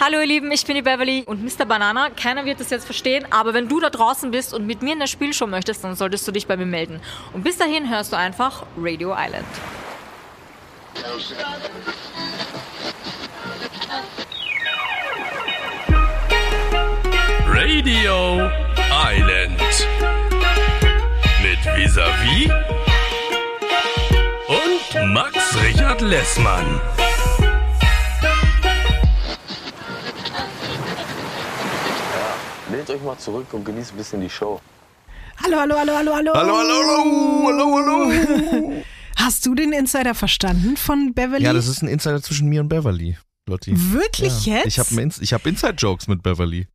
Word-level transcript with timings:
Hallo 0.00 0.20
ihr 0.20 0.26
Lieben, 0.26 0.52
ich 0.52 0.64
bin 0.64 0.76
die 0.76 0.82
Beverly 0.82 1.24
und 1.26 1.42
Mr. 1.42 1.64
Banana. 1.66 2.10
Keiner 2.10 2.44
wird 2.44 2.60
das 2.60 2.70
jetzt 2.70 2.84
verstehen, 2.84 3.26
aber 3.30 3.52
wenn 3.52 3.68
du 3.68 3.80
da 3.80 3.90
draußen 3.90 4.30
bist 4.30 4.54
und 4.54 4.64
mit 4.64 4.80
mir 4.80 4.92
in 4.92 5.00
der 5.00 5.08
Spielshow 5.08 5.48
möchtest, 5.48 5.82
dann 5.82 5.96
solltest 5.96 6.26
du 6.28 6.30
dich 6.30 6.46
bei 6.46 6.56
mir 6.56 6.66
melden. 6.66 7.00
Und 7.32 7.42
bis 7.42 7.58
dahin 7.58 7.90
hörst 7.90 8.12
du 8.12 8.16
einfach 8.16 8.64
Radio 8.78 9.12
Island. 9.18 9.44
Radio 17.48 18.48
Island. 19.04 19.60
Mit 21.42 21.58
Visavi 21.76 22.48
und 24.46 25.12
Max 25.12 25.56
Richard 25.60 26.00
Lessmann. 26.02 26.80
Lehnt 32.70 32.90
euch 32.90 33.02
mal 33.02 33.16
zurück 33.16 33.46
und 33.52 33.64
genießt 33.64 33.92
ein 33.92 33.96
bisschen 33.96 34.20
die 34.20 34.28
Show. 34.28 34.60
Hallo, 35.42 35.56
hallo, 35.58 35.74
hallo, 35.78 35.94
hallo, 35.94 36.14
hallo. 36.14 36.32
Hallo, 36.34 36.56
hallo, 36.58 37.46
hallo, 37.46 37.76
hallo, 37.76 38.10
hallo. 38.52 38.82
Hast 39.16 39.46
du 39.46 39.54
den 39.54 39.72
Insider 39.72 40.14
verstanden 40.14 40.76
von 40.76 41.14
Beverly? 41.14 41.44
Ja, 41.44 41.54
das 41.54 41.66
ist 41.66 41.82
ein 41.82 41.88
Insider 41.88 42.20
zwischen 42.22 42.48
mir 42.48 42.60
und 42.60 42.68
Beverly, 42.68 43.16
Lotti. 43.46 43.72
Wirklich 43.92 44.44
ja. 44.44 44.56
jetzt? 44.56 44.66
Ich 44.66 44.78
habe 44.78 45.00
Ins 45.00 45.18
ich 45.18 45.32
hab 45.32 45.46
Inside-Jokes 45.46 46.08
mit 46.08 46.22
Beverly. 46.22 46.66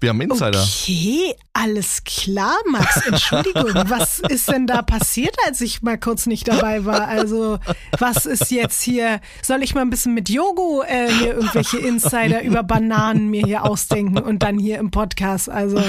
Wir 0.00 0.08
haben 0.08 0.20
Insider. 0.22 0.62
Okay, 0.62 1.34
alles 1.52 2.02
klar, 2.04 2.56
Max. 2.70 3.06
Entschuldigung, 3.06 3.70
was 3.88 4.18
ist 4.20 4.50
denn 4.50 4.66
da 4.66 4.80
passiert, 4.80 5.36
als 5.46 5.60
ich 5.60 5.82
mal 5.82 5.98
kurz 5.98 6.24
nicht 6.24 6.48
dabei 6.48 6.86
war? 6.86 7.06
Also, 7.06 7.58
was 7.98 8.24
ist 8.24 8.50
jetzt 8.50 8.80
hier? 8.80 9.20
Soll 9.42 9.62
ich 9.62 9.74
mal 9.74 9.82
ein 9.82 9.90
bisschen 9.90 10.14
mit 10.14 10.30
Yogo 10.30 10.82
äh, 10.82 11.12
hier 11.12 11.34
irgendwelche 11.34 11.78
Insider 11.78 12.42
über 12.42 12.62
Bananen 12.62 13.28
mir 13.28 13.44
hier 13.44 13.64
ausdenken 13.64 14.16
und 14.16 14.42
dann 14.42 14.58
hier 14.58 14.78
im 14.78 14.90
Podcast? 14.90 15.50
Also, 15.50 15.82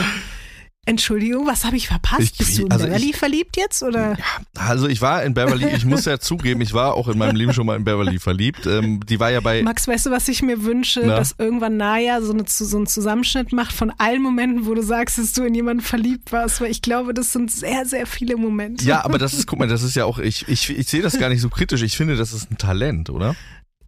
Entschuldigung, 0.85 1.45
was 1.45 1.63
habe 1.63 1.75
ich 1.77 1.87
verpasst? 1.87 2.21
Ich- 2.21 2.37
Bist 2.37 2.57
du 2.57 2.63
in 2.65 2.71
also 2.71 2.85
Beverly 2.85 3.11
ich- 3.11 3.15
verliebt 3.15 3.55
jetzt 3.55 3.83
oder? 3.83 4.17
Also 4.57 4.87
ich 4.87 4.99
war 4.99 5.23
in 5.23 5.35
Beverly, 5.35 5.67
ich 5.75 5.85
muss 5.85 6.05
ja 6.05 6.19
zugeben, 6.19 6.59
ich 6.61 6.73
war 6.73 6.95
auch 6.95 7.07
in 7.07 7.19
meinem 7.19 7.35
Leben 7.35 7.53
schon 7.53 7.67
mal 7.67 7.75
in 7.77 7.83
Beverly 7.83 8.17
verliebt. 8.17 8.65
Ähm, 8.65 8.99
die 9.05 9.19
war 9.19 9.29
ja 9.29 9.41
bei... 9.41 9.61
Max, 9.61 9.87
weißt 9.87 10.07
du, 10.07 10.11
was 10.11 10.27
ich 10.27 10.41
mir 10.41 10.63
wünsche? 10.63 11.01
Na? 11.05 11.17
Dass 11.17 11.35
irgendwann 11.37 11.77
Naya 11.77 12.19
so, 12.21 12.33
eine, 12.33 12.45
so 12.47 12.75
einen 12.77 12.87
Zusammenschnitt 12.87 13.53
macht 13.53 13.73
von 13.73 13.91
allen 13.99 14.23
Momenten, 14.23 14.65
wo 14.65 14.73
du 14.73 14.81
sagst, 14.81 15.19
dass 15.19 15.33
du 15.33 15.43
in 15.43 15.53
jemanden 15.53 15.83
verliebt 15.83 16.31
warst, 16.31 16.59
weil 16.61 16.71
ich 16.71 16.81
glaube, 16.81 17.13
das 17.13 17.31
sind 17.31 17.51
sehr, 17.51 17.85
sehr 17.85 18.07
viele 18.07 18.35
Momente. 18.35 18.83
Ja, 18.83 19.05
aber 19.05 19.19
das 19.19 19.33
ist, 19.33 19.45
guck 19.45 19.59
mal, 19.59 19.67
das 19.67 19.83
ist 19.83 19.95
ja 19.95 20.05
auch, 20.05 20.17
ich, 20.17 20.47
ich, 20.47 20.67
ich 20.71 20.87
sehe 20.87 21.03
das 21.03 21.19
gar 21.19 21.29
nicht 21.29 21.41
so 21.41 21.49
kritisch. 21.49 21.83
Ich 21.83 21.95
finde, 21.95 22.15
das 22.15 22.33
ist 22.33 22.49
ein 22.49 22.57
Talent, 22.57 23.11
oder? 23.11 23.35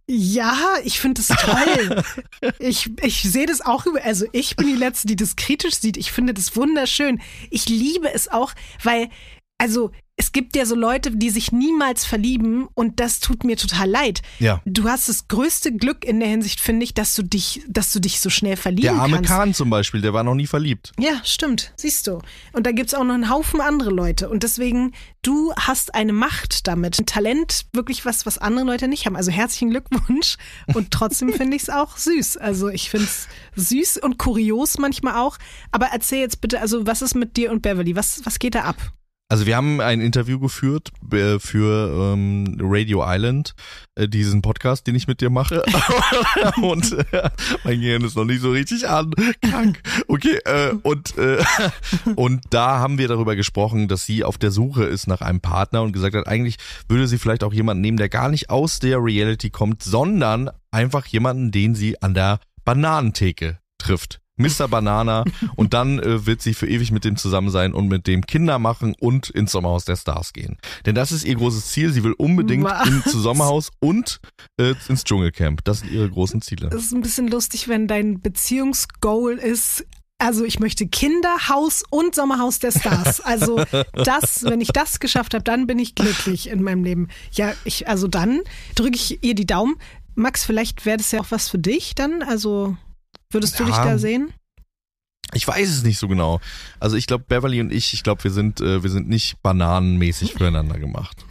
Ja, 0.06 0.74
ich 0.84 1.00
finde 1.00 1.22
das 1.22 1.38
toll. 1.38 2.02
ich 2.58 2.90
ich 3.02 3.22
sehe 3.22 3.46
das 3.46 3.62
auch 3.62 3.86
über, 3.86 4.04
also 4.04 4.26
ich 4.32 4.54
bin 4.54 4.66
die 4.66 4.74
Letzte, 4.74 5.06
die 5.06 5.16
das 5.16 5.36
kritisch 5.36 5.76
sieht. 5.76 5.96
Ich 5.96 6.12
finde 6.12 6.34
das 6.34 6.54
wunderschön. 6.56 7.22
Ich 7.50 7.68
liebe 7.70 8.12
es 8.12 8.28
auch, 8.28 8.52
weil, 8.82 9.08
also 9.58 9.92
es 10.16 10.30
gibt 10.30 10.54
ja 10.54 10.64
so 10.64 10.76
Leute, 10.76 11.10
die 11.10 11.30
sich 11.30 11.50
niemals 11.50 12.04
verlieben 12.04 12.68
und 12.74 13.00
das 13.00 13.18
tut 13.18 13.42
mir 13.42 13.56
total 13.56 13.90
leid. 13.90 14.22
Ja. 14.38 14.60
Du 14.64 14.84
hast 14.88 15.08
das 15.08 15.26
größte 15.26 15.72
Glück 15.72 16.04
in 16.04 16.20
der 16.20 16.28
Hinsicht, 16.28 16.60
finde 16.60 16.84
ich, 16.84 16.94
dass 16.94 17.16
du 17.16 17.24
dich, 17.24 17.62
dass 17.68 17.92
du 17.92 17.98
dich 17.98 18.20
so 18.20 18.30
schnell 18.30 18.56
verlieben 18.56 18.94
Der 18.94 19.02
arme 19.02 19.16
kannst. 19.16 19.30
Kahn 19.30 19.54
zum 19.54 19.70
Beispiel, 19.70 20.02
der 20.02 20.12
war 20.12 20.22
noch 20.22 20.36
nie 20.36 20.46
verliebt. 20.46 20.92
Ja, 21.00 21.20
stimmt. 21.24 21.72
Siehst 21.76 22.06
du. 22.06 22.20
Und 22.52 22.64
da 22.64 22.70
gibt's 22.70 22.94
auch 22.94 23.02
noch 23.02 23.14
einen 23.14 23.28
Haufen 23.28 23.60
andere 23.60 23.90
Leute. 23.90 24.28
Und 24.28 24.44
deswegen, 24.44 24.92
du 25.22 25.52
hast 25.56 25.94
eine 25.96 26.12
Macht 26.12 26.68
damit. 26.68 27.00
Ein 27.00 27.06
Talent, 27.06 27.66
wirklich 27.72 28.04
was, 28.04 28.24
was 28.24 28.38
andere 28.38 28.66
Leute 28.66 28.86
nicht 28.86 29.06
haben. 29.06 29.16
Also 29.16 29.32
herzlichen 29.32 29.70
Glückwunsch. 29.70 30.36
Und 30.74 30.92
trotzdem 30.92 31.32
finde 31.32 31.56
ich's 31.56 31.70
auch 31.70 31.96
süß. 31.96 32.36
Also 32.36 32.68
ich 32.68 32.88
find's 32.88 33.26
süß 33.56 33.98
und 33.98 34.18
kurios 34.18 34.78
manchmal 34.78 35.16
auch. 35.16 35.38
Aber 35.72 35.86
erzähl 35.86 36.20
jetzt 36.20 36.40
bitte, 36.40 36.60
also 36.60 36.86
was 36.86 37.02
ist 37.02 37.16
mit 37.16 37.36
dir 37.36 37.50
und 37.50 37.62
Beverly? 37.62 37.96
Was, 37.96 38.20
was 38.24 38.38
geht 38.38 38.54
da 38.54 38.62
ab? 38.62 38.76
Also 39.28 39.46
wir 39.46 39.56
haben 39.56 39.80
ein 39.80 40.00
Interview 40.00 40.38
geführt 40.38 40.90
äh, 41.10 41.38
für 41.38 42.12
ähm, 42.12 42.58
Radio 42.60 43.02
Island, 43.06 43.54
äh, 43.94 44.06
diesen 44.06 44.42
Podcast, 44.42 44.86
den 44.86 44.94
ich 44.94 45.06
mit 45.06 45.22
dir 45.22 45.30
mache. 45.30 45.62
und 46.62 46.92
äh, 47.10 47.30
mein 47.64 47.80
Gehirn 47.80 48.04
ist 48.04 48.16
noch 48.16 48.26
nicht 48.26 48.42
so 48.42 48.50
richtig 48.50 48.86
an. 48.86 49.12
Krank. 49.40 49.80
Okay, 50.08 50.38
äh, 50.44 50.74
und, 50.82 51.16
äh, 51.16 51.42
und 52.16 52.42
da 52.50 52.78
haben 52.78 52.98
wir 52.98 53.08
darüber 53.08 53.34
gesprochen, 53.34 53.88
dass 53.88 54.04
sie 54.04 54.24
auf 54.24 54.36
der 54.36 54.50
Suche 54.50 54.84
ist 54.84 55.06
nach 55.06 55.22
einem 55.22 55.40
Partner 55.40 55.82
und 55.82 55.92
gesagt 55.92 56.14
hat, 56.14 56.28
eigentlich 56.28 56.56
würde 56.88 57.08
sie 57.08 57.18
vielleicht 57.18 57.44
auch 57.44 57.54
jemanden 57.54 57.80
nehmen, 57.80 57.96
der 57.96 58.10
gar 58.10 58.28
nicht 58.28 58.50
aus 58.50 58.78
der 58.78 59.02
Reality 59.02 59.48
kommt, 59.48 59.82
sondern 59.82 60.50
einfach 60.70 61.06
jemanden, 61.06 61.50
den 61.50 61.74
sie 61.74 62.00
an 62.02 62.12
der 62.12 62.40
Bananentheke 62.64 63.58
trifft. 63.78 64.20
Mr. 64.36 64.68
Banana 64.68 65.24
und 65.56 65.74
dann 65.74 65.98
äh, 65.98 66.26
wird 66.26 66.42
sie 66.42 66.54
für 66.54 66.68
ewig 66.68 66.90
mit 66.90 67.04
dem 67.04 67.16
zusammen 67.16 67.50
sein 67.50 67.72
und 67.72 67.88
mit 67.88 68.06
dem 68.06 68.26
Kinder 68.26 68.58
machen 68.58 68.94
und 68.98 69.30
ins 69.30 69.52
Sommerhaus 69.52 69.84
der 69.84 69.96
Stars 69.96 70.32
gehen. 70.32 70.58
Denn 70.86 70.94
das 70.94 71.12
ist 71.12 71.24
ihr 71.24 71.36
großes 71.36 71.66
Ziel. 71.68 71.92
Sie 71.92 72.04
will 72.04 72.12
unbedingt 72.12 72.64
Was? 72.64 72.88
ins 72.88 73.12
Sommerhaus 73.12 73.70
und 73.80 74.20
äh, 74.58 74.74
ins 74.88 75.04
Dschungelcamp. 75.04 75.64
Das 75.64 75.80
sind 75.80 75.92
ihre 75.92 76.10
großen 76.10 76.40
Ziele. 76.42 76.68
Es 76.68 76.86
ist 76.86 76.92
ein 76.92 77.02
bisschen 77.02 77.28
lustig, 77.28 77.68
wenn 77.68 77.86
dein 77.86 78.20
Beziehungsgoal 78.20 79.34
ist, 79.34 79.86
also 80.18 80.44
ich 80.44 80.60
möchte 80.60 80.86
Kinder, 80.86 81.48
Haus 81.48 81.82
und 81.90 82.14
Sommerhaus 82.14 82.58
der 82.58 82.72
Stars. 82.72 83.20
Also 83.20 83.62
das, 83.92 84.44
wenn 84.44 84.60
ich 84.60 84.68
das 84.68 85.00
geschafft 85.00 85.34
habe, 85.34 85.44
dann 85.44 85.66
bin 85.66 85.78
ich 85.78 85.94
glücklich 85.94 86.48
in 86.48 86.62
meinem 86.62 86.84
Leben. 86.84 87.08
Ja, 87.32 87.52
ich, 87.64 87.88
also 87.88 88.08
dann 88.08 88.40
drücke 88.74 88.96
ich 88.96 89.22
ihr 89.22 89.34
die 89.34 89.46
Daumen. 89.46 89.76
Max, 90.14 90.44
vielleicht 90.44 90.86
wäre 90.86 90.96
das 90.96 91.10
ja 91.10 91.20
auch 91.20 91.30
was 91.30 91.48
für 91.48 91.58
dich 91.58 91.94
dann. 91.94 92.22
Also 92.22 92.76
würdest 93.30 93.58
du 93.58 93.64
Ja. 93.64 93.68
dich 93.70 93.76
da 93.78 93.98
sehen? 93.98 94.32
Ich 95.32 95.48
weiß 95.48 95.68
es 95.68 95.82
nicht 95.82 95.98
so 95.98 96.06
genau. 96.06 96.40
Also 96.78 96.96
ich 96.96 97.06
glaube, 97.06 97.24
Beverly 97.26 97.60
und 97.60 97.72
ich, 97.72 97.92
ich 97.92 98.02
glaube, 98.04 98.22
wir 98.24 98.30
sind, 98.30 98.60
äh, 98.60 98.82
wir 98.82 98.90
sind 98.90 99.08
nicht 99.08 99.42
bananenmäßig 99.42 100.32
füreinander 100.38 100.78
gemacht. 100.78 101.24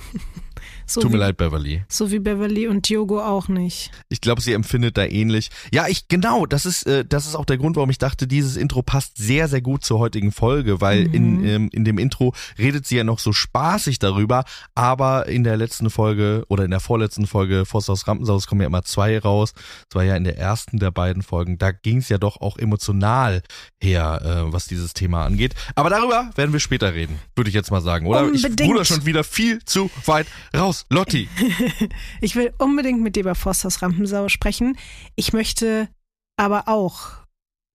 So 0.86 1.02
Tut 1.02 1.12
mir 1.12 1.18
wie, 1.18 1.22
leid, 1.22 1.38
Beverly. 1.38 1.84
So 1.88 2.12
wie 2.12 2.20
Beverly 2.20 2.68
und 2.68 2.90
Diogo 2.90 3.22
auch 3.22 3.48
nicht. 3.48 3.92
Ich 4.10 4.22
glaube, 4.22 4.42
sie 4.42 4.54
empfindet 4.54 4.98
da 4.98 5.06
ähnlich. 5.06 5.50
Ja, 5.72 5.88
ich 5.88 6.08
genau, 6.08 6.46
das 6.46 6.66
ist 6.66 6.86
äh, 6.88 7.06
das 7.06 7.26
ist 7.26 7.36
auch 7.36 7.46
der 7.46 7.58
Grund, 7.58 7.76
warum 7.76 7.90
ich 7.90 7.98
dachte, 7.98 8.28
dieses 8.28 8.58
Intro 8.58 8.82
passt 8.82 9.18
sehr 9.18 9.48
sehr 9.48 9.62
gut 9.62 9.84
zur 9.86 10.00
heutigen 10.00 10.32
Folge, 10.32 10.82
weil 10.82 11.14
in 11.14 11.46
ähm, 11.46 11.70
in 11.72 11.86
dem 11.86 11.98
Intro 11.98 12.34
redet 12.58 12.86
sie 12.86 12.98
ja 12.98 13.04
noch 13.04 13.20
so 13.20 13.34
spaßig 13.34 14.00
darüber, 14.00 14.44
aber 14.76 15.28
in 15.28 15.44
der 15.44 15.58
letzten 15.58 15.90
Folge 15.90 16.44
oder 16.50 16.66
in 16.66 16.72
der 16.72 16.80
vorletzten 16.80 17.28
Folge 17.28 17.66
Forsthaus 17.66 18.08
Rampensaus 18.08 18.48
kommen 18.48 18.62
ja 18.62 18.68
immer 18.68 18.84
zwei 18.84 19.20
raus. 19.20 19.54
Das 19.90 19.96
war 19.96 20.04
ja 20.04 20.16
in 20.16 20.24
der 20.24 20.38
ersten 20.38 20.80
der 20.80 20.92
beiden 20.92 21.24
Folgen. 21.24 21.58
Da 21.58 21.72
ging 21.72 21.98
es 21.98 22.10
ja 22.10 22.18
doch 22.18 22.42
auch 22.42 22.58
emotional 22.58 23.42
her, 23.82 24.22
äh, 24.24 24.54
was 24.54 24.66
dieses 24.66 24.94
Thema 24.94 25.26
angeht. 25.26 25.56
Aber 25.76 25.90
darüber 25.90 26.30
werden 26.36 26.54
wir 26.54 26.60
später 26.60 26.94
reden, 26.94 27.20
würde 27.36 27.50
ich 27.50 27.56
jetzt 27.56 27.72
mal 27.72 27.82
sagen, 27.82 28.08
oder? 28.08 28.32
Ich 28.32 28.44
Unbedingt. 28.44 28.70
ruder 28.70 28.86
schon 28.86 29.06
wieder 29.06 29.24
viel 29.24 29.64
zu 29.66 29.90
weit 30.06 30.28
raus. 30.56 30.72
Lotti. 30.89 31.28
Ich 32.22 32.35
will 32.35 32.53
unbedingt 32.57 33.01
mit 33.01 33.16
dir 33.16 33.22
über 33.22 33.35
Forsthaus 33.35 33.81
Rampensau 33.81 34.29
sprechen. 34.29 34.78
Ich 35.16 35.34
möchte 35.34 35.89
aber 36.38 36.67
auch 36.67 37.11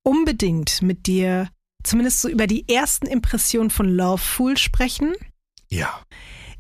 unbedingt 0.03 0.83
mit 0.83 1.07
dir 1.07 1.49
zumindest 1.83 2.21
so 2.21 2.29
über 2.29 2.47
die 2.47 2.69
ersten 2.69 3.07
Impressionen 3.07 3.71
von 3.71 3.89
Love 3.89 4.19
Fool 4.19 4.57
sprechen. 4.57 5.15
Ja. 5.69 6.01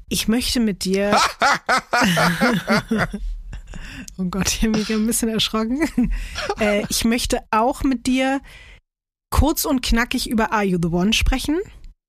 Ich 0.09 0.29
möchte 0.29 0.61
mit 0.61 0.85
dir. 0.85 1.19
oh 4.17 4.25
Gott, 4.25 4.49
ich 4.49 4.63
habe 4.63 4.79
mich 4.79 4.91
ein 4.91 5.07
bisschen 5.07 5.29
erschrocken. 5.29 5.81
Äh, 6.61 6.85
ich 6.89 7.05
möchte 7.05 7.41
auch 7.51 7.85
mit 7.85 8.07
dir 8.07 8.41
kurz 9.31 9.65
und 9.65 9.83
knackig 9.83 10.29
über 10.29 10.53
Are 10.53 10.65
You 10.65 10.79
the 10.83 10.89
One 10.89 11.13
sprechen. 11.13 11.59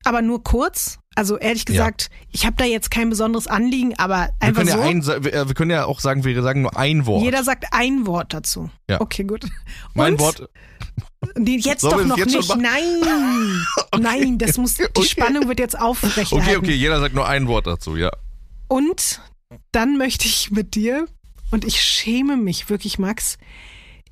Aber 0.05 0.21
nur 0.21 0.43
kurz. 0.43 0.98
Also 1.19 1.37
ehrlich 1.37 1.65
gesagt, 1.65 2.09
ich 2.31 2.45
habe 2.45 2.55
da 2.55 2.63
jetzt 2.63 2.91
kein 2.91 3.09
besonderes 3.09 3.47
Anliegen, 3.47 3.93
aber 3.99 4.29
Wir 4.39 4.47
einfach 4.47 4.63
können, 4.63 5.01
so. 5.01 5.11
ja 5.11 5.17
ein, 5.17 5.23
wir 5.25 5.47
wir 5.49 5.53
können 5.53 5.71
ja 5.71 5.83
auch 5.83 5.99
sagen, 5.99 6.23
wir 6.23 6.41
sagen 6.41 6.61
nur 6.61 6.77
ein 6.77 7.05
Wort. 7.05 7.23
Jeder 7.23 7.43
sagt 7.43 7.65
ein 7.71 8.07
Wort 8.07 8.33
dazu. 8.33 8.69
Ja. 8.89 9.01
Okay, 9.01 9.25
gut. 9.25 9.45
mein 9.93 10.13
Und- 10.13 10.19
Wort. 10.21 10.49
Nee, 11.37 11.57
jetzt 11.57 11.81
Sollen 11.81 11.95
wir 11.97 12.01
doch 12.03 12.07
noch 12.07 12.17
jetzt 12.19 12.33
nicht. 12.33 12.55
Nein. 12.55 13.65
Nein, 13.99 14.37
das 14.37 14.57
muss, 14.57 14.75
die 14.75 14.83
Okay. 14.85 15.03
Spannung 15.03 15.49
wird 15.49 15.59
jetzt 15.59 15.77
aufrechterhalten. 15.77 16.37
Okay, 16.37 16.55
okay, 16.55 16.73
jeder 16.73 17.01
sagt 17.01 17.13
nur 17.13 17.27
ein 17.27 17.47
Wort 17.47 17.67
dazu, 17.67 17.97
ja. 17.97 18.11
Und 18.69 19.19
dann 19.73 19.97
möchte 19.97 20.25
ich 20.25 20.51
mit 20.51 20.73
dir, 20.75 21.05
und 21.51 21.65
ich 21.65 21.81
schäme 21.81 22.37
mich 22.37 22.69
wirklich, 22.69 22.97
Max, 22.97 23.37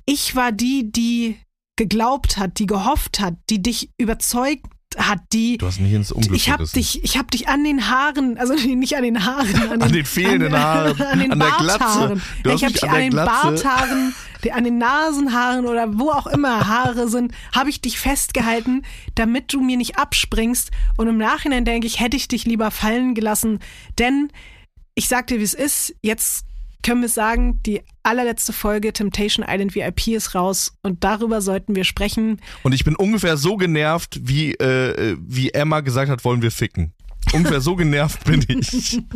ich 0.04 0.36
war 0.36 0.52
die, 0.52 0.92
die 0.92 1.38
geglaubt 1.76 2.36
hat, 2.36 2.58
die 2.58 2.66
gehofft 2.66 3.18
hat, 3.20 3.36
die 3.48 3.62
dich 3.62 3.88
überzeugt 3.96 4.66
hat, 4.96 5.20
die 5.32 5.58
Du 5.58 5.66
hast 5.66 5.80
mich 5.80 5.92
ins 5.92 6.12
Unglück 6.12 6.34
ich 6.36 6.48
hab 6.50 6.58
gerissen. 6.58 6.78
dich, 6.78 7.04
ich 7.04 7.18
hab 7.18 7.30
dich 7.30 7.48
an 7.48 7.62
den 7.64 7.88
Haaren, 7.88 8.38
also 8.38 8.54
nicht 8.74 8.96
an 8.96 9.02
den 9.02 9.24
Haaren, 9.24 9.70
an, 9.70 9.82
An 9.82 9.92
den 9.92 10.04
fehlenden 10.06 10.58
Haaren, 10.58 11.00
an 11.02 11.18
den 11.18 11.32
an 11.32 11.38
der 11.38 11.50
Glatze. 11.58 11.78
Barthaaren. 11.78 12.22
Du 12.42 12.50
hast 12.50 12.56
ich 12.56 12.64
habe 12.64 12.72
dich 12.72 12.82
an 12.84 12.90
an, 12.90 13.00
den. 13.00 13.14
Barthaaren, 13.14 14.14
an 14.52 14.64
den 14.64 14.78
Nasenhaaren 14.78 15.66
oder 15.66 15.98
wo 15.98 16.10
auch 16.10 16.26
immer 16.26 16.66
Haare 16.66 17.08
sind, 17.08 17.32
habe 17.54 17.70
ich 17.70 17.80
dich 17.80 17.98
festgehalten, 17.98 18.82
damit 19.14 19.52
du 19.52 19.60
mir 19.60 19.76
nicht 19.76 19.98
abspringst. 19.98 20.70
Und 20.96 21.08
im 21.08 21.18
Nachhinein 21.18 21.64
denke 21.64 21.86
ich, 21.86 22.00
hätte 22.00 22.16
ich 22.16 22.28
dich 22.28 22.44
lieber 22.44 22.70
fallen 22.70 23.14
gelassen, 23.14 23.58
denn 23.98 24.30
ich 24.94 25.08
sag 25.08 25.26
dir, 25.28 25.38
wie 25.38 25.44
es 25.44 25.54
ist. 25.54 25.94
Jetzt 26.02 26.44
können 26.82 27.02
wir 27.02 27.08
sagen, 27.08 27.60
die 27.64 27.82
allerletzte 28.02 28.52
Folge 28.52 28.92
Temptation 28.92 29.44
Island 29.48 29.74
VIP 29.74 30.08
ist 30.08 30.34
raus 30.34 30.72
und 30.82 31.04
darüber 31.04 31.40
sollten 31.40 31.74
wir 31.76 31.84
sprechen. 31.84 32.40
Und 32.62 32.72
ich 32.72 32.84
bin 32.84 32.96
ungefähr 32.96 33.36
so 33.36 33.56
genervt, 33.56 34.20
wie, 34.22 34.54
äh, 34.54 35.16
wie 35.20 35.50
Emma 35.50 35.80
gesagt 35.80 36.10
hat, 36.10 36.24
wollen 36.24 36.42
wir 36.42 36.50
ficken. 36.50 36.94
Ungefähr 37.32 37.60
so 37.60 37.76
genervt 37.76 38.24
bin 38.24 38.44
ich. 38.48 39.00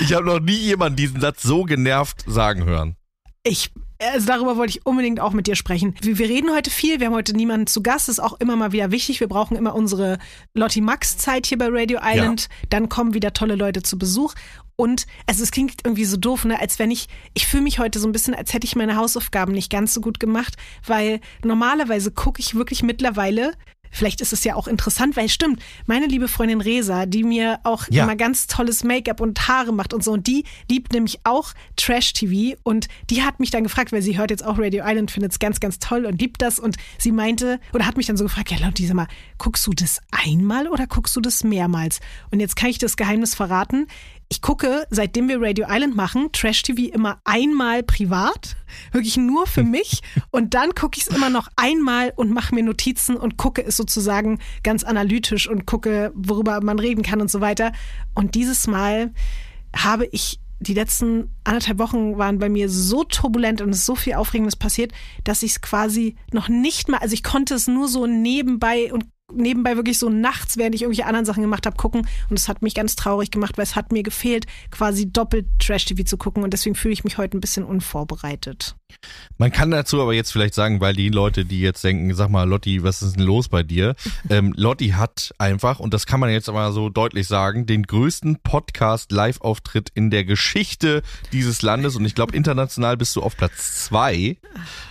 Ich 0.00 0.14
habe 0.14 0.24
noch 0.24 0.40
nie 0.40 0.56
jemanden 0.56 0.96
diesen 0.96 1.20
Satz 1.20 1.42
so 1.42 1.64
genervt 1.64 2.24
sagen 2.26 2.64
hören. 2.64 2.96
Ich, 3.42 3.70
also 4.12 4.26
darüber 4.26 4.56
wollte 4.56 4.78
ich 4.78 4.86
unbedingt 4.86 5.20
auch 5.20 5.32
mit 5.32 5.46
dir 5.46 5.56
sprechen. 5.56 5.94
Wir, 6.00 6.18
wir 6.18 6.28
reden 6.28 6.52
heute 6.52 6.70
viel, 6.70 7.00
wir 7.00 7.06
haben 7.06 7.14
heute 7.14 7.34
niemanden 7.34 7.66
zu 7.66 7.82
Gast, 7.82 8.08
das 8.08 8.18
ist 8.18 8.24
auch 8.24 8.38
immer 8.40 8.56
mal 8.56 8.72
wieder 8.72 8.90
wichtig. 8.90 9.20
Wir 9.20 9.28
brauchen 9.28 9.56
immer 9.56 9.74
unsere 9.74 10.18
Lotti 10.54 10.80
Max 10.80 11.16
Zeit 11.16 11.46
hier 11.46 11.58
bei 11.58 11.68
Radio 11.68 12.00
Island. 12.02 12.48
Dann 12.70 12.88
kommen 12.88 13.14
wieder 13.14 13.32
tolle 13.32 13.54
Leute 13.54 13.82
zu 13.82 13.98
Besuch. 13.98 14.34
Und 14.76 15.06
also 15.26 15.42
es 15.42 15.52
klingt 15.52 15.82
irgendwie 15.84 16.04
so 16.04 16.16
doof, 16.16 16.44
ne? 16.44 16.60
als 16.60 16.78
wenn 16.78 16.90
ich, 16.90 17.06
ich 17.32 17.46
fühle 17.46 17.62
mich 17.62 17.78
heute 17.78 18.00
so 18.00 18.08
ein 18.08 18.12
bisschen, 18.12 18.34
als 18.34 18.52
hätte 18.52 18.66
ich 18.66 18.74
meine 18.74 18.96
Hausaufgaben 18.96 19.52
nicht 19.52 19.70
ganz 19.70 19.94
so 19.94 20.00
gut 20.00 20.18
gemacht, 20.18 20.56
weil 20.84 21.20
normalerweise 21.44 22.10
gucke 22.10 22.40
ich 22.40 22.56
wirklich 22.56 22.82
mittlerweile 22.82 23.52
Vielleicht 23.94 24.20
ist 24.20 24.32
es 24.32 24.44
ja 24.44 24.54
auch 24.56 24.66
interessant, 24.68 25.16
weil 25.16 25.28
stimmt, 25.28 25.60
meine 25.86 26.06
liebe 26.06 26.28
Freundin 26.28 26.60
Resa, 26.60 27.06
die 27.06 27.24
mir 27.24 27.60
auch 27.64 27.84
Ja. 27.90 28.04
immer 28.04 28.16
ganz 28.16 28.46
tolles 28.46 28.84
Make-up 28.84 29.20
und 29.20 29.48
Haare 29.48 29.72
macht 29.72 29.94
und 29.94 30.04
so, 30.04 30.12
und 30.12 30.26
die 30.26 30.44
liebt 30.70 30.92
nämlich 30.92 31.20
auch 31.24 31.52
Trash-TV 31.76 32.56
und 32.64 32.88
die 33.10 33.22
hat 33.22 33.40
mich 33.40 33.50
dann 33.50 33.62
gefragt, 33.62 33.92
weil 33.92 34.02
sie 34.02 34.18
hört 34.18 34.30
jetzt 34.30 34.44
auch 34.44 34.58
Radio 34.58 34.84
Island, 34.86 35.10
findet 35.10 35.32
es 35.32 35.38
ganz, 35.38 35.60
ganz 35.60 35.78
toll 35.78 36.06
und 36.06 36.20
liebt 36.20 36.42
das 36.42 36.58
und 36.58 36.76
sie 36.98 37.12
meinte, 37.12 37.60
oder 37.72 37.86
hat 37.86 37.96
mich 37.96 38.06
dann 38.06 38.16
so 38.16 38.24
gefragt, 38.24 38.50
ja 38.50 38.58
Lotti, 38.58 38.86
sag 38.86 38.94
mal, 38.96 39.06
guckst 39.38 39.66
du 39.66 39.72
das 39.72 40.00
einmal 40.10 40.66
oder 40.68 40.86
guckst 40.86 41.14
du 41.16 41.20
das 41.20 41.44
mehrmals? 41.44 42.00
Und 42.30 42.40
jetzt 42.40 42.56
kann 42.56 42.70
ich 42.70 42.78
das 42.78 42.96
Geheimnis 42.96 43.34
verraten. 43.34 43.86
Ich 44.28 44.40
gucke, 44.40 44.86
seitdem 44.90 45.28
wir 45.28 45.40
Radio 45.40 45.66
Island 45.68 45.96
machen, 45.96 46.30
Trash 46.32 46.62
TV 46.62 46.92
immer 46.92 47.20
einmal 47.24 47.82
privat, 47.82 48.56
wirklich 48.92 49.16
nur 49.16 49.46
für 49.46 49.62
mich. 49.64 50.00
Und 50.30 50.54
dann 50.54 50.74
gucke 50.74 50.98
ich 50.98 51.06
es 51.08 51.14
immer 51.14 51.30
noch 51.30 51.48
einmal 51.56 52.12
und 52.16 52.30
mache 52.30 52.54
mir 52.54 52.64
Notizen 52.64 53.16
und 53.16 53.36
gucke 53.36 53.64
es 53.64 53.76
sozusagen 53.76 54.38
ganz 54.62 54.84
analytisch 54.84 55.48
und 55.48 55.66
gucke, 55.66 56.12
worüber 56.14 56.60
man 56.62 56.78
reden 56.78 57.02
kann 57.02 57.20
und 57.20 57.30
so 57.30 57.40
weiter. 57.40 57.72
Und 58.14 58.34
dieses 58.34 58.66
Mal 58.66 59.12
habe 59.76 60.06
ich 60.06 60.40
die 60.60 60.74
letzten 60.74 61.30
anderthalb 61.44 61.78
Wochen 61.78 62.16
waren 62.18 62.38
bei 62.38 62.48
mir 62.48 62.68
so 62.68 63.04
turbulent 63.04 63.60
und 63.60 63.70
es 63.70 63.78
ist 63.78 63.86
so 63.86 63.94
viel 63.96 64.14
Aufregendes 64.14 64.56
passiert, 64.56 64.92
dass 65.24 65.42
ich 65.42 65.52
es 65.52 65.60
quasi 65.60 66.16
noch 66.32 66.48
nicht 66.48 66.88
mal, 66.88 66.98
also 66.98 67.14
ich 67.14 67.22
konnte 67.22 67.54
es 67.54 67.66
nur 67.66 67.88
so 67.88 68.06
nebenbei 68.06 68.92
und 68.92 69.04
nebenbei 69.32 69.76
wirklich 69.76 69.98
so 69.98 70.08
nachts, 70.08 70.56
während 70.56 70.74
ich 70.74 70.82
irgendwelche 70.82 71.06
anderen 71.06 71.24
Sachen 71.24 71.42
gemacht 71.42 71.66
habe, 71.66 71.76
gucken. 71.76 72.06
Und 72.30 72.38
es 72.38 72.48
hat 72.48 72.62
mich 72.62 72.74
ganz 72.74 72.96
traurig 72.96 73.30
gemacht, 73.30 73.56
weil 73.56 73.64
es 73.64 73.76
hat 73.76 73.92
mir 73.92 74.02
gefehlt, 74.02 74.46
quasi 74.70 75.10
doppelt 75.10 75.46
Trash-TV 75.58 76.04
zu 76.04 76.16
gucken. 76.16 76.42
Und 76.42 76.52
deswegen 76.52 76.74
fühle 76.74 76.92
ich 76.92 77.04
mich 77.04 77.18
heute 77.18 77.36
ein 77.36 77.40
bisschen 77.40 77.64
unvorbereitet. 77.64 78.76
Man 79.38 79.50
kann 79.50 79.70
dazu 79.70 80.00
aber 80.00 80.14
jetzt 80.14 80.30
vielleicht 80.30 80.54
sagen, 80.54 80.80
weil 80.80 80.94
die 80.94 81.08
Leute, 81.08 81.44
die 81.44 81.60
jetzt 81.60 81.82
denken, 81.82 82.14
sag 82.14 82.28
mal, 82.28 82.48
Lotti, 82.48 82.82
was 82.82 83.02
ist 83.02 83.16
denn 83.16 83.24
los 83.24 83.48
bei 83.48 83.62
dir? 83.62 83.94
Ähm, 84.30 84.54
Lotti 84.56 84.90
hat 84.90 85.34
einfach, 85.38 85.80
und 85.80 85.92
das 85.92 86.06
kann 86.06 86.18
man 86.18 86.30
jetzt 86.30 86.48
aber 86.48 86.72
so 86.72 86.88
deutlich 86.88 87.26
sagen, 87.26 87.66
den 87.66 87.82
größten 87.82 88.38
Podcast-Live-Auftritt 88.42 89.90
in 89.94 90.10
der 90.10 90.24
Geschichte 90.24 91.02
dieses 91.32 91.60
Landes 91.60 91.96
und 91.96 92.06
ich 92.06 92.14
glaube 92.14 92.34
international 92.34 92.96
bist 92.96 93.14
du 93.16 93.22
auf 93.22 93.36
Platz 93.36 93.84
zwei 93.84 94.38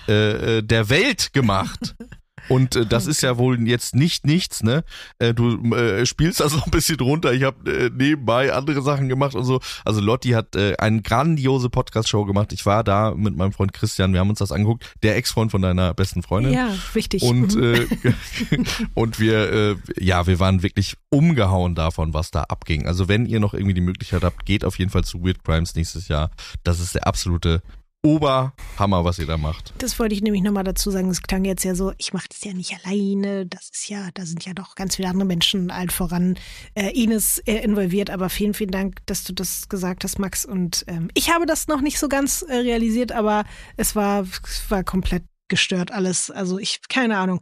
äh, 0.07 0.57
äh, 0.57 0.61
der 0.61 0.89
Welt 0.89 1.33
gemacht. 1.33 1.95
Und 2.49 2.75
äh, 2.75 2.85
das 2.85 3.07
ist 3.07 3.21
ja 3.21 3.37
wohl 3.37 3.59
jetzt 3.67 3.95
nicht 3.95 4.25
nichts, 4.25 4.63
ne? 4.63 4.83
Äh, 5.19 5.33
du 5.33 5.73
äh, 5.73 6.05
spielst 6.05 6.39
das 6.39 6.53
noch 6.53 6.65
ein 6.65 6.71
bisschen 6.71 6.99
runter. 6.99 7.33
Ich 7.33 7.43
habe 7.43 7.71
äh, 7.71 7.89
nebenbei 7.93 8.53
andere 8.53 8.81
Sachen 8.81 9.09
gemacht 9.09 9.35
und 9.35 9.45
so. 9.45 9.59
Also 9.85 10.01
Lotti 10.01 10.29
hat 10.31 10.55
äh, 10.55 10.75
eine 10.77 11.01
grandiose 11.01 11.69
Podcast-Show 11.69 12.25
gemacht. 12.25 12.53
Ich 12.53 12.65
war 12.65 12.83
da 12.83 13.13
mit 13.15 13.35
meinem 13.35 13.51
Freund 13.53 13.73
Christian, 13.73 14.13
wir 14.13 14.19
haben 14.19 14.29
uns 14.29 14.39
das 14.39 14.51
angeguckt. 14.51 14.93
Der 15.03 15.15
Ex-Freund 15.15 15.51
von 15.51 15.61
deiner 15.61 15.93
besten 15.93 16.23
Freundin. 16.23 16.53
Ja, 16.53 16.69
wichtig. 16.93 17.23
Und, 17.23 17.55
Mhm. 17.55 17.63
äh, 17.63 17.87
und 18.93 19.19
wir, 19.19 19.51
äh, 19.51 19.75
ja, 19.99 20.27
wir 20.27 20.39
waren 20.39 20.63
wirklich 20.63 20.95
umgehauen 21.09 21.75
davon, 21.75 22.13
was 22.13 22.31
da 22.31 22.43
abging. 22.43 22.87
Also 22.87 23.07
wenn 23.07 23.25
ihr 23.25 23.39
noch 23.39 23.53
irgendwie 23.53 23.73
die 23.73 23.81
Möglichkeit 23.81 24.23
habt, 24.23 24.45
geht 24.45 24.65
auf 24.65 24.79
jeden 24.79 24.91
Fall 24.91 25.03
zu 25.03 25.23
Weird 25.23 25.43
Crimes 25.43 25.75
nächstes 25.75 26.07
Jahr. 26.07 26.31
Das 26.63 26.79
ist 26.79 26.95
der 26.95 27.07
absolute 27.07 27.61
Oberhammer, 28.05 29.05
was 29.05 29.17
ihr 29.17 29.25
da 29.25 29.37
macht. 29.37 29.73
Das 29.77 29.97
wollte 29.97 30.13
ich 30.13 30.21
nämlich 30.21 30.41
nochmal 30.41 30.65
dazu 30.65 30.91
sagen. 30.91 31.09
Es 31.09 31.21
klang 31.21 31.45
jetzt 31.45 31.63
ja 31.63 31.73
so, 31.73 31.93
ich 31.97 32.11
mache 32.11 32.27
das 32.27 32.43
ja 32.43 32.53
nicht 32.53 32.75
alleine. 32.83 33.45
Das 33.45 33.69
ist 33.69 33.87
ja, 33.87 34.09
da 34.13 34.25
sind 34.25 34.45
ja 34.45 34.53
doch 34.53 34.75
ganz 34.75 34.97
viele 34.97 35.07
andere 35.07 35.25
Menschen 35.25 35.71
allen 35.71 35.89
voran 35.89 36.37
äh, 36.75 36.89
Ines 36.89 37.39
äh, 37.39 37.59
involviert. 37.59 38.09
Aber 38.09 38.29
vielen, 38.29 38.53
vielen 38.53 38.71
Dank, 38.71 38.97
dass 39.05 39.23
du 39.23 39.31
das 39.31 39.69
gesagt 39.69 40.03
hast, 40.03 40.19
Max. 40.19 40.43
Und 40.43 40.83
ähm, 40.87 41.09
ich 41.13 41.31
habe 41.31 41.45
das 41.45 41.69
noch 41.69 41.79
nicht 41.79 41.97
so 41.97 42.09
ganz 42.09 42.41
äh, 42.41 42.55
realisiert, 42.55 43.13
aber 43.13 43.45
es 43.77 43.95
war, 43.95 44.23
es 44.23 44.69
war 44.69 44.83
komplett 44.83 45.23
gestört 45.47 45.91
alles. 45.91 46.29
Also 46.29 46.57
ich, 46.59 46.81
keine 46.89 47.17
Ahnung. 47.17 47.39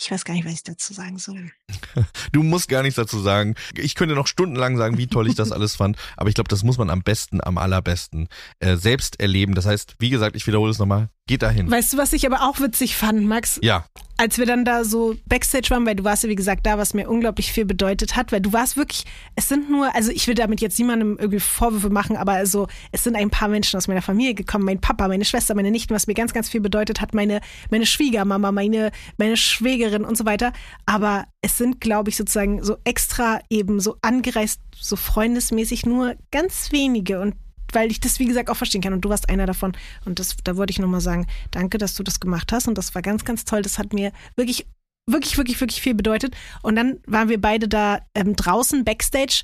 Ich 0.00 0.12
weiß 0.12 0.24
gar 0.24 0.34
nicht, 0.34 0.46
was 0.46 0.52
ich 0.52 0.62
dazu 0.62 0.94
sagen 0.94 1.18
soll. 1.18 1.50
Du 2.32 2.42
musst 2.42 2.68
gar 2.68 2.82
nichts 2.82 2.96
dazu 2.96 3.18
sagen. 3.20 3.54
Ich 3.74 3.94
könnte 3.94 4.14
noch 4.14 4.26
stundenlang 4.26 4.76
sagen, 4.76 4.98
wie 4.98 5.08
toll 5.08 5.28
ich 5.28 5.34
das 5.34 5.50
alles 5.50 5.74
fand, 5.74 5.96
aber 6.16 6.28
ich 6.28 6.34
glaube, 6.34 6.48
das 6.48 6.62
muss 6.62 6.78
man 6.78 6.90
am 6.90 7.02
besten, 7.02 7.40
am 7.42 7.58
allerbesten 7.58 8.28
äh, 8.60 8.76
selbst 8.76 9.20
erleben. 9.20 9.54
Das 9.54 9.66
heißt, 9.66 9.96
wie 9.98 10.10
gesagt, 10.10 10.36
ich 10.36 10.46
wiederhole 10.46 10.70
es 10.70 10.78
nochmal, 10.78 11.08
geht 11.26 11.42
dahin. 11.42 11.70
Weißt 11.70 11.92
du, 11.92 11.96
was 11.96 12.12
ich 12.12 12.26
aber 12.26 12.48
auch 12.48 12.60
witzig 12.60 12.96
fand, 12.96 13.26
Max? 13.26 13.58
Ja, 13.62 13.84
als 14.18 14.36
wir 14.36 14.46
dann 14.46 14.64
da 14.64 14.84
so 14.84 15.14
Backstage 15.26 15.70
waren, 15.70 15.86
weil 15.86 15.94
du 15.94 16.02
warst 16.02 16.24
ja 16.24 16.28
wie 16.28 16.34
gesagt 16.34 16.66
da, 16.66 16.76
was 16.76 16.92
mir 16.92 17.08
unglaublich 17.08 17.52
viel 17.52 17.64
bedeutet 17.64 18.16
hat, 18.16 18.32
weil 18.32 18.40
du 18.40 18.52
warst 18.52 18.76
wirklich, 18.76 19.04
es 19.36 19.48
sind 19.48 19.70
nur, 19.70 19.94
also 19.94 20.10
ich 20.10 20.26
will 20.26 20.34
damit 20.34 20.60
jetzt 20.60 20.76
niemandem 20.78 21.16
irgendwie 21.18 21.38
Vorwürfe 21.38 21.88
machen, 21.88 22.16
aber 22.16 22.32
also 22.32 22.66
es 22.90 23.04
sind 23.04 23.14
ein 23.14 23.30
paar 23.30 23.46
Menschen 23.46 23.76
aus 23.76 23.86
meiner 23.86 24.02
Familie 24.02 24.34
gekommen, 24.34 24.64
mein 24.64 24.80
Papa, 24.80 25.06
meine 25.06 25.24
Schwester, 25.24 25.54
meine 25.54 25.70
Nichten, 25.70 25.94
was 25.94 26.08
mir 26.08 26.14
ganz, 26.14 26.32
ganz 26.32 26.48
viel 26.48 26.60
bedeutet 26.60 27.00
hat, 27.00 27.14
meine, 27.14 27.40
meine 27.70 27.86
Schwiegermama, 27.86 28.50
meine, 28.50 28.90
meine 29.18 29.36
Schwägerin 29.36 29.87
und 30.04 30.16
so 30.16 30.24
weiter. 30.26 30.52
Aber 30.86 31.26
es 31.40 31.58
sind, 31.58 31.80
glaube 31.80 32.10
ich, 32.10 32.16
sozusagen 32.16 32.62
so 32.62 32.76
extra 32.84 33.40
eben 33.50 33.80
so 33.80 33.96
angereist, 34.02 34.60
so 34.74 34.96
freundesmäßig 34.96 35.86
nur 35.86 36.16
ganz 36.30 36.72
wenige 36.72 37.20
und 37.20 37.34
weil 37.72 37.90
ich 37.90 38.00
das, 38.00 38.18
wie 38.18 38.24
gesagt, 38.24 38.48
auch 38.48 38.56
verstehen 38.56 38.80
kann. 38.80 38.94
Und 38.94 39.02
du 39.02 39.10
warst 39.10 39.28
einer 39.28 39.46
davon. 39.46 39.72
Und 40.04 40.18
das, 40.18 40.36
da 40.42 40.56
wollte 40.56 40.70
ich 40.70 40.78
nochmal 40.78 41.02
sagen, 41.02 41.26
danke, 41.50 41.76
dass 41.78 41.94
du 41.94 42.02
das 42.02 42.18
gemacht 42.18 42.50
hast. 42.50 42.66
Und 42.66 42.78
das 42.78 42.94
war 42.94 43.02
ganz, 43.02 43.26
ganz 43.26 43.44
toll. 43.44 43.60
Das 43.60 43.78
hat 43.78 43.92
mir 43.92 44.12
wirklich, 44.36 44.66
wirklich, 45.06 45.36
wirklich, 45.36 45.60
wirklich 45.60 45.82
viel 45.82 45.94
bedeutet. 45.94 46.34
Und 46.62 46.76
dann 46.76 47.00
waren 47.06 47.28
wir 47.28 47.40
beide 47.40 47.68
da 47.68 48.00
ähm, 48.14 48.36
draußen 48.36 48.84
backstage 48.84 49.42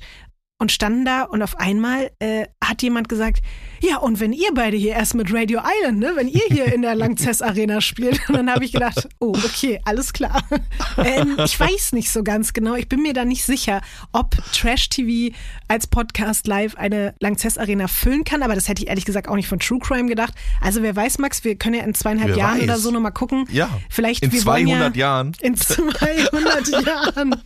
und 0.65 0.71
standen 0.71 1.05
da 1.05 1.21
und 1.21 1.43
auf 1.43 1.59
einmal 1.59 2.09
äh, 2.17 2.47
hat 2.59 2.81
jemand 2.81 3.07
gesagt, 3.07 3.43
ja, 3.81 3.97
und 3.97 4.19
wenn 4.19 4.33
ihr 4.33 4.49
beide 4.55 4.75
hier 4.75 4.93
erst 4.93 5.13
mit 5.13 5.31
Radio 5.31 5.59
Island, 5.59 5.99
ne, 5.99 6.13
wenn 6.15 6.27
ihr 6.27 6.41
hier 6.49 6.73
in 6.73 6.81
der 6.81 6.95
Langzess 6.95 7.43
Arena 7.43 7.81
spielt, 7.81 8.19
und 8.27 8.35
dann 8.35 8.49
habe 8.49 8.65
ich 8.65 8.71
gedacht, 8.71 9.07
oh, 9.19 9.33
okay, 9.45 9.79
alles 9.85 10.11
klar. 10.11 10.41
ähm, 10.97 11.37
ich 11.45 11.59
weiß 11.59 11.91
nicht 11.91 12.09
so 12.09 12.23
ganz 12.23 12.53
genau, 12.53 12.73
ich 12.73 12.89
bin 12.89 13.03
mir 13.03 13.13
da 13.13 13.25
nicht 13.25 13.43
sicher, 13.43 13.81
ob 14.11 14.35
Trash 14.53 14.89
TV 14.89 15.35
als 15.67 15.85
Podcast 15.85 16.47
live 16.47 16.75
eine 16.77 17.13
Langzess 17.19 17.59
Arena 17.59 17.87
füllen 17.87 18.23
kann, 18.23 18.41
aber 18.41 18.55
das 18.55 18.67
hätte 18.67 18.81
ich 18.81 18.89
ehrlich 18.89 19.05
gesagt 19.05 19.27
auch 19.27 19.35
nicht 19.35 19.47
von 19.47 19.59
True 19.59 19.77
Crime 19.77 20.07
gedacht. 20.09 20.33
Also 20.61 20.81
wer 20.81 20.95
weiß, 20.95 21.19
Max, 21.19 21.43
wir 21.43 21.57
können 21.57 21.75
ja 21.75 21.83
in 21.83 21.93
zweieinhalb 21.93 22.31
Wer 22.31 22.37
Jahren 22.37 22.57
weiß. 22.57 22.63
oder 22.63 22.77
so 22.79 22.89
nochmal 22.89 23.11
gucken. 23.11 23.45
ja. 23.51 23.69
Vielleicht 23.89 24.23
In 24.23 24.31
wir 24.31 24.43
wollen 24.45 24.65
200 24.65 24.95
ja, 24.95 25.05
Jahren. 25.05 25.31
in 25.41 25.55
200 25.55 26.85
Jahren. 26.85 27.35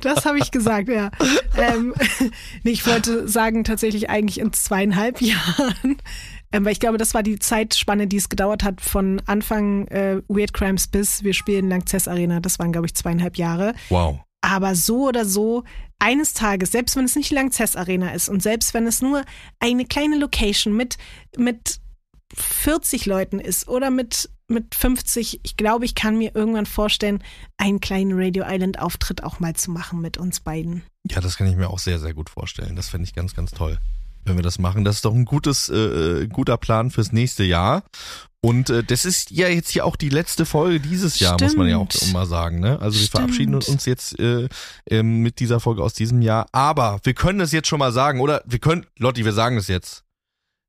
Das 0.00 0.24
habe 0.24 0.38
ich 0.38 0.50
gesagt, 0.50 0.88
ja. 0.88 1.10
Ähm, 1.56 1.92
nee, 2.62 2.70
ich 2.70 2.86
wollte 2.86 3.28
sagen, 3.28 3.64
tatsächlich 3.64 4.10
eigentlich 4.10 4.40
in 4.40 4.52
zweieinhalb 4.52 5.20
Jahren. 5.20 5.96
Ähm, 6.52 6.64
weil 6.64 6.72
ich 6.72 6.80
glaube, 6.80 6.98
das 6.98 7.14
war 7.14 7.22
die 7.22 7.38
Zeitspanne, 7.38 8.06
die 8.06 8.16
es 8.16 8.28
gedauert 8.28 8.62
hat 8.62 8.80
von 8.80 9.20
Anfang 9.26 9.88
äh, 9.88 10.22
Weird 10.28 10.52
Crimes 10.52 10.86
bis 10.86 11.24
wir 11.24 11.34
spielen 11.34 11.68
Langzess 11.68 12.08
Arena. 12.08 12.40
Das 12.40 12.58
waren, 12.58 12.72
glaube 12.72 12.86
ich, 12.86 12.94
zweieinhalb 12.94 13.36
Jahre. 13.36 13.74
Wow. 13.88 14.20
Aber 14.42 14.74
so 14.74 15.08
oder 15.08 15.24
so, 15.24 15.64
eines 15.98 16.34
Tages, 16.34 16.72
selbst 16.72 16.96
wenn 16.96 17.04
es 17.04 17.16
nicht 17.16 17.32
Langzess 17.32 17.74
Arena 17.74 18.10
ist 18.10 18.28
und 18.28 18.42
selbst 18.42 18.74
wenn 18.74 18.86
es 18.86 19.02
nur 19.02 19.24
eine 19.58 19.86
kleine 19.86 20.18
Location 20.18 20.76
mit, 20.76 20.98
mit 21.36 21.80
40 22.34 23.06
Leuten 23.06 23.40
ist 23.40 23.68
oder 23.68 23.90
mit, 23.90 24.30
mit 24.48 24.74
50, 24.74 25.40
ich 25.42 25.56
glaube, 25.56 25.84
ich 25.84 25.94
kann 25.94 26.18
mir 26.18 26.34
irgendwann 26.34 26.66
vorstellen, 26.66 27.22
einen 27.56 27.80
kleinen 27.80 28.12
Radio 28.14 28.44
Island 28.46 28.78
Auftritt 28.78 29.22
auch 29.24 29.40
mal 29.40 29.54
zu 29.54 29.70
machen 29.70 30.00
mit 30.00 30.18
uns 30.18 30.40
beiden. 30.40 30.82
Ja, 31.10 31.20
das 31.20 31.36
kann 31.36 31.46
ich 31.46 31.56
mir 31.56 31.70
auch 31.70 31.78
sehr, 31.78 31.98
sehr 31.98 32.14
gut 32.14 32.30
vorstellen. 32.30 32.76
Das 32.76 32.88
fände 32.88 33.04
ich 33.04 33.14
ganz, 33.14 33.34
ganz 33.34 33.50
toll, 33.50 33.78
wenn 34.24 34.36
wir 34.36 34.42
das 34.42 34.58
machen. 34.58 34.84
Das 34.84 34.96
ist 34.96 35.04
doch 35.04 35.14
ein 35.14 35.24
gutes, 35.24 35.68
äh, 35.68 36.28
guter 36.28 36.56
Plan 36.56 36.90
fürs 36.90 37.12
nächste 37.12 37.44
Jahr. 37.44 37.84
Und 38.40 38.70
äh, 38.70 38.84
das 38.84 39.04
ist 39.04 39.32
ja 39.32 39.48
jetzt 39.48 39.70
hier 39.70 39.84
auch 39.84 39.96
die 39.96 40.08
letzte 40.08 40.46
Folge 40.46 40.78
dieses 40.78 41.18
Jahr, 41.18 41.36
muss 41.40 41.56
man 41.56 41.68
ja 41.68 41.78
auch 41.78 41.90
Stimmt. 41.90 42.10
immer 42.10 42.26
sagen. 42.26 42.60
Ne? 42.60 42.78
Also 42.80 42.98
wir 42.98 43.06
Stimmt. 43.06 43.10
verabschieden 43.10 43.54
uns 43.56 43.84
jetzt 43.86 44.18
äh, 44.20 44.48
ähm, 44.88 45.22
mit 45.22 45.40
dieser 45.40 45.58
Folge 45.58 45.82
aus 45.82 45.94
diesem 45.94 46.22
Jahr. 46.22 46.46
Aber 46.52 47.00
wir 47.02 47.14
können 47.14 47.40
es 47.40 47.50
jetzt 47.50 47.66
schon 47.66 47.80
mal 47.80 47.92
sagen, 47.92 48.20
oder? 48.20 48.42
Wir 48.46 48.60
können, 48.60 48.86
Lotti, 48.98 49.24
wir 49.24 49.32
sagen 49.32 49.56
es 49.56 49.66
jetzt. 49.66 50.05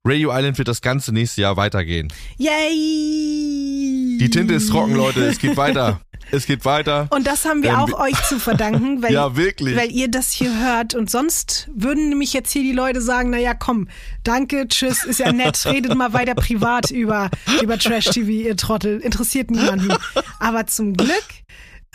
Radio 0.09 0.31
Island 0.33 0.57
wird 0.57 0.69
das 0.69 0.81
ganze 0.81 1.11
nächste 1.11 1.41
Jahr 1.41 1.57
weitergehen. 1.57 2.07
Yay! 2.37 4.17
Die 4.19 4.29
Tinte 4.29 4.53
ist 4.53 4.69
trocken, 4.69 4.95
Leute. 4.95 5.25
Es 5.25 5.37
geht 5.37 5.57
weiter. 5.57 5.99
Es 6.29 6.45
geht 6.45 6.65
weiter. 6.65 7.07
Und 7.11 7.25
das 7.25 7.45
haben 7.45 7.63
wir 7.63 7.69
Ähm, 7.69 7.75
auch 7.77 7.93
euch 8.01 8.21
zu 8.25 8.37
verdanken, 8.37 9.01
weil, 9.01 9.13
Ja, 9.13 9.37
weil 9.37 9.89
ihr 9.89 10.09
das 10.11 10.33
hier 10.33 10.59
hört. 10.59 10.93
Und 10.93 11.09
sonst 11.09 11.69
würden 11.73 12.09
nämlich 12.09 12.33
jetzt 12.33 12.51
hier 12.51 12.63
die 12.63 12.73
Leute 12.73 13.01
sagen, 13.01 13.29
naja, 13.29 13.53
komm, 13.53 13.87
danke, 14.25 14.67
tschüss, 14.67 15.05
ist 15.05 15.19
ja 15.21 15.31
nett, 15.31 15.65
redet 15.65 15.95
mal 15.95 16.11
weiter 16.11 16.35
privat 16.35 16.91
über, 16.91 17.29
über 17.63 17.77
Trash-TV, 17.79 18.27
ihr 18.29 18.57
Trottel, 18.57 18.99
interessiert 18.99 19.51
niemanden. 19.51 19.93
Aber 20.41 20.67
zum 20.67 20.97
Glück 20.97 21.23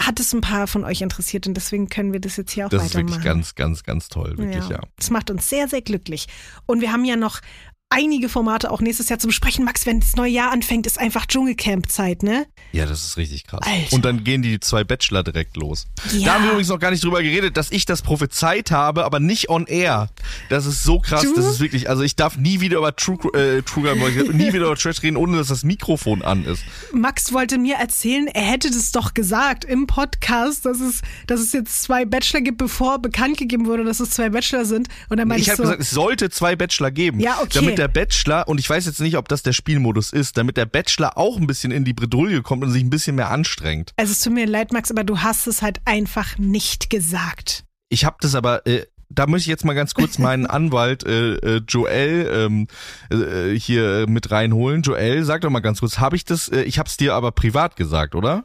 hat 0.00 0.18
es 0.18 0.32
ein 0.32 0.40
paar 0.40 0.66
von 0.66 0.84
euch 0.84 1.02
interessiert 1.02 1.46
und 1.46 1.52
deswegen 1.52 1.90
können 1.90 2.14
wir 2.14 2.20
das 2.20 2.38
jetzt 2.38 2.52
hier 2.52 2.64
auch 2.64 2.70
Das 2.70 2.84
ist 2.86 2.94
weitermachen. 2.94 3.10
wirklich 3.16 3.24
ganz, 3.26 3.54
ganz, 3.54 3.82
ganz 3.82 4.08
toll, 4.08 4.38
wirklich, 4.38 4.66
ja. 4.70 4.80
Das 4.96 5.10
macht 5.10 5.30
uns 5.30 5.46
sehr, 5.50 5.68
sehr 5.68 5.82
glücklich. 5.82 6.26
Und 6.64 6.80
wir 6.80 6.90
haben 6.90 7.04
ja 7.04 7.16
noch 7.16 7.40
einige 7.92 8.28
Formate 8.28 8.70
auch 8.70 8.80
nächstes 8.80 9.08
Jahr 9.08 9.18
zu 9.18 9.26
besprechen. 9.26 9.64
Max, 9.64 9.86
wenn 9.86 10.00
das 10.00 10.16
neue 10.16 10.30
Jahr 10.30 10.50
anfängt, 10.50 10.86
ist 10.86 10.98
einfach 10.98 11.26
Dschungelcamp-Zeit, 11.26 12.22
ne? 12.22 12.46
Ja, 12.72 12.86
das 12.86 13.04
ist 13.04 13.16
richtig 13.16 13.46
krass. 13.46 13.60
Alter. 13.64 13.92
Und 13.94 14.04
dann 14.04 14.24
gehen 14.24 14.42
die 14.42 14.58
zwei 14.60 14.82
Bachelor 14.82 15.22
direkt 15.22 15.56
los. 15.56 15.86
Ja. 16.12 16.26
Da 16.26 16.34
haben 16.34 16.44
wir 16.44 16.50
übrigens 16.52 16.68
noch 16.70 16.78
gar 16.78 16.90
nicht 16.90 17.04
drüber 17.04 17.22
geredet, 17.22 17.56
dass 17.56 17.70
ich 17.70 17.84
das 17.84 18.02
prophezeit 18.02 18.70
habe, 18.70 19.04
aber 19.04 19.20
nicht 19.20 19.50
on 19.50 19.66
air. 19.66 20.08
Das 20.48 20.64
ist 20.66 20.82
so 20.82 20.98
krass, 21.00 21.22
Du? 21.22 21.34
das 21.34 21.44
ist 21.46 21.60
wirklich, 21.60 21.88
also 21.90 22.02
ich 22.02 22.16
darf 22.16 22.36
nie 22.36 22.60
wieder 22.60 22.78
über 22.78 22.96
True, 22.96 23.18
äh, 23.34 23.62
True 23.62 23.94
nie 24.32 24.52
wieder 24.52 24.66
über 24.66 24.76
Trash 24.76 25.02
reden, 25.02 25.16
ohne 25.16 25.36
dass 25.36 25.48
das 25.48 25.62
Mikrofon 25.64 26.22
an 26.22 26.44
ist. 26.44 26.62
Max 26.92 27.32
wollte 27.32 27.58
mir 27.58 27.76
erzählen, 27.76 28.26
er 28.28 28.42
hätte 28.42 28.70
das 28.70 28.90
doch 28.92 29.12
gesagt 29.14 29.64
im 29.64 29.86
Podcast, 29.86 30.64
dass 30.64 30.80
es, 30.80 31.02
dass 31.26 31.40
es 31.40 31.52
jetzt 31.52 31.82
zwei 31.82 32.04
Bachelor 32.04 32.40
gibt, 32.40 32.58
bevor 32.58 32.98
bekannt 33.00 33.36
gegeben 33.36 33.66
wurde, 33.66 33.84
dass 33.84 34.00
es 34.00 34.10
zwei 34.10 34.30
Bachelor 34.30 34.64
sind. 34.64 34.88
Und 35.10 35.18
dann 35.18 35.28
meinte 35.28 35.42
Ich 35.42 35.48
ich, 35.48 35.52
habe 35.52 35.58
so, 35.58 35.62
gesagt, 35.64 35.82
es 35.82 35.90
sollte 35.90 36.30
zwei 36.30 36.56
Bachelor 36.56 36.90
geben. 36.90 37.20
Ja, 37.20 37.38
okay. 37.42 37.50
Damit 37.54 37.78
der 37.82 37.88
Bachelor, 37.88 38.46
und 38.46 38.60
ich 38.60 38.70
weiß 38.70 38.86
jetzt 38.86 39.00
nicht, 39.00 39.16
ob 39.16 39.26
das 39.26 39.42
der 39.42 39.52
Spielmodus 39.52 40.12
ist, 40.12 40.36
damit 40.36 40.56
der 40.56 40.66
Bachelor 40.66 41.18
auch 41.18 41.36
ein 41.36 41.48
bisschen 41.48 41.72
in 41.72 41.84
die 41.84 41.92
Bredouille 41.92 42.42
kommt 42.42 42.62
und 42.62 42.70
sich 42.70 42.84
ein 42.84 42.90
bisschen 42.90 43.16
mehr 43.16 43.30
anstrengt. 43.30 43.92
also 43.96 44.12
es 44.12 44.20
tut 44.20 44.32
mir 44.32 44.46
leid, 44.46 44.72
Max, 44.72 44.92
aber 44.92 45.02
du 45.02 45.18
hast 45.18 45.48
es 45.48 45.62
halt 45.62 45.80
einfach 45.84 46.38
nicht 46.38 46.90
gesagt. 46.90 47.64
Ich 47.88 48.04
habe 48.04 48.18
das 48.20 48.36
aber, 48.36 48.64
äh, 48.68 48.86
da 49.08 49.26
möchte 49.26 49.46
ich 49.46 49.48
jetzt 49.48 49.64
mal 49.64 49.74
ganz 49.74 49.94
kurz 49.94 50.18
meinen 50.18 50.46
Anwalt 50.58 51.04
äh, 51.04 51.34
äh, 51.34 51.62
Joel 51.68 52.30
ähm, 52.32 52.68
äh, 53.10 53.58
hier 53.58 54.06
mit 54.08 54.30
reinholen. 54.30 54.82
Joel, 54.82 55.24
sag 55.24 55.40
doch 55.40 55.50
mal 55.50 55.58
ganz 55.58 55.80
kurz, 55.80 55.98
habe 55.98 56.14
ich 56.14 56.24
das, 56.24 56.48
äh, 56.50 56.62
ich 56.62 56.78
habe 56.78 56.88
es 56.88 56.96
dir 56.96 57.14
aber 57.14 57.32
privat 57.32 57.74
gesagt, 57.74 58.14
oder? 58.14 58.44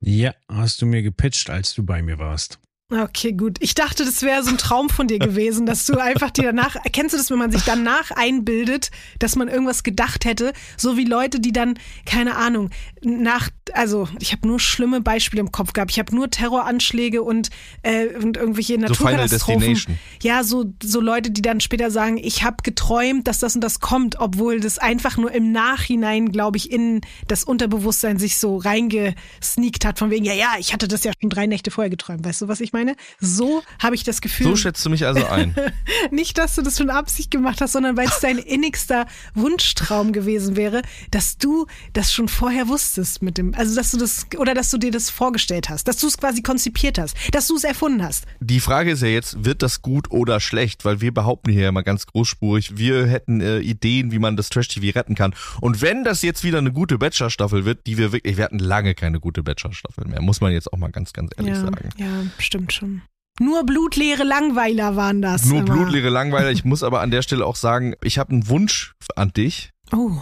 Ja, 0.00 0.34
hast 0.48 0.82
du 0.82 0.86
mir 0.86 1.02
gepitcht, 1.02 1.48
als 1.48 1.74
du 1.74 1.84
bei 1.84 2.02
mir 2.02 2.18
warst. 2.18 2.58
Okay, 2.92 3.32
gut. 3.32 3.56
Ich 3.60 3.74
dachte, 3.74 4.04
das 4.04 4.20
wäre 4.20 4.42
so 4.42 4.50
ein 4.50 4.58
Traum 4.58 4.90
von 4.90 5.08
dir 5.08 5.18
gewesen, 5.18 5.64
dass 5.64 5.86
du 5.86 5.96
einfach 5.96 6.30
dir 6.30 6.42
danach, 6.42 6.76
kennst 6.92 7.14
du 7.14 7.16
das, 7.16 7.30
wenn 7.30 7.38
man 7.38 7.50
sich 7.50 7.62
danach 7.62 8.10
einbildet, 8.10 8.90
dass 9.18 9.36
man 9.36 9.48
irgendwas 9.48 9.84
gedacht 9.84 10.26
hätte, 10.26 10.52
so 10.76 10.98
wie 10.98 11.06
Leute, 11.06 11.40
die 11.40 11.52
dann, 11.52 11.78
keine 12.04 12.36
Ahnung, 12.36 12.68
nach, 13.02 13.48
also 13.72 14.06
ich 14.20 14.32
habe 14.32 14.46
nur 14.46 14.60
schlimme 14.60 15.00
Beispiele 15.00 15.40
im 15.40 15.50
Kopf 15.50 15.72
gehabt. 15.72 15.92
Ich 15.92 15.98
habe 15.98 16.14
nur 16.14 16.28
Terroranschläge 16.28 17.22
und, 17.22 17.48
äh, 17.82 18.08
und 18.22 18.36
irgendwelche 18.36 18.74
So 18.74 18.80
Naturkatastrophen. 18.80 19.80
Ja, 20.22 20.44
so, 20.44 20.66
so 20.82 21.00
Leute, 21.00 21.30
die 21.30 21.40
dann 21.40 21.60
später 21.60 21.90
sagen, 21.90 22.18
ich 22.18 22.44
habe 22.44 22.58
geträumt, 22.62 23.26
dass 23.26 23.38
das 23.38 23.54
und 23.54 23.62
das 23.62 23.80
kommt, 23.80 24.20
obwohl 24.20 24.60
das 24.60 24.76
einfach 24.78 25.16
nur 25.16 25.32
im 25.32 25.52
Nachhinein, 25.52 26.30
glaube 26.32 26.58
ich, 26.58 26.70
in 26.70 27.00
das 27.28 27.44
Unterbewusstsein 27.44 28.18
sich 28.18 28.36
so 28.36 28.58
reingesneakt 28.58 29.86
hat, 29.86 29.98
von 29.98 30.10
wegen, 30.10 30.26
ja, 30.26 30.34
ja, 30.34 30.52
ich 30.58 30.74
hatte 30.74 30.86
das 30.86 31.02
ja 31.02 31.12
schon 31.18 31.30
drei 31.30 31.46
Nächte 31.46 31.70
vorher 31.70 31.88
geträumt. 31.90 32.26
Weißt 32.26 32.42
du, 32.42 32.48
was 32.48 32.60
ich 32.60 32.73
meine? 32.74 32.96
So 33.20 33.62
habe 33.82 33.94
ich 33.94 34.04
das 34.04 34.20
Gefühl. 34.20 34.48
So 34.48 34.56
schätzt 34.56 34.84
du 34.84 34.90
mich 34.90 35.06
also 35.06 35.26
ein. 35.26 35.54
Nicht, 36.10 36.36
dass 36.36 36.54
du 36.56 36.62
das 36.62 36.76
von 36.76 36.90
Absicht 36.90 37.30
gemacht 37.30 37.62
hast, 37.62 37.72
sondern 37.72 37.96
weil 37.96 38.08
es 38.08 38.20
dein 38.20 38.36
innigster 38.54 39.06
Wunschtraum 39.34 40.12
gewesen 40.12 40.56
wäre, 40.56 40.82
dass 41.10 41.38
du 41.38 41.66
das 41.94 42.12
schon 42.12 42.28
vorher 42.28 42.68
wusstest 42.68 43.22
mit 43.22 43.38
dem, 43.38 43.54
also 43.54 43.74
dass 43.74 43.92
du 43.92 43.96
das, 43.96 44.26
oder 44.36 44.52
dass 44.52 44.70
du 44.70 44.76
dir 44.76 44.90
das 44.90 45.08
vorgestellt 45.08 45.70
hast, 45.70 45.88
dass 45.88 45.96
du 45.98 46.06
es 46.08 46.18
quasi 46.18 46.42
konzipiert 46.42 46.98
hast, 46.98 47.16
dass 47.32 47.46
du 47.46 47.56
es 47.56 47.64
erfunden 47.64 48.02
hast. 48.02 48.26
Die 48.40 48.60
Frage 48.60 48.90
ist 48.90 49.02
ja 49.02 49.08
jetzt, 49.08 49.44
wird 49.44 49.62
das 49.62 49.80
gut 49.80 50.10
oder 50.10 50.40
schlecht? 50.40 50.84
Weil 50.84 51.00
wir 51.00 51.14
behaupten 51.14 51.50
hier 51.50 51.62
ja 51.62 51.72
mal 51.72 51.82
ganz 51.82 52.06
großspurig, 52.06 52.76
wir 52.76 53.06
hätten 53.06 53.40
äh, 53.40 53.60
Ideen, 53.60 54.12
wie 54.12 54.18
man 54.18 54.36
das 54.36 54.48
Trash-TV 54.48 54.98
retten 54.98 55.14
kann. 55.14 55.34
Und 55.60 55.80
wenn 55.80 56.04
das 56.04 56.22
jetzt 56.22 56.44
wieder 56.44 56.58
eine 56.58 56.72
gute 56.72 56.98
Bachelor-Staffel 56.98 57.64
wird, 57.64 57.86
die 57.86 57.96
wir 57.96 58.12
wirklich, 58.12 58.36
wir 58.36 58.44
hatten 58.44 58.58
lange 58.58 58.94
keine 58.94 59.20
gute 59.20 59.42
Bachelor-Staffel 59.42 60.06
mehr, 60.06 60.20
muss 60.20 60.40
man 60.40 60.52
jetzt 60.52 60.72
auch 60.72 60.78
mal 60.78 60.90
ganz, 60.90 61.12
ganz 61.12 61.30
ehrlich 61.36 61.54
ja, 61.54 61.60
sagen. 61.60 61.88
ja, 61.96 62.06
stimmt 62.38 62.63
schon. 62.70 63.02
Nur 63.40 63.64
blutleere 63.66 64.22
Langweiler 64.22 64.94
waren 64.96 65.20
das. 65.20 65.44
Nur 65.46 65.60
immer. 65.60 65.72
blutleere 65.72 66.08
Langweiler. 66.08 66.50
Ich 66.52 66.64
muss 66.64 66.82
aber 66.84 67.00
an 67.00 67.10
der 67.10 67.22
Stelle 67.22 67.44
auch 67.44 67.56
sagen, 67.56 67.94
ich 68.02 68.18
habe 68.18 68.30
einen 68.32 68.48
Wunsch 68.48 68.94
an 69.16 69.32
dich. 69.32 69.70
Oh, 69.92 70.12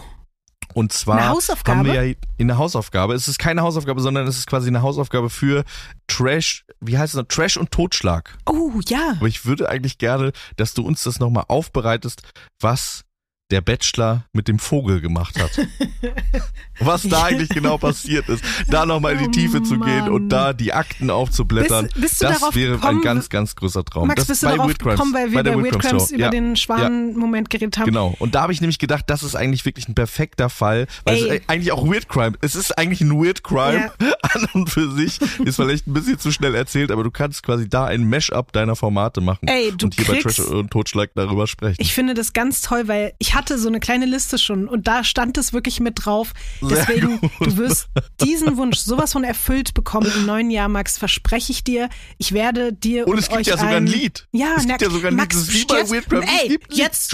Und 0.73 0.91
zwar 0.93 1.17
Eine 1.19 1.29
Hausaufgabe? 1.29 1.77
haben 1.77 1.85
wir 1.85 2.03
ja 2.03 2.15
in 2.37 2.47
der 2.47 2.57
Hausaufgabe. 2.57 3.13
Es 3.13 3.27
ist 3.27 3.37
keine 3.37 3.61
Hausaufgabe, 3.61 4.01
sondern 4.01 4.25
es 4.25 4.39
ist 4.39 4.47
quasi 4.47 4.67
eine 4.69 4.81
Hausaufgabe 4.81 5.29
für 5.29 5.63
Trash, 6.07 6.65
wie 6.81 6.97
heißt 6.97 7.13
es 7.13 7.17
noch? 7.19 7.27
Trash 7.27 7.57
und 7.57 7.69
Totschlag. 7.71 8.35
oh 8.47 8.71
ja. 8.87 9.13
Aber 9.17 9.27
ich 9.27 9.45
würde 9.45 9.69
eigentlich 9.69 9.99
gerne, 9.99 10.31
dass 10.57 10.73
du 10.73 10.81
uns 10.83 11.03
das 11.03 11.19
nochmal 11.19 11.45
aufbereitest, 11.47 12.23
was 12.59 13.03
der 13.51 13.61
Bachelor 13.61 14.25
mit 14.33 14.47
dem 14.47 14.57
Vogel 14.57 14.99
gemacht 15.01 15.39
hat. 15.39 15.51
was 16.79 17.03
da 17.03 17.25
eigentlich 17.25 17.49
genau 17.49 17.77
passiert 17.77 18.27
ist. 18.29 18.43
Da 18.67 18.85
nochmal 18.85 19.13
in 19.13 19.19
die 19.19 19.25
Oh 19.25 19.31
Tiefe 19.31 19.61
zu 19.63 19.79
gehen 19.79 20.09
und 20.09 20.29
da 20.29 20.53
die 20.53 20.73
Akten 20.73 21.09
aufzublättern. 21.09 21.85
Bist- 21.93 22.01
bist 22.01 22.23
das 22.23 22.41
wäre 22.55 22.73
gekommen, 22.75 22.99
ein 22.99 23.03
ganz, 23.03 23.29
ganz 23.29 23.55
großer 23.55 23.85
Traum. 23.85 24.07
Max, 24.07 24.21
das 24.21 24.27
bist 24.27 24.43
du 24.43 24.47
bei 24.47 24.53
darauf 24.53 24.67
Weird 24.69 24.79
Crimes, 24.79 24.95
gekommen, 24.95 25.13
weil 25.13 25.31
wir 25.31 25.43
bei 25.43 25.43
bei, 25.43 25.49
der 25.51 25.63
Weird 25.63 25.79
Crimes 25.79 26.11
über 26.11 26.19
Ja, 26.23 26.29
den 26.29 26.49
ja. 26.49 26.55
Schwan-Moment 26.55 27.49
geredet 27.49 27.77
haben? 27.77 27.85
Genau. 27.85 28.15
Und 28.19 28.33
da 28.33 28.41
habe 28.41 28.53
ich 28.53 28.61
nämlich 28.61 28.79
gedacht, 28.79 29.03
das 29.07 29.21
ist 29.23 29.35
eigentlich 29.35 29.65
wirklich 29.65 29.87
ein 29.87 29.93
perfekter 29.95 30.49
Fall, 30.49 30.87
weil 31.05 31.15
es 31.17 31.23
Ey. 31.23 31.37
ist 31.37 31.49
eigentlich 31.49 31.71
auch 31.71 31.85
Weird 31.85 32.09
Crime. 32.09 32.33
Es 32.41 32.55
ist 32.55 32.75
eigentlich 32.77 33.01
ein 33.01 33.11
Weird 33.23 33.43
Crime 33.43 33.91
an 34.23 34.47
und 34.53 34.69
für 34.69 34.89
sich. 34.91 35.19
Ist 35.45 35.57
vielleicht 35.57 35.85
ein 35.87 35.93
bisschen 35.93 36.17
zu 36.17 36.31
schnell 36.31 36.55
erzählt, 36.55 36.91
aber 36.91 37.03
du 37.03 37.11
kannst 37.11 37.43
quasi 37.43 37.69
da 37.69 37.85
ein 37.85 38.09
Mash-up 38.09 38.51
deiner 38.51 38.75
Formate 38.75 39.21
machen 39.21 39.47
Ey, 39.47 39.71
du 39.77 39.85
und 39.85 39.95
hier 39.95 40.05
bei 40.05 40.13
kriegst- 40.21 40.37
Trash 40.37 40.47
und 40.47 40.71
Totschlag 40.71 41.11
darüber 41.13 41.45
sprechen. 41.45 41.77
Ich 41.79 41.93
finde 41.93 42.13
das 42.15 42.33
ganz 42.33 42.61
toll, 42.61 42.87
weil 42.87 43.13
ich 43.19 43.32
hatte 43.33 43.57
so 43.57 43.67
eine 43.67 43.79
kleine 43.79 44.05
Liste 44.05 44.37
schon 44.37 44.67
und 44.67 44.87
da 44.87 45.03
stand 45.03 45.37
es 45.37 45.53
wirklich 45.53 45.79
mit 45.79 46.05
drauf. 46.05 46.33
Deswegen, 46.61 47.19
du 47.39 47.57
wirst 47.57 47.87
diesen 48.21 48.57
Wunsch 48.57 48.77
sowas 48.79 49.13
von 49.13 49.23
erfüllt 49.23 49.73
bekommen 49.73 50.11
im 50.15 50.25
neuen 50.25 50.49
Jahr, 50.51 50.67
Max, 50.69 50.97
verspreche 50.97 51.51
ich 51.51 51.63
dir. 51.63 51.89
Ich 52.17 52.31
werde 52.33 52.73
dir 52.73 53.07
und 53.07 53.13
und 53.13 53.19
es 53.19 53.27
gibt 53.29 53.41
euch 53.41 53.47
ja 53.47 53.57
sogar 53.57 53.75
ein 53.75 53.87
Lied. 53.87 54.27
Ja, 54.31 54.55
es 54.57 54.67
gibt 54.67 54.81
ja 54.81 54.89
sogar 54.89 55.11
ein 55.11 55.15
Max, 55.15 55.35
Lied. 55.35 55.69
Das 55.71 55.83
ist 55.83 55.91
wie 55.91 55.99
bei 55.99 55.99
jetzt, 55.99 56.11
Weird. 56.11 56.23
Es 56.25 56.29
Ey, 56.41 56.59
jetzt, 56.71 57.13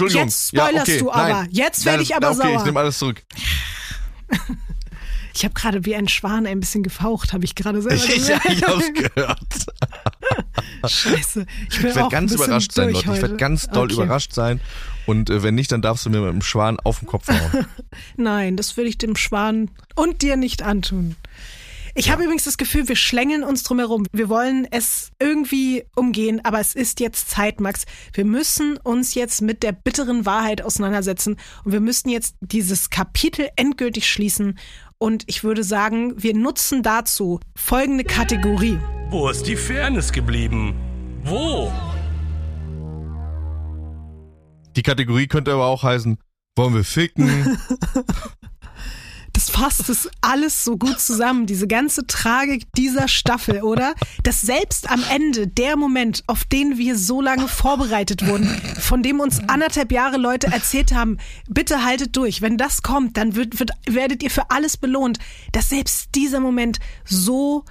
Ja, 0.52 0.60
spoilerst 0.64 0.88
okay, 0.88 0.98
du 0.98 1.10
aber. 1.12 1.28
nein. 1.28 1.48
Jetzt 1.50 1.84
werde 1.84 2.02
ich 2.02 2.14
aber 2.16 2.30
okay, 2.30 2.36
sauer. 2.42 2.56
ich 2.58 2.64
nehme 2.64 2.80
alles 2.80 2.98
zurück. 2.98 3.22
Ich 5.32 5.44
habe 5.44 5.54
gerade 5.54 5.84
wie 5.86 5.94
ein 5.94 6.08
Schwan 6.08 6.44
ein 6.44 6.58
bisschen 6.58 6.82
gefaucht, 6.82 7.32
habe 7.32 7.44
ich 7.44 7.54
gerade 7.54 7.80
selber 7.80 7.96
Ich, 7.96 8.08
ich, 8.08 8.14
gesagt. 8.16 8.46
ich 8.50 8.62
hab's 8.64 8.84
gehört. 9.14 9.38
Scheiße. 10.86 11.46
Ich, 11.70 11.76
Ich 11.78 11.82
werde 11.82 12.08
ganz 12.10 12.32
überrascht 12.32 12.72
sein, 12.72 12.90
Leute. 12.90 12.98
Ich 13.14 13.22
werde 13.22 13.36
ganz 13.36 13.68
doll 13.68 13.84
Okay. 13.84 13.94
überrascht 14.02 14.32
sein. 14.32 14.60
Und 15.10 15.28
äh, 15.28 15.42
wenn 15.42 15.56
nicht, 15.56 15.72
dann 15.72 15.82
darfst 15.82 16.06
du 16.06 16.10
mir 16.10 16.20
mit 16.20 16.32
dem 16.32 16.40
Schwan 16.40 16.78
auf 16.78 17.00
den 17.00 17.08
Kopf 17.08 17.26
hauen. 17.26 17.66
Nein, 18.16 18.56
das 18.56 18.76
würde 18.76 18.88
ich 18.88 18.96
dem 18.96 19.16
Schwan 19.16 19.68
und 19.96 20.22
dir 20.22 20.36
nicht 20.36 20.62
antun. 20.62 21.16
Ich 21.96 22.12
habe 22.12 22.22
übrigens 22.22 22.44
das 22.44 22.56
Gefühl, 22.56 22.88
wir 22.88 22.94
schlängeln 22.94 23.42
uns 23.42 23.64
drumherum. 23.64 24.06
Wir 24.12 24.28
wollen 24.28 24.68
es 24.70 25.10
irgendwie 25.18 25.84
umgehen, 25.96 26.40
aber 26.44 26.60
es 26.60 26.76
ist 26.76 27.00
jetzt 27.00 27.28
Zeit, 27.28 27.60
Max. 27.60 27.86
Wir 28.12 28.24
müssen 28.24 28.76
uns 28.76 29.14
jetzt 29.14 29.42
mit 29.42 29.64
der 29.64 29.72
bitteren 29.72 30.26
Wahrheit 30.26 30.62
auseinandersetzen 30.62 31.36
und 31.64 31.72
wir 31.72 31.80
müssen 31.80 32.08
jetzt 32.08 32.36
dieses 32.40 32.90
Kapitel 32.90 33.48
endgültig 33.56 34.08
schließen. 34.08 34.60
Und 34.98 35.24
ich 35.26 35.42
würde 35.42 35.64
sagen, 35.64 36.14
wir 36.22 36.34
nutzen 36.36 36.84
dazu 36.84 37.40
folgende 37.56 38.04
Kategorie. 38.04 38.78
Wo 39.08 39.28
ist 39.28 39.48
die 39.48 39.56
Fairness 39.56 40.12
geblieben? 40.12 40.76
Wo? 41.24 41.72
Die 44.80 44.82
Kategorie 44.82 45.26
könnte 45.26 45.52
aber 45.52 45.66
auch 45.66 45.82
heißen, 45.82 46.16
wollen 46.56 46.72
wir 46.72 46.84
ficken? 46.84 47.58
Das 49.32 49.48
fasst 49.48 49.88
es 49.88 50.08
alles 50.22 50.64
so 50.64 50.76
gut 50.76 50.98
zusammen, 51.00 51.46
diese 51.46 51.68
ganze 51.68 52.06
Tragik 52.06 52.64
dieser 52.76 53.08
Staffel, 53.08 53.62
oder? 53.62 53.94
Dass 54.22 54.40
selbst 54.40 54.90
am 54.90 55.02
Ende 55.10 55.46
der 55.46 55.76
Moment, 55.76 56.24
auf 56.26 56.44
den 56.44 56.78
wir 56.78 56.98
so 56.98 57.20
lange 57.20 57.46
vorbereitet 57.46 58.26
wurden, 58.26 58.48
von 58.80 59.02
dem 59.02 59.20
uns 59.20 59.40
anderthalb 59.48 59.92
Jahre 59.92 60.16
Leute 60.16 60.48
erzählt 60.48 60.92
haben, 60.92 61.18
bitte 61.48 61.84
haltet 61.84 62.16
durch, 62.16 62.42
wenn 62.42 62.56
das 62.56 62.82
kommt, 62.82 63.16
dann 63.16 63.36
wird, 63.36 63.60
wird, 63.60 63.70
werdet 63.86 64.22
ihr 64.22 64.30
für 64.30 64.50
alles 64.50 64.76
belohnt, 64.76 65.18
dass 65.52 65.68
selbst 65.68 66.14
dieser 66.14 66.40
Moment 66.40 66.78
so 67.04 67.64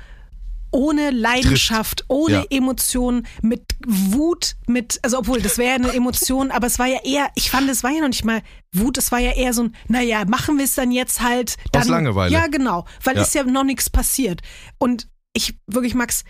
ohne 0.72 1.10
Leidenschaft, 1.12 2.06
ohne 2.08 2.34
Ja. 2.36 2.46
Emotion, 2.50 3.26
mit 3.42 3.64
Wut, 3.88 4.56
mit, 4.68 5.00
also 5.04 5.18
obwohl, 5.20 5.42
das 5.42 5.58
wäre 5.58 5.70
ja 5.70 5.76
eine 5.76 5.94
Emotion, 5.94 6.52
aber 6.52 6.68
es 6.68 6.78
war 6.80 6.88
ja 6.88 7.00
eher, 7.04 7.30
ich 7.36 7.50
fand, 7.50 7.70
es 7.70 7.84
war 7.84 7.92
ja 7.92 8.02
noch 8.02 8.10
nicht 8.10 8.26
mal 8.26 8.42
Wut, 8.74 8.98
es 8.98 9.12
war 9.12 9.20
ja 9.20 9.32
eher 9.32 9.54
so 9.54 9.64
ein, 9.64 9.76
naja, 9.88 10.26
machen 10.26 10.58
wir 10.58 10.66
es 10.66 10.76
dann 10.76 10.92
jetzt 10.92 11.22
halt. 11.22 11.56
Dann, 11.72 11.82
Aus 11.84 11.88
Langeweile. 11.88 12.32
Ja, 12.34 12.48
genau, 12.48 12.86
weil 13.04 13.16
Ja. 13.16 13.22
ist 13.24 13.34
ja 13.34 13.44
noch 13.44 13.64
nichts 13.64 13.90
passiert. 13.90 14.42
Und 14.78 15.08
ich, 15.34 15.60
wirklich, 15.68 15.96
Max, 15.96 16.24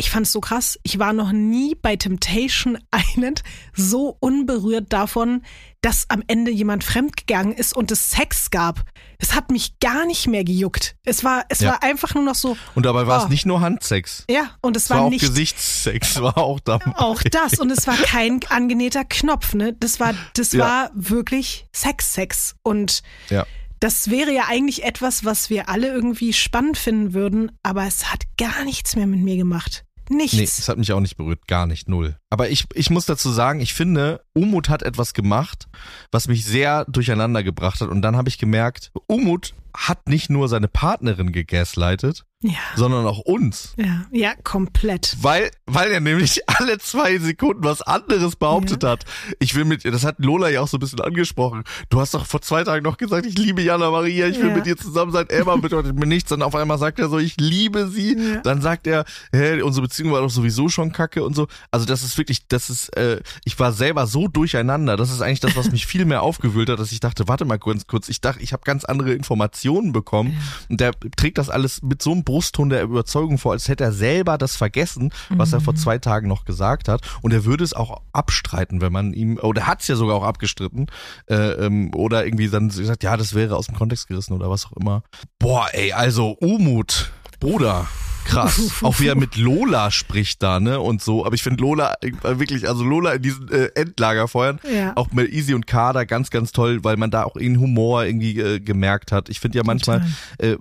ich 0.00 0.10
fand 0.10 0.26
es 0.26 0.32
so 0.32 0.40
krass. 0.40 0.78
Ich 0.84 0.98
war 1.00 1.12
noch 1.12 1.32
nie 1.32 1.74
bei 1.74 1.96
Temptation 1.96 2.78
Island 2.94 3.42
so 3.74 4.16
unberührt 4.20 4.92
davon, 4.92 5.42
dass 5.80 6.06
am 6.08 6.22
Ende 6.28 6.50
jemand 6.52 6.84
fremdgegangen 6.84 7.52
ist 7.52 7.76
und 7.76 7.90
es 7.90 8.10
Sex 8.12 8.50
gab. 8.50 8.84
Es 9.18 9.34
hat 9.34 9.50
mich 9.50 9.80
gar 9.80 10.06
nicht 10.06 10.28
mehr 10.28 10.44
gejuckt. 10.44 10.94
Es 11.04 11.24
war, 11.24 11.44
es 11.48 11.60
Ja. 11.60 11.70
war 11.72 11.82
einfach 11.82 12.14
nur 12.14 12.22
noch 12.22 12.36
so. 12.36 12.56
Und 12.76 12.86
dabei 12.86 13.08
war 13.08 13.20
Oh. 13.20 13.24
es 13.24 13.28
nicht 13.28 13.44
nur 13.44 13.60
Handsex. 13.60 14.24
Ja, 14.30 14.50
und 14.62 14.76
es 14.76 14.84
Es 14.84 14.90
war 14.90 14.98
war 14.98 15.04
auch 15.06 15.10
nicht 15.10 15.20
Gesichtssex, 15.20 16.20
war 16.22 16.38
auch 16.38 16.60
da. 16.60 16.78
auch 16.96 17.20
das 17.24 17.58
und 17.58 17.70
es 17.72 17.86
war 17.88 17.96
kein 17.96 18.40
angenähter 18.48 19.04
Knopf, 19.04 19.54
ne? 19.54 19.72
Das 19.78 19.98
war 19.98 20.14
das 20.34 20.52
Ja. 20.52 20.60
war 20.64 20.90
wirklich 20.94 21.66
Sex 21.72 22.14
Sex 22.14 22.54
und 22.62 23.02
Ja. 23.30 23.46
das 23.80 24.10
wäre 24.10 24.32
ja 24.32 24.44
eigentlich 24.48 24.84
etwas, 24.84 25.24
was 25.24 25.50
wir 25.50 25.68
alle 25.68 25.88
irgendwie 25.88 26.32
spannend 26.32 26.78
finden 26.78 27.14
würden, 27.14 27.50
aber 27.64 27.84
es 27.86 28.12
hat 28.12 28.22
gar 28.36 28.64
nichts 28.64 28.94
mehr 28.94 29.06
mit 29.08 29.20
mir 29.20 29.36
gemacht. 29.36 29.84
Nichts. 30.10 30.36
Nee, 30.36 30.44
es 30.44 30.68
hat 30.68 30.78
mich 30.78 30.92
auch 30.92 31.00
nicht 31.00 31.16
berührt, 31.16 31.46
gar 31.46 31.66
nicht, 31.66 31.88
null. 31.88 32.16
Aber 32.30 32.48
ich, 32.48 32.66
ich 32.74 32.90
muss 32.90 33.06
dazu 33.06 33.30
sagen, 33.30 33.60
ich 33.60 33.74
finde, 33.74 34.24
Umut 34.32 34.68
hat 34.68 34.82
etwas 34.82 35.14
gemacht, 35.14 35.68
was 36.10 36.28
mich 36.28 36.44
sehr 36.44 36.84
durcheinander 36.86 37.42
gebracht 37.42 37.80
hat. 37.80 37.88
Und 37.88 38.02
dann 38.02 38.16
habe 38.16 38.28
ich 38.28 38.38
gemerkt, 38.38 38.90
Umut 39.06 39.54
hat 39.76 40.08
nicht 40.08 40.30
nur 40.30 40.48
seine 40.48 40.68
Partnerin 40.68 41.32
gegaslightet, 41.32 42.24
Ja. 42.40 42.52
sondern 42.76 43.04
auch 43.04 43.18
uns. 43.18 43.74
Ja, 43.78 44.04
ja, 44.12 44.32
komplett. 44.44 45.16
Weil, 45.20 45.50
weil 45.66 45.90
er 45.90 45.98
nämlich 45.98 46.40
alle 46.48 46.78
zwei 46.78 47.18
Sekunden 47.18 47.64
was 47.64 47.82
anderes 47.82 48.36
behauptet 48.36 48.84
hat. 48.84 49.04
Ich 49.40 49.56
will 49.56 49.64
mit 49.64 49.84
ihr, 49.84 49.90
das 49.90 50.04
hat 50.04 50.20
Lola 50.20 50.48
ja 50.48 50.60
auch 50.60 50.68
so 50.68 50.76
ein 50.76 50.80
bisschen 50.80 51.00
angesprochen. 51.00 51.64
Du 51.90 52.00
hast 52.00 52.14
doch 52.14 52.26
vor 52.26 52.40
zwei 52.40 52.62
Tagen 52.62 52.84
noch 52.84 52.96
gesagt, 52.96 53.26
ich 53.26 53.36
liebe 53.36 53.60
Jana 53.60 53.90
Maria, 53.90 54.28
ich 54.28 54.38
will 54.38 54.50
Ja. 54.50 54.54
mit 54.54 54.68
ihr 54.68 54.76
zusammen 54.76 55.10
sein. 55.10 55.26
Emma 55.30 55.56
bedeutet 55.56 55.96
mir 55.98 56.06
nichts. 56.06 56.30
Und 56.30 56.42
auf 56.42 56.54
einmal 56.54 56.78
sagt 56.78 57.00
er 57.00 57.08
so, 57.08 57.18
ich 57.18 57.36
liebe 57.40 57.88
sie. 57.88 58.16
Ja. 58.16 58.40
Dann 58.42 58.60
sagt 58.62 58.86
er, 58.86 59.04
hä, 59.32 59.60
unsere 59.62 59.88
Beziehung 59.88 60.12
war 60.12 60.20
doch 60.20 60.30
sowieso 60.30 60.68
schon 60.68 60.92
kacke 60.92 61.24
und 61.24 61.34
so. 61.34 61.48
Also 61.72 61.86
das 61.86 62.04
ist 62.04 62.16
wirklich, 62.18 62.46
das 62.46 62.70
ist, 62.70 62.96
äh, 62.96 63.20
ich 63.44 63.58
war 63.58 63.72
selber 63.72 64.06
so 64.06 64.28
durcheinander. 64.28 64.96
Das 64.96 65.10
ist 65.10 65.22
eigentlich 65.22 65.40
das, 65.40 65.56
was 65.56 65.72
mich 65.72 65.86
viel 65.88 66.04
mehr 66.04 66.22
aufgewühlt 66.22 66.70
hat, 66.70 66.78
dass 66.78 66.92
ich 66.92 67.00
dachte, 67.00 67.26
warte 67.26 67.44
mal 67.44 67.58
kurz, 67.58 67.88
kurz. 67.88 68.08
Ich 68.08 68.20
dachte, 68.20 68.40
ich 68.44 68.52
habe 68.52 68.62
ganz 68.64 68.84
andere 68.84 69.12
Informationen 69.12 69.90
bekommen. 69.90 70.38
Und 70.68 70.80
der 70.80 70.92
trägt 71.16 71.38
das 71.38 71.50
alles 71.50 71.82
mit 71.82 72.00
so 72.00 72.12
einem 72.12 72.22
Brustton 72.28 72.68
der 72.68 72.82
Überzeugung 72.82 73.38
vor, 73.38 73.52
als 73.52 73.68
hätte 73.68 73.84
er 73.84 73.92
selber 73.92 74.36
das 74.36 74.54
vergessen, 74.54 75.12
was 75.30 75.54
er 75.54 75.62
vor 75.62 75.74
zwei 75.74 75.96
Tagen 75.96 76.28
noch 76.28 76.44
gesagt 76.44 76.86
hat. 76.86 77.00
Und 77.22 77.32
er 77.32 77.46
würde 77.46 77.64
es 77.64 77.72
auch 77.72 78.02
abstreiten, 78.12 78.82
wenn 78.82 78.92
man 78.92 79.14
ihm, 79.14 79.38
oder 79.38 79.66
hat 79.66 79.80
es 79.80 79.88
ja 79.88 79.96
sogar 79.96 80.16
auch 80.16 80.24
abgestritten, 80.24 80.88
äh, 81.30 81.34
ähm, 81.34 81.90
oder 81.94 82.26
irgendwie 82.26 82.48
dann 82.50 82.68
gesagt, 82.68 83.02
ja, 83.02 83.16
das 83.16 83.32
wäre 83.34 83.56
aus 83.56 83.66
dem 83.68 83.76
Kontext 83.76 84.08
gerissen 84.08 84.34
oder 84.34 84.50
was 84.50 84.66
auch 84.66 84.72
immer. 84.72 85.04
Boah, 85.38 85.68
ey, 85.72 85.92
also 85.94 86.32
Umut, 86.32 87.10
Bruder. 87.40 87.86
Krass. 88.26 88.72
Auch 88.82 89.00
wie 89.00 89.06
er 89.06 89.14
mit 89.14 89.36
Lola 89.36 89.90
spricht 89.90 90.42
da, 90.42 90.60
ne? 90.60 90.80
Und 90.80 91.00
so. 91.00 91.24
Aber 91.24 91.34
ich 91.34 91.42
finde 91.42 91.62
Lola 91.62 91.94
äh, 92.02 92.12
wirklich, 92.38 92.68
also 92.68 92.84
Lola 92.84 93.12
in 93.14 93.22
diesen 93.22 93.50
äh, 93.50 93.70
Endlagerfeuern, 93.74 94.60
Ja. 94.70 94.92
auch 94.96 95.10
mit 95.12 95.32
Easy 95.32 95.54
und 95.54 95.66
Kader 95.66 96.04
ganz, 96.04 96.28
ganz 96.28 96.52
toll, 96.52 96.84
weil 96.84 96.98
man 96.98 97.10
da 97.10 97.22
auch 97.24 97.36
ihren 97.36 97.58
Humor 97.58 98.04
irgendwie 98.04 98.38
äh, 98.38 98.60
gemerkt 98.60 99.12
hat. 99.12 99.30
Ich 99.30 99.40
finde 99.40 99.56
ja 99.56 99.64
manchmal 99.64 100.04
äh, 100.36 100.48
äh, 100.50 100.58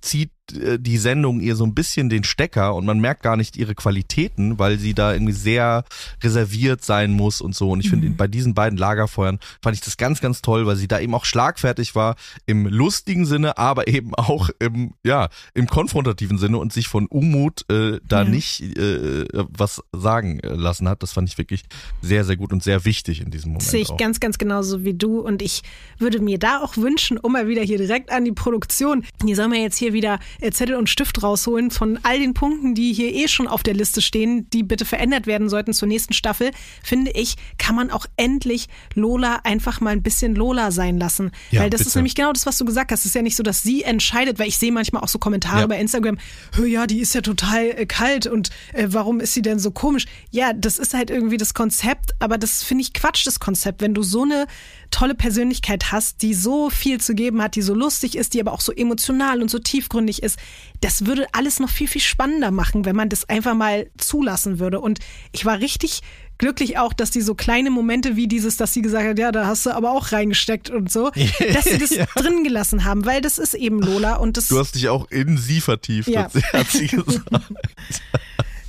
zieht 0.00 0.30
die 0.52 0.98
Sendung 0.98 1.40
ihr 1.40 1.56
so 1.56 1.64
ein 1.64 1.74
bisschen 1.74 2.08
den 2.08 2.24
Stecker 2.24 2.74
und 2.74 2.86
man 2.86 3.00
merkt 3.00 3.22
gar 3.22 3.36
nicht 3.36 3.56
ihre 3.56 3.74
Qualitäten, 3.74 4.58
weil 4.58 4.78
sie 4.78 4.94
da 4.94 5.12
irgendwie 5.12 5.32
sehr 5.32 5.84
reserviert 6.22 6.84
sein 6.84 7.12
muss 7.12 7.40
und 7.40 7.54
so. 7.54 7.70
Und 7.70 7.80
ich 7.80 7.90
finde, 7.90 8.08
bei 8.10 8.26
diesen 8.28 8.54
beiden 8.54 8.78
Lagerfeuern 8.78 9.38
fand 9.62 9.76
ich 9.76 9.82
das 9.82 9.96
ganz, 9.96 10.20
ganz 10.20 10.42
toll, 10.42 10.66
weil 10.66 10.76
sie 10.76 10.88
da 10.88 11.00
eben 11.00 11.14
auch 11.14 11.24
schlagfertig 11.24 11.94
war 11.94 12.16
im 12.46 12.66
lustigen 12.66 13.26
Sinne, 13.26 13.58
aber 13.58 13.88
eben 13.88 14.14
auch 14.14 14.50
im, 14.58 14.92
ja, 15.04 15.28
im 15.54 15.66
konfrontativen 15.66 16.38
Sinne 16.38 16.58
und 16.58 16.72
sich 16.72 16.88
von 16.88 17.06
Umut 17.06 17.64
äh, 17.70 17.98
da 18.06 18.22
Ja. 18.22 18.28
nicht 18.28 18.60
äh, 18.78 19.24
was 19.34 19.82
sagen 19.92 20.40
äh, 20.40 20.48
lassen 20.54 20.88
hat. 20.88 21.02
Das 21.02 21.12
fand 21.12 21.28
ich 21.28 21.38
wirklich 21.38 21.64
sehr, 22.02 22.24
sehr 22.24 22.36
gut 22.36 22.52
und 22.52 22.62
sehr 22.62 22.84
wichtig 22.84 23.20
in 23.20 23.30
diesem 23.30 23.50
Moment. 23.50 23.62
Das 23.64 23.70
sehe 23.70 23.80
ich 23.82 23.90
auch. 23.90 23.96
ganz, 23.96 24.20
ganz 24.20 24.38
genauso 24.38 24.84
wie 24.84 24.94
du. 24.94 25.20
Und 25.20 25.42
ich 25.42 25.62
würde 25.98 26.20
mir 26.20 26.38
da 26.38 26.60
auch 26.60 26.76
wünschen, 26.76 27.18
um 27.18 27.32
mal 27.32 27.48
wieder 27.48 27.62
hier 27.62 27.78
direkt 27.78 28.10
an 28.10 28.24
die 28.24 28.32
Produktion. 28.32 29.04
Hier 29.24 29.36
soll 29.36 29.48
man 29.48 29.60
jetzt 29.60 29.76
hier 29.76 29.92
wieder 29.92 30.18
äh, 30.37 30.37
Zettel 30.52 30.76
und 30.76 30.88
Stift 30.88 31.22
rausholen 31.22 31.70
von 31.70 31.98
all 32.02 32.18
den 32.18 32.34
Punkten, 32.34 32.74
die 32.74 32.92
hier 32.92 33.12
eh 33.14 33.28
schon 33.28 33.48
auf 33.48 33.62
der 33.62 33.74
Liste 33.74 34.00
stehen, 34.02 34.48
die 34.50 34.62
bitte 34.62 34.84
verändert 34.84 35.26
werden 35.26 35.48
sollten 35.48 35.72
zur 35.72 35.88
nächsten 35.88 36.12
Staffel. 36.14 36.50
Finde 36.82 37.10
ich, 37.12 37.36
kann 37.58 37.74
man 37.74 37.90
auch 37.90 38.06
endlich 38.16 38.68
Lola 38.94 39.40
einfach 39.44 39.80
mal 39.80 39.90
ein 39.90 40.02
bisschen 40.02 40.34
Lola 40.34 40.70
sein 40.70 40.98
lassen. 40.98 41.32
Ja, 41.50 41.62
weil 41.62 41.70
das 41.70 41.80
bitte. 41.80 41.88
ist 41.88 41.94
nämlich 41.96 42.14
genau 42.14 42.32
das, 42.32 42.46
was 42.46 42.56
du 42.58 42.64
gesagt 42.64 42.92
hast. 42.92 43.00
Es 43.00 43.06
ist 43.06 43.14
ja 43.14 43.22
nicht 43.22 43.36
so, 43.36 43.42
dass 43.42 43.62
sie 43.62 43.82
entscheidet, 43.82 44.38
weil 44.38 44.48
ich 44.48 44.58
sehe 44.58 44.72
manchmal 44.72 45.02
auch 45.02 45.08
so 45.08 45.18
Kommentare 45.18 45.60
Ja. 45.60 45.66
bei 45.66 45.78
Instagram, 45.80 46.18
"Hö, 46.54 46.66
ja, 46.66 46.86
die 46.86 47.00
ist 47.00 47.14
ja 47.14 47.20
total 47.20 47.66
äh, 47.70 47.86
kalt 47.86 48.26
und 48.26 48.50
äh, 48.72 48.86
warum 48.90 49.20
ist 49.20 49.34
sie 49.34 49.42
denn 49.42 49.58
so 49.58 49.70
komisch? 49.70 50.06
Ja, 50.30 50.52
das 50.52 50.78
ist 50.78 50.94
halt 50.94 51.10
irgendwie 51.10 51.36
das 51.36 51.54
Konzept, 51.54 52.12
aber 52.20 52.38
das 52.38 52.62
finde 52.62 52.82
ich 52.82 52.92
Quatsch, 52.92 53.26
das 53.26 53.40
Konzept. 53.40 53.80
Wenn 53.82 53.94
du 53.94 54.02
so 54.02 54.22
eine 54.22 54.46
tolle 54.90 55.14
Persönlichkeit 55.14 55.92
hast, 55.92 56.22
die 56.22 56.34
so 56.34 56.70
viel 56.70 57.00
zu 57.00 57.14
geben 57.14 57.42
hat, 57.42 57.54
die 57.56 57.62
so 57.62 57.74
lustig 57.74 58.16
ist, 58.16 58.34
die 58.34 58.40
aber 58.40 58.52
auch 58.52 58.60
so 58.60 58.72
emotional 58.72 59.42
und 59.42 59.50
so 59.50 59.58
tiefgründig 59.58 60.22
ist, 60.22 60.38
das 60.80 61.06
würde 61.06 61.26
alles 61.32 61.60
noch 61.60 61.70
viel, 61.70 61.88
viel 61.88 62.00
spannender 62.00 62.50
machen, 62.50 62.84
wenn 62.84 62.96
man 62.96 63.08
das 63.08 63.28
einfach 63.28 63.54
mal 63.54 63.90
zulassen 63.98 64.58
würde. 64.58 64.80
Und 64.80 64.98
ich 65.32 65.44
war 65.44 65.58
richtig 65.60 66.00
glücklich 66.38 66.78
auch, 66.78 66.92
dass 66.92 67.10
die 67.10 67.20
so 67.20 67.34
kleine 67.34 67.68
Momente 67.70 68.14
wie 68.14 68.28
dieses, 68.28 68.56
dass 68.56 68.72
sie 68.72 68.80
gesagt 68.82 69.08
hat, 69.08 69.18
ja, 69.18 69.32
da 69.32 69.46
hast 69.46 69.66
du 69.66 69.70
aber 69.74 69.90
auch 69.90 70.12
reingesteckt 70.12 70.70
und 70.70 70.90
so, 70.90 71.10
dass 71.52 71.64
sie 71.64 71.78
das 71.78 71.90
drin 72.14 72.44
gelassen 72.44 72.84
haben, 72.84 73.04
weil 73.06 73.20
das 73.20 73.38
ist 73.38 73.54
eben 73.54 73.80
Lola 73.82 74.14
und 74.16 74.36
das 74.36 74.48
Du 74.48 74.58
hast 74.58 74.74
dich 74.76 74.88
auch 74.88 75.10
in 75.10 75.36
sie 75.36 75.60
vertieft, 75.60 76.08
Ja. 76.08 76.22
hat 76.24 76.32
sie, 76.32 76.42
hat 76.42 76.70
sie 76.70 76.86
gesagt. 76.86 77.24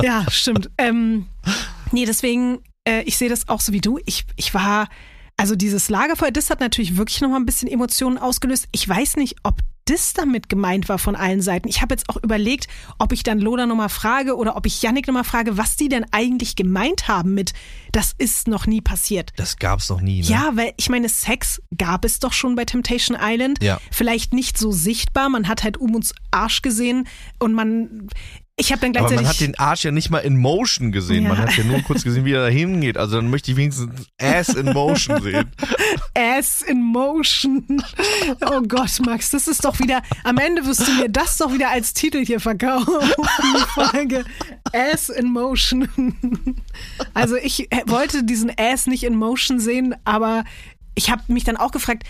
Ja, 0.02 0.26
stimmt. 0.32 0.70
Ähm, 0.78 1.26
nee, 1.92 2.06
deswegen, 2.06 2.60
äh, 2.88 3.02
ich 3.04 3.18
sehe 3.18 3.28
das 3.30 3.50
auch 3.50 3.60
so 3.60 3.74
wie 3.74 3.82
du. 3.82 4.00
Ich, 4.06 4.26
ich 4.38 4.54
war, 4.54 4.88
also 5.40 5.56
dieses 5.56 5.90
Lagerfeuer, 5.90 6.32
das 6.32 6.50
hat 6.50 6.60
natürlich 6.60 6.98
wirklich 6.98 7.22
nochmal 7.22 7.40
ein 7.40 7.46
bisschen 7.46 7.70
Emotionen 7.70 8.18
ausgelöst. 8.18 8.68
Ich 8.74 8.88
weiß 8.88 9.16
nicht, 9.16 9.38
ob 9.44 9.62
das 9.86 10.14
damit 10.14 10.50
gemeint 10.50 10.90
war 10.90 11.00
von 11.00 11.16
allen 11.16 11.42
Seiten. 11.42 11.70
Ich 11.70 11.82
habe 11.82 11.94
jetzt 11.94 12.10
auch 12.10 12.18
überlegt, 12.22 12.68
ob 12.98 13.14
ich 13.14 13.24
dann 13.24 13.40
Lola 13.40 13.66
nochmal 13.66 13.88
frage 13.88 14.36
oder 14.36 14.58
ob 14.58 14.66
ich 14.66 14.82
Yannick 14.82 15.08
nochmal 15.08 15.24
frage, 15.24 15.58
was 15.58 15.78
die 15.78 15.88
denn 15.88 16.06
eigentlich 16.12 16.58
gemeint 16.58 17.08
haben 17.08 17.34
mit, 17.36 17.54
das 17.94 18.14
ist 18.18 18.50
noch 18.50 18.68
nie 18.68 18.82
passiert. 18.82 19.32
Das 19.38 19.56
gab's 19.56 19.88
noch 19.88 20.02
nie, 20.02 20.22
ne? 20.22 20.28
Ja, 20.28 20.52
weil 20.56 20.74
ich 20.76 20.90
meine, 20.90 21.08
Sex 21.08 21.62
gab 21.78 22.04
es 22.04 22.20
doch 22.20 22.34
schon 22.34 22.56
bei 22.56 22.66
Temptation 22.66 23.18
Island. 23.20 23.64
Ja. 23.64 23.80
Vielleicht 23.92 24.34
nicht 24.34 24.58
so 24.58 24.74
sichtbar. 24.74 25.30
Man 25.30 25.48
hat 25.48 25.64
halt 25.64 25.78
Umuts 25.78 26.14
Arsch 26.32 26.62
gesehen 26.62 27.08
und 27.40 27.54
man. 27.54 28.10
Ich 28.62 28.74
habe 28.74 28.82
dann 28.82 28.90
Aber 28.98 29.08
gleichzeitig. 29.08 29.22
man 29.22 29.28
hat 29.30 29.40
den 29.40 29.58
Arsch 29.58 29.86
ja 29.86 29.92
nicht 29.92 30.10
mal 30.10 30.18
in 30.20 30.36
Motion 30.36 30.92
gesehen. 30.92 31.24
Man 31.24 31.38
Ja. 31.38 31.44
hat 31.44 31.56
ja 31.56 31.64
nur 31.64 31.82
kurz 31.82 32.04
gesehen, 32.04 32.26
wie 32.26 32.34
er 32.34 32.42
da 32.44 32.50
hingeht. 32.50 32.98
Also 32.98 33.16
dann 33.16 33.30
möchte 33.30 33.52
ich 33.52 33.58
wenigstens 33.58 33.90
Ass 34.22 34.50
in 34.50 34.66
Motion 34.74 35.22
sehen. 35.22 35.50
Ass 36.14 36.62
in 36.64 36.82
Motion. 36.84 37.82
Oh 38.46 38.62
Gott, 38.68 39.00
Max, 39.06 39.30
das 39.32 39.48
ist 39.48 39.64
doch 39.64 39.80
wieder. 39.80 40.02
Am 40.26 40.38
Ende 40.38 40.66
wirst 40.66 40.86
du 40.86 40.92
mir 40.96 41.08
das 41.08 41.38
doch 41.38 41.54
wieder 41.54 41.70
als 41.70 41.94
Titel 41.94 42.26
hier 42.26 42.42
verkaufen. 42.42 42.94
Die 43.00 43.82
Folge 43.82 44.26
Ass 44.74 45.08
in 45.08 45.32
Motion. 45.32 45.88
Also 47.14 47.38
ich 47.38 47.70
wollte 47.86 48.26
diesen 48.26 48.52
Ass 48.60 48.88
nicht 48.88 49.04
in 49.04 49.16
Motion 49.16 49.62
sehen, 49.62 49.96
aber 50.04 50.44
ich 50.96 51.10
habe 51.10 51.24
mich 51.30 51.46
dann 51.46 51.56
auch 51.56 51.72
gefragt. 51.72 52.04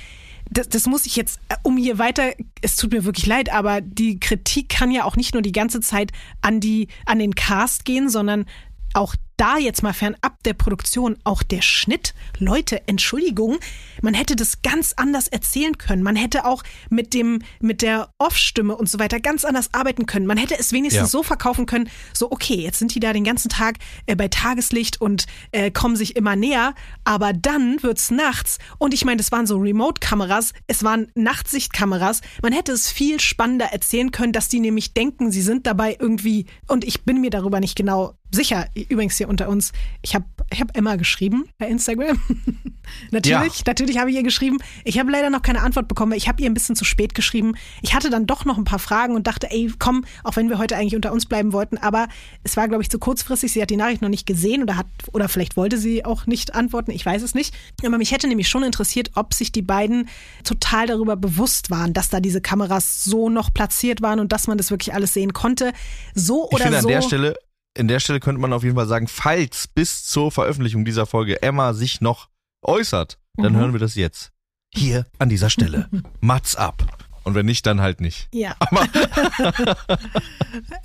Das, 0.51 0.67
das 0.69 0.87
muss 0.87 1.05
ich 1.05 1.15
jetzt, 1.15 1.39
äh, 1.49 1.55
um 1.63 1.77
hier 1.77 1.97
weiter, 1.97 2.33
es 2.61 2.75
tut 2.75 2.91
mir 2.91 3.05
wirklich 3.05 3.25
leid, 3.25 3.51
aber 3.51 3.81
die 3.81 4.19
Kritik 4.19 4.69
kann 4.69 4.91
ja 4.91 5.03
auch 5.03 5.15
nicht 5.15 5.33
nur 5.33 5.41
die 5.41 5.51
ganze 5.51 5.79
Zeit 5.79 6.11
an 6.41 6.59
die, 6.59 6.87
an 7.05 7.19
den 7.19 7.35
Cast 7.35 7.85
gehen, 7.85 8.09
sondern 8.09 8.45
auch 8.93 9.15
da 9.39 9.57
jetzt 9.57 9.83
mal 9.83 9.93
fernab 9.93 10.41
der 10.43 10.53
Produktion, 10.53 11.17
auch 11.23 11.43
der 11.43 11.61
Schnitt. 11.61 12.13
Leute, 12.37 12.87
Entschuldigung, 12.87 13.57
man 14.01 14.13
hätte 14.13 14.35
das 14.35 14.61
ganz 14.61 14.93
anders 14.97 15.27
erzählen 15.27 15.77
können. 15.77 16.03
Man 16.03 16.15
hätte 16.15 16.45
auch 16.45 16.63
mit 16.89 17.13
dem, 17.13 17.41
mit 17.61 17.81
der 17.81 18.09
Off-Stimme 18.17 18.75
und 18.75 18.89
so 18.89 18.99
weiter 18.99 19.19
ganz 19.19 19.45
anders 19.45 19.73
arbeiten 19.73 20.05
können. 20.05 20.25
Man 20.25 20.37
hätte 20.37 20.57
es 20.59 20.71
wenigstens 20.73 20.99
Ja. 21.01 21.07
so 21.07 21.23
verkaufen 21.23 21.65
können, 21.65 21.89
so, 22.13 22.31
okay, 22.31 22.55
jetzt 22.55 22.79
sind 22.79 22.93
die 22.95 22.99
da 22.99 23.13
den 23.13 23.23
ganzen 23.23 23.49
Tag 23.49 23.75
äh, 24.07 24.15
bei 24.15 24.27
Tageslicht 24.27 24.99
und 24.99 25.25
äh, 25.51 25.71
kommen 25.71 25.95
sich 25.95 26.15
immer 26.15 26.35
näher, 26.35 26.75
aber 27.05 27.31
dann 27.31 27.81
wird's 27.81 28.11
nachts 28.11 28.57
und 28.77 28.93
ich 28.93 29.05
meine, 29.05 29.17
das 29.17 29.31
waren 29.31 29.47
so 29.47 29.57
Remote-Kameras, 29.57 30.53
es 30.67 30.83
waren 30.83 31.07
Nachtsichtkameras. 31.15 32.21
Man 32.41 32.51
hätte 32.51 32.71
es 32.73 32.91
viel 32.91 33.19
spannender 33.19 33.67
erzählen 33.67 34.11
können, 34.11 34.33
dass 34.33 34.49
die 34.49 34.59
nämlich 34.59 34.93
denken, 34.93 35.31
sie 35.31 35.41
sind 35.41 35.65
dabei 35.65 35.95
irgendwie 35.99 36.45
und 36.67 36.83
ich 36.83 37.03
bin 37.03 37.21
mir 37.21 37.29
darüber 37.29 37.59
nicht 37.61 37.75
genau 37.77 38.15
sicher. 38.31 38.67
Übrigens 38.75 39.17
hier 39.17 39.28
unter 39.29 39.49
uns, 39.49 39.71
ich 40.01 40.15
habe 40.15 40.25
ich 40.51 40.59
hab 40.59 40.75
Emma 40.75 40.95
geschrieben 40.95 41.45
bei 41.57 41.67
Instagram. 41.67 42.19
natürlich, 43.11 43.65
natürlich 43.65 43.97
habe 43.97 44.09
ich 44.09 44.15
ihr 44.15 44.23
geschrieben. 44.23 44.57
Ich 44.83 44.99
habe 44.99 45.11
leider 45.11 45.29
noch 45.29 45.41
keine 45.41 45.61
Antwort 45.61 45.87
bekommen, 45.87 46.13
ich 46.13 46.27
habe 46.27 46.41
ihr 46.41 46.49
ein 46.49 46.53
bisschen 46.53 46.75
zu 46.75 46.85
spät 46.85 47.13
geschrieben. 47.13 47.53
Ich 47.81 47.93
hatte 47.93 48.09
dann 48.09 48.25
doch 48.25 48.45
noch 48.45 48.57
ein 48.57 48.63
paar 48.63 48.79
Fragen 48.79 49.15
und 49.15 49.27
dachte, 49.27 49.49
ey, 49.51 49.71
komm, 49.79 50.05
auch 50.23 50.35
wenn 50.35 50.49
wir 50.49 50.57
heute 50.57 50.75
eigentlich 50.75 50.95
unter 50.95 51.13
uns 51.13 51.25
bleiben 51.25 51.53
wollten, 51.53 51.77
aber 51.77 52.07
es 52.43 52.57
war, 52.57 52.67
glaube 52.67 52.83
ich, 52.83 52.89
zu 52.89 52.99
kurzfristig. 52.99 53.51
Sie 53.51 53.61
hat 53.61 53.69
die 53.69 53.77
Nachricht 53.77 54.01
noch 54.01 54.09
nicht 54.09 54.25
gesehen 54.25 54.63
oder 54.63 54.75
hat, 54.75 54.87
oder 55.13 55.29
vielleicht 55.29 55.55
wollte 55.55 55.77
sie 55.77 56.03
auch 56.03 56.25
nicht 56.25 56.55
antworten, 56.55 56.91
ich 56.91 57.05
weiß 57.05 57.21
es 57.21 57.35
nicht. 57.35 57.53
Aber 57.85 57.97
mich 57.97 58.11
hätte 58.11 58.27
nämlich 58.27 58.49
schon 58.49 58.63
interessiert, 58.63 59.11
ob 59.15 59.33
sich 59.33 59.51
die 59.51 59.61
beiden 59.61 60.09
total 60.43 60.87
darüber 60.87 61.15
bewusst 61.15 61.69
waren, 61.69 61.93
dass 61.93 62.09
da 62.09 62.19
diese 62.19 62.41
Kameras 62.41 63.03
so 63.03 63.29
noch 63.29 63.53
platziert 63.53 64.01
waren 64.01 64.19
und 64.19 64.31
dass 64.31 64.47
man 64.47 64.57
das 64.57 64.71
wirklich 64.71 64.93
alles 64.93 65.13
sehen 65.13 65.33
konnte. 65.33 65.73
So 66.15 66.47
Ich 66.49 66.55
oder 66.55 66.63
finde 66.63 66.77
an 66.77 66.83
so. 66.83 66.89
der 66.89 67.01
Stelle, 67.01 67.35
in 67.75 67.87
der 67.87 67.99
Stelle 67.99 68.19
könnte 68.19 68.41
man 68.41 68.53
auf 68.53 68.63
jeden 68.63 68.75
Fall 68.75 68.87
sagen, 68.87 69.07
falls 69.07 69.67
bis 69.67 70.05
zur 70.05 70.31
Veröffentlichung 70.31 70.85
dieser 70.85 71.05
Folge 71.05 71.41
Emma 71.41 71.73
sich 71.73 72.01
noch 72.01 72.29
äußert, 72.63 73.17
dann 73.37 73.53
Mhm. 73.53 73.57
hören 73.57 73.73
wir 73.73 73.79
das 73.79 73.95
jetzt. 73.95 74.31
Hier 74.73 75.05
an 75.17 75.29
dieser 75.29 75.49
Stelle. 75.49 75.89
Mats 76.21 76.55
ab. 76.55 76.83
Und 77.23 77.35
wenn 77.35 77.45
nicht, 77.45 77.65
dann 77.65 77.81
halt 77.81 78.01
nicht. 78.01 78.27
Ja. 78.33 78.55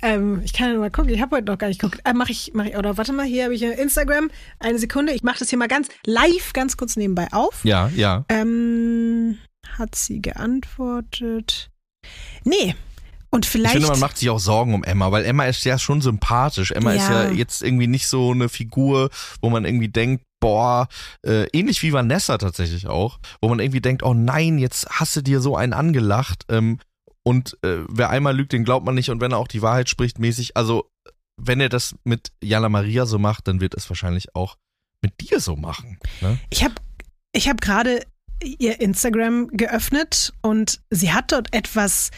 ähm, 0.01 0.41
ich 0.43 0.53
kann 0.53 0.71
ja 0.73 0.79
mal 0.79 0.91
gucken. 0.91 1.13
Ich 1.13 1.21
habe 1.21 1.37
heute 1.37 1.51
noch 1.51 1.57
gar 1.57 1.67
nicht 1.67 1.79
geguckt. 1.79 2.01
Äh, 2.05 2.13
mach 2.13 2.29
ich, 2.29 2.51
mach 2.53 2.65
ich, 2.65 2.75
oder 2.77 2.97
warte 2.97 3.13
mal, 3.13 3.25
hier 3.25 3.45
habe 3.45 3.55
ich 3.55 3.63
Instagram. 3.63 4.29
Eine 4.59 4.79
Sekunde. 4.79 5.13
Ich 5.13 5.23
mache 5.23 5.39
das 5.39 5.49
hier 5.49 5.59
mal 5.59 5.67
ganz 5.67 5.87
live, 6.05 6.53
ganz 6.53 6.77
kurz 6.77 6.95
nebenbei 6.97 7.27
auf. 7.31 7.63
Ja, 7.63 7.89
ja. 7.95 8.25
Ähm, 8.29 9.37
hat 9.77 9.95
sie 9.95 10.21
geantwortet? 10.21 11.71
Nee. 12.43 12.75
Und 13.35 13.45
Ich 13.45 13.51
vielleicht. 13.51 13.73
finde, 13.73 13.87
man 13.89 13.99
macht 13.99 14.17
sich 14.17 14.29
auch 14.29 14.39
Sorgen 14.39 14.73
um 14.73 14.83
Emma, 14.83 15.11
weil 15.11 15.25
Emma 15.25 15.45
ist 15.45 15.63
ja 15.65 15.77
schon 15.77 16.01
sympathisch. 16.01 16.71
Emma 16.71 16.93
ist 16.93 17.07
Ja. 17.07 17.23
ja 17.25 17.31
jetzt 17.31 17.61
irgendwie 17.61 17.87
nicht 17.87 18.07
so 18.07 18.31
eine 18.31 18.49
Figur, 18.49 19.09
wo 19.41 19.49
man 19.49 19.65
irgendwie 19.65 19.89
denkt, 19.89 20.23
boah, 20.39 20.87
äh, 21.25 21.47
ähnlich 21.53 21.81
wie 21.83 21.93
Vanessa 21.93 22.37
tatsächlich 22.37 22.87
auch, 22.87 23.19
wo 23.41 23.49
man 23.49 23.59
irgendwie 23.59 23.81
denkt, 23.81 24.03
oh 24.03 24.13
nein, 24.13 24.57
jetzt 24.57 24.87
hast 24.89 25.15
du 25.15 25.21
dir 25.21 25.39
so 25.41 25.55
einen 25.55 25.73
angelacht. 25.73 26.43
Ähm, 26.49 26.79
und 27.23 27.57
äh, 27.63 27.79
wer 27.89 28.09
einmal 28.09 28.35
lügt, 28.35 28.53
den 28.53 28.63
glaubt 28.63 28.85
man 28.85 28.95
nicht. 28.95 29.09
Und 29.09 29.19
wenn 29.21 29.31
er 29.31 29.37
auch 29.39 29.47
die 29.47 29.61
Wahrheit 29.61 29.89
spricht, 29.89 30.19
mäßig, 30.19 30.55
also 30.55 30.89
wenn 31.37 31.59
er 31.59 31.69
das 31.69 31.95
mit 32.03 32.31
Jana 32.43 32.69
Maria 32.69 33.05
so 33.05 33.19
macht, 33.19 33.47
dann 33.47 33.59
wird 33.59 33.73
es 33.75 33.89
wahrscheinlich 33.89 34.35
auch 34.35 34.55
mit 35.01 35.19
dir 35.21 35.39
so 35.39 35.55
machen. 35.55 35.97
Ne? 36.21 36.39
Ich 36.49 36.63
habe 36.63 36.75
ich 37.33 37.49
hab 37.49 37.59
gerade 37.59 38.01
ihr 38.41 38.79
Instagram 38.79 39.47
geöffnet 39.47 40.31
und 40.41 40.79
sie 40.89 41.11
hat 41.11 41.31
dort 41.31 41.53
etwas. 41.53 42.11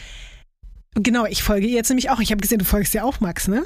Genau, 0.94 1.26
ich 1.26 1.42
folge 1.42 1.66
ihr 1.66 1.74
jetzt 1.74 1.88
nämlich 1.90 2.10
auch. 2.10 2.20
Ich 2.20 2.30
habe 2.30 2.40
gesehen, 2.40 2.58
du 2.58 2.64
folgst 2.64 2.94
ja 2.94 3.04
auch, 3.04 3.20
Max, 3.20 3.48
ne? 3.48 3.64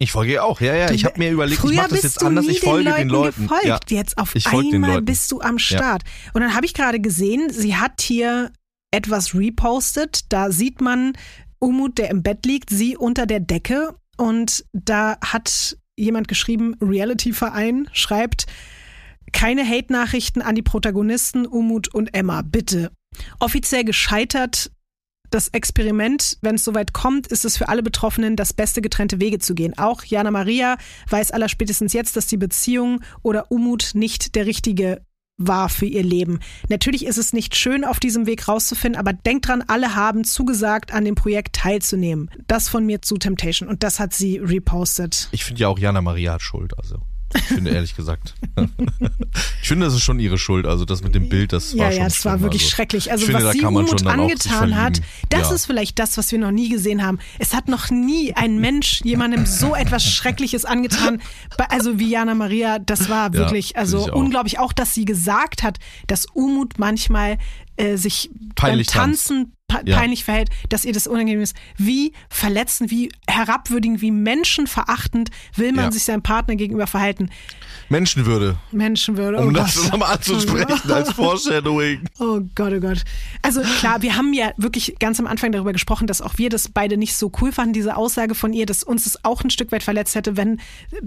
Ich 0.00 0.12
folge 0.12 0.32
ihr 0.34 0.44
auch, 0.44 0.60
ja, 0.60 0.74
ja. 0.76 0.86
Du- 0.88 0.94
Ich 0.94 1.04
habe 1.04 1.18
mir 1.18 1.30
überlegt, 1.30 1.60
Früher 1.60 1.70
ich 1.72 1.76
mache 1.78 1.88
das 1.90 2.02
jetzt 2.02 2.22
du 2.22 2.26
anders, 2.26 2.46
ich 2.46 2.60
folge 2.60 2.92
den 2.92 3.08
Leuten. 3.08 3.42
Gefolgt. 3.42 3.64
Ja. 3.64 3.78
Jetzt 3.88 4.16
auf 4.18 4.34
Ich 4.34 4.44
folge 4.44 4.66
den 4.68 4.74
einmal 4.76 4.90
Leuten. 4.94 5.06
bist 5.06 5.32
du 5.32 5.40
am 5.40 5.58
Start. 5.58 6.02
Und 6.34 6.42
dann 6.42 6.54
habe 6.54 6.66
ich 6.66 6.74
gerade 6.74 7.00
gesehen, 7.00 7.50
sie 7.50 7.76
hat 7.76 8.00
hier 8.00 8.52
etwas 8.92 9.34
repostet. 9.34 10.20
Da 10.32 10.50
sieht 10.52 10.80
man 10.80 11.14
Umut, 11.58 11.98
der 11.98 12.10
im 12.10 12.22
Bett 12.22 12.46
liegt, 12.46 12.70
sie 12.70 12.96
unter 12.96 13.26
der 13.26 13.40
Decke. 13.40 13.96
Und 14.16 14.64
da 14.72 15.16
hat 15.24 15.76
jemand 15.96 16.28
geschrieben, 16.28 16.76
Reality-Verein 16.80 17.88
schreibt, 17.92 18.46
keine 19.32 19.68
Hate-Nachrichten 19.68 20.42
an 20.42 20.54
die 20.54 20.62
Protagonisten 20.62 21.44
Umut 21.44 21.92
und 21.92 22.14
Emma, 22.14 22.42
bitte. 22.42 22.92
Offiziell 23.40 23.84
gescheitert 23.84 24.70
das 25.30 25.48
Experiment, 25.48 26.38
wenn 26.42 26.56
es 26.56 26.64
soweit 26.64 26.92
kommt, 26.92 27.26
ist 27.26 27.44
es 27.44 27.56
für 27.56 27.68
alle 27.68 27.82
Betroffenen 27.82 28.36
das 28.36 28.52
beste, 28.52 28.80
getrennte 28.80 29.20
Wege 29.20 29.38
zu 29.38 29.54
gehen. 29.54 29.76
Auch 29.78 30.04
Jana 30.04 30.30
Maria 30.30 30.76
weiß 31.10 31.30
allerspätestens 31.30 31.92
jetzt, 31.92 32.16
dass 32.16 32.26
die 32.26 32.36
Beziehung 32.36 33.00
oder 33.22 33.50
Umut 33.50 33.90
nicht 33.94 34.34
der 34.34 34.46
richtige 34.46 35.02
war 35.38 35.68
für 35.68 35.86
ihr 35.86 36.02
Leben. 36.02 36.40
Natürlich 36.68 37.06
ist 37.06 37.16
es 37.16 37.32
nicht 37.32 37.56
schön, 37.56 37.84
auf 37.84 38.00
diesem 38.00 38.26
Weg 38.26 38.48
rauszufinden, 38.48 38.98
aber 38.98 39.12
denkt 39.12 39.48
dran, 39.48 39.62
alle 39.66 39.94
haben 39.94 40.24
zugesagt, 40.24 40.92
an 40.92 41.04
dem 41.04 41.14
Projekt 41.14 41.54
teilzunehmen. 41.54 42.28
Das 42.48 42.68
von 42.68 42.84
mir 42.84 43.02
zu 43.02 43.16
Temptation 43.16 43.68
und 43.68 43.82
das 43.82 44.00
hat 44.00 44.12
sie 44.12 44.38
repostet. 44.38 45.28
Ich 45.30 45.44
finde 45.44 45.60
ja 45.60 45.68
auch 45.68 45.78
Jana 45.78 46.02
Maria 46.02 46.34
hat 46.34 46.42
Schuld, 46.42 46.76
also. 46.76 47.00
Ich 47.34 47.42
finde 47.42 47.70
ehrlich 47.70 47.94
gesagt. 47.94 48.34
ich 49.62 49.68
finde, 49.68 49.86
das 49.86 49.94
ist 49.94 50.02
schon 50.02 50.18
ihre 50.18 50.38
Schuld. 50.38 50.66
Also 50.66 50.84
das 50.84 51.02
mit 51.02 51.14
dem 51.14 51.28
Bild, 51.28 51.52
das 51.52 51.76
war 51.76 51.86
ja, 51.86 51.90
schon 51.90 51.98
ja, 51.98 52.04
das 52.04 52.24
war 52.24 52.40
wirklich 52.40 52.62
also. 52.62 52.74
schrecklich. 52.74 53.10
Also 53.10 53.26
finde, 53.26 53.44
was 53.44 53.52
sie 53.52 53.64
Umut 53.64 54.06
angetan 54.06 54.76
hat, 54.76 55.00
das 55.28 55.48
ja. 55.48 55.54
ist 55.54 55.66
vielleicht 55.66 55.98
das, 55.98 56.16
was 56.16 56.32
wir 56.32 56.38
noch 56.38 56.50
nie 56.50 56.68
gesehen 56.68 57.02
haben. 57.02 57.18
Es 57.38 57.54
hat 57.54 57.68
noch 57.68 57.90
nie 57.90 58.34
ein 58.34 58.58
Mensch 58.58 59.00
jemandem 59.04 59.46
so 59.46 59.74
etwas 59.74 60.04
Schreckliches 60.04 60.64
angetan. 60.64 61.20
Also 61.68 61.98
wie 61.98 62.10
Jana 62.10 62.34
Maria, 62.34 62.78
das 62.78 63.08
war 63.08 63.26
Ja, 63.26 63.32
wirklich, 63.34 63.68
finde 63.68 63.80
also 63.80 63.98
auch. 63.98 64.12
unglaublich. 64.12 64.58
Auch, 64.58 64.72
dass 64.72 64.94
sie 64.94 65.04
gesagt 65.04 65.62
hat, 65.62 65.78
dass 66.06 66.26
Umut 66.26 66.78
manchmal 66.78 67.38
äh, 67.78 67.96
sich 67.96 68.30
Peinlich 68.54 68.88
beim 68.88 68.94
Tanzen 68.94 69.52
pa 69.68 69.80
Ja. 69.84 69.98
peinlich 69.98 70.24
verhält, 70.24 70.48
dass 70.70 70.84
ihr 70.84 70.92
das 70.92 71.06
unangenehm 71.06 71.40
ist. 71.42 71.54
Wie 71.76 72.12
verletzend, 72.30 72.90
wie 72.90 73.10
herabwürdigend, 73.28 74.00
wie 74.00 74.10
menschenverachtend 74.10 75.30
will 75.56 75.72
man 75.72 75.86
Ja. 75.86 75.92
sich 75.92 76.04
seinem 76.04 76.22
Partner 76.22 76.56
gegenüber 76.56 76.86
verhalten. 76.86 77.30
Menschenwürde, 77.88 78.56
Menschenwürde. 78.70 79.38
um 79.38 79.48
oh 79.48 79.50
das 79.50 79.90
nochmal 79.90 80.14
anzusprechen 80.14 80.90
als 80.90 81.12
Foreshadowing. 81.12 82.02
Oh 82.18 82.40
Gott, 82.54 82.72
oh 82.74 82.80
Gott. 82.80 83.02
Also 83.42 83.62
klar, 83.62 84.02
wir 84.02 84.16
haben 84.16 84.32
ja 84.34 84.52
wirklich 84.56 84.96
ganz 84.98 85.18
am 85.18 85.26
Anfang 85.26 85.52
darüber 85.52 85.72
gesprochen, 85.72 86.06
dass 86.06 86.20
auch 86.20 86.36
wir 86.36 86.50
das 86.50 86.68
beide 86.68 86.96
nicht 86.96 87.16
so 87.16 87.32
cool 87.40 87.52
fanden, 87.52 87.72
diese 87.72 87.96
Aussage 87.96 88.34
von 88.34 88.52
ihr, 88.52 88.66
dass 88.66 88.82
uns 88.82 89.04
das 89.04 89.24
auch 89.24 89.42
ein 89.42 89.50
Stück 89.50 89.72
weit 89.72 89.82
verletzt 89.82 90.14
hätte, 90.14 90.36
wenn 90.36 90.60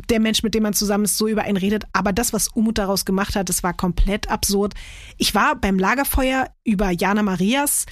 der 0.09 0.19
Mensch, 0.19 0.41
mit 0.41 0.55
dem 0.55 0.63
man 0.63 0.73
zusammen 0.73 1.05
ist, 1.05 1.17
so 1.17 1.27
über 1.27 1.43
einen 1.43 1.57
redet. 1.57 1.83
Aber 1.93 2.13
das, 2.13 2.33
was 2.33 2.47
Umut 2.47 2.77
daraus 2.77 3.05
gemacht 3.05 3.35
hat, 3.35 3.49
das 3.49 3.61
war 3.63 3.73
komplett 3.73 4.29
absurd. 4.29 4.73
Ich 5.17 5.35
war 5.35 5.55
beim 5.55 5.77
Lagerfeuer 5.77 6.47
über 6.63 6.89
Jana 6.89 7.21
Marias 7.23 7.85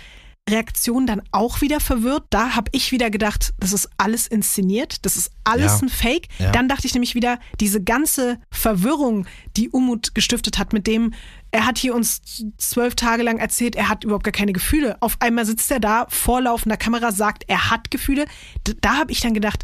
Reaktion 0.52 1.08
dann 1.08 1.22
auch 1.32 1.62
wieder 1.62 1.80
verwirrt. 1.80 2.24
Da 2.30 2.56
habe 2.56 2.70
ich 2.74 2.92
wieder 2.92 3.10
gedacht, 3.10 3.54
das 3.60 3.74
ist 3.74 3.90
alles 3.98 4.28
inszeniert, 4.28 5.06
das 5.06 5.16
ist 5.18 5.32
alles 5.44 5.80
Ja. 5.80 5.86
ein 5.88 5.90
Fake. 5.90 6.28
Ja. 6.40 6.52
Dann 6.52 6.68
dachte 6.68 6.88
ich 6.88 6.94
nämlich 6.94 7.16
wieder, 7.16 7.40
diese 7.60 7.82
ganze 7.84 8.40
Verwirrung, 8.52 9.26
die 9.58 9.70
Umut 9.70 10.16
gestiftet 10.16 10.58
hat, 10.58 10.74
mit 10.74 10.88
dem, 10.88 11.14
er 11.52 11.66
hat 11.66 11.78
hier 11.78 11.96
uns 11.96 12.22
zwölf 12.58 12.96
Tage 12.96 13.24
lang 13.24 13.38
erzählt, 13.38 13.76
er 13.76 13.90
hat 13.90 14.04
überhaupt 14.04 14.24
gar 14.26 14.32
keine 14.32 14.54
Gefühle. 14.54 14.98
Auf 15.02 15.18
einmal 15.20 15.46
sitzt 15.46 15.72
er 15.72 15.80
da 15.80 16.06
vor 16.10 16.42
laufender 16.42 16.78
Kamera, 16.78 17.12
sagt, 17.12 17.44
er 17.48 17.72
hat 17.72 17.90
Gefühle. 17.92 18.26
D 18.68 18.76
da 18.82 18.98
habe 18.98 19.12
ich 19.12 19.22
dann 19.22 19.34
gedacht, 19.34 19.64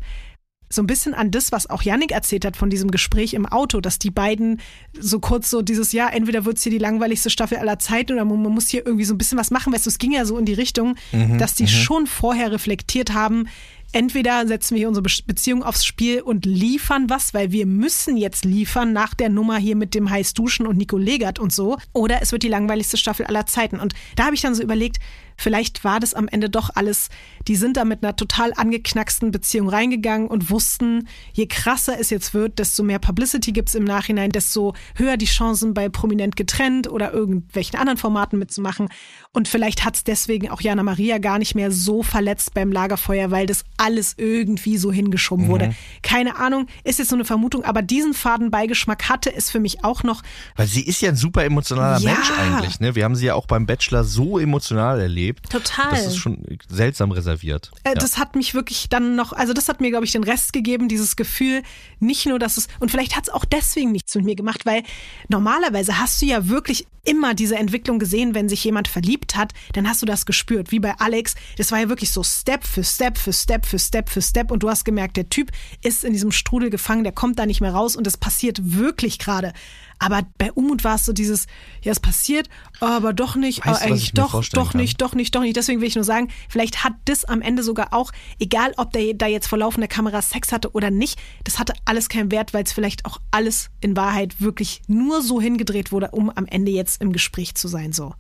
so 0.76 0.84
ein 0.84 0.88
bisschen 0.88 1.14
an 1.14 1.32
das, 1.32 1.52
was 1.52 1.70
auch 1.70 1.82
Yannick 1.82 2.12
erzählt 2.12 2.46
hat 2.46 2.58
von 2.58 2.70
diesem 2.70 2.92
Gespräch 2.92 3.34
im 3.34 3.46
Auto, 3.46 3.82
dass 3.82 3.98
die 3.98 4.12
beiden 4.12 4.60
so 5.00 5.20
kurz 5.20 5.50
so 5.50 5.62
dieses 5.62 5.92
Jahr, 5.92 6.14
entweder 6.14 6.46
wird's 6.46 6.64
hier 6.64 6.72
die 6.72 6.78
langweiligste 6.78 7.30
Staffel 7.30 7.58
aller 7.58 7.80
Zeiten 7.80 8.14
oder 8.14 8.26
man, 8.26 8.42
man 8.42 8.54
muss 8.54 8.68
hier 8.68 8.86
irgendwie 8.86 9.06
so 9.06 9.14
ein 9.14 9.18
bisschen 9.18 9.38
was 9.38 9.52
machen. 9.52 9.74
Weißt 9.74 9.86
du, 9.86 9.90
es 9.90 9.98
ging 9.98 10.12
ja 10.12 10.26
so 10.26 10.38
in 10.38 10.46
die 10.46 10.54
Richtung, 10.54 10.96
dass 11.38 11.56
die 11.56 11.68
schon 11.68 12.06
vorher 12.08 12.52
reflektiert 12.52 13.14
haben, 13.14 13.48
entweder 13.92 14.46
setzen 14.46 14.76
wir 14.76 14.80
hier 14.80 14.88
unsere 14.90 15.04
Be- 15.04 15.24
Beziehung 15.26 15.64
aufs 15.64 15.86
Spiel 15.86 16.22
und 16.22 16.46
liefern 16.46 17.10
was, 17.10 17.34
weil 17.34 17.52
wir 17.52 17.66
müssen 17.66 18.18
jetzt 18.18 18.44
liefern 18.44 18.92
nach 18.92 19.14
der 19.14 19.30
Nummer 19.30 19.58
hier 19.58 19.76
mit 19.78 19.96
dem 19.96 20.10
Heißduschen 20.10 20.68
und 20.68 20.78
Nico 20.78 20.98
Legert 20.98 21.40
und 21.40 21.54
so, 21.54 21.78
oder 21.94 22.22
es 22.22 22.32
wird 22.34 22.44
die 22.44 22.50
langweiligste 22.50 22.98
Staffel 22.98 23.26
aller 23.26 23.46
Zeiten. 23.46 23.80
Und 23.80 23.94
da 24.18 24.26
habe 24.26 24.36
ich 24.36 24.42
dann 24.42 24.54
so 24.54 24.62
überlegt, 24.62 24.98
vielleicht 25.38 25.84
war 25.84 26.00
das 26.00 26.14
am 26.14 26.28
Ende 26.28 26.50
doch 26.50 26.70
alles, 26.76 27.10
die 27.48 27.56
sind 27.56 27.78
da 27.78 27.86
mit 27.86 28.04
einer 28.04 28.16
total 28.16 28.54
angeknacksten 28.56 29.32
Beziehung 29.32 29.70
reingegangen 29.70 30.28
und 30.28 30.50
wussten, 30.50 31.08
je 31.34 31.48
krasser 31.48 32.00
es 32.00 32.10
jetzt 32.10 32.34
wird, 32.34 32.60
desto 32.60 32.84
mehr 32.84 33.00
Publicity 33.00 33.52
gibt's 33.52 33.76
im 33.76 33.84
Nachhinein, 33.84 34.32
desto 34.32 34.74
höher 34.96 35.18
die 35.18 35.26
Chancen 35.26 35.74
bei 35.74 35.90
Prominent 35.90 36.36
getrennt 36.36 36.90
oder 36.90 37.14
irgendwelchen 37.14 37.80
anderen 37.80 37.98
Formaten 37.98 38.40
mitzumachen. 38.40 38.90
Und 39.32 39.48
vielleicht 39.48 39.84
hat's 39.84 40.04
deswegen 40.04 40.50
auch 40.50 40.62
Jana 40.62 40.84
Maria 40.84 41.18
gar 41.18 41.40
nicht 41.40 41.56
mehr 41.56 41.72
so 41.72 42.04
verletzt 42.04 42.54
beim 42.54 42.72
Lagerfeuer, 42.72 43.32
weil 43.32 43.46
das 43.46 43.64
alles 43.78 44.16
irgendwie 44.18 44.78
so 44.78 44.92
hingeschoben 44.92 45.48
wurde. 45.48 45.76
Keine 46.02 46.38
Ahnung, 46.38 46.68
ist 46.84 47.00
jetzt 47.00 47.10
so 47.10 47.16
eine 47.16 47.26
Vermutung, 47.26 47.64
aber 47.64 47.82
diesen 47.82 48.14
Fadenbeigeschmack 48.14 49.10
hatte 49.10 49.36
es 49.36 49.52
für 49.52 49.60
mich 49.60 49.84
auch 49.84 50.04
noch. 50.04 50.22
Weil 50.56 50.68
sie 50.68 50.82
ist 50.82 51.02
ja 51.02 51.10
ein 51.10 51.16
super 51.16 51.44
emotionaler 51.44 52.00
Ja. 52.00 52.14
Mensch 52.14 52.32
eigentlich, 52.32 52.80
ne? 52.80 52.96
Wir 52.96 53.04
haben 53.04 53.16
sie 53.16 53.26
ja 53.26 53.36
auch 53.36 53.46
beim 53.46 53.66
Bachelor 53.66 54.04
so 54.04 54.40
emotional 54.40 55.00
erlebt. 55.02 55.25
Total. 55.34 55.92
Das 55.92 56.08
ist 56.08 56.18
schon 56.18 56.44
seltsam 56.70 57.12
reserviert. 57.12 57.72
Äh, 57.84 57.90
ja. 57.90 57.96
Das 57.96 58.18
hat 58.18 58.36
mich 58.36 58.54
wirklich 58.54 58.90
dann 58.90 59.16
noch, 59.16 59.34
also 59.34 59.54
das 59.54 59.70
hat 59.70 59.82
mir, 59.82 59.90
glaube 59.90 60.06
ich, 60.06 60.12
den 60.12 60.24
Rest 60.24 60.54
gegeben, 60.54 60.88
dieses 60.88 61.16
Gefühl, 61.16 61.64
nicht 62.00 62.26
nur, 62.26 62.40
dass 62.40 62.58
es, 62.58 62.68
und 62.80 62.92
vielleicht 62.92 63.16
hat 63.16 63.24
es 63.24 63.30
auch 63.30 63.46
deswegen 63.46 63.92
nichts 63.92 64.16
mit 64.16 64.26
mir 64.26 64.36
gemacht, 64.36 64.66
weil 64.66 64.84
normalerweise 65.28 66.00
hast 66.00 66.22
du 66.22 66.26
ja 66.26 66.50
wirklich 66.50 66.88
immer 67.06 67.34
diese 67.34 67.56
Entwicklung 67.56 68.00
gesehen, 68.00 68.34
wenn 68.34 68.50
sich 68.50 68.64
jemand 68.64 68.88
verliebt 68.88 69.36
hat, 69.36 69.54
dann 69.74 69.88
hast 69.88 70.02
du 70.02 70.06
das 70.06 70.26
gespürt, 70.26 70.72
wie 70.72 70.80
bei 70.80 70.96
Alex. 70.98 71.36
Das 71.58 71.72
war 71.72 71.80
ja 71.80 71.90
wirklich 71.90 72.12
so 72.12 72.24
Step 72.24 72.66
für 72.66 72.84
Step 72.84 73.18
für 73.18 73.32
Step 73.32 73.66
für 73.66 73.80
Step 73.80 74.10
für 74.10 74.22
Step 74.22 74.52
und 74.52 74.64
du 74.64 74.70
hast 74.70 74.86
gemerkt, 74.86 75.18
der 75.18 75.30
Typ 75.30 75.52
ist 75.84 76.04
in 76.04 76.14
diesem 76.14 76.32
Strudel 76.32 76.70
gefangen, 76.70 77.04
der 77.04 77.14
kommt 77.14 77.40
da 77.40 77.46
nicht 77.46 77.62
mehr 77.62 77.74
raus 77.74 77.96
und 77.96 78.08
das 78.08 78.18
passiert 78.18 78.60
wirklich 78.64 79.20
gerade. 79.20 79.54
Aber 80.00 80.24
bei 80.38 80.52
Umut 80.52 80.84
war 80.84 80.96
es 80.96 81.06
so 81.06 81.14
dieses, 81.14 81.48
ja, 81.82 81.92
es 81.92 82.00
passiert, 82.00 82.50
aber 82.80 83.14
doch 83.14 83.36
nicht, 83.36 83.60
Weißt 83.60 83.68
aber 83.68 83.78
du, 83.78 83.82
was 83.82 83.92
eigentlich 83.92 84.04
ich 84.04 84.14
mir 84.14 84.24
doch, 84.24 84.44
doch 84.50 84.72
kann? 84.72 84.82
nicht, 84.82 85.02
doch 85.02 85.14
nicht, 85.14 85.36
doch 85.36 85.42
nicht. 85.42 85.56
Deswegen 85.56 85.82
will 85.82 85.88
ich 85.88 85.96
nur 85.96 86.04
sagen, 86.04 86.30
vielleicht 86.50 86.84
hat 86.84 86.94
das 87.06 87.26
am 87.26 87.42
Ende 87.42 87.64
sogar 87.64 87.94
auch, 87.94 88.12
egal 88.40 88.74
ob 88.78 88.92
der 88.92 89.14
da 89.14 89.28
jetzt 89.28 89.48
vor 89.48 89.58
laufender 89.58 89.88
Kamera 89.88 90.22
Sex 90.22 90.52
hatte 90.52 90.72
oder 90.74 90.92
nicht, 90.92 91.20
das 91.44 91.60
hatte 91.60 91.74
alles 91.86 92.10
keinen 92.10 92.32
Wert, 92.32 92.54
weil 92.54 92.64
es 92.64 92.74
vielleicht 92.74 93.06
auch 93.06 93.20
alles 93.32 93.70
in 93.82 93.96
Wahrheit 93.96 94.42
wirklich 94.42 94.82
nur 94.88 95.22
so 95.22 95.40
hingedreht 95.40 95.92
wurde, 95.92 96.12
um 96.12 96.30
am 96.30 96.46
Ende 96.46 96.72
jetzt 96.72 97.02
im 97.02 97.14
Gespräch 97.14 97.56
zu 97.56 97.68
sein, 97.68 97.94
so. 97.94 98.14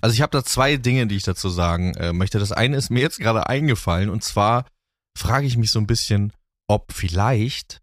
Also 0.00 0.14
ich 0.14 0.20
habe 0.22 0.30
da 0.30 0.44
zwei 0.44 0.76
Dinge, 0.76 1.06
die 1.06 1.16
ich 1.16 1.22
dazu 1.22 1.48
sagen 1.48 1.94
äh, 1.94 2.12
möchte. 2.12 2.38
Das 2.38 2.52
eine 2.52 2.76
ist 2.76 2.90
mir 2.90 3.00
jetzt 3.00 3.18
gerade 3.18 3.48
eingefallen 3.48 4.10
und 4.10 4.22
zwar 4.22 4.66
frage 5.16 5.46
ich 5.46 5.56
mich 5.56 5.70
so 5.70 5.78
ein 5.78 5.86
bisschen, 5.86 6.32
ob 6.68 6.92
vielleicht 6.92 7.80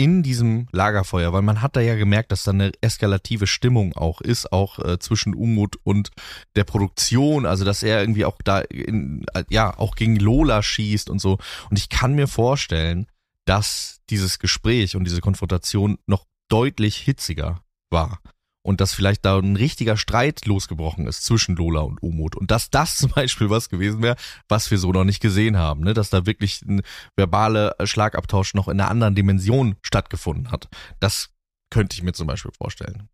in 0.00 0.22
diesem 0.22 0.66
Lagerfeuer, 0.72 1.34
weil 1.34 1.42
man 1.42 1.60
hat 1.60 1.76
da 1.76 1.80
ja 1.82 1.94
gemerkt, 1.94 2.32
dass 2.32 2.44
da 2.44 2.52
eine 2.52 2.72
eskalative 2.80 3.46
Stimmung 3.46 3.92
auch 3.92 4.22
ist, 4.22 4.50
auch 4.50 4.78
äh, 4.78 4.98
zwischen 4.98 5.34
Umut 5.34 5.76
und 5.82 6.08
der 6.56 6.64
Produktion, 6.64 7.44
also 7.44 7.66
dass 7.66 7.82
er 7.82 8.00
irgendwie 8.00 8.24
auch 8.24 8.38
da 8.42 8.60
in, 8.60 9.26
äh, 9.34 9.44
ja 9.50 9.78
auch 9.78 9.96
gegen 9.96 10.16
Lola 10.16 10.62
schießt 10.62 11.10
und 11.10 11.18
so. 11.18 11.36
Und 11.68 11.78
ich 11.78 11.90
kann 11.90 12.14
mir 12.14 12.28
vorstellen, 12.28 13.08
dass 13.44 14.00
dieses 14.08 14.38
Gespräch 14.38 14.96
und 14.96 15.04
diese 15.04 15.20
Konfrontation 15.20 15.98
noch 16.06 16.24
deutlich 16.48 16.96
hitziger 16.96 17.60
war. 17.90 18.20
Und 18.62 18.80
dass 18.80 18.92
vielleicht 18.92 19.24
da 19.24 19.38
ein 19.38 19.56
richtiger 19.56 19.96
Streit 19.96 20.44
losgebrochen 20.44 21.06
ist 21.06 21.24
zwischen 21.24 21.56
Lola 21.56 21.80
und 21.80 22.02
Umut. 22.02 22.36
Und 22.36 22.50
dass 22.50 22.70
das 22.70 22.96
zum 22.98 23.10
Beispiel 23.10 23.50
was 23.50 23.68
gewesen 23.68 24.02
wäre, 24.02 24.16
was 24.48 24.70
wir 24.70 24.78
so 24.78 24.92
noch 24.92 25.04
nicht 25.04 25.20
gesehen 25.20 25.56
haben. 25.56 25.82
Ne? 25.82 25.94
Dass 25.94 26.10
da 26.10 26.26
wirklich 26.26 26.62
ein 26.62 26.82
verbaler 27.16 27.74
Schlagabtausch 27.82 28.54
noch 28.54 28.68
in 28.68 28.80
einer 28.80 28.90
anderen 28.90 29.14
Dimension 29.14 29.76
stattgefunden 29.82 30.50
hat. 30.50 30.68
Das 31.00 31.30
könnte 31.70 31.94
ich 31.94 32.02
mir 32.02 32.12
zum 32.12 32.26
Beispiel 32.26 32.52
vorstellen. 32.56 33.08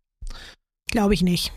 Glaube 0.89 1.13
ich 1.13 1.21
nicht. 1.21 1.51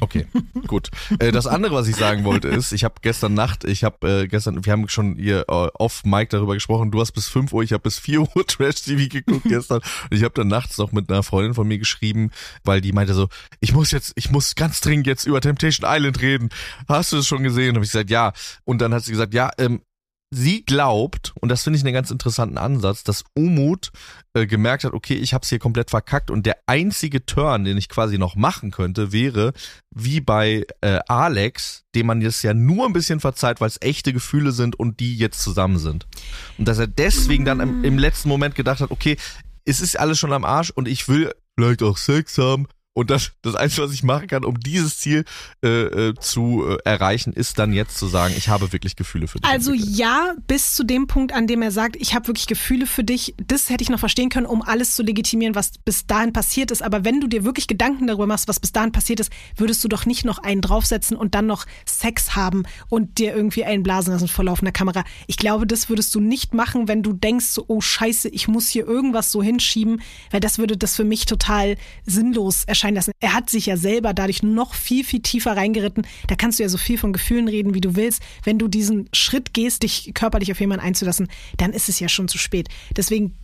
Okay, 0.00 0.26
gut. 0.66 0.90
Äh, 1.18 1.32
das 1.32 1.46
andere, 1.46 1.74
was 1.74 1.88
ich 1.88 1.96
sagen 1.96 2.24
wollte, 2.24 2.48
ist, 2.48 2.72
ich 2.72 2.84
habe 2.84 2.94
gestern 3.02 3.34
Nacht, 3.34 3.64
ich 3.64 3.84
habe 3.84 4.22
äh, 4.22 4.28
gestern, 4.28 4.64
wir 4.64 4.72
haben 4.72 4.88
schon 4.88 5.16
hier 5.16 5.44
äh, 5.48 5.68
off 5.74 6.02
Mike 6.04 6.28
darüber 6.30 6.54
gesprochen, 6.54 6.90
du 6.90 7.00
hast 7.00 7.12
bis 7.12 7.28
5 7.28 7.52
Uhr, 7.52 7.62
ich 7.62 7.72
habe 7.72 7.82
bis 7.82 7.98
4 7.98 8.20
Uhr 8.20 8.28
Trash 8.46 8.82
TV 8.82 9.08
geguckt 9.08 9.44
gestern 9.44 9.78
und 9.78 10.16
ich 10.16 10.24
habe 10.24 10.34
dann 10.34 10.48
nachts 10.48 10.78
noch 10.78 10.92
mit 10.92 11.10
einer 11.10 11.22
Freundin 11.22 11.54
von 11.54 11.66
mir 11.66 11.78
geschrieben, 11.78 12.30
weil 12.64 12.80
die 12.80 12.92
meinte 12.92 13.14
so, 13.14 13.28
ich 13.60 13.72
muss 13.72 13.90
jetzt, 13.90 14.12
ich 14.16 14.30
muss 14.30 14.54
ganz 14.54 14.80
dringend 14.80 15.06
jetzt 15.06 15.26
über 15.26 15.40
Temptation 15.40 15.88
Island 15.90 16.20
reden. 16.20 16.50
Hast 16.88 17.12
du 17.12 17.18
es 17.18 17.26
schon 17.26 17.42
gesehen? 17.42 17.74
Habe 17.74 17.84
ich 17.84 17.92
gesagt, 17.92 18.10
ja. 18.10 18.32
Und 18.64 18.80
dann 18.80 18.92
hat 18.92 19.04
sie 19.04 19.12
gesagt, 19.12 19.34
ja, 19.34 19.50
ähm, 19.58 19.82
sie 20.34 20.64
glaubt, 20.64 21.32
und 21.40 21.50
das 21.50 21.62
finde 21.62 21.76
ich 21.78 21.84
einen 21.84 21.92
ganz 21.92 22.10
interessanten 22.10 22.56
Ansatz, 22.56 23.04
dass 23.04 23.22
Umut 23.34 23.90
äh, 24.32 24.46
gemerkt 24.46 24.84
hat, 24.84 24.94
okay, 24.94 25.14
ich 25.14 25.34
habe 25.34 25.42
es 25.42 25.50
hier 25.50 25.58
komplett 25.58 25.90
verkackt 25.90 26.30
und 26.30 26.46
der 26.46 26.56
einzige 26.66 27.26
Turn, 27.26 27.64
den 27.64 27.76
ich 27.76 27.90
quasi 27.90 28.16
noch 28.16 28.34
machen 28.34 28.70
könnte, 28.70 29.12
wäre 29.12 29.52
wie 29.94 30.22
bei 30.22 30.64
äh, 30.80 31.00
Alex, 31.06 31.84
dem 31.94 32.06
man 32.06 32.22
jetzt 32.22 32.42
ja 32.42 32.54
nur 32.54 32.86
ein 32.86 32.94
bisschen 32.94 33.20
verzeiht, 33.20 33.60
weil 33.60 33.68
es 33.68 33.80
echte 33.82 34.14
Gefühle 34.14 34.52
sind 34.52 34.74
und 34.74 35.00
die 35.00 35.18
jetzt 35.18 35.42
zusammen 35.42 35.78
sind. 35.78 36.06
Und 36.56 36.66
dass 36.66 36.78
er 36.78 36.86
deswegen 36.86 37.44
dann 37.44 37.60
im, 37.60 37.84
im 37.84 37.98
letzten 37.98 38.30
Moment 38.30 38.54
gedacht 38.54 38.80
hat, 38.80 38.90
okay, 38.90 39.18
es 39.66 39.80
ist 39.80 40.00
alles 40.00 40.18
schon 40.18 40.32
am 40.32 40.44
Arsch 40.44 40.70
und 40.70 40.88
ich 40.88 41.08
will 41.08 41.30
vielleicht 41.56 41.82
auch 41.82 41.98
Sex 41.98 42.38
haben 42.38 42.66
und 42.94 43.10
das, 43.10 43.32
das 43.40 43.54
Einzige, 43.54 43.82
was 43.82 43.92
ich 43.92 44.02
machen 44.02 44.26
kann, 44.26 44.44
um 44.44 44.60
dieses 44.60 44.98
Ziel 44.98 45.24
äh, 45.64 45.68
äh, 45.68 46.14
zu 46.20 46.66
äh, 46.68 46.76
erreichen, 46.84 47.32
ist 47.32 47.58
dann 47.58 47.72
jetzt 47.72 47.96
zu 47.96 48.06
sagen, 48.06 48.34
ich 48.36 48.48
habe 48.48 48.70
wirklich 48.72 48.96
Gefühle 48.96 49.28
für 49.28 49.38
dich. 49.38 49.50
Also 49.50 49.72
entwickelt. 49.72 49.96
ja, 49.96 50.34
bis 50.46 50.74
zu 50.74 50.84
dem 50.84 51.06
Punkt, 51.06 51.32
an 51.32 51.46
dem 51.46 51.62
er 51.62 51.70
sagt, 51.70 51.96
ich 51.96 52.14
habe 52.14 52.26
wirklich 52.26 52.46
Gefühle 52.46 52.86
für 52.86 53.02
dich, 53.02 53.34
das 53.46 53.70
hätte 53.70 53.82
ich 53.82 53.88
noch 53.88 53.98
verstehen 53.98 54.28
können, 54.28 54.44
um 54.44 54.60
alles 54.60 54.94
zu 54.94 55.02
legitimieren, 55.02 55.54
was 55.54 55.72
bis 55.78 56.06
dahin 56.06 56.34
passiert 56.34 56.70
ist. 56.70 56.82
Aber 56.82 57.02
wenn 57.02 57.20
du 57.20 57.28
dir 57.28 57.44
wirklich 57.44 57.66
Gedanken 57.66 58.06
darüber 58.08 58.26
machst, 58.26 58.46
was 58.46 58.60
bis 58.60 58.72
dahin 58.72 58.92
passiert 58.92 59.20
ist, 59.20 59.32
würdest 59.56 59.82
du 59.82 59.88
doch 59.88 60.04
nicht 60.04 60.26
noch 60.26 60.38
einen 60.38 60.60
draufsetzen 60.60 61.16
und 61.16 61.34
dann 61.34 61.46
noch 61.46 61.64
Sex 61.86 62.36
haben 62.36 62.64
und 62.90 63.16
dir 63.18 63.34
irgendwie 63.34 63.64
einen 63.64 63.82
blasen 63.82 64.12
lassen 64.12 64.28
vor 64.28 64.44
laufender 64.44 64.72
Kamera. 64.72 65.04
Ich 65.26 65.38
glaube, 65.38 65.66
das 65.66 65.88
würdest 65.88 66.14
du 66.14 66.20
nicht 66.20 66.52
machen, 66.52 66.88
wenn 66.88 67.02
du 67.02 67.14
denkst, 67.14 67.46
so, 67.46 67.64
oh 67.68 67.80
scheiße, 67.80 68.28
ich 68.28 68.48
muss 68.48 68.68
hier 68.68 68.86
irgendwas 68.86 69.32
so 69.32 69.42
hinschieben, 69.42 70.02
weil 70.30 70.40
das 70.40 70.58
würde 70.58 70.76
das 70.76 70.94
für 70.94 71.04
mich 71.04 71.24
total 71.24 71.76
sinnlos 72.04 72.64
erscheinen 72.64 72.81
lassen. 72.90 73.12
Er 73.20 73.34
hat 73.34 73.50
sich 73.50 73.66
ja 73.66 73.76
selber 73.76 74.14
dadurch 74.14 74.42
noch 74.42 74.74
viel, 74.74 75.04
viel 75.04 75.20
tiefer 75.20 75.56
reingeritten. 75.56 76.06
Da 76.28 76.34
kannst 76.34 76.58
du 76.58 76.62
ja 76.62 76.68
so 76.68 76.78
viel 76.78 76.98
von 76.98 77.12
Gefühlen 77.12 77.48
reden, 77.48 77.74
wie 77.74 77.80
du 77.80 77.96
willst. 77.96 78.22
Wenn 78.44 78.58
du 78.58 78.68
diesen 78.68 79.08
Schritt 79.12 79.54
gehst, 79.54 79.82
dich 79.82 80.12
körperlich 80.14 80.52
auf 80.52 80.60
jemanden 80.60 80.84
einzulassen, 80.84 81.28
dann 81.56 81.72
ist 81.72 81.88
es 81.88 82.00
ja 82.00 82.08
schon 82.08 82.28
zu 82.28 82.38
spät. 82.38 82.68
Deswegen 82.96 83.34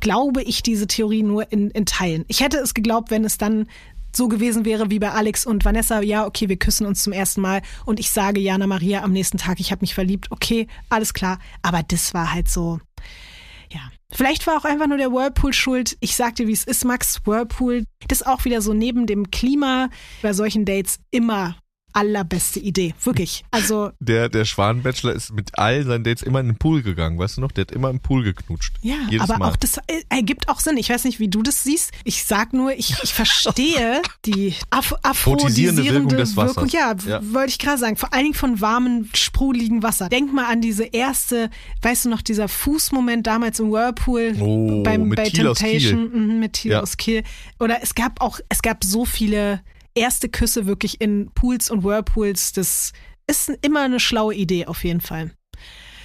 glaube 0.00 0.42
ich 0.42 0.62
diese 0.62 0.86
Theorie 0.86 1.22
nur 1.22 1.50
in, 1.52 1.70
in 1.70 1.86
Teilen. 1.86 2.24
Ich 2.28 2.40
hätte 2.40 2.58
es 2.58 2.74
geglaubt, 2.74 3.10
wenn 3.10 3.24
es 3.24 3.38
dann 3.38 3.66
so 4.16 4.28
gewesen 4.28 4.64
wäre 4.64 4.90
wie 4.90 4.98
bei 4.98 5.10
Alex 5.10 5.44
und 5.44 5.64
Vanessa, 5.64 6.00
ja, 6.00 6.26
okay, 6.26 6.48
wir 6.48 6.56
küssen 6.56 6.86
uns 6.86 7.02
zum 7.02 7.12
ersten 7.12 7.42
Mal 7.42 7.60
und 7.84 8.00
ich 8.00 8.10
sage 8.10 8.40
Jana 8.40 8.66
Maria 8.66 9.02
am 9.02 9.12
nächsten 9.12 9.36
Tag, 9.36 9.60
ich 9.60 9.70
habe 9.70 9.82
mich 9.82 9.94
verliebt, 9.94 10.28
okay, 10.30 10.68
alles 10.88 11.12
klar. 11.12 11.38
Aber 11.62 11.82
das 11.82 12.14
war 12.14 12.32
halt 12.32 12.48
so. 12.48 12.80
Vielleicht 14.12 14.46
war 14.46 14.56
auch 14.56 14.64
einfach 14.64 14.86
nur 14.86 14.98
der 14.98 15.12
Whirlpool 15.12 15.52
schuld. 15.52 15.96
Ich 16.00 16.14
sagte, 16.14 16.46
wie 16.46 16.52
es 16.52 16.64
ist, 16.64 16.84
Max. 16.84 17.20
Whirlpool, 17.24 17.84
das 18.08 18.20
ist 18.20 18.26
auch 18.26 18.44
wieder 18.44 18.62
so 18.62 18.72
neben 18.72 19.06
dem 19.06 19.30
Klima 19.30 19.88
bei 20.22 20.32
solchen 20.32 20.64
Dates 20.64 21.00
immer 21.10 21.56
allerbeste 21.96 22.60
Idee. 22.60 22.94
Wirklich. 23.02 23.44
Also, 23.50 23.90
Der, 24.00 24.28
der 24.28 24.44
Schwan-Bachelor 24.44 25.12
ist 25.14 25.32
mit 25.32 25.58
all 25.58 25.82
seinen 25.84 26.04
Dates 26.04 26.22
immer 26.22 26.40
in 26.40 26.46
den 26.48 26.56
Pool 26.56 26.82
gegangen, 26.82 27.18
weißt 27.18 27.38
du 27.38 27.40
noch? 27.40 27.52
Der 27.52 27.62
hat 27.62 27.72
immer 27.72 27.90
im 27.90 28.00
Pool 28.00 28.22
geknutscht. 28.22 28.74
ja, 28.82 28.94
Jedes 29.10 29.28
aber 29.28 29.38
Mal. 29.38 29.50
auch 29.50 29.56
das 29.56 29.78
äh, 29.78 30.02
ergibt 30.10 30.48
auch 30.48 30.60
Sinn. 30.60 30.76
Ich 30.76 30.90
weiß 30.90 31.04
nicht, 31.04 31.18
wie 31.20 31.28
du 31.28 31.42
das 31.42 31.64
siehst. 31.64 31.92
Ich 32.04 32.24
sag 32.24 32.52
nur, 32.52 32.72
ich, 32.72 32.94
ich 33.02 33.14
verstehe 33.14 34.02
die 34.26 34.54
Af 34.70 34.94
Aphrodisierende 35.02 35.84
Wirkung 35.84 36.08
des 36.08 36.36
Wassers. 36.36 36.56
Wirkung. 36.56 36.68
Ja, 36.70 36.94
Ja. 37.06 37.20
wollte 37.32 37.50
ich 37.50 37.58
gerade 37.58 37.78
sagen. 37.78 37.96
Vor 37.96 38.12
allen 38.12 38.24
Dingen 38.24 38.34
von 38.34 38.60
warmem, 38.60 39.08
sprudeligen 39.14 39.82
Wasser. 39.82 40.08
Denk 40.08 40.32
mal 40.32 40.46
an 40.46 40.60
diese 40.60 40.84
erste, 40.84 41.50
weißt 41.82 42.04
du 42.04 42.10
noch, 42.10 42.22
dieser 42.22 42.48
Fußmoment 42.48 43.26
damals 43.26 43.58
im 43.60 43.70
Whirlpool 43.72 44.34
Oh, 44.40 44.82
beim, 44.82 45.08
mit 45.08 45.16
bei 45.16 45.24
Thiel 45.30 45.44
Temptation 45.44 46.10
mhm, 46.12 46.40
mit 46.40 46.52
Thiel 46.54 46.72
Ja. 46.72 46.80
aus 46.82 46.96
Kiel. 46.96 47.22
Oder 47.58 47.78
es 47.82 47.94
gab 47.94 48.20
auch, 48.20 48.38
es 48.48 48.60
gab 48.62 48.84
so 48.84 49.04
viele 49.04 49.60
erste 49.96 50.28
Küsse 50.28 50.66
wirklich 50.66 51.00
in 51.00 51.30
Pools 51.34 51.70
und 51.70 51.82
Whirlpools. 51.82 52.52
Das 52.52 52.92
ist 53.26 53.50
immer 53.62 53.82
eine 53.82 53.98
schlaue 53.98 54.34
Idee 54.34 54.66
auf 54.66 54.84
jeden 54.84 55.00
Fall. 55.00 55.32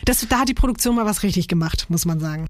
Das, 0.06 0.26
da 0.28 0.40
hat 0.40 0.50
die 0.50 0.54
Produktion 0.54 0.96
mal 0.96 1.06
was 1.06 1.24
richtig 1.24 1.48
gemacht, 1.48 1.88
muss 1.90 2.06
man 2.06 2.20
sagen. 2.20 2.48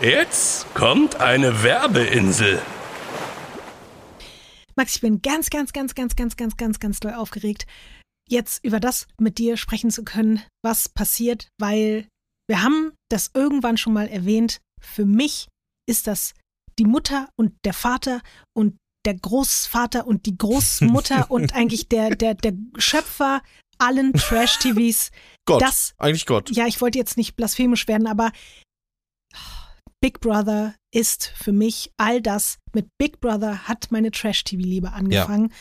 Jetzt 0.00 0.74
kommt 0.74 1.20
eine 1.20 1.62
Werbeinsel. 1.62 2.60
Max, 4.74 4.96
ich 4.96 5.00
bin 5.00 5.22
ganz, 5.22 5.50
ganz, 5.50 5.72
ganz, 5.72 5.94
ganz, 5.94 6.16
ganz, 6.16 6.36
ganz, 6.36 6.56
ganz, 6.56 6.80
ganz 6.80 7.00
doll 7.00 7.14
aufgeregt, 7.14 7.66
jetzt 8.28 8.64
über 8.64 8.80
das 8.80 9.06
mit 9.20 9.38
dir 9.38 9.56
sprechen 9.56 9.90
zu 9.90 10.02
können, 10.02 10.42
was 10.64 10.88
passiert, 10.88 11.48
weil 11.60 12.08
wir 12.48 12.62
haben 12.62 12.92
das 13.10 13.30
irgendwann 13.34 13.76
schon 13.76 13.92
mal 13.92 14.08
erwähnt. 14.08 14.60
Für 14.80 15.04
mich 15.04 15.46
ist 15.86 16.06
das 16.06 16.32
die 16.78 16.84
Mutter 16.84 17.28
und 17.36 17.52
der 17.64 17.72
Vater 17.72 18.20
und 18.56 18.76
der 19.04 19.14
Großvater 19.14 20.06
und 20.06 20.26
die 20.26 20.36
Großmutter 20.36 21.30
und 21.30 21.54
eigentlich 21.54 21.88
der, 21.88 22.14
der, 22.14 22.34
der 22.34 22.54
Schöpfer 22.78 23.42
allen 23.78 24.12
Trash-TVs. 24.12 25.10
Gott. 25.44 25.60
Das, 25.60 25.94
Eigentlich 25.98 26.26
Gott. 26.26 26.50
ja, 26.50 26.66
ich 26.66 26.80
wollte 26.80 26.98
jetzt 26.98 27.16
nicht 27.16 27.34
blasphemisch 27.34 27.88
werden, 27.88 28.06
aber 28.06 28.30
Big 30.00 30.20
Brother 30.20 30.74
ist 30.92 31.32
für 31.36 31.52
mich 31.52 31.92
all 31.96 32.20
das. 32.20 32.58
Mit 32.74 32.88
Big 32.98 33.20
Brother 33.20 33.68
hat 33.68 33.90
meine 33.90 34.10
Trash-TV-Liebe 34.10 34.92
angefangen. 34.92 35.52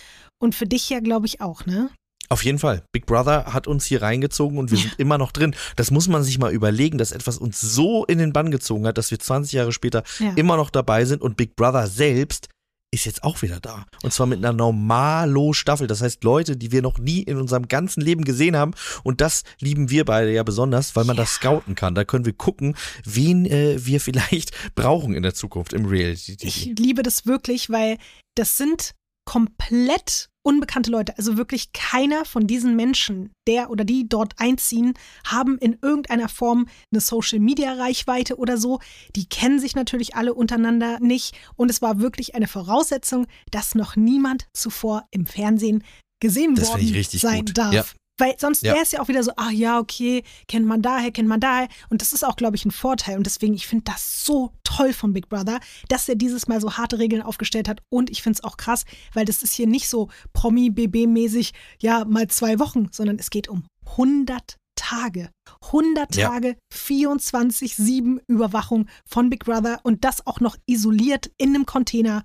Und 0.41 0.56
für 0.56 0.65
dich 0.65 0.89
ja, 0.89 1.00
glaube 1.00 1.28
ich, 1.28 1.41
auch, 1.41 1.65
ne? 1.65 1.91
Auf 2.32 2.46
jeden 2.46 2.60
Fall. 2.60 2.82
Big 2.94 3.06
Brother 3.06 3.48
hat 3.54 3.67
uns 3.67 3.86
hier 3.86 4.02
reingezogen 4.02 4.58
und 4.58 4.72
wir 4.72 4.78
sind 4.78 4.94
immer 4.98 5.17
noch 5.17 5.34
drin. 5.34 5.54
Das 5.76 5.91
muss 5.91 6.08
man 6.08 6.24
sich 6.24 6.39
mal 6.39 6.54
überlegen, 6.54 6.98
dass 6.98 7.12
etwas 7.12 7.38
uns 7.38 7.60
so 7.60 8.06
in 8.06 8.20
den 8.20 8.32
Bann 8.32 8.52
gezogen 8.52 8.88
hat, 8.88 8.98
dass 8.98 9.12
wir 9.12 9.20
20 9.20 9.52
Jahre 9.52 9.74
später 9.74 10.04
Ja. 10.20 10.32
immer 10.36 10.56
noch 10.56 10.70
dabei 10.70 11.04
sind 11.04 11.22
und 11.22 11.36
Big 11.36 11.58
Brother 11.58 11.88
selbst 11.88 12.48
ist 12.94 13.06
jetzt 13.06 13.24
auch 13.24 13.41
wieder 13.41 13.60
da. 13.60 13.86
Und 14.04 14.13
zwar 14.13 14.28
mit 14.28 14.39
einer 14.39 14.54
Normalo-Staffel. 14.54 15.88
Das 15.88 16.02
heißt, 16.02 16.24
Leute, 16.24 16.56
die 16.58 16.72
wir 16.72 16.82
noch 16.82 16.98
nie 17.00 17.22
in 17.22 17.38
unserem 17.38 17.67
ganzen 17.67 18.02
Leben 18.02 18.24
gesehen 18.26 18.56
haben. 18.58 18.74
Und 19.04 19.22
das 19.22 19.44
lieben 19.60 19.89
wir 19.89 20.06
beide 20.06 20.32
ja 20.34 20.44
besonders, 20.44 20.96
weil 20.96 21.06
man 21.06 21.15
das 21.17 21.34
scouten 21.36 21.76
kann. 21.76 21.96
Da 21.96 22.04
können 22.04 22.26
wir 22.26 22.34
gucken, 22.34 22.76
wen 23.06 23.46
äh, 23.46 23.78
wir 23.86 24.00
vielleicht 24.02 24.52
brauchen 24.76 25.13
in 25.15 25.24
der 25.24 25.34
Zukunft 25.34 25.74
im 25.74 25.86
Reality. 25.86 26.38
Ich 26.41 26.65
liebe 26.78 27.04
das 27.04 27.26
wirklich, 27.26 27.70
weil 27.70 27.98
das 28.36 28.58
sind 28.58 28.94
komplett 29.26 30.30
unbekannte 30.43 30.91
Leute. 30.91 31.17
Also 31.17 31.38
wirklich 31.38 31.73
keiner 31.73 32.25
von 32.25 32.47
diesen 32.47 32.75
Menschen, 32.75 33.32
der 33.47 33.69
oder 33.69 33.84
die 33.84 34.08
dort 34.08 34.34
einziehen, 34.38 34.93
haben 35.25 35.58
in 35.58 35.77
irgendeiner 35.82 36.30
Form 36.30 36.67
eine 36.91 37.01
Social-Media-Reichweite 37.01 38.38
oder 38.38 38.58
so. 38.58 38.80
Die 39.15 39.27
kennen 39.27 39.60
sich 39.60 39.75
natürlich 39.75 40.15
alle 40.15 40.34
untereinander 40.34 40.99
nicht. 40.99 41.36
Und 41.56 41.69
es 41.69 41.82
war 41.82 41.99
wirklich 41.99 42.36
eine 42.36 42.47
Voraussetzung, 42.47 43.27
dass 43.51 43.75
noch 43.75 43.95
niemand 43.95 44.47
zuvor 44.54 45.06
im 45.12 45.27
Fernsehen 45.27 45.84
gesehen 46.19 46.56
Das 46.56 46.69
finde 46.69 46.82
ich 46.82 46.89
worden 46.89 46.97
richtig 46.97 47.21
sein 47.21 47.45
gut. 47.45 47.58
darf. 47.58 47.73
Ja. 47.73 47.86
Weil 48.21 48.36
sonst 48.39 48.62
Ja. 48.62 48.73
wäre 48.73 48.84
es 48.84 48.91
ja 48.91 49.01
auch 49.01 49.07
wieder 49.07 49.23
so, 49.23 49.31
ach 49.36 49.49
ja, 49.51 49.79
okay, 49.79 50.23
kennt 50.47 50.67
man 50.67 50.84
daher, 50.84 51.12
kennt 51.12 51.27
man 51.27 51.39
daher. 51.39 51.67
Und 51.89 52.01
das 52.03 52.13
ist 52.13 52.23
auch, 52.23 52.36
glaube 52.36 52.55
ich, 52.55 52.65
ein 52.65 52.71
Vorteil. 52.71 53.17
Und 53.17 53.25
deswegen, 53.25 53.55
ich 53.55 53.65
finde 53.65 53.86
das 53.86 54.23
so 54.23 54.51
toll 54.63 54.93
von 54.93 55.12
Big 55.12 55.27
Brother, 55.27 55.60
dass 55.89 56.07
er 56.07 56.15
dieses 56.15 56.47
Mal 56.47 56.62
so 56.62 56.77
harte 56.77 56.99
Regeln 56.99 57.23
aufgestellt 57.23 57.67
hat. 57.67 57.81
Und 57.89 58.12
ich 58.12 58.21
finde 58.21 58.38
es 58.38 58.43
auch 58.43 58.57
krass, 58.57 58.86
weil 59.13 59.25
das 59.25 59.41
ist 59.41 59.53
hier 59.53 59.65
nicht 59.65 59.89
so 59.89 60.10
Promi-BB-mäßig, 60.34 61.51
ja, 61.81 62.05
mal 62.05 62.27
zwei 62.27 62.60
Wochen, 62.60 62.89
sondern 62.91 63.17
es 63.17 63.31
geht 63.31 63.47
um 63.49 63.63
100 63.97 64.57
Tage. 64.75 65.31
100 65.71 66.15
Ja. 66.15 66.29
Tage, 66.29 66.57
24-7 66.73 68.19
Überwachung 68.27 68.88
von 69.05 69.29
Big 69.29 69.45
Brother 69.45 69.79
und 69.84 70.03
das 70.05 70.25
auch 70.27 70.39
noch 70.39 70.57
isoliert 70.67 71.31
in 71.38 71.55
einem 71.55 71.65
Container. 71.65 72.23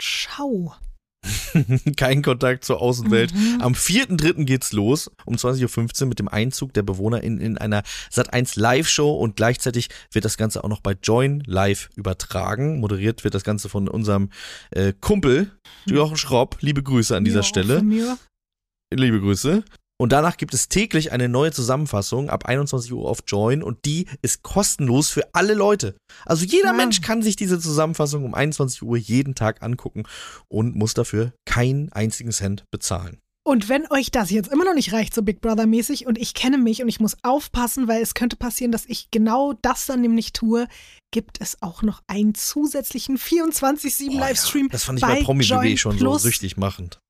Ciao. 0.00 0.74
Kein 1.96 2.22
Kontakt 2.22 2.64
zur 2.64 2.80
Außenwelt. 2.80 3.34
Mhm. 3.34 3.60
Am 3.60 3.72
4.3. 3.74 4.44
geht's 4.44 4.72
los, 4.72 5.10
um 5.24 5.36
20.15 5.36 6.02
Uhr 6.02 6.08
mit 6.08 6.18
dem 6.18 6.28
Einzug 6.28 6.72
der 6.74 6.82
Bewohner 6.82 7.22
in, 7.22 7.40
in 7.40 7.58
einer 7.58 7.82
Sat1 8.12 8.58
Live-Show 8.58 9.12
und 9.12 9.36
gleichzeitig 9.36 9.88
wird 10.12 10.24
das 10.24 10.36
Ganze 10.36 10.64
auch 10.64 10.68
noch 10.68 10.80
bei 10.80 10.96
Join 11.02 11.42
Live 11.46 11.90
übertragen. 11.96 12.80
Moderiert 12.80 13.24
wird 13.24 13.34
das 13.34 13.44
Ganze 13.44 13.68
von 13.68 13.88
unserem 13.88 14.30
äh, 14.70 14.92
Kumpel 15.00 15.50
Jochen 15.86 16.16
Schropp. 16.16 16.58
Liebe 16.60 16.82
Grüße 16.82 17.16
an 17.16 17.24
dieser 17.24 17.40
Ja, 17.40 17.44
Stelle. 17.44 17.82
Liebe 18.92 19.20
Grüße. 19.20 19.64
Und 20.00 20.12
danach 20.12 20.36
gibt 20.36 20.54
es 20.54 20.68
täglich 20.68 21.10
eine 21.10 21.28
neue 21.28 21.50
Zusammenfassung 21.50 22.30
ab 22.30 22.46
21 22.46 22.92
Uhr 22.92 23.08
auf 23.08 23.24
Join 23.26 23.64
und 23.64 23.84
die 23.84 24.06
ist 24.22 24.44
kostenlos 24.44 25.10
für 25.10 25.34
alle 25.34 25.54
Leute. 25.54 25.96
Also 26.24 26.44
jeder 26.44 26.70
Wow. 26.70 26.76
Mensch 26.76 27.00
kann 27.00 27.20
sich 27.20 27.34
diese 27.34 27.58
Zusammenfassung 27.58 28.24
um 28.24 28.32
21 28.32 28.82
Uhr 28.82 28.96
jeden 28.96 29.34
Tag 29.34 29.62
angucken 29.62 30.04
und 30.46 30.76
muss 30.76 30.94
dafür 30.94 31.32
keinen 31.46 31.90
einzigen 31.92 32.30
Cent 32.30 32.62
bezahlen. 32.70 33.18
Und 33.44 33.70
wenn 33.70 33.90
euch 33.90 34.10
das 34.10 34.30
jetzt 34.30 34.52
immer 34.52 34.64
noch 34.66 34.74
nicht 34.74 34.92
reicht, 34.92 35.14
so 35.14 35.22
Big 35.22 35.40
Brother 35.40 35.66
mäßig, 35.66 36.06
und 36.06 36.18
ich 36.18 36.34
kenne 36.34 36.58
mich 36.58 36.82
und 36.82 36.88
ich 36.88 37.00
muss 37.00 37.16
aufpassen, 37.22 37.88
weil 37.88 38.02
es 38.02 38.12
könnte 38.12 38.36
passieren, 38.36 38.72
dass 38.72 38.84
ich 38.84 39.10
genau 39.10 39.54
das 39.62 39.86
dann 39.86 40.02
nämlich 40.02 40.34
tue, 40.34 40.68
gibt 41.12 41.40
es 41.40 41.56
auch 41.62 41.82
noch 41.82 42.02
einen 42.06 42.34
zusätzlichen 42.34 43.16
24-7 43.16 44.10
Oh 44.10 44.12
ja, 44.12 44.20
Livestream. 44.20 44.68
Das 44.70 44.84
fand 44.84 44.98
ich 44.98 45.02
bei 45.02 45.14
bei 45.14 45.22
Promi 45.22 45.46
BB 45.46 45.78
schon 45.78 45.96
Plus. 45.96 46.22
so 46.22 46.28
süchtig 46.28 46.58
machend. 46.58 47.00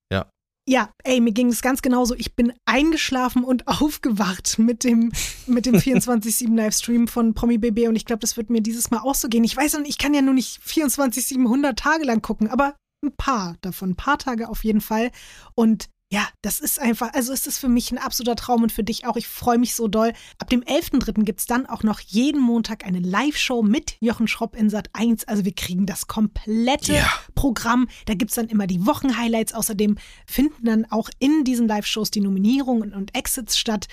Ja. 0.68 0.92
Ey, 1.02 1.20
mir 1.20 1.33
ging 1.33 1.48
es 1.48 1.62
ganz 1.62 1.81
genauso. 1.81 2.14
Ich 2.14 2.37
bin 2.37 2.52
eingeschlafen 2.66 3.42
und 3.42 3.66
aufgewacht 3.81 4.59
mit 4.59 4.85
dem, 4.85 5.12
mit 5.46 5.64
dem 5.64 5.76
24-7 5.76 6.54
Livestream 6.54 7.09
von 7.09 7.33
Promi 7.33 7.57
BB 7.57 7.88
und 7.88 7.96
ich 7.96 8.04
glaube, 8.04 8.20
das 8.20 8.37
wird 8.37 8.50
mir 8.50 8.61
dieses 8.61 8.90
Mal 8.90 8.98
auch 8.98 9.14
so 9.14 9.28
gehen. 9.28 9.44
Ich 9.44 9.57
weiß 9.57 9.78
nicht, 9.78 9.88
ich 9.88 9.96
kann 9.96 10.12
ja 10.12 10.20
nur 10.20 10.35
nicht 10.35 10.61
24-7 10.61 11.38
100 11.38 11.78
Tage 11.78 12.04
lang 12.04 12.20
gucken, 12.20 12.48
aber 12.48 12.76
ein 13.02 13.16
paar 13.16 13.57
davon, 13.62 13.90
ein 13.90 13.96
paar 13.96 14.18
Tage 14.18 14.50
auf 14.50 14.62
jeden 14.62 14.83
Fall. 14.83 15.11
Und 15.54 15.88
ja, 16.11 16.27
das 16.42 16.59
ist 16.61 16.79
einfach, 16.81 17.12
also 17.12 17.35
es 17.35 17.47
ist 17.47 17.59
für 17.59 17.68
mich 17.68 17.92
ein 17.92 17.99
absoluter 17.99 18.35
Traum 18.37 18.62
und 18.62 18.73
für 18.73 18.83
dich 18.83 19.07
auch. 19.07 19.16
Ich 19.16 19.29
freue 19.29 19.59
mich 19.59 19.75
so 19.75 19.88
doll. 19.88 20.14
Ab 20.38 20.49
dem 20.49 20.62
11.3. 20.62 21.25
gibt 21.25 21.40
es 21.40 21.47
dann 21.47 21.66
auch 21.66 21.83
noch 21.83 22.01
jeden 22.01 22.40
Montag 22.40 22.87
eine 22.87 23.01
Live-Show 23.01 23.62
mit 23.62 23.97
Jochen 24.01 24.27
Schropp 24.27 24.57
in 24.57 24.71
Sat 24.71 24.88
1. 24.94 25.25
Also 25.29 25.44
wir 25.44 25.55
kriegen 25.55 25.85
das 25.85 26.07
komplette 26.07 26.94
Ja. 26.94 27.11
Programm. 27.35 27.88
Da 28.07 28.14
gibt 28.14 28.31
es 28.31 28.37
dann 28.37 28.49
immer 28.49 28.66
die 28.66 28.87
Wochenhighlights. 28.87 29.53
Außerdem 29.53 29.99
finden 30.27 30.64
dann 30.64 30.87
auch 30.90 31.11
in 31.18 31.44
diesen 31.44 31.68
Live-Shows 31.68 32.11
die 32.11 32.21
Nominierungen 32.21 32.94
und 32.94 33.14
Exits 33.14 33.59
statt. 33.59 33.87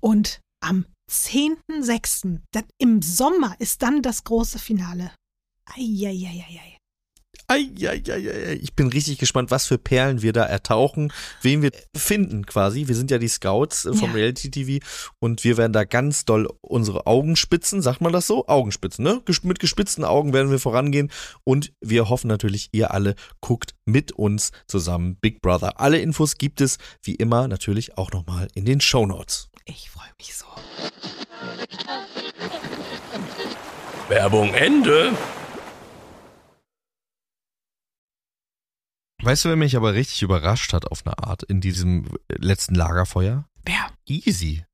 Und 0.00 0.40
am 0.60 0.86
10.6. 1.08 2.40
das- 2.52 2.64
im 2.78 3.00
Sommer 3.00 3.54
ist 3.60 3.82
dann 3.82 4.02
das 4.02 4.24
große 4.24 4.58
Finale. 4.58 5.12
Eieieiei. 5.66 6.78
Eieieiei. 7.50 8.60
Ich 8.62 8.74
bin 8.74 8.86
richtig 8.88 9.18
gespannt, 9.18 9.50
was 9.50 9.66
für 9.66 9.76
Perlen 9.76 10.22
wir 10.22 10.32
da 10.32 10.44
ertauchen, 10.44 11.12
wen 11.42 11.62
wir 11.62 11.72
finden 11.96 12.46
quasi. 12.46 12.86
Wir 12.86 12.94
sind 12.94 13.10
ja 13.10 13.18
die 13.18 13.26
Scouts 13.26 13.86
äh, 13.86 13.92
vom 13.92 14.10
Ja. 14.10 14.14
Reality 14.14 14.50
TV 14.52 14.86
und 15.18 15.42
wir 15.42 15.56
werden 15.56 15.72
da 15.72 15.82
ganz 15.82 16.24
doll 16.24 16.48
unsere 16.60 17.08
Augen 17.08 17.34
spitzen, 17.34 17.82
sagt 17.82 18.02
man 18.02 18.12
das 18.12 18.28
so? 18.28 18.46
Augenspitzen, 18.46 19.02
ne? 19.02 19.20
Mit 19.42 19.58
gespitzten 19.58 20.04
Augen 20.04 20.32
werden 20.32 20.52
wir 20.52 20.60
vorangehen 20.60 21.10
und 21.42 21.72
wir 21.80 22.08
hoffen 22.08 22.28
natürlich, 22.28 22.68
ihr 22.70 22.92
alle 22.94 23.16
guckt 23.40 23.74
mit 23.84 24.12
uns 24.12 24.52
zusammen 24.68 25.16
Big 25.16 25.42
Brother. 25.42 25.80
Alle 25.80 25.98
Infos 25.98 26.38
gibt 26.38 26.60
es 26.60 26.78
wie 27.02 27.16
immer 27.16 27.48
natürlich 27.48 27.98
auch 27.98 28.12
nochmal 28.12 28.46
in 28.54 28.64
den 28.64 28.80
Show 28.80 29.06
Notes. 29.06 29.48
Ich 29.64 29.90
freue 29.90 30.10
mich 30.18 30.36
so. 30.36 30.46
Werbung 34.08 34.54
Ende. 34.54 35.12
Weißt 39.22 39.44
du, 39.44 39.48
wer 39.50 39.56
mich 39.56 39.76
aber 39.76 39.94
richtig 39.94 40.22
überrascht 40.22 40.72
hat 40.72 40.90
auf 40.90 41.06
eine 41.06 41.18
Art 41.18 41.42
in 41.42 41.60
diesem 41.60 42.06
letzten 42.28 42.74
Lagerfeuer? 42.74 43.44
Wer? 43.64 43.88
Easy. 44.06 44.64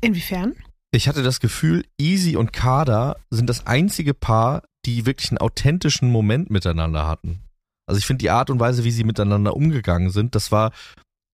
Inwiefern? 0.00 0.54
Ich 0.92 1.06
hatte 1.06 1.22
das 1.22 1.40
Gefühl, 1.40 1.84
Easy 1.98 2.36
und 2.36 2.52
Kader 2.52 3.16
sind 3.30 3.48
das 3.48 3.66
einzige 3.66 4.12
Paar, 4.12 4.64
die 4.84 5.06
wirklich 5.06 5.30
einen 5.30 5.38
authentischen 5.38 6.10
Moment 6.10 6.50
miteinander 6.50 7.06
hatten. 7.06 7.40
Also 7.86 7.98
ich 7.98 8.06
finde 8.06 8.22
die 8.22 8.30
Art 8.30 8.50
und 8.50 8.60
Weise, 8.60 8.84
wie 8.84 8.90
sie 8.90 9.04
miteinander 9.04 9.54
umgegangen 9.54 10.10
sind, 10.10 10.34
das 10.34 10.50
war 10.50 10.72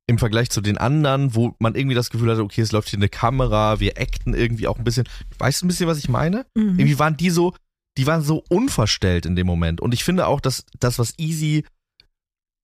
im 0.08 0.18
Vergleich 0.18 0.50
zu 0.50 0.60
den 0.60 0.78
anderen, 0.78 1.34
wo 1.34 1.54
man 1.58 1.74
irgendwie 1.74 1.96
das 1.96 2.10
Gefühl 2.10 2.30
hatte, 2.30 2.42
okay, 2.42 2.60
es 2.60 2.72
läuft 2.72 2.88
hier 2.90 2.98
eine 2.98 3.08
Kamera, 3.08 3.80
wir 3.80 3.98
acten 3.98 4.34
irgendwie 4.34 4.68
auch 4.68 4.78
ein 4.78 4.84
bisschen. 4.84 5.08
Weißt 5.38 5.62
du 5.62 5.66
ein 5.66 5.68
bisschen, 5.68 5.88
was 5.88 5.98
ich 5.98 6.08
meine? 6.08 6.46
Mhm. 6.54 6.78
Irgendwie 6.78 6.98
waren 6.98 7.16
die 7.16 7.30
so, 7.30 7.54
die 7.98 8.06
waren 8.06 8.22
so 8.22 8.44
unverstellt 8.48 9.26
in 9.26 9.36
dem 9.36 9.46
Moment. 9.46 9.80
Und 9.80 9.94
ich 9.94 10.04
finde 10.04 10.26
auch, 10.26 10.40
dass 10.40 10.64
das, 10.78 10.98
was 10.98 11.18
Easy, 11.18 11.64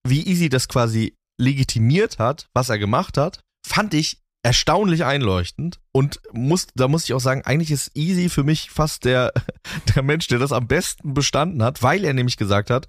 wie 0.07 0.27
Easy 0.27 0.49
das 0.49 0.69
quasi 0.69 1.17
legitimiert 1.41 2.19
hat, 2.19 2.49
was 2.55 2.69
er 2.69 2.79
gemacht 2.79 3.17
hat, 3.17 3.41
fand 3.67 3.95
ich 3.95 4.19
erstaunlich 4.43 5.05
einleuchtend. 5.05 5.81
Und 5.93 6.21
muss, 6.33 6.67
da 6.75 6.89
muss 6.89 7.05
ich 7.05 7.15
auch 7.15 7.21
sagen, 7.21 7.43
eigentlich 7.43 7.71
ist 7.71 7.97
Easy 7.97 8.29
für 8.29 8.45
mich 8.45 8.71
fast 8.71 9.05
der, 9.05 9.33
der 9.95 10.03
Mensch, 10.03 10.27
der 10.29 10.39
das 10.39 10.53
am 10.53 10.67
besten 10.67 11.15
bestanden 11.15 11.63
hat, 11.63 11.83
weil 11.83 12.05
er 12.05 12.15
nämlich 12.15 12.37
gesagt 12.37 12.71
hat, 12.71 12.89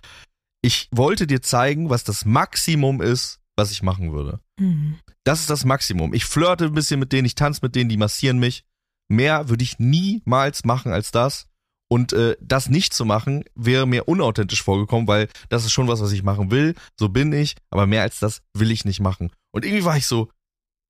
ich 0.61 0.87
wollte 0.91 1.27
dir 1.27 1.41
zeigen, 1.41 1.89
was 1.89 2.03
das 2.03 2.25
Maximum 2.25 3.01
ist, 3.01 3.39
was 3.55 3.71
ich 3.71 3.83
machen 3.83 4.13
würde. 4.13 4.39
Mhm. 4.59 4.97
Das 5.23 5.41
ist 5.41 5.49
das 5.49 5.65
Maximum. 5.65 6.13
Ich 6.13 6.25
flirte 6.25 6.65
ein 6.65 6.73
bisschen 6.73 6.99
mit 6.99 7.11
denen, 7.11 7.25
ich 7.25 7.35
tanze 7.35 7.59
mit 7.63 7.75
denen, 7.75 7.89
die 7.89 7.97
massieren 7.97 8.39
mich. 8.39 8.63
Mehr 9.09 9.49
würde 9.49 9.63
ich 9.63 9.79
niemals 9.79 10.63
machen 10.63 10.91
als 10.91 11.11
das. 11.11 11.47
Und 11.93 12.11
äh, 12.11 12.35
das 12.41 12.69
nicht 12.69 12.91
zu 12.91 13.05
machen, 13.05 13.43
wäre 13.53 13.85
mir 13.85 14.07
unauthentisch 14.07 14.63
vorgekommen, 14.63 15.07
weil 15.07 15.29
das 15.49 15.63
ist 15.63 15.73
schon 15.73 15.87
was, 15.87 16.01
was 16.01 16.11
ich 16.11 16.23
machen 16.23 16.49
will. 16.49 16.73
So 16.99 17.07
bin 17.07 17.31
ich, 17.31 17.55
aber 17.69 17.85
mehr 17.85 18.01
als 18.01 18.17
das 18.17 18.41
will 18.57 18.71
ich 18.71 18.83
nicht 18.83 18.99
machen. 18.99 19.29
Und 19.51 19.63
irgendwie 19.63 19.85
war 19.85 19.95
ich 19.95 20.07
so, 20.07 20.27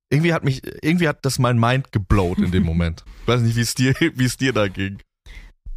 irgendwie 0.10 0.34
hat 0.34 0.46
mich, 0.46 0.62
irgendwie 0.82 1.10
hat 1.10 1.26
das 1.26 1.40
mein 1.40 1.60
Mind 1.60 1.92
geblowt 1.92 2.38
in 2.38 2.52
dem 2.52 2.64
Moment. 2.72 3.04
Ich 3.24 3.28
weiß 3.28 3.42
nicht, 3.42 3.58
wie 3.58 3.62
es 3.62 3.76
dir, 3.76 3.94
wie 4.16 4.24
es 4.24 4.38
dir 4.38 4.54
da 4.54 4.70
ging. 4.70 5.00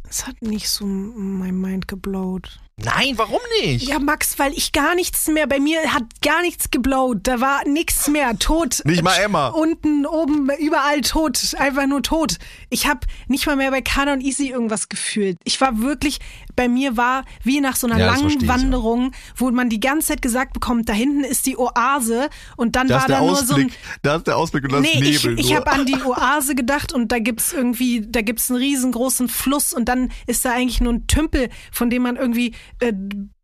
Es 0.09 0.25
hat 0.25 0.41
nicht 0.41 0.69
so 0.69 0.85
mein 0.85 1.59
Mind 1.59 1.89
geblowt. 1.89 2.61
Nein, 2.79 3.13
warum 3.17 3.39
nicht? 3.63 3.87
Ja, 3.87 3.97
Max, 3.97 4.37
weil 4.37 4.53
ich 4.53 4.71
gar 4.71 4.93
nichts 4.93 5.27
mehr, 5.27 5.47
bei 5.47 5.59
mir 5.59 5.91
hat 5.95 6.03
gar 6.21 6.43
nichts 6.43 6.69
geblowt. 6.69 7.21
Da 7.23 7.41
war 7.41 7.67
nichts 7.67 8.07
mehr. 8.07 8.37
Tot. 8.37 8.83
Nicht 8.85 9.01
mal 9.01 9.15
Emma. 9.15 9.47
Unten, 9.47 10.05
oben, 10.05 10.47
überall 10.59 11.01
tot. 11.01 11.55
Einfach 11.57 11.87
nur 11.87 12.03
tot. 12.03 12.37
Ich 12.69 12.85
habe 12.85 12.99
nicht 13.27 13.47
mal 13.47 13.55
mehr 13.55 13.71
bei 13.71 13.81
Kana 13.81 14.13
und 14.13 14.21
Easy 14.21 14.49
irgendwas 14.49 14.89
gefühlt. 14.89 15.39
Ich 15.43 15.59
war 15.59 15.79
wirklich, 15.79 16.19
bei 16.55 16.67
mir 16.69 16.95
war 16.97 17.25
wie 17.43 17.61
nach 17.61 17.75
so 17.75 17.87
einer 17.87 17.97
Ja, 17.97 18.05
das 18.11 18.17
langen 18.17 18.29
verstehe 18.29 18.43
ich, 18.43 18.55
ja. 18.55 18.61
Wanderung, 18.61 19.11
wo 19.35 19.49
man 19.49 19.69
die 19.69 19.79
ganze 19.79 20.09
Zeit 20.09 20.21
gesagt 20.21 20.53
bekommt, 20.53 20.87
da 20.87 20.93
hinten 20.93 21.23
ist 21.23 21.47
die 21.47 21.57
Oase 21.57 22.29
und 22.57 22.75
dann 22.75 22.89
Da 22.89 22.99
war 23.01 23.07
da 23.07 23.21
nur 23.21 23.35
so 23.37 23.55
ein, 23.55 23.65
Ausblick, 23.65 23.79
da 24.03 24.15
ist 24.17 24.27
der 24.27 24.37
Ausblick 24.37 24.63
und 24.65 24.73
das 24.73 24.81
Nee, 24.81 25.01
ich, 25.01 25.23
Nebel. 25.23 25.39
ich 25.39 25.49
nur. 25.49 25.55
habe 25.57 25.71
an 25.71 25.85
die 25.87 25.95
Oase 26.03 26.53
gedacht 26.53 26.93
und 26.93 27.11
da 27.11 27.17
gibt's 27.17 27.53
irgendwie, 27.53 28.05
da 28.07 28.21
gibt's 28.21 28.51
einen 28.51 28.59
riesengroßen 28.59 29.29
Fluss 29.29 29.73
und 29.73 29.85
dann 29.89 30.11
ist 30.27 30.45
da 30.45 30.51
eigentlich 30.51 30.79
nur 30.79 30.93
ein 30.93 31.07
Tümpel, 31.07 31.49
von 31.71 31.89
dem 31.89 32.03
man 32.03 32.17
irgendwie 32.17 32.53
äh, 32.79 32.93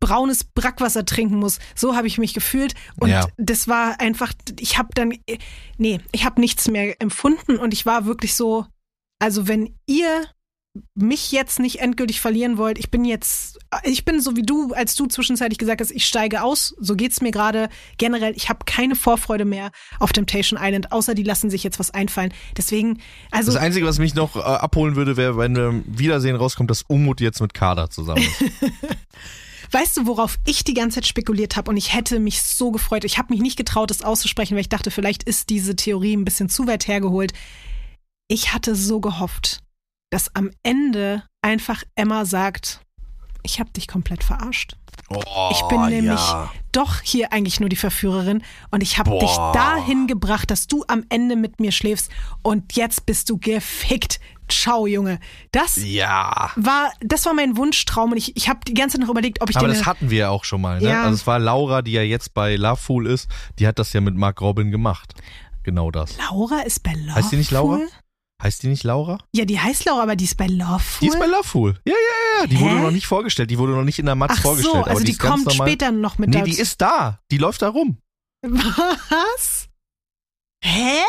braunes 0.00 0.44
Brackwasser 0.44 1.04
trinken 1.04 1.36
muss. 1.38 1.58
So 1.74 1.96
habe 1.96 2.06
ich 2.06 2.18
mich 2.18 2.34
gefühlt 2.34 2.74
und 3.00 3.08
Ja. 3.10 3.26
das 3.36 3.68
war 3.68 4.00
einfach, 4.00 4.32
ich 4.58 4.78
habe 4.78 4.88
dann, 4.94 5.12
äh, 5.26 5.38
nee, 5.78 6.00
ich 6.12 6.24
habe 6.24 6.40
nichts 6.40 6.68
mehr 6.68 7.00
empfunden 7.00 7.56
und 7.56 7.72
ich 7.72 7.86
war 7.86 8.04
wirklich 8.06 8.34
so, 8.34 8.66
also 9.20 9.48
wenn 9.48 9.74
ihr 9.86 10.24
mich 10.94 11.30
jetzt 11.30 11.60
nicht 11.60 11.80
endgültig 11.80 12.20
verlieren 12.20 12.58
wollt, 12.58 12.78
ich 12.78 12.90
bin 12.90 13.04
jetzt, 13.04 13.58
ich 13.84 14.04
bin 14.04 14.20
so 14.20 14.36
wie 14.36 14.42
du, 14.42 14.72
als 14.72 14.96
du 14.96 15.06
zwischenzeitlich 15.06 15.58
gesagt 15.58 15.80
hast, 15.80 15.92
ich 15.92 16.06
steige 16.06 16.42
aus, 16.42 16.74
so 16.80 16.96
geht's 16.96 17.20
mir 17.20 17.30
gerade 17.30 17.68
generell, 17.96 18.34
ich 18.36 18.48
habe 18.48 18.64
keine 18.64 18.96
Vorfreude 18.96 19.44
mehr 19.44 19.70
auf 20.00 20.12
Temptation 20.12 20.58
Island, 20.60 20.90
außer 20.90 21.14
die 21.14 21.22
lassen 21.22 21.48
sich 21.48 21.62
jetzt 21.62 21.78
was 21.78 21.92
einfallen. 21.92 22.32
Deswegen, 22.56 22.98
also 23.30 23.52
Das 23.52 23.60
Einzige, 23.60 23.86
was 23.86 23.98
mich 23.98 24.14
noch 24.14 24.34
äh, 24.36 24.40
abholen 24.40 24.96
würde, 24.96 25.16
wäre, 25.16 25.36
wenn 25.36 25.54
wir 25.54 25.68
im 25.68 25.84
Wiedersehen 25.86 26.34
rauskommt, 26.34 26.70
dass 26.70 26.82
Umut 26.82 27.20
jetzt 27.20 27.40
mit 27.40 27.54
Kader 27.54 27.90
zusammen 27.90 28.22
ist. 28.22 28.42
Weißt 29.70 29.96
du, 29.96 30.06
worauf 30.06 30.38
ich 30.44 30.62
die 30.62 30.74
ganze 30.74 30.96
Zeit 30.96 31.06
spekuliert 31.06 31.56
habe 31.56 31.70
und 31.70 31.76
ich 31.76 31.94
hätte 31.94 32.20
mich 32.20 32.42
so 32.42 32.70
gefreut. 32.70 33.04
Ich 33.04 33.18
habe 33.18 33.32
mich 33.32 33.42
nicht 33.42 33.56
getraut, 33.56 33.90
es 33.90 34.02
auszusprechen, 34.02 34.54
weil 34.54 34.60
ich 34.60 34.68
dachte, 34.68 34.90
vielleicht 34.90 35.24
ist 35.24 35.50
diese 35.50 35.74
Theorie 35.74 36.16
ein 36.16 36.24
bisschen 36.24 36.48
zu 36.48 36.66
weit 36.68 36.86
hergeholt. 36.86 37.32
Ich 38.28 38.52
hatte 38.52 38.76
so 38.76 39.00
gehofft, 39.00 39.63
dass 40.14 40.32
am 40.36 40.50
Ende 40.62 41.24
einfach 41.42 41.82
Emma 41.96 42.24
sagt, 42.24 42.80
ich 43.42 43.58
habe 43.58 43.70
dich 43.70 43.88
komplett 43.88 44.22
verarscht. 44.22 44.76
Oh, 45.10 45.50
Ich 45.50 45.60
bin 45.62 45.86
nämlich 45.86 46.20
ja. 46.20 46.52
doch 46.70 47.00
hier 47.02 47.32
eigentlich 47.32 47.58
nur 47.58 47.68
die 47.68 47.74
Verführerin 47.74 48.44
und 48.70 48.80
ich 48.84 48.96
habe 48.96 49.18
dich 49.18 49.36
dahin 49.52 50.06
gebracht, 50.06 50.52
dass 50.52 50.68
du 50.68 50.84
am 50.86 51.04
Ende 51.08 51.34
mit 51.34 51.58
mir 51.58 51.72
schläfst 51.72 52.12
und 52.42 52.76
jetzt 52.76 53.06
bist 53.06 53.28
du 53.28 53.38
gefickt. 53.38 54.20
Ciao, 54.48 54.86
Junge. 54.86 55.18
Das 55.50 55.76
Ja. 55.82 56.52
war, 56.54 56.92
das 57.00 57.26
war 57.26 57.34
mein 57.34 57.56
Wunschtraum 57.56 58.12
und 58.12 58.18
ich, 58.18 58.36
ich 58.36 58.48
habe 58.48 58.60
die 58.68 58.74
ganze 58.74 58.96
Zeit 58.98 59.02
noch 59.04 59.10
überlegt, 59.10 59.42
ob 59.42 59.50
ich 59.50 59.56
Aber 59.56 59.66
das 59.66 59.84
hatten 59.84 60.10
wir 60.10 60.18
ja 60.18 60.30
auch 60.30 60.44
schon 60.44 60.60
mal, 60.60 60.80
ne? 60.80 60.90
Ja. 60.90 61.02
Also 61.02 61.16
es 61.16 61.26
war 61.26 61.40
Laura, 61.40 61.82
die 61.82 61.90
ja 61.92 62.02
jetzt 62.02 62.34
bei 62.34 62.54
Lovefool 62.54 63.08
ist, 63.08 63.28
die 63.58 63.66
hat 63.66 63.80
das 63.80 63.92
ja 63.92 64.00
mit 64.00 64.14
Mark 64.14 64.40
Robin 64.40 64.70
gemacht. 64.70 65.12
Genau 65.64 65.90
das. 65.90 66.16
Laura 66.18 66.60
ist 66.60 66.84
bei 66.84 66.92
Loveful? 66.92 67.14
Heißt 67.14 67.32
die 67.32 67.36
nicht 67.36 67.50
Laura? 67.50 67.80
Heißt 68.44 68.62
die 68.62 68.68
nicht 68.68 68.84
Laura? 68.84 69.18
Ja, 69.34 69.46
die 69.46 69.58
heißt 69.58 69.86
Laura, 69.86 70.02
aber 70.02 70.16
die 70.16 70.24
ist 70.24 70.36
bei 70.36 70.46
Loveful. 70.46 71.00
Die 71.00 71.06
ist 71.06 71.18
bei 71.18 71.24
Lovefool. 71.24 71.78
Ja, 71.86 71.94
ja, 71.94 72.40
ja. 72.40 72.46
Die 72.46 72.56
Hä? 72.58 72.64
wurde 72.64 72.74
noch 72.74 72.90
nicht 72.90 73.06
vorgestellt. 73.06 73.50
Die 73.50 73.56
wurde 73.56 73.72
noch 73.72 73.84
nicht 73.84 73.98
in 73.98 74.04
der 74.04 74.16
Matz 74.16 74.32
Ach 74.36 74.42
vorgestellt. 74.42 74.84
so, 74.84 74.90
also 74.90 75.02
die, 75.02 75.12
die, 75.12 75.18
kommt 75.18 75.50
später 75.50 75.90
noch 75.90 76.18
mit 76.18 76.28
Nee, 76.28 76.40
dazu. 76.40 76.50
die 76.50 76.58
ist 76.58 76.78
da. 76.82 77.20
Die 77.30 77.38
läuft 77.38 77.62
da 77.62 77.70
rum. 77.70 77.96
Was? 78.42 79.70
Hä? 80.62 81.00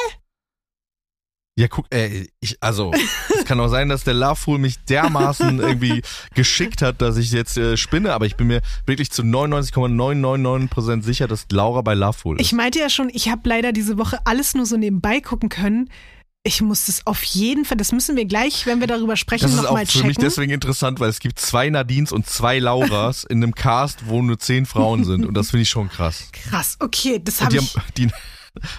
Ja, 1.57 1.67
guck, 1.67 1.88
ey, 1.89 2.29
ich, 2.39 2.57
also, 2.61 2.93
es 3.38 3.43
kann 3.45 3.59
auch 3.59 3.67
sein, 3.67 3.89
dass 3.89 4.05
der 4.05 4.13
Lovefool 4.13 4.57
mich 4.57 4.83
dermaßen 4.86 5.59
irgendwie 5.61 6.03
geschickt 6.36 6.81
hat, 6.81 7.01
dass 7.01 7.17
ich 7.17 7.31
jetzt 7.31 7.57
äh, 7.57 7.75
spinne, 7.75 8.13
aber 8.13 8.25
ich 8.25 8.38
bin 8.38 8.47
mir 8.47 8.61
wirklich 8.86 9.11
zu 9.11 9.23
99,999% 9.23 11.01
sicher, 11.01 11.27
dass 11.27 11.47
Laura 11.51 11.81
bei 11.81 11.95
Lovefool 11.95 12.39
ist. 12.39 12.45
Ich 12.45 12.53
meinte 12.53 12.79
ja 12.79 12.89
schon, 12.89 13.09
ich 13.11 13.29
habe 13.29 13.47
leider 13.47 13.73
diese 13.73 13.97
Woche 13.97 14.19
alles 14.25 14.53
nur 14.53 14.65
so 14.65 14.77
nebenbei 14.77 15.19
gucken 15.19 15.49
können. 15.49 15.89
Ich 16.47 16.61
muss 16.61 16.85
das 16.85 17.07
auf 17.07 17.23
jeden 17.23 17.65
Fall, 17.65 17.75
das 17.75 17.91
müssen 17.91 18.15
wir 18.15 18.25
gleich, 18.25 18.67
wenn 18.67 18.79
wir 18.79 18.85
darüber 18.85 19.17
sprechen, 19.17 19.45
das 19.45 19.53
ist 19.53 19.59
auch 19.61 19.63
nochmal 19.63 19.87
für 19.87 20.03
mich 20.03 20.09
checken. 20.09 20.23
deswegen 20.23 20.51
interessant, 20.51 20.99
weil 20.99 21.09
es 21.09 21.19
gibt 21.19 21.39
zwei 21.39 21.71
Nadines 21.71 22.11
und 22.11 22.27
zwei 22.27 22.59
Lauras 22.59 23.23
in 23.23 23.41
einem 23.41 23.55
Cast, 23.55 24.07
wo 24.07 24.21
nur 24.21 24.37
zehn 24.37 24.67
Frauen 24.67 25.05
sind 25.05 25.25
und 25.25 25.33
das 25.33 25.49
finde 25.49 25.63
ich 25.63 25.69
schon 25.69 25.89
krass. 25.89 26.29
Krass, 26.31 26.77
okay, 26.79 27.19
das 27.23 27.41
habe 27.41 27.57
ich. 27.57 27.75
haben, 27.75 27.83
die, 27.97 28.09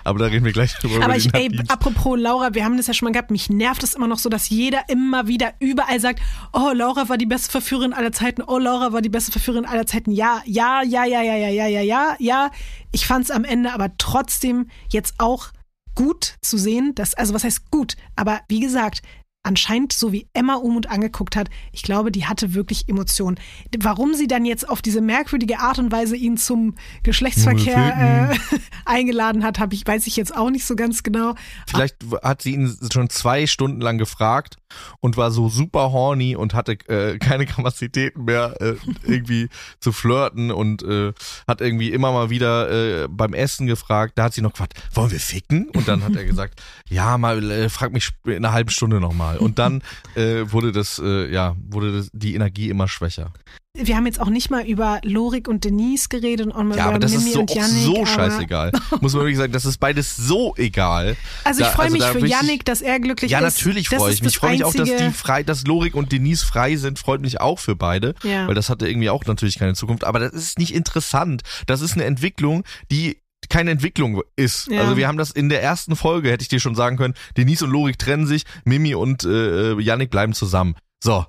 aber 0.04 0.20
da 0.20 0.26
reden 0.26 0.44
wir 0.44 0.52
gleich 0.52 0.74
drüber. 0.74 1.04
Aber 1.04 1.16
ich, 1.16 1.32
ey, 1.34 1.50
apropos 1.68 2.18
Laura, 2.18 2.54
wir 2.54 2.64
haben 2.64 2.76
das 2.76 2.86
ja 2.86 2.94
schon 2.94 3.06
mal 3.06 3.12
gehabt. 3.12 3.30
Mich 3.30 3.50
nervt 3.50 3.82
es 3.82 3.94
immer 3.94 4.06
noch 4.06 4.18
so, 4.18 4.28
dass 4.28 4.48
jeder 4.48 4.88
immer 4.88 5.26
wieder 5.26 5.54
überall 5.58 6.00
sagt, 6.00 6.20
oh, 6.52 6.70
Laura 6.72 7.08
war 7.08 7.18
die 7.18 7.26
beste 7.26 7.50
Verführerin 7.50 7.92
aller 7.92 8.12
Zeiten, 8.12 8.42
oh, 8.42 8.58
Laura 8.58 8.92
war 8.92 9.02
die 9.02 9.08
beste 9.08 9.32
Verführerin 9.32 9.66
aller 9.66 9.86
Zeiten. 9.86 10.12
Ja, 10.12 10.40
ja, 10.46 10.82
ja, 10.82 11.04
ja, 11.04 11.20
ja, 11.20 11.36
ja, 11.36 11.48
ja, 11.48 11.66
ja, 11.66 11.80
ja, 11.80 12.16
ja. 12.18 12.50
Ich 12.92 13.06
fand 13.06 13.24
es 13.24 13.30
am 13.30 13.44
Ende 13.44 13.72
aber 13.72 13.90
trotzdem 13.98 14.68
jetzt 14.88 15.14
auch 15.18 15.48
gut 15.96 16.36
zu 16.40 16.56
sehen, 16.56 16.94
dass, 16.94 17.14
also 17.14 17.34
was 17.34 17.42
heißt 17.42 17.72
gut, 17.72 17.96
aber 18.14 18.40
wie 18.48 18.60
gesagt, 18.60 19.02
anscheinend, 19.46 19.92
so 19.92 20.12
wie 20.12 20.28
Emma 20.32 20.56
Umut 20.56 20.88
angeguckt 20.88 21.36
hat, 21.36 21.48
ich 21.72 21.82
glaube, 21.82 22.10
die 22.10 22.26
hatte 22.26 22.54
wirklich 22.54 22.88
Emotionen. 22.88 23.38
Warum 23.78 24.14
sie 24.14 24.26
dann 24.26 24.44
jetzt 24.44 24.68
auf 24.68 24.82
diese 24.82 25.00
merkwürdige 25.00 25.60
Art 25.60 25.78
und 25.78 25.92
Weise 25.92 26.16
ihn 26.16 26.36
zum 26.36 26.74
Geschlechtsverkehr 27.04 28.32
äh, 28.32 28.58
eingeladen 28.84 29.44
hat, 29.44 29.58
habe 29.58 29.74
ich, 29.74 29.86
weiß 29.86 30.06
ich 30.08 30.16
jetzt 30.16 30.36
auch 30.36 30.50
nicht 30.50 30.66
so 30.66 30.74
ganz 30.74 31.02
genau. 31.02 31.34
Vielleicht 31.68 31.96
hat 32.22 32.42
sie 32.42 32.54
ihn 32.54 32.76
schon 32.92 33.08
zwei 33.08 33.46
Stunden 33.46 33.80
lang 33.80 33.98
gefragt 33.98 34.56
und 35.00 35.16
war 35.16 35.30
so 35.30 35.48
super 35.48 35.92
horny 35.92 36.36
und 36.36 36.54
hatte 36.54 36.72
äh, 36.88 37.18
keine 37.18 37.46
Kapazitäten 37.46 38.24
mehr, 38.24 38.54
äh, 38.60 38.74
irgendwie 39.04 39.48
zu 39.80 39.92
flirten 39.92 40.50
und 40.50 40.82
äh, 40.82 41.12
hat 41.46 41.60
irgendwie 41.60 41.90
immer 41.90 42.12
mal 42.12 42.30
wieder 42.30 43.04
äh, 43.04 43.08
beim 43.08 43.34
Essen 43.34 43.66
gefragt. 43.66 44.12
Da 44.16 44.24
hat 44.24 44.34
sie 44.34 44.42
noch 44.42 44.52
gefragt, 44.52 44.74
wollen 44.94 45.10
wir 45.10 45.20
ficken? 45.20 45.70
Und 45.70 45.88
dann 45.88 46.02
hat 46.02 46.16
er 46.16 46.24
gesagt, 46.26 46.62
ja, 46.88 47.18
mal 47.18 47.50
äh, 47.50 47.68
frag 47.68 47.92
mich 47.92 48.10
in 48.24 48.36
einer 48.36 48.52
halben 48.52 48.70
Stunde 48.70 49.00
nochmal. 49.00 49.38
Und 49.38 49.58
dann 49.58 49.82
äh, 50.14 50.44
wurde 50.46 50.72
das, 50.72 51.00
äh, 51.02 51.30
ja, 51.30 51.56
wurde 51.58 51.92
das, 51.92 52.10
die 52.12 52.34
Energie 52.34 52.68
immer 52.70 52.88
schwächer. 52.88 53.32
Wir 53.78 53.96
haben 53.96 54.06
jetzt 54.06 54.20
auch 54.20 54.30
nicht 54.30 54.50
mal 54.50 54.66
über 54.66 55.00
Lorik 55.02 55.48
und 55.48 55.64
Denise 55.64 56.08
geredet 56.08 56.46
und 56.46 56.74
Ja, 56.74 56.86
aber 56.86 56.98
das 56.98 57.12
Mimi 57.12 57.28
ist 57.28 57.34
so, 57.34 57.40
und 57.40 57.54
Yannick. 57.54 57.84
so 57.84 58.06
scheißegal. 58.06 58.72
Muss 59.00 59.12
man 59.12 59.22
wirklich 59.22 59.36
sagen, 59.36 59.52
das 59.52 59.64
ist 59.64 59.78
beides 59.78 60.16
so 60.16 60.54
egal. 60.56 61.16
Also 61.44 61.62
ich 61.62 61.68
freue 61.68 61.86
also 61.86 61.96
mich 61.96 62.04
für 62.06 62.26
Yannick, 62.26 62.64
dass 62.64 62.80
er 62.82 63.00
glücklich 63.00 63.30
Ja, 63.30 63.38
ist. 63.40 63.58
natürlich 63.58 63.88
Das 63.88 63.98
freue 63.98 64.12
ich 64.12 64.22
mich. 64.22 64.32
Ich 64.32 64.38
freue 64.38 64.52
mich 64.52 64.64
auch, 64.64 64.74
dass 64.74 64.88
die 64.88 65.10
frei, 65.10 65.42
dass 65.42 65.66
Lorik 65.66 65.94
und 65.94 66.12
Denise 66.12 66.44
frei 66.44 66.76
sind, 66.76 66.98
freut 66.98 67.20
mich 67.20 67.40
auch 67.40 67.58
für 67.58 67.76
beide. 67.76 68.14
Ja. 68.22 68.46
Weil 68.48 68.54
das 68.54 68.70
hatte 68.70 68.88
irgendwie 68.88 69.10
auch 69.10 69.24
natürlich 69.24 69.58
keine 69.58 69.74
Zukunft. 69.74 70.04
Aber 70.04 70.18
das 70.18 70.32
ist 70.32 70.58
nicht 70.58 70.74
interessant. 70.74 71.42
Das 71.66 71.80
ist 71.80 71.94
eine 71.94 72.04
Entwicklung, 72.04 72.64
die 72.90 73.18
keine 73.48 73.70
Entwicklung 73.70 74.22
ist. 74.36 74.68
Ja. 74.68 74.80
Also 74.80 74.96
wir 74.96 75.06
haben 75.06 75.18
das 75.18 75.30
in 75.30 75.48
der 75.48 75.62
ersten 75.62 75.96
Folge, 75.96 76.30
hätte 76.30 76.42
ich 76.42 76.48
dir 76.48 76.60
schon 76.60 76.74
sagen 76.74 76.96
können, 76.96 77.14
Denise 77.36 77.64
und 77.64 77.70
Lorik 77.70 77.98
trennen 77.98 78.26
sich, 78.26 78.44
Mimi 78.64 78.94
und 78.94 79.24
äh, 79.24 79.78
Yannick 79.78 80.10
bleiben 80.10 80.32
zusammen. 80.32 80.74
So. 81.02 81.26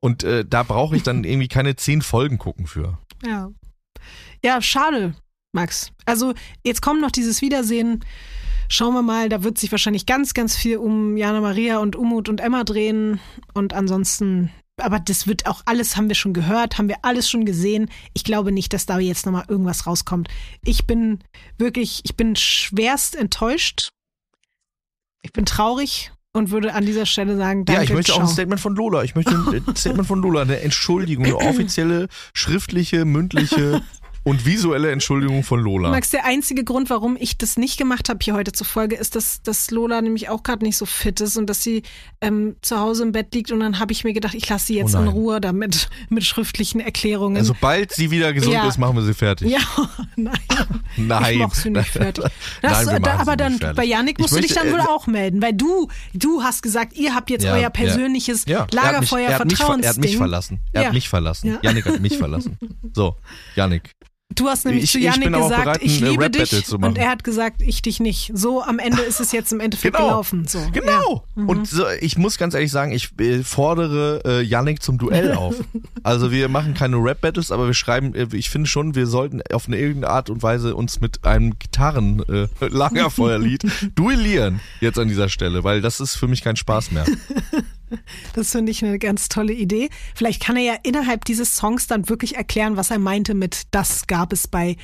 Und 0.00 0.22
äh, 0.22 0.44
da 0.44 0.62
brauche 0.62 0.96
ich 0.96 1.02
dann 1.02 1.24
irgendwie 1.24 1.48
keine 1.48 1.76
zehn 1.76 2.02
Folgen 2.02 2.38
gucken 2.38 2.66
für. 2.66 2.98
Ja. 3.24 3.50
Ja, 4.44 4.62
schade, 4.62 5.14
Max. 5.52 5.90
Also 6.06 6.34
jetzt 6.64 6.82
kommt 6.82 7.00
noch 7.00 7.10
dieses 7.10 7.42
Wiedersehen. 7.42 8.04
Schauen 8.68 8.94
wir 8.94 9.02
mal, 9.02 9.28
da 9.28 9.42
wird 9.42 9.58
sich 9.58 9.72
wahrscheinlich 9.72 10.06
ganz, 10.06 10.34
ganz 10.34 10.54
viel 10.54 10.76
um 10.76 11.16
Jana 11.16 11.40
Maria 11.40 11.78
und 11.78 11.96
Umut 11.96 12.28
und 12.28 12.40
Emma 12.40 12.64
drehen. 12.64 13.18
Und 13.54 13.72
ansonsten, 13.72 14.52
aber 14.76 15.00
das 15.00 15.26
wird 15.26 15.46
auch 15.46 15.62
alles, 15.64 15.96
haben 15.96 16.08
wir 16.08 16.14
schon 16.14 16.34
gehört, 16.34 16.76
haben 16.76 16.88
wir 16.88 16.98
alles 17.02 17.28
schon 17.30 17.46
gesehen. 17.46 17.90
Ich 18.12 18.24
glaube 18.24 18.52
nicht, 18.52 18.72
dass 18.74 18.86
da 18.86 18.98
jetzt 18.98 19.24
nochmal 19.24 19.46
irgendwas 19.48 19.86
rauskommt. 19.86 20.28
Ich 20.64 20.86
bin 20.86 21.20
wirklich, 21.56 22.02
ich 22.04 22.14
bin 22.14 22.36
schwerst 22.36 23.16
enttäuscht. 23.16 23.88
Ich 25.22 25.32
bin 25.32 25.46
traurig 25.46 26.12
und 26.38 26.50
würde 26.50 26.72
an 26.74 26.86
dieser 26.86 27.04
Stelle 27.06 27.36
sagen, 27.36 27.64
danke, 27.64 27.80
ja, 27.80 27.84
ich 27.84 27.92
möchte 27.92 28.12
auch 28.14 28.20
ein 28.20 28.26
ciao. 28.26 28.32
Statement 28.32 28.60
von 28.60 28.74
Lola. 28.74 29.02
Ich 29.02 29.14
möchte 29.14 29.32
ein 29.32 29.62
Statement 29.76 30.06
von 30.06 30.22
Lola, 30.22 30.42
eine 30.42 30.60
Entschuldigung, 30.60 31.24
eine 31.24 31.36
offizielle, 31.36 32.08
schriftliche, 32.32 33.04
mündliche 33.04 33.82
und 34.28 34.44
visuelle 34.46 34.90
Entschuldigung 34.90 35.42
von 35.42 35.60
Lola. 35.60 35.90
Max, 35.90 36.10
der 36.10 36.24
einzige 36.24 36.62
Grund, 36.64 36.90
warum 36.90 37.16
ich 37.18 37.38
das 37.38 37.56
nicht 37.56 37.78
gemacht 37.78 38.08
habe 38.08 38.18
hier 38.22 38.34
heute 38.34 38.52
zur 38.52 38.66
Folge, 38.66 38.96
ist, 38.96 39.16
dass, 39.16 39.42
dass 39.42 39.70
Lola 39.70 40.00
nämlich 40.02 40.28
auch 40.28 40.42
gerade 40.42 40.64
nicht 40.64 40.76
so 40.76 40.86
fit 40.86 41.20
ist 41.20 41.36
und 41.36 41.46
dass 41.48 41.62
sie 41.62 41.82
ähm, 42.20 42.56
zu 42.62 42.78
Hause 42.78 43.02
im 43.04 43.12
Bett 43.12 43.34
liegt 43.34 43.50
und 43.52 43.60
dann 43.60 43.78
habe 43.78 43.92
ich 43.92 44.04
mir 44.04 44.12
gedacht, 44.12 44.34
ich 44.34 44.48
lasse 44.48 44.66
sie 44.66 44.76
jetzt 44.76 44.94
Oh 44.94 44.98
in 44.98 45.04
nein. 45.06 45.14
Ruhe 45.14 45.40
damit 45.40 45.88
mit 46.10 46.24
schriftlichen 46.24 46.80
Erklärungen. 46.80 47.42
Sobald 47.44 47.92
sie 47.92 48.10
wieder 48.10 48.32
gesund 48.32 48.52
Ja. 48.54 48.68
ist, 48.68 48.78
machen 48.78 48.96
wir 48.96 49.02
sie 49.02 49.14
fertig. 49.14 49.50
ja, 49.50 49.58
nein. 50.16 50.34
Nein. 50.96 51.32
Ich 51.34 51.38
mach 51.38 51.54
sie 51.54 51.70
nicht 51.70 51.88
fertig. 51.88 52.24
Nein, 52.62 52.72
Das, 52.72 52.86
wir 52.90 53.00
da, 53.00 53.14
aber 53.18 53.36
dann 53.36 53.58
fertig. 53.58 53.76
bei 53.76 53.84
Ich 53.84 54.18
musst 54.18 54.32
du 54.34 54.40
dich 54.40 54.50
möchte, 54.54 54.54
dann 54.68 54.72
wohl 54.72 54.80
äh, 54.80 54.88
auch 54.88 55.06
melden, 55.06 55.40
weil 55.40 55.52
du, 55.52 55.88
du 56.12 56.42
hast 56.42 56.62
gesagt, 56.62 56.94
ihr 56.96 57.14
habt 57.14 57.30
jetzt 57.30 57.44
Ja, 57.44 57.54
euer 57.54 57.70
persönliches 57.70 58.44
Ja, 58.46 58.56
er 58.56 58.60
hat 58.62 58.72
mich, 58.72 58.82
Lagerfeuer 58.82 59.28
er 59.30 59.38
hat 59.38 59.44
mich, 59.46 59.56
ver- 59.58 59.78
er 59.80 59.88
hat 59.90 59.96
mich 59.98 60.16
verlassen. 60.16 60.60
Er 60.72 60.86
hat 60.86 60.92
mich 60.92 61.08
verlassen. 61.08 61.48
Ja. 61.48 61.58
Yannick 61.62 61.86
hat 61.86 62.00
mich 62.00 62.18
verlassen. 62.18 62.58
So, 62.92 63.16
Yannick. 63.54 63.92
Du 64.34 64.46
hast 64.46 64.64
nämlich 64.66 64.84
Ich- 64.84 64.92
zu 64.92 64.98
Yannick 64.98 65.32
auch 65.34 65.48
gesagt, 65.48 65.82
ich 65.82 66.02
äh, 66.02 66.10
liebe 66.10 66.28
dich 66.30 66.70
und 66.72 66.96
er 66.98 67.08
hat 67.10 67.24
gesagt, 67.24 67.62
ich 67.62 67.80
dich 67.82 67.98
nicht. 67.98 68.30
So 68.34 68.62
am 68.62 68.78
Ende 68.78 69.00
ist 69.02 69.20
es 69.20 69.32
jetzt 69.32 69.52
im 69.52 69.60
Endeffekt 69.60 69.96
Genau. 69.96 70.08
gelaufen. 70.08 70.46
So. 70.46 70.58
Genau. 70.72 71.24
Ja. 71.34 71.42
Mhm. 71.42 71.48
Und 71.48 71.66
so, 71.66 71.84
ich 72.00 72.18
muss 72.18 72.36
ganz 72.36 72.52
ehrlich 72.54 72.70
sagen, 72.70 72.92
ich 72.92 73.18
äh, 73.18 73.42
fordere 73.42 74.20
äh, 74.26 74.42
Yannick 74.42 74.82
zum 74.82 74.98
Duell 74.98 75.32
auf. 75.34 75.54
Also 76.02 76.30
wir 76.30 76.48
machen 76.50 76.74
keine 76.74 76.96
Rap-Battles, 76.98 77.50
aber 77.50 77.66
wir 77.68 77.74
schreiben, 77.74 78.14
äh, 78.14 78.26
ich 78.34 78.50
finde 78.50 78.68
schon, 78.68 78.94
wir 78.94 79.06
sollten 79.06 79.40
auf 79.50 79.66
eine 79.66 79.78
irgendeine 79.78 80.12
Art 80.12 80.28
und 80.30 80.42
Weise 80.42 80.76
uns 80.76 81.00
mit 81.00 81.24
einem 81.24 81.58
Gitarren-Lagerfeuerlied 81.58 83.62
duellieren 83.96 84.60
jetzt 84.80 84.98
an 84.98 85.08
dieser 85.08 85.30
Stelle, 85.30 85.64
weil 85.64 85.80
das 85.80 86.00
ist 86.00 86.16
für 86.16 86.28
mich 86.28 86.42
kein 86.42 86.56
Spaß 86.56 86.92
mehr. 86.92 87.06
Das 88.34 88.52
finde 88.52 88.70
ich 88.70 88.84
eine 88.84 88.98
ganz 88.98 89.28
tolle 89.28 89.52
Idee. 89.52 89.88
Vielleicht 90.14 90.42
kann 90.42 90.56
er 90.56 90.62
ja 90.62 90.76
innerhalb 90.82 91.24
dieses 91.24 91.56
Songs 91.56 91.86
dann 91.86 92.08
wirklich 92.08 92.36
erklären, 92.36 92.76
was 92.76 92.90
er 92.90 92.98
meinte 92.98 93.34
mit 93.34 93.62
das 93.72 94.06
gab 94.06 94.32
es 94.32 94.46
bei 94.46 94.76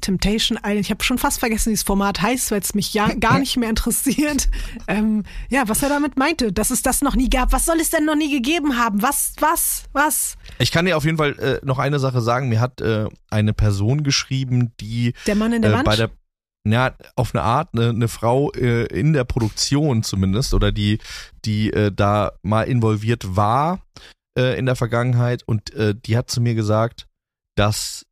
Temptation 0.00 0.58
Island. 0.58 0.80
Ich 0.80 0.90
habe 0.90 1.04
schon 1.04 1.18
fast 1.18 1.38
vergessen, 1.38 1.70
wie 1.70 1.74
das 1.74 1.82
Format 1.82 2.20
heißt, 2.20 2.50
weil 2.50 2.60
es 2.60 2.74
mich 2.74 2.92
ja 2.94 3.08
gar 3.14 3.38
nicht 3.38 3.56
mehr 3.56 3.70
interessiert. 3.70 4.48
Ähm, 4.86 5.22
ja, 5.48 5.66
was 5.66 5.82
er 5.82 5.88
damit 5.88 6.18
meinte, 6.18 6.52
dass 6.52 6.70
es 6.70 6.82
das 6.82 7.00
noch 7.00 7.14
nie 7.16 7.30
gab. 7.30 7.52
Was 7.52 7.64
soll 7.64 7.80
es 7.80 7.88
denn 7.88 8.04
noch 8.04 8.16
nie 8.16 8.30
gegeben 8.30 8.76
haben? 8.76 9.00
Was, 9.00 9.32
was, 9.40 9.84
was? 9.92 10.36
Ich 10.58 10.72
kann 10.72 10.84
dir 10.84 10.96
auf 10.96 11.04
jeden 11.04 11.16
Fall 11.16 11.38
äh, 11.38 11.64
noch 11.64 11.78
eine 11.78 11.98
Sache 11.98 12.20
sagen. 12.20 12.50
Mir 12.50 12.60
hat 12.60 12.82
äh, 12.82 13.06
eine 13.30 13.54
Person 13.54 14.02
geschrieben, 14.02 14.72
die 14.80 15.14
Der 15.26 15.36
Mann 15.36 15.54
in 15.54 15.62
der 15.62 15.70
äh, 15.70 15.74
Wand? 15.74 15.84
bei 15.86 15.96
der 15.96 16.10
ja, 16.66 16.94
auf 17.16 17.34
eine 17.34 17.42
Art, 17.42 17.70
eine, 17.72 17.90
eine 17.90 18.08
Frau 18.08 18.50
äh, 18.52 18.86
in 18.86 19.12
der 19.12 19.24
Produktion 19.24 20.02
zumindest 20.02 20.54
oder 20.54 20.72
die, 20.72 20.98
die 21.44 21.72
äh, 21.72 21.92
da 21.92 22.32
mal 22.42 22.62
involviert 22.62 23.36
war 23.36 23.82
äh, 24.38 24.58
in 24.58 24.66
der 24.66 24.76
Vergangenheit 24.76 25.42
und 25.46 25.72
äh, 25.74 25.94
die 25.94 26.16
hat 26.16 26.30
zu 26.30 26.40
mir 26.40 26.54
gesagt, 26.54 27.06
dass 27.54 28.06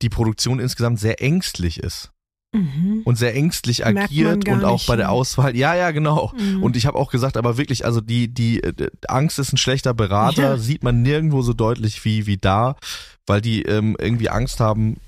die 0.00 0.08
Produktion 0.08 0.60
insgesamt 0.60 1.00
sehr 1.00 1.20
ängstlich 1.20 1.80
ist 1.80 2.12
mhm. 2.52 3.02
und 3.04 3.16
sehr 3.16 3.34
ängstlich 3.34 3.84
agiert 3.84 4.48
und 4.48 4.64
auch 4.64 4.86
bei 4.86 4.96
der 4.96 5.06
ne? 5.06 5.12
Auswahl. 5.12 5.56
Ja, 5.56 5.74
ja, 5.74 5.90
genau. 5.90 6.32
Mhm. 6.38 6.62
Und 6.62 6.76
ich 6.76 6.86
habe 6.86 6.98
auch 6.98 7.10
gesagt, 7.10 7.36
aber 7.36 7.56
wirklich, 7.58 7.84
also 7.84 8.00
die, 8.00 8.32
die 8.32 8.62
äh, 8.62 8.90
Angst 9.08 9.38
ist 9.38 9.52
ein 9.52 9.58
schlechter 9.58 9.94
Berater, 9.94 10.42
Ja. 10.42 10.56
sieht 10.56 10.82
man 10.82 11.02
nirgendwo 11.02 11.42
so 11.42 11.52
deutlich 11.52 12.04
wie, 12.04 12.26
wie 12.26 12.36
da, 12.36 12.76
weil 13.26 13.40
die 13.40 13.62
ähm, 13.62 13.96
irgendwie 13.98 14.30
Angst 14.30 14.60
haben 14.60 14.98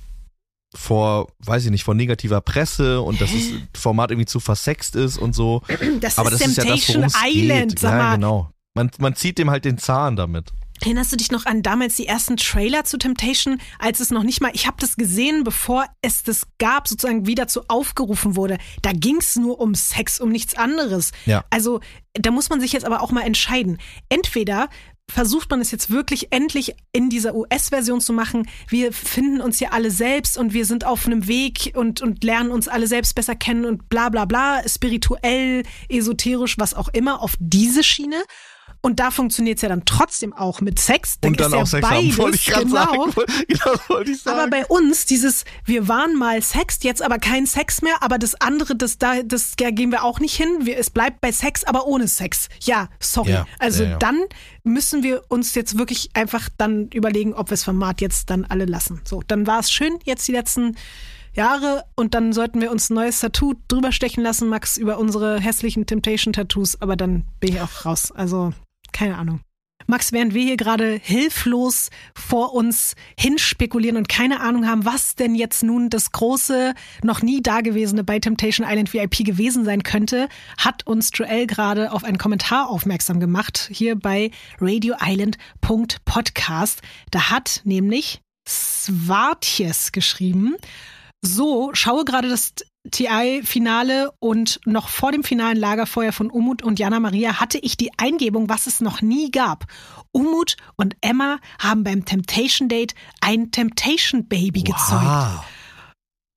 vor, 0.74 1.28
weiß 1.40 1.64
ich 1.64 1.70
nicht, 1.70 1.84
vor 1.84 1.94
negativer 1.94 2.40
Presse 2.40 3.00
und 3.00 3.20
dass 3.20 3.30
das 3.32 3.42
Format 3.80 4.10
irgendwie 4.10 4.26
zu 4.26 4.40
versext 4.40 4.94
ist 4.96 5.18
und 5.18 5.34
so. 5.34 5.62
Das 6.00 6.18
aber 6.18 6.32
ist 6.32 6.40
das 6.40 6.48
ist 6.48 6.56
ja 6.56 6.64
das, 6.64 6.86
Temptation 6.86 7.24
Island, 7.26 7.70
geht. 7.70 7.78
sag 7.78 7.92
ja, 7.92 7.98
mal. 7.98 8.14
genau. 8.14 8.50
Man, 8.74 8.90
man 8.98 9.14
zieht 9.16 9.38
dem 9.38 9.50
halt 9.50 9.64
den 9.64 9.78
Zahn 9.78 10.16
damit. 10.16 10.52
Erinnerst 10.82 11.12
du 11.12 11.16
dich 11.16 11.30
noch 11.30 11.44
an 11.44 11.62
damals 11.62 11.96
die 11.96 12.06
ersten 12.06 12.38
Trailer 12.38 12.84
zu 12.84 12.96
Temptation, 12.96 13.60
als 13.78 14.00
es 14.00 14.10
noch 14.10 14.22
nicht 14.22 14.40
mal, 14.40 14.50
ich 14.54 14.66
habe 14.66 14.78
das 14.80 14.96
gesehen, 14.96 15.44
bevor 15.44 15.84
es 16.00 16.22
das 16.22 16.46
gab, 16.58 16.88
sozusagen 16.88 17.26
wie 17.26 17.34
dazu 17.34 17.64
aufgerufen 17.68 18.34
wurde. 18.34 18.56
Da 18.80 18.92
ging 18.92 19.16
es 19.18 19.36
nur 19.36 19.60
um 19.60 19.74
Sex, 19.74 20.20
um 20.20 20.30
nichts 20.30 20.54
anderes. 20.54 21.12
Ja. 21.26 21.44
Also 21.50 21.80
da 22.14 22.30
muss 22.30 22.48
man 22.48 22.60
sich 22.60 22.72
jetzt 22.72 22.86
aber 22.86 23.02
auch 23.02 23.10
mal 23.10 23.26
entscheiden. 23.26 23.78
Entweder 24.08 24.70
versucht 25.10 25.50
man 25.50 25.60
es 25.60 25.70
jetzt 25.70 25.90
wirklich 25.90 26.32
endlich 26.32 26.74
in 26.92 27.10
dieser 27.10 27.34
US-Version 27.34 28.00
zu 28.00 28.12
machen. 28.12 28.48
Wir 28.68 28.92
finden 28.92 29.40
uns 29.40 29.60
ja 29.60 29.70
alle 29.70 29.90
selbst 29.90 30.38
und 30.38 30.52
wir 30.52 30.64
sind 30.64 30.84
auf 30.86 31.06
einem 31.06 31.26
Weg 31.26 31.72
und, 31.74 32.00
und 32.00 32.24
lernen 32.24 32.50
uns 32.50 32.68
alle 32.68 32.86
selbst 32.86 33.14
besser 33.14 33.34
kennen 33.34 33.64
und 33.64 33.88
bla 33.88 34.08
bla 34.08 34.24
bla, 34.24 34.62
spirituell, 34.66 35.64
esoterisch, 35.88 36.58
was 36.58 36.74
auch 36.74 36.88
immer, 36.88 37.22
auf 37.22 37.34
diese 37.38 37.82
Schiene. 37.82 38.22
Und 38.80 39.00
da 39.00 39.10
funktioniert 39.10 39.58
es 39.58 39.62
ja 39.62 39.68
dann 39.68 39.84
trotzdem 39.84 40.32
auch 40.32 40.60
mit 40.60 40.78
Sex. 40.78 41.18
Und 41.24 41.38
dann 41.38 41.46
ist 41.48 41.52
ja 41.52 41.62
auch 41.62 41.66
Sex 41.66 41.88
beides, 41.88 42.12
haben, 42.12 42.18
wollte 42.18 42.36
ich 42.36 42.46
gerade 42.46 42.66
genau. 42.66 43.10
sagen. 43.10 43.12
Genau, 43.48 43.72
das 43.72 43.88
wollte 43.88 44.10
ich 44.10 44.22
sagen. 44.22 44.38
Aber 44.38 44.50
bei 44.50 44.66
uns, 44.66 45.06
dieses, 45.06 45.44
wir 45.64 45.88
waren 45.88 46.16
mal 46.16 46.40
Sex, 46.42 46.78
jetzt 46.82 47.02
aber 47.02 47.18
kein 47.18 47.46
Sex 47.46 47.82
mehr, 47.82 48.02
aber 48.02 48.18
das 48.18 48.34
andere, 48.40 48.76
das 48.76 48.98
da, 48.98 49.22
das 49.22 49.52
da 49.56 49.70
gehen 49.70 49.90
wir 49.90 50.04
auch 50.04 50.20
nicht 50.20 50.34
hin. 50.34 50.48
Wir, 50.62 50.78
es 50.78 50.90
bleibt 50.90 51.20
bei 51.20 51.32
Sex, 51.32 51.64
aber 51.64 51.86
ohne 51.86 52.08
Sex. 52.08 52.48
Ja, 52.60 52.88
sorry. 53.00 53.32
Ja, 53.32 53.46
also 53.58 53.84
ja. 53.84 53.98
dann 53.98 54.24
müssen 54.62 55.02
wir 55.02 55.24
uns 55.28 55.54
jetzt 55.54 55.78
wirklich 55.78 56.10
einfach 56.14 56.48
dann 56.58 56.88
überlegen, 56.88 57.34
ob 57.34 57.48
wir 57.48 57.54
das 57.54 57.64
Format 57.64 58.00
jetzt 58.00 58.30
dann 58.30 58.44
alle 58.44 58.64
lassen. 58.64 59.00
So, 59.04 59.22
dann 59.26 59.46
war 59.46 59.60
es 59.60 59.70
schön, 59.70 59.98
jetzt 60.04 60.26
die 60.28 60.32
letzten 60.32 60.76
Jahre 61.34 61.84
und 61.94 62.14
dann 62.14 62.32
sollten 62.32 62.60
wir 62.60 62.70
uns 62.70 62.90
ein 62.90 62.94
neues 62.94 63.20
Tattoo 63.20 63.54
drüber 63.68 63.92
stechen 63.92 64.22
lassen, 64.22 64.48
Max, 64.48 64.76
über 64.76 64.98
unsere 64.98 65.40
hässlichen 65.40 65.86
Temptation-Tattoos, 65.86 66.80
aber 66.80 66.96
dann 66.96 67.24
bin 67.40 67.54
ich 67.54 67.60
auch 67.60 67.84
raus. 67.84 68.12
Also, 68.12 68.52
keine 68.92 69.16
Ahnung. 69.16 69.40
Max, 69.86 70.12
während 70.12 70.34
wir 70.34 70.44
hier 70.44 70.56
gerade 70.56 71.00
hilflos 71.02 71.90
vor 72.14 72.54
uns 72.54 72.94
hinspekulieren 73.18 73.96
und 73.96 74.08
keine 74.08 74.38
Ahnung 74.40 74.68
haben, 74.68 74.84
was 74.84 75.16
denn 75.16 75.34
jetzt 75.34 75.64
nun 75.64 75.90
das 75.90 76.12
große, 76.12 76.74
noch 77.02 77.22
nie 77.22 77.42
dagewesene 77.42 78.04
bei 78.04 78.20
Temptation 78.20 78.64
Island 78.68 78.94
VIP 78.94 79.24
gewesen 79.24 79.64
sein 79.64 79.82
könnte, 79.82 80.28
hat 80.58 80.86
uns 80.86 81.10
Joel 81.14 81.48
gerade 81.48 81.90
auf 81.92 82.04
einen 82.04 82.18
Kommentar 82.18 82.68
aufmerksam 82.68 83.18
gemacht, 83.18 83.68
hier 83.72 83.96
bei 83.96 84.30
radioisland.podcast. 84.60 86.82
Da 87.10 87.30
hat 87.30 87.62
nämlich 87.64 88.20
Swartjes 88.46 89.90
geschrieben, 89.92 90.56
so, 91.22 91.70
schaue 91.74 92.04
gerade 92.04 92.28
das 92.28 92.54
TI-Finale 92.90 94.10
und 94.20 94.58
noch 94.64 94.88
vor 94.88 95.12
dem 95.12 95.22
finalen 95.22 95.58
Lagerfeuer 95.58 96.12
von 96.12 96.30
Umut 96.30 96.62
und 96.62 96.78
Jana 96.78 96.98
Maria 96.98 97.38
hatte 97.40 97.58
ich 97.58 97.76
die 97.76 97.90
Eingebung, 97.98 98.48
was 98.48 98.66
es 98.66 98.80
noch 98.80 99.02
nie 99.02 99.30
gab. 99.30 99.66
Umut 100.12 100.56
und 100.76 100.96
Emma 101.02 101.38
haben 101.58 101.84
beim 101.84 102.06
Temptation 102.06 102.68
Date 102.68 102.94
ein 103.20 103.50
Temptation 103.50 104.28
Baby 104.28 104.62
gezeugt. 104.62 105.04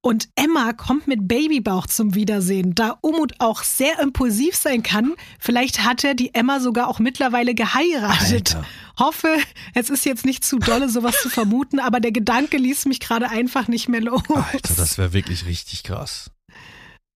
Und 0.06 0.28
Emma 0.36 0.74
kommt 0.74 1.08
mit 1.08 1.30
Babybauch 1.30 1.88
zum 1.88 2.14
Wiedersehen. 2.14 2.76
Da 2.76 2.97
Umut 2.99 3.36
auch 3.39 3.64
sehr 3.64 4.01
impulsiv 4.01 4.54
sein 4.54 4.84
kann, 4.84 5.14
vielleicht 5.39 5.86
hat 5.86 6.04
er 6.04 6.14
die 6.14 6.34
Emma 6.34 6.60
sogar 6.60 6.89
auch 6.89 6.99
mittlerweile 6.99 7.56
geheiratet. 7.56 8.54
Alter. 8.54 8.66
Hoffe, 8.99 9.38
es 9.74 9.89
ist 9.89 10.04
jetzt 10.04 10.26
nicht 10.26 10.43
zu 10.43 10.60
dolle, 10.60 10.89
sowas 10.89 11.22
zu 11.22 11.30
vermuten, 11.30 11.80
aber 11.80 12.01
der 12.01 12.12
Gedanke 12.12 12.58
ließ 12.58 12.86
mich 12.86 12.99
gerade 12.99 13.30
einfach 13.30 13.70
nicht 13.70 13.88
mehr 13.88 14.01
los. 14.01 14.22
Alter, 14.28 14.74
das 14.76 14.97
wäre 14.97 15.14
wirklich 15.14 15.45
richtig 15.45 15.84
krass. 15.84 16.30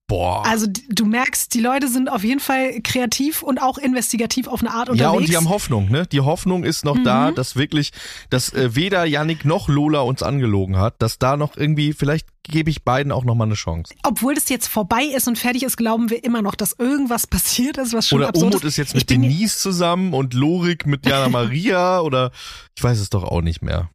Boah. 0.08 0.42
Also 0.46 0.66
du 0.88 1.04
merkst, 1.04 1.52
die 1.52 1.60
Leute 1.60 1.86
sind 1.86 2.10
auf 2.10 2.24
jeden 2.24 2.40
Fall 2.40 2.80
kreativ 2.82 3.42
und 3.42 3.60
auch 3.60 3.76
investigativ 3.76 4.48
auf 4.48 4.60
eine 4.60 4.70
Art 4.70 4.88
unterwegs. 4.88 5.00
ja, 5.02 5.10
und 5.10 5.28
die 5.28 5.36
haben 5.36 5.50
Hoffnung, 5.50 5.90
ne? 5.90 6.06
Die 6.06 6.20
Hoffnung 6.22 6.64
ist 6.64 6.82
noch 6.84 6.96
Mhm. 6.96 7.04
da, 7.04 7.30
dass 7.30 7.56
wirklich, 7.56 7.92
dass 8.30 8.50
äh, 8.54 8.74
weder 8.74 9.04
Yannick 9.04 9.44
noch 9.44 9.68
Lola 9.68 10.00
uns 10.00 10.22
angelogen 10.22 10.78
hat, 10.78 10.94
dass 11.02 11.18
da 11.18 11.36
noch 11.36 11.58
irgendwie, 11.58 11.92
vielleicht 11.92 12.26
gebe 12.42 12.70
ich 12.70 12.84
beiden 12.84 13.12
auch 13.12 13.24
noch 13.24 13.34
mal 13.34 13.44
eine 13.44 13.52
Chance. 13.54 13.94
Obwohl 14.02 14.34
das 14.34 14.48
jetzt 14.48 14.68
vorbei 14.68 15.04
ist 15.04 15.28
und 15.28 15.38
fertig 15.38 15.62
ist, 15.62 15.76
glauben 15.76 16.08
wir 16.08 16.24
immer 16.24 16.40
noch, 16.40 16.54
dass 16.54 16.72
irgendwas 16.78 17.26
passiert 17.28 17.76
ist, 17.76 17.92
was 17.92 18.08
schon 18.08 18.20
Oder 18.20 18.28
absurd 18.28 18.54
Umut 18.54 18.64
ist 18.64 18.78
jetzt 18.78 18.90
Ich 18.94 19.02
mit 19.02 19.06
bin- 19.08 19.20
Denise 19.20 19.58
zusammen 19.58 20.14
und 20.14 20.32
Lorik 20.32 20.86
mit 20.86 21.04
Jana 21.06 21.28
Maria 21.28 22.00
oder 22.00 22.30
ich 22.76 22.82
weiß 22.82 22.98
es 22.98 23.10
doch 23.10 23.24
auch 23.24 23.42
nicht 23.42 23.60
mehr. 23.60 23.90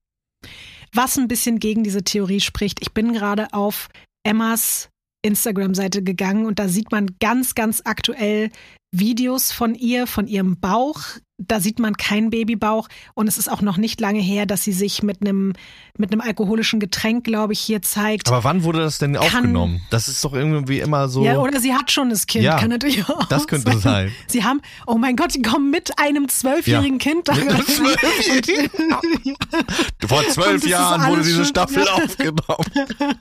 was 0.93 1.17
ein 1.17 1.27
bisschen 1.27 1.57
gegen 1.57 1.83
diese 1.83 2.03
Theorie 2.03 2.39
spricht. 2.39 2.79
Ich 2.83 2.91
bin 2.93 3.13
gerade 3.13 3.47
auf 3.51 3.89
Emmas 4.23 4.89
Instagram-Seite 5.23 6.03
gegangen 6.03 6.45
und 6.45 6.59
da 6.59 6.67
sieht 6.67 6.91
man 6.91 7.07
ganz, 7.19 7.55
ganz 7.55 7.81
aktuell 7.85 8.51
Videos 8.95 9.51
von 9.51 9.73
ihr, 9.73 10.05
von 10.05 10.27
ihrem 10.27 10.59
Bauch. 10.59 10.99
Da 11.39 11.59
sieht 11.59 11.79
man 11.79 11.97
keinen 11.97 12.29
Babybauch 12.29 12.87
und 13.15 13.27
es 13.27 13.39
ist 13.39 13.51
auch 13.51 13.61
noch 13.61 13.77
nicht 13.77 13.99
lange 13.99 14.19
her, 14.19 14.45
dass 14.45 14.63
sie 14.63 14.71
sich 14.71 15.01
mit 15.01 15.21
einem 15.21 15.53
mit 15.97 16.11
einem 16.11 16.21
alkoholischen 16.21 16.79
Getränk, 16.79 17.23
glaube 17.23 17.53
ich, 17.53 17.59
hier 17.59 17.81
zeigt. 17.81 18.27
Aber 18.27 18.43
wann 18.43 18.63
wurde 18.63 18.79
das 18.79 18.99
denn 18.99 19.17
aufgenommen? 19.17 19.81
Das 19.89 20.07
ist 20.07 20.23
doch 20.23 20.33
irgendwie 20.33 20.79
immer 20.79 21.09
so. 21.09 21.25
ja, 21.25 21.39
oder 21.39 21.59
sie 21.59 21.73
hat 21.73 21.89
schon 21.91 22.11
das 22.11 22.27
Kind, 22.27 22.45
Ja, 22.45 22.59
kann 22.59 22.69
natürlich 22.69 23.03
auch 23.09 23.25
das 23.25 23.47
könnte 23.47 23.75
sein. 23.79 24.11
Sie 24.27 24.43
haben, 24.43 24.61
oh 24.85 24.97
mein 24.99 25.15
Gott, 25.15 25.33
die 25.33 25.41
kommen 25.41 25.71
mit 25.71 25.97
einem 25.97 26.29
zwölfjährigen 26.29 26.99
Kind 26.99 27.27
da? 27.27 27.33
Vor 30.07 30.27
zwölf 30.29 30.65
Jahren 30.67 31.09
wurde 31.09 31.23
diese 31.23 31.45
Staffel 31.45 31.83
Ja. 31.85 31.93
aufgenommen. 31.93 32.65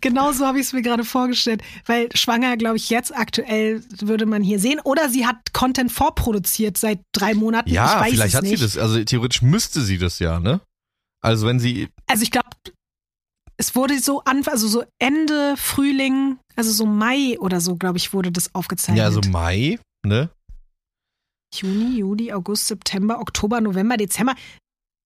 Genau 0.00 0.32
so 0.32 0.46
habe 0.46 0.58
ich 0.58 0.66
es 0.66 0.72
mir 0.72 0.82
gerade 0.82 1.04
vorgestellt, 1.04 1.62
weil 1.86 2.08
schwanger, 2.14 2.56
glaube 2.56 2.76
ich, 2.76 2.90
jetzt 2.90 3.14
aktuell 3.14 3.82
würde 4.00 4.26
man 4.26 4.42
hier 4.42 4.58
sehen. 4.58 4.80
Oder 4.84 5.08
sie 5.08 5.26
hat 5.26 5.52
Content 5.52 5.90
vorproduziert 5.92 6.78
seit 6.78 7.00
drei 7.12 7.34
Monaten. 7.34 7.70
Ja, 7.70 8.04
vielleicht 8.04 8.34
hat 8.34 8.42
nicht. 8.42 8.58
sie 8.58 8.64
das. 8.64 8.78
Also 8.78 9.02
theoretisch 9.04 9.42
müsste 9.42 9.80
sie 9.82 9.98
das 9.98 10.18
ja, 10.18 10.40
ne? 10.40 10.60
Also 11.20 11.46
wenn 11.46 11.58
sie, 11.58 11.88
Also 12.06 12.22
ich 12.22 12.30
glaube, 12.30 12.48
es 13.56 13.74
wurde 13.74 13.98
so 13.98 14.22
an, 14.22 14.44
also 14.46 14.68
so 14.68 14.84
Ende 15.00 15.56
Frühling, 15.56 16.38
also 16.54 16.70
so 16.70 16.86
Mai 16.86 17.36
oder 17.40 17.60
so, 17.60 17.74
glaube 17.76 17.98
ich, 17.98 18.12
wurde 18.12 18.30
das 18.30 18.54
aufgezeichnet. 18.54 18.98
ja, 18.98 19.04
also 19.04 19.20
Mai, 19.28 19.78
ne? 20.06 20.30
Juni, 21.54 21.98
Juli, 21.98 22.32
August, 22.32 22.68
September, 22.68 23.20
Oktober, 23.20 23.60
November, 23.60 23.96
Dezember. 23.96 24.34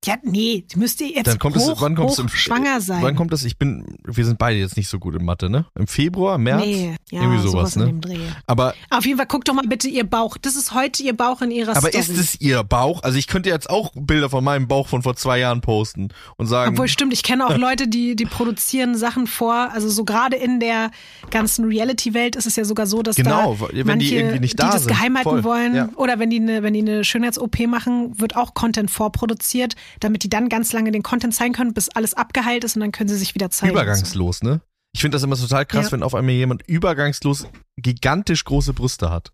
Ja, 0.04 0.16
nee, 0.24 0.64
die 0.68 0.78
müsste 0.78 1.04
jetzt 1.04 1.28
Dann 1.28 1.38
kommt 1.38 1.56
hoch, 1.56 1.74
es, 1.74 1.80
wann 1.80 1.94
kommt 1.94 2.08
hoch 2.08 2.12
es 2.14 2.18
im 2.18 2.28
schwanger 2.28 2.80
sein. 2.80 3.02
Wann 3.02 3.14
kommt 3.14 3.32
das? 3.32 3.44
Ich 3.44 3.56
bin, 3.56 3.98
wir 4.04 4.24
sind 4.24 4.36
beide 4.36 4.58
jetzt 4.58 4.76
nicht 4.76 4.88
so 4.88 4.98
gut 4.98 5.14
in 5.14 5.24
Mathe, 5.24 5.48
ne? 5.48 5.66
Im 5.78 5.86
Februar, 5.86 6.38
März? 6.38 6.64
Nee, 6.64 6.96
ja, 7.10 7.22
Irgendwie 7.22 7.40
sowas, 7.40 7.76
in 7.76 8.00
ne? 8.00 8.36
Aber, 8.46 8.74
Auf 8.90 9.06
jeden 9.06 9.16
Fall, 9.18 9.26
guck 9.28 9.44
doch 9.44 9.54
mal 9.54 9.64
bitte 9.68 9.86
ihr 9.88 10.02
Bauch. 10.02 10.36
Das 10.38 10.56
ist 10.56 10.74
heute 10.74 11.04
ihr 11.04 11.16
Bauch 11.16 11.40
in 11.40 11.52
ihrer 11.52 11.76
aber 11.76 11.88
Story. 11.90 11.98
ist 11.98 12.08
es 12.18 12.40
ihr 12.40 12.64
Bauch? 12.64 13.04
Also 13.04 13.16
ich 13.16 13.28
könnte 13.28 13.48
jetzt 13.48 13.70
auch 13.70 13.92
Bilder 13.94 14.28
von 14.28 14.42
meinem 14.42 14.66
Bauch 14.66 14.88
von 14.88 15.02
vor 15.02 15.14
zwei 15.14 15.38
Jahren 15.38 15.60
posten 15.60 16.08
und 16.36 16.46
sagen, 16.48 16.72
Obwohl, 16.72 16.88
stimmt, 16.88 17.12
ich 17.12 17.22
kenne 17.22 17.46
auch 17.46 17.56
Leute, 17.62 17.86
die, 17.86 18.16
die 18.16 18.26
produzieren 18.26 18.96
Sachen 18.96 19.28
vor. 19.28 19.70
Also 19.72 19.88
so 19.88 20.04
gerade 20.04 20.34
in 20.36 20.58
der 20.58 20.90
ganzen 21.30 21.64
Reality-Welt 21.64 22.34
ist 22.34 22.46
es 22.46 22.56
ja 22.56 22.64
sogar 22.64 22.88
so, 22.88 23.02
dass 23.02 23.14
Genau, 23.14 23.56
da 23.60 23.68
wenn 23.70 23.76
die 23.76 23.84
manche, 23.84 24.14
irgendwie 24.16 24.40
nicht 24.40 24.58
da 24.58 24.66
die 24.66 24.72
das 24.72 24.82
sind. 24.84 24.88
geheim 24.92 25.14
halten 25.16 25.30
Voll, 25.30 25.44
wollen 25.44 25.74
ja. 25.76 25.88
oder 25.94 26.18
wenn 26.18 26.28
die 26.28 26.40
eine, 26.40 26.64
wenn 26.64 26.74
die 26.74 26.80
eine 26.80 27.04
Schönheits-OP 27.04 27.66
machen, 27.68 28.18
wird 28.18 28.34
auch 28.36 28.54
Content 28.54 28.90
vorproduziert, 28.90 29.76
damit 30.00 30.22
die 30.22 30.28
dann 30.30 30.48
ganz 30.48 30.72
lange 30.72 30.90
den 30.92 31.02
Content 31.02 31.34
zeigen 31.34 31.52
können, 31.54 31.74
bis 31.74 31.88
alles 31.88 32.14
abgeheilt 32.14 32.64
ist 32.64 32.76
und 32.76 32.80
dann 32.80 32.92
können 32.92 33.08
sie 33.08 33.16
sich 33.16 33.34
wieder 33.34 33.50
zeigen. 33.50 33.72
übergangslos, 33.72 34.42
ne? 34.42 34.60
Ich 34.94 35.00
finde 35.00 35.16
das 35.16 35.22
immer 35.22 35.36
total 35.36 35.64
krass, 35.64 35.86
Ja. 35.86 35.92
wenn 35.92 36.02
auf 36.02 36.14
einmal 36.14 36.34
jemand 36.34 36.62
übergangslos 36.68 37.46
gigantisch 37.78 38.44
große 38.44 38.74
Brüste 38.74 39.10
hat. 39.10 39.32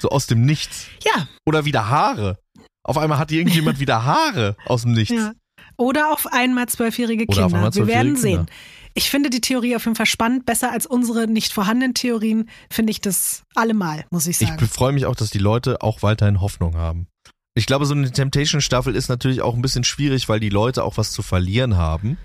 So 0.00 0.08
aus 0.10 0.26
dem 0.26 0.44
Nichts. 0.44 0.86
Ja, 1.04 1.28
Oder 1.46 1.64
wieder 1.64 1.88
Haare. 1.88 2.38
Auf 2.82 2.98
einmal 2.98 3.18
hat 3.18 3.30
irgendjemand 3.32 3.78
wieder 3.80 4.04
Haare 4.04 4.56
aus 4.66 4.82
dem 4.82 4.92
Nichts. 4.92 5.14
ja. 5.14 5.32
Oder 5.76 6.12
auf 6.12 6.26
einmal 6.26 6.68
zwölfjährige 6.68 7.26
Kinder. 7.26 7.44
einmal 7.46 7.74
Wir 7.74 7.86
werden 7.86 8.16
zwölfjährige 8.16 8.18
sehen. 8.20 8.36
Kinder. 8.46 8.52
Ich 8.94 9.08
finde 9.08 9.30
die 9.30 9.40
Theorie 9.40 9.76
auf 9.76 9.84
jeden 9.84 9.94
Fall 9.94 10.04
spannend. 10.06 10.44
Besser 10.44 10.72
als 10.72 10.84
unsere 10.84 11.26
nicht 11.28 11.52
vorhandenen 11.52 11.94
Theorien 11.94 12.48
finde 12.70 12.90
ich 12.90 13.00
das 13.00 13.44
allemal, 13.54 14.04
muss 14.10 14.26
ich 14.26 14.40
Ich 14.40 14.48
sagen. 14.48 14.66
freue 14.68 14.92
mich 14.92 15.06
auch, 15.06 15.14
dass 15.14 15.30
die 15.30 15.38
Leute 15.38 15.80
auch 15.80 16.02
weiterhin 16.02 16.40
Hoffnung 16.40 16.76
haben. 16.76 17.06
Ich 17.54 17.66
glaube, 17.66 17.84
so 17.86 17.94
eine 17.94 18.10
Temptation-Staffel 18.12 18.94
ist 18.94 19.08
natürlich 19.08 19.42
auch 19.42 19.54
ein 19.54 19.62
bisschen 19.62 19.84
schwierig, 19.84 20.28
weil 20.28 20.40
die 20.40 20.48
Leute 20.50 20.84
auch 20.84 20.96
was 20.98 21.12
zu 21.12 21.22
verlieren 21.22 21.76
haben. 21.76 22.16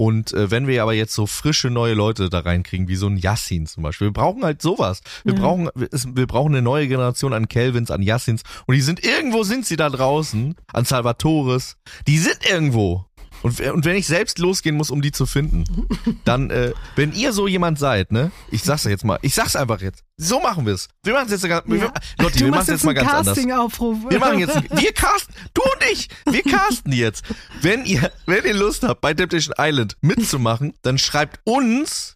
Und 0.00 0.32
äh, 0.32 0.48
wenn 0.52 0.68
wir 0.68 0.80
aber 0.82 0.92
jetzt 0.94 1.12
so 1.14 1.26
frische 1.26 1.70
neue 1.70 1.94
Leute 1.94 2.30
da 2.30 2.38
reinkriegen, 2.40 2.86
wie 2.86 2.94
so 2.94 3.08
ein 3.08 3.16
Yassin 3.16 3.66
zum 3.66 3.82
Beispiel, 3.82 4.08
wir 4.08 4.12
brauchen 4.12 4.44
halt 4.44 4.62
sowas. 4.62 5.00
Wir 5.24 5.34
Ja. 5.34 5.40
brauchen, 5.40 5.68
es- 5.90 6.14
wir 6.14 6.26
brauchen 6.28 6.52
eine 6.54 6.62
neue 6.62 6.86
Generation 6.86 7.32
an 7.32 7.48
Kelvins, 7.48 7.90
an 7.90 8.02
Yassins. 8.02 8.42
Und 8.66 8.76
die 8.76 8.80
sind 8.80 9.02
irgendwo 9.04 9.42
sind 9.42 9.66
sie 9.66 9.74
da 9.76 9.90
draußen, 9.90 10.54
an 10.72 10.84
Salvatores. 10.84 11.78
Die 12.06 12.18
sind 12.18 12.38
irgendwo. 12.48 13.06
Und, 13.42 13.60
und 13.60 13.84
wenn 13.84 13.96
ich 13.96 14.06
selbst 14.06 14.38
losgehen 14.38 14.76
muss, 14.76 14.90
um 14.90 15.00
die 15.02 15.12
zu 15.12 15.26
finden, 15.26 15.64
dann, 16.24 16.50
äh, 16.50 16.72
wenn 16.96 17.12
ihr 17.12 17.32
so 17.32 17.46
jemand 17.46 17.78
seid, 17.78 18.10
ne, 18.12 18.30
ich 18.50 18.62
sag's 18.62 18.84
jetzt 18.84 19.04
mal, 19.04 19.18
ich 19.22 19.34
sag's 19.34 19.56
einfach 19.56 19.80
jetzt. 19.80 20.02
So 20.16 20.40
machen 20.40 20.66
wir's. 20.66 20.88
Wir 21.04 21.12
machen's 21.14 21.30
jetzt, 21.30 21.46
ganz- 21.48 21.62
wir, 21.68 21.78
Ja. 21.78 21.92
Lotti, 22.20 22.40
wir 22.40 22.48
machen's 22.50 22.68
jetzt 22.68 22.84
mal 22.84 22.90
einen 22.96 23.06
ganz 23.06 23.28
anders. 23.28 23.36
Wir 24.10 24.18
machen 24.18 24.38
jetzt, 24.40 24.54
wir 24.82 24.92
casten, 24.92 25.34
du 25.54 25.62
und 25.62 25.90
ich, 25.92 26.08
wir 26.26 26.42
casten 26.42 26.92
jetzt. 26.92 27.24
Wenn 27.62 27.84
ihr, 27.84 28.10
wenn 28.26 28.44
ihr 28.44 28.54
Lust 28.54 28.82
habt, 28.82 29.00
bei 29.00 29.14
Temptation 29.14 29.54
Island 29.58 29.96
mitzumachen, 30.00 30.74
dann 30.82 30.98
schreibt 30.98 31.40
uns 31.44 32.14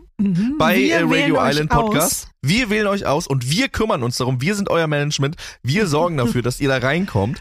bei 0.59 0.77
Wir 0.77 0.97
äh, 0.97 1.03
Radio 1.03 1.37
Island 1.41 1.71
aus. 1.73 1.85
Podcast. 1.85 2.29
Wir 2.43 2.71
wählen 2.71 2.87
euch 2.89 3.07
aus 3.07 3.27
und 3.29 3.51
wir 3.51 3.69
kümmern 3.69 4.03
uns 4.03 4.17
darum. 4.17 4.41
Wir 4.41 4.55
sind 4.57 4.69
euer 4.71 4.87
Management. 4.89 5.37
Wir 5.63 5.87
sorgen 5.87 6.17
dafür, 6.17 6.43
dass 6.43 6.61
ihr 6.61 6.69
da 6.69 6.79
reinkommt. 6.79 7.41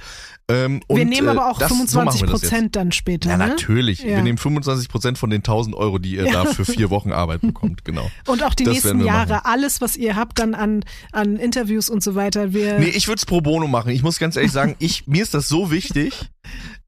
Ähm, 0.51 0.81
Wir 0.89 1.05
nehmen 1.05 1.27
äh, 1.27 1.31
aber 1.31 1.49
auch 1.49 1.57
das, 1.59 1.69
so 1.69 1.75
machen 1.75 1.87
25 1.87 2.21
wir 2.21 2.27
das 2.27 2.41
jetzt. 2.41 2.49
Prozent 2.51 2.75
dann 2.75 2.91
später. 2.91 3.29
Ja, 3.29 3.37
ne? 3.37 3.47
natürlich. 3.47 4.01
Ja. 4.01 4.15
Wir 4.17 4.21
nehmen 4.21 4.37
25 4.37 4.89
Prozent 4.89 5.17
von 5.17 5.29
den 5.29 5.39
1000 5.39 5.75
Euro, 5.75 5.97
die 5.99 6.15
ihr 6.15 6.25
da 6.31 6.45
für 6.45 6.65
vier 6.65 6.89
Wochen 6.89 7.11
Arbeit 7.11 7.41
bekommt. 7.41 7.83
Genau. 7.91 8.09
Und 8.27 8.43
auch 8.43 8.53
die 8.53 8.63
Das 8.63 8.73
nächsten 8.73 9.03
Jahre, 9.03 9.33
machen. 9.35 9.45
alles, 9.45 9.81
was 9.81 9.97
ihr 9.97 10.15
habt 10.15 10.39
dann 10.39 10.53
an, 10.53 10.83
an 11.11 11.35
Interviews 11.37 11.89
und 11.89 12.03
so 12.03 12.15
weiter. 12.15 12.53
Wir, 12.53 12.79
Nee, 12.79 12.89
ich 12.89 13.07
würde 13.07 13.17
es 13.17 13.25
pro 13.25 13.41
bono 13.41 13.67
machen. 13.67 13.89
Ich 13.91 14.03
muss 14.03 14.19
ganz 14.19 14.35
ehrlich 14.35 14.51
sagen, 14.51 14.75
ich, 14.79 15.07
mir 15.07 15.23
ist 15.23 15.33
das 15.33 15.49
so 15.49 15.71
wichtig. 15.71 16.29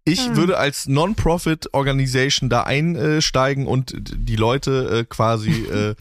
Ich 0.05 0.36
würde 0.36 0.57
als 0.57 0.88
Non-Profit-Organisation 0.88 2.49
da 2.49 2.64
einsteigen 2.64 3.68
und 3.68 3.93
die 3.97 4.36
Leute 4.36 4.99
äh, 4.99 5.03
quasi 5.05 5.51
äh, 5.66 5.95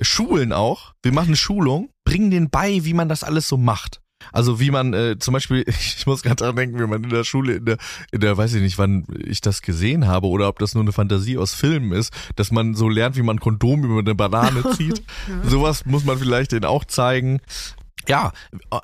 schulen 0.00 0.52
auch. 0.52 0.94
Wir 1.02 1.12
machen 1.12 1.28
eine 1.28 1.36
Schulung, 1.36 1.90
bringen 2.04 2.30
denen 2.30 2.50
bei, 2.50 2.84
wie 2.84 2.94
man 2.94 3.08
das 3.08 3.24
alles 3.24 3.48
so 3.48 3.56
macht. 3.56 4.00
Also 4.32 4.60
wie 4.60 4.70
man 4.70 4.94
äh, 4.94 5.18
zum 5.18 5.34
Beispiel, 5.34 5.64
ich 5.66 6.06
muss 6.06 6.22
gerade 6.22 6.36
dran 6.36 6.56
denken, 6.56 6.78
wie 6.78 6.86
man 6.86 7.04
in 7.04 7.10
der 7.10 7.24
Schule, 7.24 7.54
in 7.54 7.64
der, 7.64 7.78
in 8.10 8.20
der, 8.20 8.36
weiß 8.36 8.54
ich 8.54 8.62
nicht, 8.62 8.78
wann 8.78 9.04
ich 9.24 9.40
das 9.40 9.62
gesehen 9.62 10.06
habe 10.06 10.28
oder 10.28 10.48
ob 10.48 10.58
das 10.58 10.74
nur 10.74 10.82
eine 10.82 10.92
Fantasie 10.92 11.38
aus 11.38 11.54
Filmen 11.54 11.92
ist, 11.92 12.12
dass 12.36 12.50
man 12.50 12.74
so 12.74 12.88
lernt, 12.88 13.16
wie 13.16 13.22
man 13.22 13.40
Kondom 13.40 13.84
über 13.84 14.00
eine 14.00 14.14
Banane 14.14 14.62
zieht. 14.76 15.02
Sowas 15.44 15.86
muss 15.86 16.04
man 16.04 16.18
vielleicht 16.18 16.52
denen 16.52 16.64
auch 16.64 16.84
zeigen. 16.84 17.40
Ja, 18.08 18.32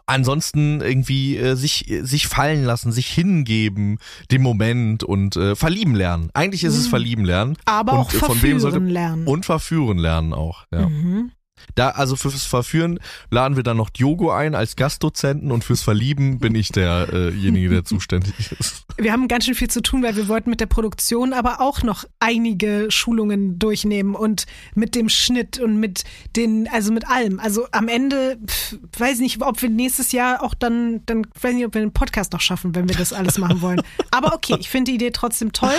ansonsten 0.07 0.81
irgendwie 0.81 1.37
äh, 1.37 1.57
sich 1.57 1.93
sich 2.03 2.29
fallen 2.29 2.65
lassen, 2.65 2.93
sich 2.93 3.09
hingeben, 3.09 3.99
dem 4.31 4.43
Moment 4.43 5.03
und 5.03 5.37
äh, 5.37 5.57
verlieben 5.57 5.95
lernen. 5.97 6.31
Eigentlich 6.35 6.63
ist 6.63 6.77
es 6.77 6.87
verlieben 6.87 7.25
lernen. 7.25 7.57
Aber 7.65 7.95
und 7.95 7.99
auch 7.99 8.11
von 8.13 8.29
wem 8.29 8.37
verführen 8.37 8.61
sollte 8.61 8.79
lernen. 8.79 9.27
und 9.27 9.45
verführen 9.45 9.99
lernen 9.99 10.33
auch. 10.33 10.67
Ja. 10.73 10.89
Mhm. 10.89 11.33
Da, 11.75 11.91
also 11.91 12.17
fürs 12.17 12.45
Verführen 12.45 12.99
laden 13.31 13.57
wir 13.57 13.63
dann 13.63 13.77
noch 13.77 13.91
Diogo 13.91 14.31
ein 14.31 14.55
als 14.55 14.77
Gastdozenten 14.77 15.53
und 15.53 15.65
fürs 15.65 15.83
Verlieben 15.83 16.39
bin 16.39 16.55
ich 16.55 16.71
derjenige, 16.71 17.69
der 17.69 17.85
zuständig 17.85 18.35
ist. 18.59 18.85
Wir 18.97 19.13
haben 19.13 19.29
ganz 19.29 19.45
schön 19.45 19.55
viel 19.55 19.71
zu 19.71 19.81
tun, 19.81 20.03
weil 20.03 20.17
wir 20.17 20.29
wollten 20.29 20.51
mit 20.51 20.61
der 20.61 20.67
Produktion 20.67 21.33
aber 21.33 21.61
auch 21.61 21.83
noch 21.83 22.05
einige 22.19 22.87
Schulungen 22.91 23.59
durchnehmen 23.59 24.15
und 24.15 24.47
mit 24.75 24.95
dem 24.95 25.09
Schnitt 25.09 25.59
und 25.61 25.79
mit 25.79 26.05
den, 26.37 26.69
also 26.69 26.93
mit 26.93 27.09
allem. 27.09 27.39
Also 27.39 27.67
am 27.71 27.89
Ende, 27.89 28.39
pf, 28.45 28.77
weiß 28.99 29.21
nicht, 29.21 29.41
ob 29.43 29.63
wir 29.63 29.69
nächstes 29.69 30.13
Jahr 30.13 30.43
auch 30.43 30.55
dann, 30.55 31.03
dann 31.07 31.27
weiß 31.41 31.55
nicht, 31.55 31.67
ob 31.67 31.75
wir 31.75 31.81
den 31.81 31.93
Podcast 31.93 32.33
noch 32.33 32.41
schaffen, 32.41 32.75
wenn 32.75 32.89
wir 32.89 32.97
das 32.97 33.13
alles 33.13 33.39
machen 33.39 33.61
wollen. 33.63 33.81
Aber 34.11 34.35
okay, 34.35 34.57
ich 34.59 34.69
finde 34.69 34.91
die 34.91 34.97
Idee 34.97 35.11
trotzdem 35.11 35.53
toll. 35.53 35.71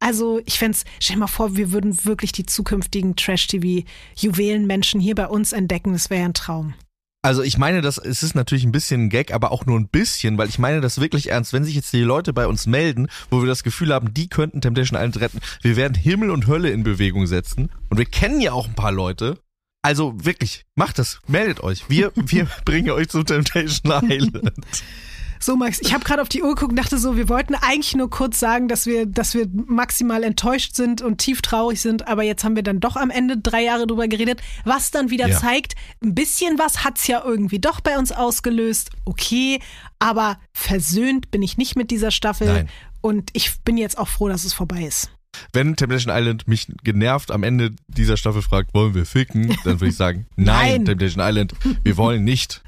Also 0.00 0.40
ich 0.44 0.58
fände 0.58 0.76
stell 1.00 1.16
dir 1.16 1.20
mal 1.20 1.26
vor, 1.26 1.56
wir 1.56 1.72
würden 1.72 2.04
wirklich 2.04 2.32
die 2.32 2.44
zukünftigen 2.44 3.16
Trash-TV-Juwelenmenschen 3.16 5.00
hier 5.00 5.14
bei 5.14 5.25
uns 5.26 5.52
entdecken. 5.52 5.92
Das 5.92 6.10
wäre 6.10 6.24
ein 6.24 6.34
Traum. 6.34 6.74
Also 7.22 7.42
ich 7.42 7.58
meine, 7.58 7.80
das 7.80 7.98
es 7.98 8.22
ist 8.22 8.36
natürlich 8.36 8.64
ein 8.64 8.70
bisschen 8.70 9.06
ein 9.06 9.10
Gag, 9.10 9.34
aber 9.34 9.50
auch 9.50 9.66
nur 9.66 9.76
ein 9.76 9.88
bisschen, 9.88 10.38
weil 10.38 10.48
ich 10.48 10.60
meine 10.60 10.80
das 10.80 11.00
wirklich 11.00 11.30
ernst. 11.30 11.52
Wenn 11.52 11.64
sich 11.64 11.74
jetzt 11.74 11.92
die 11.92 12.02
Leute 12.02 12.32
bei 12.32 12.46
uns 12.46 12.66
melden, 12.66 13.08
wo 13.30 13.40
wir 13.40 13.48
das 13.48 13.64
Gefühl 13.64 13.92
haben, 13.92 14.14
die 14.14 14.28
könnten 14.28 14.60
Temptation 14.60 14.96
Island 14.96 15.20
retten, 15.20 15.40
wir 15.60 15.74
werden 15.74 15.94
Himmel 15.94 16.30
und 16.30 16.46
Hölle 16.46 16.70
in 16.70 16.84
Bewegung 16.84 17.26
setzen. 17.26 17.70
Und 17.88 17.98
wir 17.98 18.04
kennen 18.04 18.40
ja 18.40 18.52
auch 18.52 18.68
ein 18.68 18.74
paar 18.74 18.92
Leute. 18.92 19.38
Also 19.82 20.14
wirklich, 20.24 20.66
macht 20.76 21.00
das, 21.00 21.20
meldet 21.26 21.64
euch. 21.64 21.88
Wir, 21.88 22.12
wir 22.14 22.46
bringen 22.64 22.90
euch 22.90 23.08
zu 23.08 23.24
Temptation 23.24 23.92
Island. 24.08 24.52
So, 25.46 25.54
Max, 25.54 25.78
ich 25.80 25.94
habe 25.94 26.02
gerade 26.02 26.22
auf 26.22 26.28
die 26.28 26.42
Uhr 26.42 26.56
geguckt 26.56 26.72
und 26.72 26.76
dachte 26.76 26.98
so, 26.98 27.16
wir 27.16 27.28
wollten 27.28 27.54
eigentlich 27.54 27.94
nur 27.94 28.10
kurz 28.10 28.40
sagen, 28.40 28.66
dass 28.66 28.84
wir, 28.84 29.06
dass 29.06 29.32
wir 29.32 29.46
maximal 29.54 30.24
enttäuscht 30.24 30.74
sind 30.74 31.02
und 31.02 31.18
tief 31.18 31.40
traurig 31.40 31.80
sind, 31.80 32.08
aber 32.08 32.24
jetzt 32.24 32.42
haben 32.42 32.56
wir 32.56 32.64
dann 32.64 32.80
doch 32.80 32.96
am 32.96 33.10
Ende 33.10 33.38
drei 33.38 33.62
Jahre 33.62 33.86
drüber 33.86 34.08
geredet, 34.08 34.42
was 34.64 34.90
dann 34.90 35.08
wieder 35.08 35.28
Ja. 35.28 35.38
zeigt, 35.38 35.76
ein 36.02 36.16
bisschen 36.16 36.58
was 36.58 36.82
hat's 36.82 37.06
ja 37.06 37.22
irgendwie 37.24 37.60
doch 37.60 37.80
bei 37.80 37.96
uns 37.96 38.10
ausgelöst, 38.10 38.90
okay, 39.04 39.60
aber 40.00 40.40
versöhnt 40.52 41.30
bin 41.30 41.42
ich 41.44 41.56
nicht 41.58 41.76
mit 41.76 41.92
dieser 41.92 42.10
Staffel 42.10 42.48
Nein. 42.48 42.68
und 43.00 43.30
ich 43.32 43.60
bin 43.60 43.76
jetzt 43.76 43.98
auch 43.98 44.08
froh, 44.08 44.28
dass 44.28 44.44
es 44.44 44.52
vorbei 44.52 44.82
ist. 44.82 45.12
Wenn 45.52 45.76
Temptation 45.76 46.12
Island 46.12 46.48
mich 46.48 46.66
genervt 46.82 47.30
am 47.30 47.44
Ende 47.44 47.70
dieser 47.86 48.16
Staffel 48.16 48.42
fragt, 48.42 48.74
wollen 48.74 48.94
wir 48.96 49.06
ficken, 49.06 49.56
dann 49.62 49.80
würde 49.80 49.90
ich 49.90 49.96
sagen, 49.96 50.26
nein, 50.34 50.46
Nein. 50.46 50.84
Temptation 50.86 51.24
Island, 51.24 51.54
wir 51.84 51.96
wollen 51.96 52.24
nicht. 52.24 52.62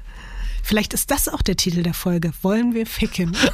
Vielleicht 0.69 0.93
ist 0.93 1.09
das 1.09 1.27
auch 1.27 1.41
der 1.41 1.55
Titel 1.55 1.81
der 1.81 1.95
Folge. 1.95 2.31
Wollen 2.43 2.75
wir 2.75 2.85
ficken? 2.85 3.35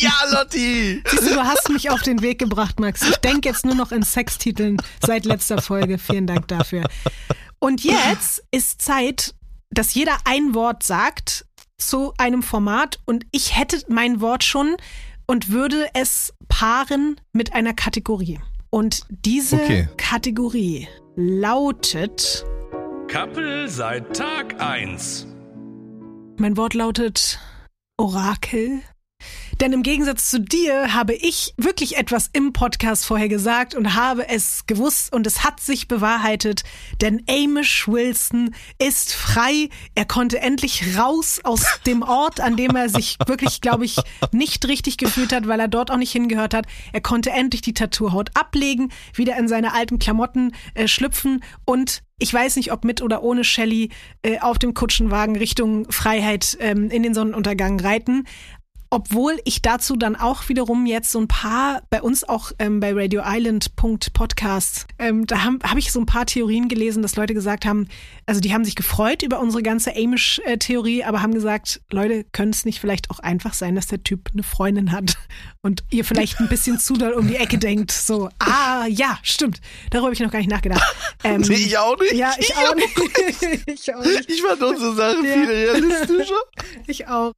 Ja, 0.00 0.12
Lotti! 0.32 1.02
Siehst 1.10 1.22
du, 1.30 1.34
du 1.34 1.42
hast 1.42 1.70
mich 1.70 1.88
auf 1.88 2.02
den 2.02 2.20
Weg 2.20 2.38
gebracht, 2.38 2.78
Max. 2.78 3.00
Ich 3.08 3.16
denke 3.16 3.48
jetzt 3.48 3.64
nur 3.64 3.74
noch 3.74 3.90
in 3.90 4.02
Sextiteln 4.02 4.76
seit 5.04 5.24
letzter 5.24 5.62
Folge. 5.62 5.96
Vielen 5.96 6.26
Dank 6.26 6.46
dafür. 6.48 6.84
Und 7.58 7.82
jetzt 7.84 8.44
ist 8.50 8.82
Zeit, 8.82 9.34
dass 9.70 9.94
jeder 9.94 10.16
ein 10.26 10.54
Wort 10.54 10.82
sagt 10.82 11.46
zu 11.78 12.12
einem 12.18 12.42
Format 12.42 12.98
und 13.06 13.24
ich 13.32 13.56
hätte 13.56 13.82
mein 13.88 14.20
Wort 14.20 14.44
schon 14.44 14.76
und 15.26 15.50
würde 15.50 15.86
es 15.94 16.34
paaren 16.48 17.18
mit 17.32 17.54
einer 17.54 17.72
Kategorie. 17.72 18.40
Und 18.68 19.00
diese 19.08 19.56
Okay. 19.56 19.88
Kategorie 19.96 20.86
lautet, 21.16 22.44
Kappel 23.08 23.68
seit 23.70 24.14
Tag 24.14 24.60
1. 24.60 25.28
mein 26.38 26.56
Wort 26.56 26.74
lautet 26.74 27.38
Orakel. 27.96 28.82
Denn 29.60 29.72
im 29.72 29.82
Gegensatz 29.82 30.30
zu 30.30 30.40
dir 30.40 30.92
habe 30.94 31.14
ich 31.14 31.54
wirklich 31.56 31.96
etwas 31.96 32.28
im 32.32 32.52
Podcast 32.52 33.06
vorher 33.06 33.28
gesagt 33.28 33.74
und 33.74 33.94
habe 33.94 34.28
es 34.28 34.66
gewusst 34.66 35.12
und 35.12 35.26
es 35.26 35.44
hat 35.44 35.60
sich 35.60 35.86
bewahrheitet. 35.86 36.62
Denn 37.00 37.22
Amish 37.28 37.86
Wilson 37.86 38.54
ist 38.78 39.14
frei. 39.14 39.68
Er 39.94 40.04
konnte 40.04 40.40
endlich 40.40 40.98
raus 40.98 41.40
aus 41.44 41.64
dem 41.86 42.02
Ort, 42.02 42.40
an 42.40 42.56
dem 42.56 42.74
er 42.74 42.88
sich 42.88 43.16
wirklich, 43.26 43.60
glaube 43.60 43.84
ich, 43.84 43.96
nicht 44.32 44.66
richtig 44.66 44.98
gefühlt 44.98 45.32
hat, 45.32 45.46
weil 45.46 45.60
er 45.60 45.68
dort 45.68 45.90
auch 45.90 45.96
nicht 45.96 46.12
hingehört 46.12 46.52
hat. 46.52 46.66
Er 46.92 47.00
konnte 47.00 47.30
endlich 47.30 47.62
die 47.62 47.74
Tattoohaut 47.74 48.30
ablegen, 48.34 48.92
wieder 49.14 49.36
in 49.38 49.46
seine 49.46 49.72
alten 49.72 50.00
Klamotten 50.00 50.52
äh, 50.74 50.88
schlüpfen 50.88 51.42
und 51.64 52.02
ich 52.18 52.32
weiß 52.32 52.56
nicht, 52.56 52.72
ob 52.72 52.84
mit 52.84 53.02
oder 53.02 53.22
ohne 53.22 53.42
Shelley 53.42 53.90
äh, 54.22 54.38
auf 54.38 54.58
dem 54.58 54.72
Kutschenwagen 54.72 55.36
Richtung 55.36 55.90
Freiheit 55.90 56.56
ähm, 56.60 56.88
in 56.90 57.02
den 57.02 57.12
Sonnenuntergang 57.12 57.80
reiten. 57.80 58.24
Obwohl 58.94 59.40
ich 59.44 59.60
dazu 59.60 59.96
dann 59.96 60.14
auch 60.14 60.48
wiederum 60.48 60.86
jetzt 60.86 61.10
so 61.10 61.18
ein 61.18 61.26
paar, 61.26 61.82
bei 61.90 62.00
uns 62.00 62.22
auch 62.22 62.52
ähm, 62.60 62.78
bei 62.78 62.92
Radio 62.92 63.22
Island 63.26 63.74
Podcast, 63.74 64.86
ähm, 65.00 65.26
da 65.26 65.42
habe 65.42 65.58
hab 65.68 65.76
ich 65.76 65.90
so 65.90 65.98
ein 65.98 66.06
paar 66.06 66.26
Theorien 66.26 66.68
gelesen, 66.68 67.02
dass 67.02 67.16
Leute 67.16 67.34
gesagt 67.34 67.66
haben, 67.66 67.88
also 68.26 68.40
die 68.40 68.54
haben 68.54 68.64
sich 68.64 68.76
gefreut 68.76 69.24
über 69.24 69.40
unsere 69.40 69.64
ganze 69.64 69.96
Amish-Theorie, 69.96 71.02
aber 71.02 71.22
haben 71.22 71.34
gesagt, 71.34 71.80
Leute, 71.90 72.24
könnte 72.30 72.54
es 72.56 72.64
nicht 72.64 72.78
vielleicht 72.78 73.10
auch 73.10 73.18
einfach 73.18 73.52
sein, 73.52 73.74
dass 73.74 73.88
der 73.88 74.04
Typ 74.04 74.30
eine 74.32 74.44
Freundin 74.44 74.92
hat 74.92 75.18
und 75.60 75.82
ihr 75.90 76.04
vielleicht 76.04 76.38
ein 76.38 76.48
bisschen 76.48 76.78
zu 76.78 76.94
doll 76.94 77.14
um 77.14 77.26
die 77.26 77.34
Ecke 77.34 77.58
denkt. 77.58 77.90
So, 77.90 78.28
ah, 78.38 78.86
ja, 78.86 79.18
stimmt. 79.24 79.60
Darüber 79.90 80.06
habe 80.06 80.14
ich 80.14 80.20
noch 80.20 80.30
gar 80.30 80.38
nicht 80.38 80.50
nachgedacht. 80.50 80.82
Ähm, 81.26 81.40
Nee, 81.40 81.54
ich 81.54 81.78
auch 81.78 81.98
nicht. 81.98 82.12
Ja, 82.12 82.34
ich, 82.38 82.54
auch 82.54 82.74
nicht. 82.74 83.66
ich 83.66 83.94
auch 83.94 84.04
nicht. 84.04 84.28
Ich 84.30 84.42
fand 84.42 84.62
unsere 84.62 84.94
Sache 84.94 85.16
Ja. 85.26 85.32
viel 85.32 85.44
realistischer. 85.46 86.34
Ich 86.86 87.08
auch. 87.08 87.32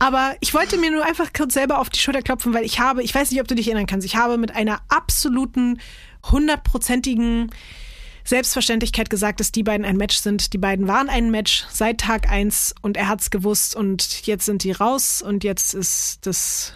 Aber 0.00 0.36
ich 0.40 0.52
wollte 0.54 0.76
mir 0.76 0.90
nur 0.90 1.04
einfach 1.04 1.32
kurz 1.32 1.54
selber 1.54 1.78
auf 1.78 1.88
die 1.88 2.00
Schulter 2.00 2.22
klopfen, 2.22 2.52
weil 2.52 2.64
ich 2.64 2.80
habe, 2.80 3.02
ich 3.02 3.14
weiß 3.14 3.30
nicht, 3.30 3.40
ob 3.40 3.48
du 3.48 3.54
dich 3.54 3.68
erinnern 3.68 3.86
kannst, 3.86 4.04
ich 4.06 4.16
habe 4.16 4.38
mit 4.38 4.54
einer 4.54 4.80
absoluten, 4.88 5.80
hundertprozentigen 6.30 7.50
Selbstverständlichkeit 8.24 9.10
gesagt, 9.10 9.40
dass 9.40 9.52
die 9.52 9.62
beiden 9.62 9.84
ein 9.84 9.96
Match 9.96 10.16
sind. 10.16 10.52
Die 10.52 10.58
beiden 10.58 10.88
waren 10.88 11.08
ein 11.08 11.30
Match 11.30 11.66
seit 11.70 12.00
Tag 12.00 12.28
eins 12.28 12.74
und 12.80 12.96
er 12.96 13.08
hat's 13.08 13.30
gewusst 13.30 13.76
und 13.76 14.26
jetzt 14.26 14.46
sind 14.46 14.64
die 14.64 14.72
raus 14.72 15.22
und 15.22 15.44
jetzt 15.44 15.74
ist 15.74 16.26
das 16.26 16.72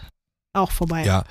auch 0.52 0.70
vorbei. 0.70 1.04
Ja. 1.04 1.24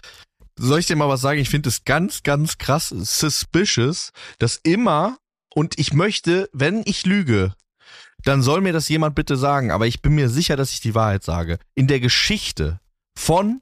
Soll 0.59 0.79
ich 0.79 0.87
dir 0.87 0.95
mal 0.95 1.07
was 1.07 1.21
sagen? 1.21 1.39
Ich 1.39 1.49
finde 1.49 1.69
es 1.69 1.85
ganz, 1.85 2.23
ganz 2.23 2.57
krass 2.57 2.89
suspicious, 2.89 4.11
dass 4.39 4.59
immer, 4.63 5.17
und 5.53 5.77
ich 5.77 5.93
möchte, 5.93 6.49
wenn 6.51 6.81
ich 6.85 7.05
lüge, 7.05 7.53
dann 8.27 8.41
soll 8.41 8.61
mir 8.61 8.73
das 8.73 8.89
jemand 8.89 9.15
bitte 9.15 9.37
sagen, 9.37 9.71
aber 9.71 9.87
ich 9.87 10.01
bin 10.01 10.13
mir 10.13 10.29
sicher, 10.29 10.57
dass 10.57 10.71
ich 10.71 10.81
die 10.81 10.95
Wahrheit 10.95 11.23
sage. 11.23 11.59
In 11.75 11.87
der 11.87 12.01
Geschichte 12.01 12.79
von 13.17 13.61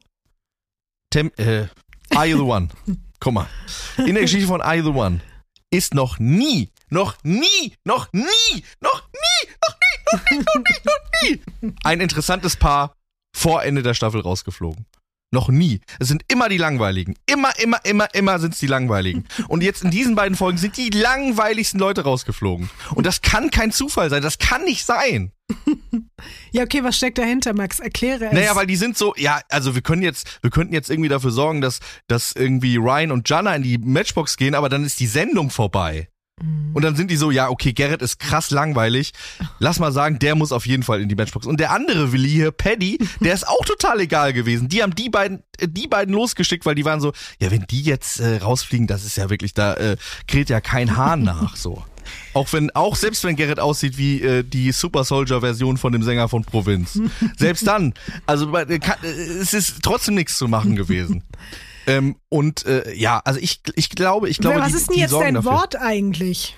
Tem 1.12 1.32
äh, 1.38 1.68
You 2.12 2.38
the 2.38 2.44
One? 2.44 2.70
Guck 3.20 3.34
mal. 3.34 3.48
In 3.98 4.16
der 4.16 4.24
Geschichte 4.24 4.48
von 4.48 4.62
You 4.62 4.84
the 4.84 4.98
One 4.98 5.22
ist 5.70 5.94
noch 5.94 6.20
nie, 6.20 6.72
noch 6.90 7.16
nie, 7.24 7.76
noch 7.84 8.12
nie, 8.12 8.24
noch 8.24 8.24
nie, 8.24 8.64
noch 8.82 9.10
nie, 9.12 9.50
noch 9.62 10.20
nie, 10.30 10.38
noch 10.38 10.56
nie, 10.56 11.40
noch 11.62 11.62
nie 11.62 11.74
ein 11.84 12.02
interessantes 12.02 12.56
Paar 12.56 12.96
vor 13.36 13.64
Ende 13.64 13.84
der 13.84 13.94
Staffel 13.94 14.22
rausgeflogen. 14.22 14.86
Noch 15.36 15.50
nie. 15.50 15.82
Es 16.00 16.08
sind 16.08 16.24
immer 16.30 16.48
die 16.48 16.58
langweiligen. 16.58 17.16
Immer, 17.26 17.52
immer, 17.60 17.84
immer, 17.84 18.08
immer 18.16 18.40
sind 18.40 18.54
es 18.54 18.60
die 18.62 18.68
langweiligen. 18.68 19.26
Und 19.50 19.64
jetzt 19.64 19.84
in 19.84 19.92
diesen 19.92 20.16
beiden 20.16 20.38
Folgen 20.38 20.58
sind 20.58 20.78
die 20.78 20.90
langweiligsten 20.90 21.78
Leute 21.78 22.06
rausgeflogen. 22.06 22.70
Und 22.94 23.06
das 23.06 23.22
kann 23.22 23.52
kein 23.52 23.74
Zufall 23.74 24.10
sein. 24.10 24.24
Das 24.24 24.38
kann 24.38 24.64
nicht 24.64 24.86
sein. 24.86 25.34
Ja, 26.52 26.64
okay, 26.64 26.84
was 26.84 26.96
steckt 26.96 27.18
dahinter, 27.18 27.54
Max? 27.54 27.80
Erkläre 27.80 28.28
es. 28.28 28.32
Naja, 28.34 28.56
weil 28.56 28.66
die 28.66 28.78
sind 28.78 28.98
so, 28.98 29.14
ja, 29.18 29.42
also 29.50 29.76
wir 29.76 29.82
können 29.82 30.02
jetzt, 30.02 30.40
wir 30.42 30.50
könnten 30.50 30.74
jetzt 30.74 30.90
irgendwie 30.90 31.10
dafür 31.10 31.32
sorgen, 31.32 31.60
dass, 31.60 31.82
dass 32.08 32.32
irgendwie 32.32 32.78
Ryan 32.78 33.12
und 33.12 33.30
Jana 33.30 33.54
in 33.56 33.62
die 33.62 33.78
Matchbox 33.78 34.38
gehen, 34.38 34.56
aber 34.56 34.70
dann 34.70 34.86
ist 34.86 35.02
die 35.02 35.08
Sendung 35.08 35.50
vorbei. 35.50 36.08
Und 36.74 36.84
dann 36.84 36.98
sind 36.98 37.10
die 37.10 37.16
so, 37.16 37.32
ja, 37.32 37.50
okay, 37.50 37.72
Garrett 37.72 38.02
ist 38.02 38.20
krass 38.20 38.52
langweilig. 38.52 39.14
Lass 39.60 39.80
mal 39.80 39.94
sagen, 39.94 40.20
der 40.20 40.36
muss 40.36 40.52
auf 40.52 40.66
jeden 40.66 40.84
Fall 40.84 41.00
in 41.02 41.08
die 41.08 41.16
Matchbox. 41.16 41.48
Und 41.48 41.62
der 41.62 41.72
andere 41.72 42.12
Willi 42.12 42.30
hier, 42.30 42.52
Paddy, 42.52 43.00
der 43.22 43.34
ist 43.34 43.48
auch 43.48 43.64
total 43.64 44.02
egal 44.02 44.34
gewesen. 44.34 44.68
Die 44.68 44.84
haben 44.84 44.94
die 44.94 45.10
beiden, 45.10 45.44
äh, 45.58 45.70
die 45.70 45.88
beiden 45.88 46.14
losgeschickt, 46.14 46.66
weil 46.66 46.76
die 46.76 46.84
waren 46.84 47.00
so, 47.00 47.14
ja, 47.40 47.52
wenn 47.52 47.66
die 47.68 47.82
jetzt 47.82 48.20
äh, 48.20 48.38
rausfliegen, 48.38 48.88
das 48.88 49.06
ist 49.06 49.16
ja 49.16 49.30
wirklich, 49.30 49.54
da 49.54 49.76
äh, 49.76 49.96
kräht 50.28 50.50
ja 50.50 50.60
kein 50.60 50.98
Hahn 50.98 51.24
nach, 51.24 51.56
so. 51.56 51.84
Auch 52.34 52.52
wenn, 52.52 52.70
auch 52.72 52.98
selbst 52.98 53.24
wenn 53.24 53.38
Garrett 53.38 53.60
aussieht 53.60 53.98
wie 53.98 54.22
äh, 54.22 54.44
die 54.44 54.74
Super 54.74 55.06
Soldier 55.06 55.40
Version 55.40 55.78
von 55.78 55.94
dem 55.94 56.04
Sänger 56.04 56.28
von 56.28 56.44
Provinz. 56.44 57.00
selbst 57.38 57.66
dann, 57.66 57.94
also 58.26 58.54
äh, 58.58 58.80
kann, 58.80 58.98
äh, 59.04 59.08
es 59.08 59.54
ist 59.54 59.82
trotzdem 59.82 60.16
nichts 60.16 60.38
zu 60.38 60.50
machen 60.50 60.76
gewesen. 60.76 61.24
Ähm, 61.88 62.18
und 62.30 62.66
äh, 62.66 62.94
ja, 62.94 63.20
also 63.26 63.40
ich, 63.40 63.62
ich 63.76 63.90
glaube, 63.90 64.30
ich 64.30 64.38
glaube, 64.38 64.60
was 64.60 64.72
die, 64.72 64.78
ist 64.78 64.90
denn 64.90 65.00
jetzt 65.00 65.14
dein 65.14 65.36
dafür. 65.36 65.52
Wort 65.52 65.76
eigentlich? 65.76 66.58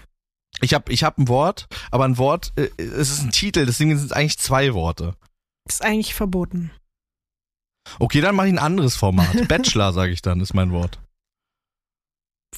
Ich 0.62 0.74
habe 0.74 0.92
ich 0.92 1.04
hab 1.04 1.18
ein 1.18 1.28
Wort, 1.28 1.68
aber 1.92 2.06
ein 2.06 2.18
Wort, 2.18 2.54
äh, 2.56 2.70
es 2.78 3.12
ist 3.12 3.24
ein 3.24 3.32
Titel, 3.32 3.66
deswegen 3.66 3.96
sind 3.98 4.08
es 4.08 4.12
eigentlich 4.12 4.40
zwei 4.40 4.74
Worte. 4.74 5.16
Ist 5.68 5.84
eigentlich 5.84 6.14
verboten. 6.16 6.72
Okay, 8.00 8.22
dann 8.22 8.36
mache 8.36 8.48
ich 8.48 8.54
ein 8.54 8.60
anderes 8.60 8.96
Format. 8.96 9.48
Bachelor, 9.48 9.94
sage 9.94 10.12
ich 10.12 10.22
dann, 10.22 10.42
ist 10.42 10.54
mein 10.54 10.72
Wort. 10.72 11.00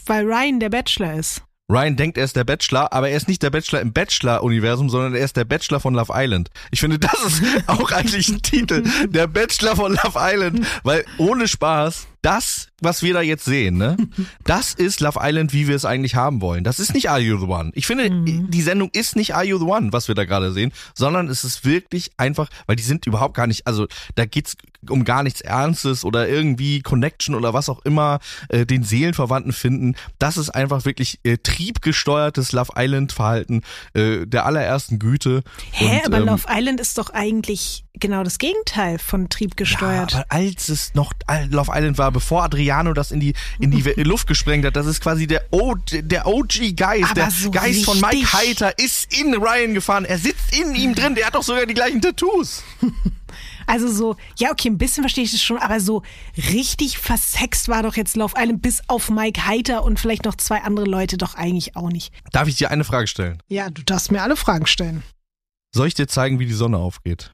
Weil 0.06 0.26
Ryan 0.26 0.60
der 0.60 0.70
Bachelor 0.70 1.14
ist. 1.16 1.44
Ryan 1.70 1.96
denkt, 1.96 2.18
er 2.18 2.26
ist 2.26 2.36
der 2.36 2.44
Bachelor, 2.44 2.92
aber 2.92 3.10
er 3.10 3.18
ist 3.18 3.28
nicht 3.28 3.44
der 3.44 3.52
Bachelor 3.52 3.82
im 3.82 3.94
Bachelor-Universum, 3.94 4.90
sondern 4.90 5.14
er 5.14 5.24
ist 5.24 5.38
der 5.38 5.46
Bachelor 5.46 5.80
von 5.80 5.94
Love 5.94 6.12
Island. 6.16 6.50
Ich 6.72 6.80
finde, 6.80 6.98
das 6.98 7.24
ist 7.24 7.44
auch 7.68 7.92
eigentlich 7.92 8.28
ein 8.30 8.42
Titel. 8.42 8.84
Der 9.08 9.28
Bachelor 9.28 9.76
von 9.76 9.92
Love 9.92 10.18
Island. 10.18 10.66
Weil 10.84 11.06
ohne 11.20 11.48
Spaß, 11.48 12.08
das, 12.24 12.70
was 12.82 13.04
wir 13.04 13.14
da 13.14 13.22
jetzt 13.22 13.46
sehen, 13.46 13.78
ne, 13.78 13.98
das 14.46 14.74
ist 14.74 15.00
Love 15.00 15.20
Island, 15.22 15.54
wie 15.54 15.68
wir 15.68 15.76
es 15.76 15.86
eigentlich 15.86 16.16
haben 16.16 16.42
wollen. 16.42 16.64
Das 16.64 16.80
ist 16.80 16.96
nicht 16.96 17.10
Are 17.10 17.20
You 17.20 17.38
the 17.38 17.46
One. 17.46 17.72
Ich 17.76 17.86
finde, 17.86 18.10
die 18.10 18.62
Sendung 18.62 18.90
ist 18.92 19.16
nicht 19.16 19.36
Are 19.36 19.46
You 19.46 19.60
the 19.60 19.66
One, 19.66 19.94
was 19.94 20.08
wir 20.08 20.16
da 20.16 20.26
gerade 20.26 20.52
sehen, 20.52 20.74
sondern 20.96 21.30
es 21.30 21.44
ist 21.44 21.66
wirklich 21.66 22.12
einfach, 22.18 22.50
weil 22.66 22.78
die 22.78 22.84
sind 22.84 23.06
überhaupt 23.06 23.36
gar 23.36 23.46
nicht, 23.46 23.68
also 23.68 23.88
da 24.16 24.26
geht's 24.26 24.58
um 24.88 25.04
gar 25.04 25.24
nichts 25.24 25.42
Ernstes 25.42 26.06
oder 26.06 26.28
irgendwie 26.28 26.82
Connection 26.82 27.36
oder 27.36 27.54
was 27.54 27.70
auch 27.70 27.80
immer, 27.86 28.20
äh, 28.50 28.66
den 28.66 28.84
Seelenverwandten 28.84 29.54
finden. 29.54 29.96
Das 30.20 30.38
ist 30.38 30.50
einfach 30.50 30.86
wirklich 30.86 31.20
äh, 31.24 31.38
triebgesteuertes 31.38 32.52
Love 32.52 32.74
Island 32.78 33.12
Verhalten 33.12 33.62
äh, 33.94 34.26
der 34.26 34.46
allerersten 34.46 35.00
Güte. 35.00 35.44
Hä, 35.72 36.00
Und, 36.00 36.06
aber 36.06 36.18
ähm, 36.20 36.26
Love 36.28 36.46
Island 36.50 36.80
ist 36.80 36.98
doch 36.98 37.10
eigentlich 37.10 37.84
genau 38.00 38.24
das 38.24 38.38
Gegenteil 38.38 38.98
von 39.00 39.30
Trieb 39.30 39.58
gesteuert. 39.58 40.12
Ja, 40.12 40.20
aber 40.20 40.26
als 40.30 40.70
es 40.70 40.94
noch 40.94 41.12
Love 41.50 41.72
Island 41.74 41.98
war, 41.98 42.12
bevor 42.12 42.44
Adriano 42.44 42.94
das 42.94 43.12
in 43.12 43.20
die 43.20 43.34
in 43.60 43.72
die 43.72 43.82
Luft 44.04 44.28
gesprengt 44.28 44.66
hat, 44.66 44.76
das 44.76 44.86
ist 44.86 45.02
quasi 45.02 45.28
der 45.28 45.46
o, 45.52 45.76
der 45.76 46.28
OG 46.28 46.76
Geist, 46.76 47.12
Aber 47.12 47.14
der 47.16 47.32
so 47.32 47.52
Geist 47.52 47.86
von 47.86 48.00
Mike 48.00 48.16
richtig. 48.16 48.34
Heiter 48.34 48.80
ist 48.80 49.14
in 49.20 49.34
Ryan 49.34 49.74
gefahren. 49.74 50.06
Er 50.06 50.18
sitzt 50.18 50.58
in 50.58 50.76
ihm 50.76 50.96
drin, 50.96 51.16
der 51.16 51.28
hat 51.28 51.36
doch 51.36 51.44
sogar 51.44 51.66
die 51.66 51.74
gleichen 51.74 52.02
Tattoos. 52.02 52.64
Also 53.70 53.88
so, 53.88 54.16
ja, 54.38 54.50
okay, 54.52 54.68
ein 54.70 54.80
bisschen 54.80 55.04
verstehe 55.04 55.24
ich 55.24 55.32
das 55.32 55.44
schon, 55.44 55.60
aber 55.60 55.80
so 55.80 56.02
richtig 56.52 56.98
versext 56.98 57.68
war 57.68 57.84
doch 57.84 57.96
jetzt 57.96 58.16
Love 58.18 58.34
Island 58.36 58.64
bis 58.64 58.82
auf 58.88 59.12
Mike 59.12 59.46
Heiter 59.46 59.84
und 59.84 60.00
vielleicht 60.00 60.26
noch 60.26 60.36
zwei 60.36 60.64
andere 60.64 60.88
Leute 60.88 61.18
doch 61.18 61.36
eigentlich 61.36 61.76
auch 61.76 61.90
nicht. 61.90 62.12
Darf 62.32 62.48
ich 62.48 62.56
dir 62.56 62.72
eine 62.72 62.84
Frage 62.84 63.06
stellen? 63.06 63.44
Ja, 63.48 63.70
du 63.70 63.84
darfst 63.84 64.12
mir 64.12 64.24
alle 64.24 64.36
Fragen 64.36 64.66
stellen. 64.66 65.04
Soll 65.72 65.88
ich 65.88 65.94
dir 65.94 66.08
zeigen, 66.08 66.40
wie 66.40 66.48
die 66.48 66.54
Sonne 66.54 66.78
aufgeht? 66.80 67.32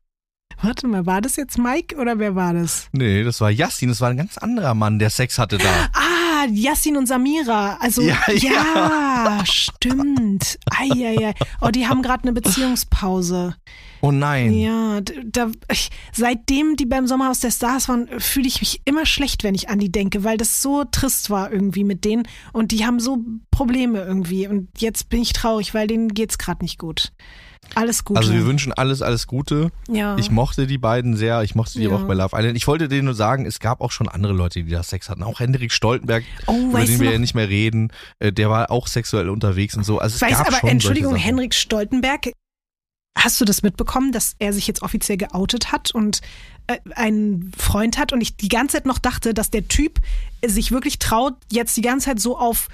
Warte 0.61 0.88
mal, 0.88 1.05
war 1.05 1.21
das 1.21 1.38
jetzt 1.38 1.57
Mike 1.57 1.95
oder 1.95 2.19
wer 2.19 2.36
war 2.36 2.53
das? 2.53 2.88
Nee, 2.91 3.23
das 3.23 3.39
war 3.39 3.49
Yassin, 3.51 3.89
das 3.89 4.01
war 4.01 4.09
ein 4.09 4.17
ganz 4.17 4.38
anderer 4.38 4.73
Mann, 4.73 4.99
der 4.99 5.09
Sex 5.11 5.39
hatte 5.39 5.57
da. 5.57 5.89
Ah, 6.38 6.47
Yassin 6.51 6.97
und 6.97 7.05
Samira. 7.07 7.77
Also, 7.79 8.01
Ja, 8.01 8.17
ja, 8.29 8.51
ja. 8.51 9.45
stimmt. 9.45 10.59
Eieiei. 10.69 11.33
Oh, 11.61 11.69
die 11.69 11.88
haben 11.88 12.01
gerade 12.01 12.23
eine 12.23 12.33
Beziehungspause. 12.33 13.55
Oh 14.01 14.11
nein. 14.11 14.51
Ja, 14.53 15.01
da, 15.25 15.49
ich, 15.71 15.89
seitdem 16.13 16.75
die 16.75 16.85
beim 16.85 17.07
Sommerhaus 17.07 17.39
der 17.39 17.51
Stars 17.51 17.89
waren, 17.89 18.07
fühle 18.19 18.47
ich 18.47 18.59
mich 18.61 18.81
immer 18.85 19.05
schlecht, 19.05 19.43
wenn 19.43 19.55
ich 19.55 19.69
an 19.69 19.79
die 19.79 19.91
denke, 19.91 20.23
weil 20.23 20.37
das 20.37 20.61
so 20.61 20.83
trist 20.83 21.29
war 21.29 21.51
irgendwie 21.51 21.83
mit 21.83 22.05
denen 22.05 22.27
und 22.53 22.71
die 22.71 22.85
haben 22.85 22.99
so 22.99 23.17
Probleme 23.51 24.01
irgendwie 24.03 24.47
und 24.47 24.69
jetzt 24.79 25.09
bin 25.09 25.21
ich 25.21 25.33
traurig, 25.33 25.73
weil 25.73 25.87
denen 25.87 26.09
geht's 26.09 26.37
gerade 26.37 26.63
nicht 26.63 26.77
gut. 26.77 27.11
Alles 27.73 28.03
Gute. 28.03 28.19
Also 28.19 28.31
wir 28.31 28.45
wünschen 28.45 28.73
alles, 28.73 29.01
alles 29.01 29.25
Gute. 29.25 29.71
ja. 29.89 30.15
Ich 30.19 30.29
mochte 30.29 30.67
die 30.67 30.77
beiden 30.77 31.17
sehr, 31.17 31.41
ich 31.41 31.55
mochte 31.55 31.79
die 31.79 31.85
Ja. 31.85 31.95
auch 31.95 32.03
bei 32.03 32.13
Love 32.13 32.37
Island. 32.37 32.55
Ich 32.55 32.67
wollte 32.67 32.87
denen 32.87 33.05
nur 33.05 33.15
sagen, 33.15 33.47
es 33.47 33.59
gab 33.59 33.81
auch 33.81 33.91
schon 33.91 34.07
andere 34.07 34.33
Leute, 34.33 34.61
die 34.63 34.69
da 34.69 34.83
Sex 34.83 35.09
hatten. 35.09 35.23
Auch 35.23 35.39
Hendrik 35.39 35.71
Stoltenberg, 35.71 36.23
Oh, 36.45 36.53
über 36.53 36.73
weißt 36.73 36.91
den 36.91 36.99
wir 36.99 37.11
ja 37.13 37.17
nicht 37.17 37.33
mehr 37.33 37.49
reden, 37.49 37.91
äh, 38.19 38.31
der 38.31 38.51
war 38.51 38.69
auch 38.69 38.85
sexuell 38.85 39.29
unterwegs 39.29 39.75
und 39.75 39.83
so. 39.83 39.97
Also 39.97 40.15
es 40.17 40.21
Weiß 40.21 40.37
gab 40.37 40.47
aber, 40.49 40.57
schon 40.57 40.69
Entschuldigung. 40.69 41.15
Henrik 41.15 41.55
Stoltenberg, 41.55 42.31
hast 43.18 43.39
du 43.39 43.45
das 43.45 43.63
mitbekommen, 43.63 44.11
dass 44.11 44.36
er 44.39 44.53
sich 44.53 44.68
jetzt 44.68 44.82
offiziell 44.82 45.18
geoutet 45.18 45.72
hat 45.72 45.91
und 45.91 46.22
äh, 46.68 46.78
einen 46.95 47.51
Freund 47.57 47.97
hat 47.97 48.13
und 48.13 48.22
ich 48.22 48.36
die 48.36 48.49
ganze 48.49 48.78
Zeit 48.78 48.86
noch 48.86 48.99
dachte, 48.99 49.34
dass 49.34 49.49
der 49.49 49.68
Typ 49.68 49.99
sich 50.45 50.72
wirklich 50.72 50.99
traut, 50.99 51.34
jetzt 51.51 51.76
die 51.78 51.82
ganze 51.82 52.07
Zeit 52.07 52.20
so 52.20 52.38
auf 52.38 52.68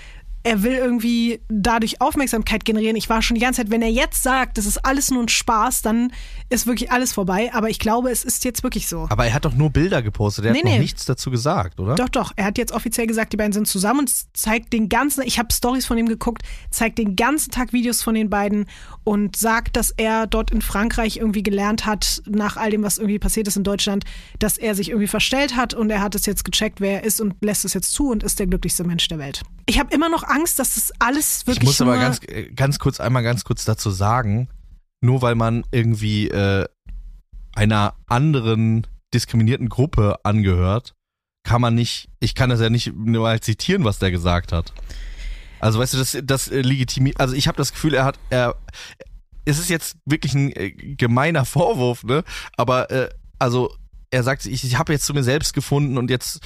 er 0.43 0.63
will 0.63 0.73
irgendwie 0.73 1.39
dadurch 1.49 2.01
Aufmerksamkeit 2.01 2.65
generieren. 2.65 2.95
Ich 2.95 3.09
war 3.09 3.21
schon 3.21 3.35
die 3.35 3.41
ganze 3.41 3.61
Zeit, 3.61 3.69
wenn 3.69 3.81
er 3.81 3.91
jetzt 3.91 4.23
sagt, 4.23 4.57
das 4.57 4.65
ist 4.65 4.83
alles 4.83 5.11
nur 5.11 5.21
ein 5.21 5.27
Spaß, 5.27 5.83
dann 5.83 6.11
ist 6.49 6.65
wirklich 6.65 6.91
alles 6.91 7.13
vorbei. 7.13 7.51
Aber 7.53 7.69
ich 7.69 7.77
glaube, 7.77 8.09
es 8.09 8.23
ist 8.23 8.43
jetzt 8.43 8.63
wirklich 8.63 8.87
so. 8.87 9.05
Aber 9.09 9.25
er 9.25 9.33
hat 9.33 9.45
doch 9.45 9.53
nur 9.53 9.69
Bilder 9.69 10.01
gepostet, 10.01 10.45
er 10.45 10.53
Nee, 10.53 10.59
hat 10.59 10.65
noch 10.65 10.71
nee. 10.71 10.79
nichts 10.79 11.05
dazu 11.05 11.29
gesagt, 11.29 11.79
oder? 11.79 11.95
Doch, 11.95 12.09
doch. 12.09 12.33
Er 12.35 12.45
hat 12.45 12.57
jetzt 12.57 12.71
offiziell 12.71 13.05
gesagt, 13.05 13.33
die 13.33 13.37
beiden 13.37 13.53
sind 13.53 13.67
zusammen 13.67 14.01
und 14.01 14.11
zeigt 14.35 14.73
den 14.73 14.89
ganzen, 14.89 15.21
ich 15.23 15.37
habe 15.37 15.53
Stories 15.53 15.85
von 15.85 15.97
ihm 15.97 16.07
geguckt, 16.07 16.41
zeigt 16.71 16.97
den 16.97 17.15
ganzen 17.15 17.51
Tag 17.51 17.71
Videos 17.71 18.01
von 18.01 18.15
den 18.15 18.29
beiden 18.29 18.65
und 19.03 19.35
sagt, 19.35 19.75
dass 19.77 19.91
er 19.91 20.27
dort 20.27 20.51
in 20.51 20.61
Frankreich 20.61 21.17
irgendwie 21.17 21.43
gelernt 21.43 21.85
hat, 21.85 22.21
nach 22.27 22.57
all 22.57 22.69
dem, 22.69 22.83
was 22.83 22.97
irgendwie 22.97 23.19
passiert 23.19 23.47
ist 23.47 23.57
in 23.57 23.63
Deutschland, 23.63 24.05
dass 24.39 24.57
er 24.57 24.75
sich 24.75 24.89
irgendwie 24.89 25.07
verstellt 25.07 25.55
hat 25.55 25.73
und 25.73 25.89
er 25.89 26.01
hat 26.01 26.15
es 26.15 26.25
jetzt 26.25 26.45
gecheckt, 26.45 26.81
wer 26.81 27.01
er 27.01 27.03
ist 27.03 27.19
und 27.19 27.35
lässt 27.41 27.65
es 27.65 27.73
jetzt 27.73 27.93
zu 27.93 28.09
und 28.09 28.23
ist 28.23 28.39
der 28.39 28.47
glücklichste 28.47 28.83
Mensch 28.83 29.07
der 29.07 29.17
Welt. 29.17 29.41
Ich 29.65 29.79
habe 29.79 29.93
immer 29.93 30.09
noch 30.09 30.23
Angst, 30.23 30.59
dass 30.59 30.75
das 30.75 30.91
alles 30.99 31.47
wirklich 31.47 31.63
Ich 31.63 31.65
muss 31.65 31.81
aber 31.81 31.97
ganz, 31.97 32.19
äh, 32.27 32.51
ganz 32.51 32.79
kurz 32.79 32.99
einmal 32.99 33.23
ganz 33.23 33.43
kurz 33.43 33.65
dazu 33.65 33.89
sagen, 33.89 34.49
nur 35.01 35.21
weil 35.21 35.35
man 35.35 35.63
irgendwie 35.71 36.27
äh, 36.29 36.65
einer 37.53 37.95
anderen 38.07 38.87
diskriminierten 39.13 39.67
Gruppe 39.69 40.23
angehört, 40.23 40.93
kann 41.43 41.61
man 41.61 41.73
nicht, 41.73 42.09
ich 42.19 42.35
kann 42.35 42.49
das 42.49 42.61
ja 42.61 42.69
nicht 42.69 42.93
nur 42.95 43.23
mal 43.23 43.39
zitieren, 43.39 43.83
was 43.83 43.99
der 43.99 44.11
gesagt 44.11 44.51
hat. 44.51 44.73
Also 45.61 45.79
weißt 45.79 45.93
du, 45.93 45.97
das, 45.97 46.17
das 46.23 46.47
äh, 46.47 46.61
legitimiert, 46.61 47.19
also 47.19 47.35
ich 47.35 47.47
habe 47.47 47.57
das 47.57 47.71
Gefühl, 47.71 47.93
er 47.93 48.05
hat, 48.05 48.19
er, 48.29 48.55
es 49.45 49.59
ist 49.59 49.69
jetzt 49.69 49.95
wirklich 50.05 50.33
ein 50.33 50.51
äh, 50.55 50.71
gemeiner 50.71 51.45
Vorwurf, 51.45 52.03
ne? 52.03 52.23
Aber 52.57 52.89
äh, 52.91 53.09
also 53.39 53.73
er 54.09 54.23
sagt, 54.23 54.45
ich, 54.45 54.63
ich 54.63 54.77
habe 54.77 54.91
jetzt 54.91 55.05
zu 55.05 55.13
mir 55.13 55.23
selbst 55.23 55.53
gefunden 55.53 55.97
und 55.97 56.09
jetzt 56.09 56.41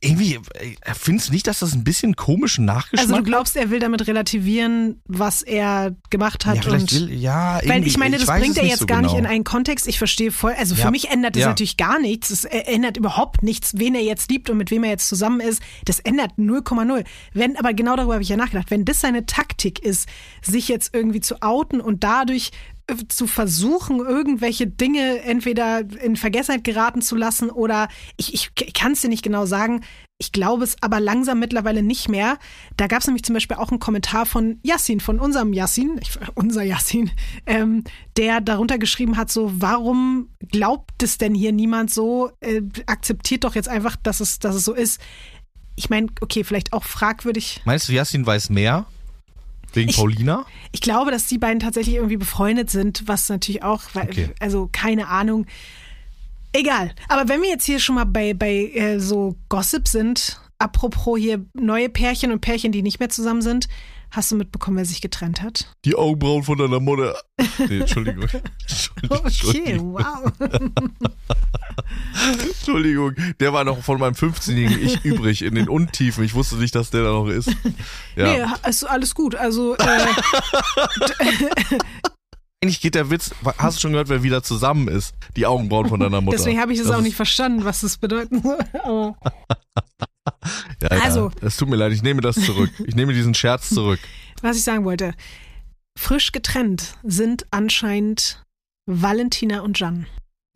irgendwie, 0.00 0.34
äh, 0.34 0.94
findest 0.94 1.28
du 1.28 1.32
nicht, 1.32 1.46
dass 1.46 1.58
das 1.60 1.74
ein 1.74 1.84
bisschen 1.84 2.16
komischen 2.16 2.64
Nachgeschmack 2.64 3.00
Also 3.00 3.16
du 3.16 3.22
glaubst, 3.22 3.56
er 3.56 3.70
will 3.70 3.78
damit 3.78 4.06
relativieren, 4.06 5.00
was 5.06 5.42
er 5.42 5.94
gemacht 6.10 6.46
hat 6.46 6.64
ja, 6.64 6.72
und 6.72 6.92
will, 6.92 7.12
ja, 7.12 7.60
Weil 7.66 7.86
ich 7.86 7.96
meine, 7.98 8.18
das 8.18 8.26
weiß 8.26 8.40
bringt 8.42 8.56
er 8.58 8.64
jetzt 8.66 8.80
so 8.80 8.86
gar 8.86 9.02
nicht 9.02 9.10
genau. 9.14 9.24
in 9.24 9.26
einen 9.26 9.44
Kontext. 9.44 9.86
Ich 9.86 9.98
verstehe 9.98 10.30
voll. 10.32 10.54
Also 10.58 10.74
für 10.74 10.82
Ja. 10.82 10.90
mich 10.90 11.10
ändert 11.10 11.36
das 11.36 11.42
Ja. 11.42 11.48
natürlich 11.48 11.76
gar 11.76 11.98
nichts. 11.98 12.30
Es 12.30 12.44
ändert 12.44 12.96
überhaupt 12.96 13.42
nichts, 13.42 13.72
wen 13.76 13.94
er 13.94 14.02
jetzt 14.02 14.30
liebt 14.30 14.50
und 14.50 14.56
mit 14.56 14.70
wem 14.70 14.84
er 14.84 14.90
jetzt 14.90 15.08
zusammen 15.08 15.40
ist. 15.40 15.62
Das 15.84 16.00
ändert 16.00 16.32
0,0. 16.38 17.04
Wenn, 17.32 17.56
aber 17.56 17.72
genau 17.74 17.96
darüber 17.96 18.14
habe 18.14 18.22
ich 18.22 18.28
ja 18.28 18.36
nachgedacht. 18.36 18.70
Wenn 18.70 18.84
das 18.84 19.00
seine 19.00 19.26
Taktik 19.26 19.78
ist, 19.80 20.08
sich 20.42 20.68
jetzt 20.68 20.94
irgendwie 20.94 21.20
zu 21.20 21.42
outen 21.42 21.80
und 21.80 22.04
dadurch 22.04 22.50
zu 23.08 23.26
versuchen, 23.26 23.98
irgendwelche 24.00 24.66
Dinge 24.66 25.22
entweder 25.22 25.80
in 25.80 26.16
Vergessenheit 26.16 26.64
geraten 26.64 27.02
zu 27.02 27.16
lassen 27.16 27.50
oder 27.50 27.88
ich, 28.16 28.34
ich, 28.34 28.50
ich 28.60 28.74
kann 28.74 28.92
es 28.92 29.00
dir 29.00 29.08
nicht 29.08 29.22
genau 29.22 29.46
sagen. 29.46 29.82
Ich 30.18 30.32
glaube 30.32 30.64
es 30.64 30.76
aber 30.80 31.00
langsam 31.00 31.40
mittlerweile 31.40 31.82
nicht 31.82 32.08
mehr. 32.08 32.38
Da 32.76 32.86
gab 32.86 33.00
es 33.00 33.06
nämlich 33.06 33.24
zum 33.24 33.34
Beispiel 33.34 33.56
auch 33.56 33.70
einen 33.70 33.80
Kommentar 33.80 34.26
von 34.26 34.60
Yassin, 34.62 35.00
von 35.00 35.18
unserem 35.18 35.52
Yassin, 35.52 36.00
unser 36.34 36.62
Yassin, 36.62 37.10
ähm, 37.46 37.84
der 38.16 38.40
darunter 38.40 38.78
geschrieben 38.78 39.16
hat, 39.16 39.30
so, 39.30 39.50
warum 39.60 40.28
glaubt 40.52 41.02
es 41.02 41.18
denn 41.18 41.34
hier 41.34 41.52
niemand 41.52 41.90
so? 41.90 42.30
Äh, 42.40 42.62
akzeptiert 42.86 43.44
doch 43.44 43.54
jetzt 43.54 43.68
einfach, 43.68 43.96
dass 43.96 44.20
es, 44.20 44.38
dass 44.38 44.54
es 44.54 44.64
so 44.64 44.74
ist. 44.74 45.00
Ich 45.76 45.90
meine, 45.90 46.08
okay, 46.20 46.44
vielleicht 46.44 46.72
auch 46.72 46.84
fragwürdig. 46.84 47.62
Meinst 47.64 47.88
du, 47.88 47.92
Yassin 47.92 48.24
weiß 48.24 48.50
mehr? 48.50 48.86
Wegen 49.74 49.90
Ich- 49.90 49.96
Paulina? 49.96 50.46
Ich 50.72 50.80
glaube, 50.80 51.10
dass 51.10 51.26
die 51.26 51.38
beiden 51.38 51.60
tatsächlich 51.60 51.96
irgendwie 51.96 52.16
befreundet 52.16 52.70
sind, 52.70 53.02
was 53.06 53.28
natürlich 53.28 53.62
auch, 53.62 53.82
weil, 53.92 54.04
Okay. 54.08 54.30
also 54.40 54.68
keine 54.72 55.08
Ahnung. 55.08 55.46
Egal. 56.52 56.92
Aber 57.08 57.28
wenn 57.28 57.42
wir 57.42 57.48
jetzt 57.48 57.64
hier 57.64 57.80
schon 57.80 57.96
mal 57.96 58.04
bei, 58.04 58.32
bei 58.34 58.70
äh, 58.74 59.00
so 59.00 59.36
Gossip 59.48 59.88
sind, 59.88 60.40
apropos 60.58 61.18
hier 61.18 61.44
neue 61.52 61.88
Pärchen 61.88 62.30
und 62.30 62.40
Pärchen, 62.40 62.70
die 62.70 62.82
nicht 62.82 63.00
mehr 63.00 63.08
zusammen 63.08 63.42
sind, 63.42 63.68
hast 64.14 64.30
du 64.30 64.36
mitbekommen, 64.36 64.76
wer 64.76 64.84
sich 64.84 65.00
getrennt 65.00 65.42
hat? 65.42 65.72
Die 65.84 65.94
Augenbrauen 65.94 66.42
von 66.44 66.58
deiner 66.58 66.80
Mutter. 66.80 67.16
Nee, 67.58 67.80
Entschuldigung. 67.80 68.28
Okay, 69.06 69.78
wow. 69.80 70.32
Entschuldigung. 72.42 73.14
Der 73.38 73.52
war 73.52 73.64
noch 73.64 73.82
von 73.82 74.00
meinem 74.00 74.14
15-jährigen 74.14 74.82
Ich 74.82 75.04
übrig 75.04 75.42
in 75.42 75.54
den 75.54 75.68
Untiefen. 75.68 76.24
Ich 76.24 76.32
wusste 76.34 76.56
nicht, 76.56 76.74
dass 76.74 76.88
der 76.90 77.02
da 77.02 77.10
noch 77.10 77.28
ist. 77.28 77.50
Ja. 78.16 78.46
Nee, 78.46 78.68
ist 78.68 78.84
alles 78.84 79.14
gut. 79.14 79.34
Also, 79.34 79.74
äh, 79.76 80.06
Eigentlich 82.62 82.80
geht 82.80 82.94
der 82.94 83.10
Witz, 83.10 83.32
hast 83.58 83.76
du 83.76 83.80
schon 83.82 83.90
gehört, 83.92 84.08
wer 84.08 84.22
wieder 84.22 84.42
zusammen 84.42 84.88
ist? 84.88 85.14
Die 85.36 85.44
Augenbrauen 85.44 85.88
von 85.88 86.00
deiner 86.00 86.22
Mutter. 86.22 86.38
deswegen 86.38 86.58
habe 86.58 86.72
ich 86.72 86.78
es 86.78 86.90
auch 86.90 87.02
nicht 87.02 87.16
verstanden, 87.16 87.66
was 87.66 87.82
das 87.82 87.98
bedeuten 87.98 88.40
soll. 88.40 88.58
Aber 88.82 89.16
Ja, 90.26 90.32
ja, 90.82 91.02
Also. 91.02 91.30
Es 91.40 91.56
tut 91.56 91.68
mir 91.68 91.76
leid, 91.76 91.92
ich 91.92 92.02
nehme 92.02 92.20
das 92.20 92.36
zurück. 92.36 92.70
Ich 92.86 92.94
nehme 92.94 93.12
diesen 93.12 93.34
Scherz 93.34 93.68
zurück. 93.70 94.00
was 94.42 94.56
ich 94.56 94.64
sagen 94.64 94.84
wollte. 94.84 95.14
Frisch 95.98 96.32
getrennt 96.32 96.96
sind 97.04 97.46
anscheinend 97.50 98.42
Valentina 98.86 99.60
und 99.60 99.78
Jan. 99.78 100.06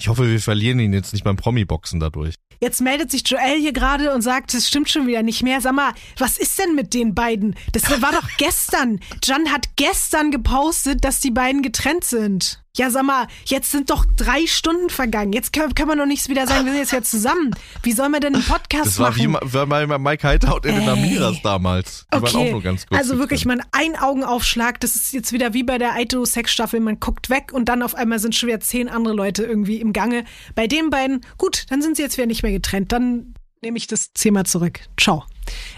Ich 0.01 0.09
hoffe, 0.09 0.29
wir 0.29 0.41
verlieren 0.41 0.79
ihn 0.79 0.93
jetzt 0.93 1.13
nicht 1.13 1.25
beim 1.25 1.37
Promi-Boxen 1.37 1.99
dadurch. 1.99 2.35
Jetzt 2.61 2.81
meldet 2.81 3.11
sich 3.11 3.23
Joel 3.29 3.59
hier 3.61 3.73
gerade 3.73 4.13
und 4.15 4.23
sagt, 4.23 4.53
es 4.55 4.69
stimmt 4.69 4.91
schon 4.91 5.07
wieder 5.07 5.23
nicht 5.23 5.43
mehr. 5.43 5.61
Sag 5.61 5.75
mal, 5.75 5.93
was 6.19 6.39
ist 6.39 6.59
denn 6.59 6.75
mit 6.75 6.93
den 6.93 7.15
beiden? 7.15 7.55
Das 7.73 7.89
war 8.03 8.13
doch 8.13 8.29
gestern. 8.39 9.01
Jan 9.25 9.51
hat 9.53 9.77
gestern 9.77 10.31
gepostet, 10.31 11.05
dass 11.05 11.21
die 11.21 11.31
beiden 11.31 11.63
getrennt 11.63 12.05
sind. 12.05 12.63
Ja, 12.77 12.91
sag 12.91 13.03
mal, 13.05 13.27
jetzt 13.47 13.73
sind 13.73 13.91
doch 13.91 14.05
drei 14.17 14.47
Stunden 14.47 14.89
vergangen. 14.89 15.33
Jetzt 15.33 15.53
können, 15.53 15.75
können 15.75 15.89
wir 15.89 15.97
doch 15.97 16.07
nicht 16.07 16.29
wieder 16.29 16.47
sagen, 16.47 16.65
wir 16.65 16.73
sind 16.73 16.81
jetzt 16.83 16.93
ja 16.93 17.03
zusammen. 17.03 17.51
Wie 17.83 17.91
sollen 17.93 18.13
wir 18.13 18.21
denn 18.21 18.35
einen 18.37 18.45
Podcast 18.45 18.87
Das 18.87 18.99
war 19.01 19.11
machen? 19.11 19.23
wie 19.23 19.27
Ma- 19.27 19.41
war 19.43 19.67
mal 19.67 19.87
mal 19.89 19.99
Mike 19.99 20.27
Heithaut 20.27 20.65
in 20.65 20.75
den 20.77 20.85
Ey. 20.85 20.91
Amiras 20.91 21.43
damals. 21.43 22.07
Die 22.15 22.23
waren 22.23 22.37
auch 22.37 22.51
nur 22.53 22.63
ganz 22.63 22.87
kurz. 22.87 22.99
also 23.01 23.19
wirklich 23.19 23.43
getrennt. 23.45 23.63
mal 23.73 23.81
ein 23.81 23.97
Augenaufschlag. 23.99 24.79
Das 24.81 24.95
ist 24.95 25.13
jetzt 25.13 25.33
wieder 25.33 25.55
wie 25.55 25.65
bei 25.65 25.79
der 25.79 25.95
Aito-Sex-Staffel. 25.95 26.79
Man 26.79 27.01
guckt 27.01 27.31
weg 27.31 27.53
und 27.53 27.69
dann 27.69 27.83
auf 27.83 27.95
einmal 27.97 28.21
sind 28.21 28.37
schon 28.37 28.49
wieder 28.49 28.61
zehn 28.61 28.89
andere 28.89 29.15
Leute 29.15 29.43
irgendwie 29.45 29.81
im 29.81 29.93
Gange. 29.93 30.25
Bei 30.55 30.67
den 30.69 30.91
beiden, 30.91 31.23
gut, 31.37 31.67
dann 31.71 31.83
sind 31.83 31.97
sie 31.97 32.03
jetzt 32.03 32.17
wieder 32.17 32.27
nicht 32.27 32.43
mehr 32.45 32.53
getrennt. 32.53 32.93
Dann 32.93 33.35
nehme 33.61 33.77
ich 33.79 33.89
das 33.89 34.13
Thema 34.13 34.45
zurück. 34.45 34.81
Ciao. 35.01 35.25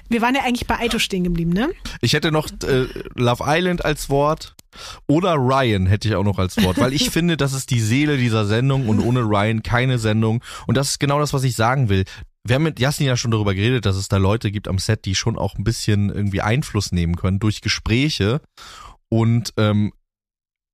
Wir 0.08 0.22
waren 0.22 0.34
ja 0.34 0.42
eigentlich 0.42 0.66
bei 0.66 0.78
Aito 0.78 0.98
stehen 0.98 1.24
geblieben, 1.24 1.52
ne? 1.52 1.70
Ich 2.00 2.12
hätte 2.12 2.32
noch 2.32 2.48
äh, 2.64 2.86
Love 3.14 3.44
Island 3.46 3.84
als 3.84 4.08
Wort. 4.08 4.54
Oder 5.08 5.34
Ryan 5.34 5.86
hätte 5.86 6.08
ich 6.08 6.14
auch 6.14 6.22
noch 6.24 6.38
als 6.38 6.56
Wort, 6.62 6.78
weil 6.78 6.92
ich 6.92 7.10
finde, 7.10 7.36
das 7.36 7.52
ist 7.52 7.70
die 7.70 7.80
Seele 7.80 8.16
dieser 8.16 8.46
Sendung 8.46 8.88
und 8.88 9.00
ohne 9.00 9.20
Ryan 9.20 9.62
keine 9.62 9.98
Sendung. 9.98 10.44
Und 10.66 10.76
das 10.76 10.90
ist 10.90 11.00
genau 11.00 11.18
das, 11.18 11.32
was 11.32 11.42
ich 11.42 11.56
sagen 11.56 11.88
will. 11.88 12.04
Wir 12.44 12.54
haben 12.54 12.62
mit 12.62 12.80
Jasmin 12.80 13.08
ja 13.08 13.16
schon 13.16 13.32
darüber 13.32 13.54
geredet, 13.54 13.84
dass 13.84 13.96
es 13.96 14.08
da 14.08 14.16
Leute 14.16 14.50
gibt 14.50 14.68
am 14.68 14.78
Set, 14.78 15.04
die 15.04 15.14
schon 15.14 15.36
auch 15.36 15.56
ein 15.56 15.64
bisschen 15.64 16.08
irgendwie 16.08 16.40
Einfluss 16.40 16.92
nehmen 16.92 17.16
können 17.16 17.38
durch 17.38 17.60
Gespräche. 17.60 18.40
Und 19.08 19.52
ähm, 19.56 19.92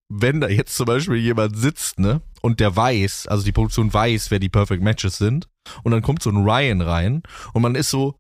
wenn 0.09 0.41
da 0.41 0.49
jetzt 0.49 0.77
zum 0.77 0.87
Beispiel 0.87 1.17
jemand 1.17 1.57
sitzt, 1.57 1.99
ne, 1.99 2.21
und 2.41 2.61
der 2.61 2.77
weiß, 2.77 3.27
also 3.27 3.45
die 3.45 3.53
Produktion 3.53 3.93
weiß, 3.93 4.31
wer 4.31 4.39
die 4.39 4.49
Perfect 4.49 4.83
Matches 4.83 5.19
sind, 5.19 5.49
und 5.83 5.91
dann 5.93 6.03
kommt 6.03 6.23
so 6.23 6.31
ein 6.31 6.45
Ryan 6.45 6.81
rein 6.81 7.23
und 7.53 7.63
man 7.63 7.75
ist 7.75 7.91
so, 7.91 8.17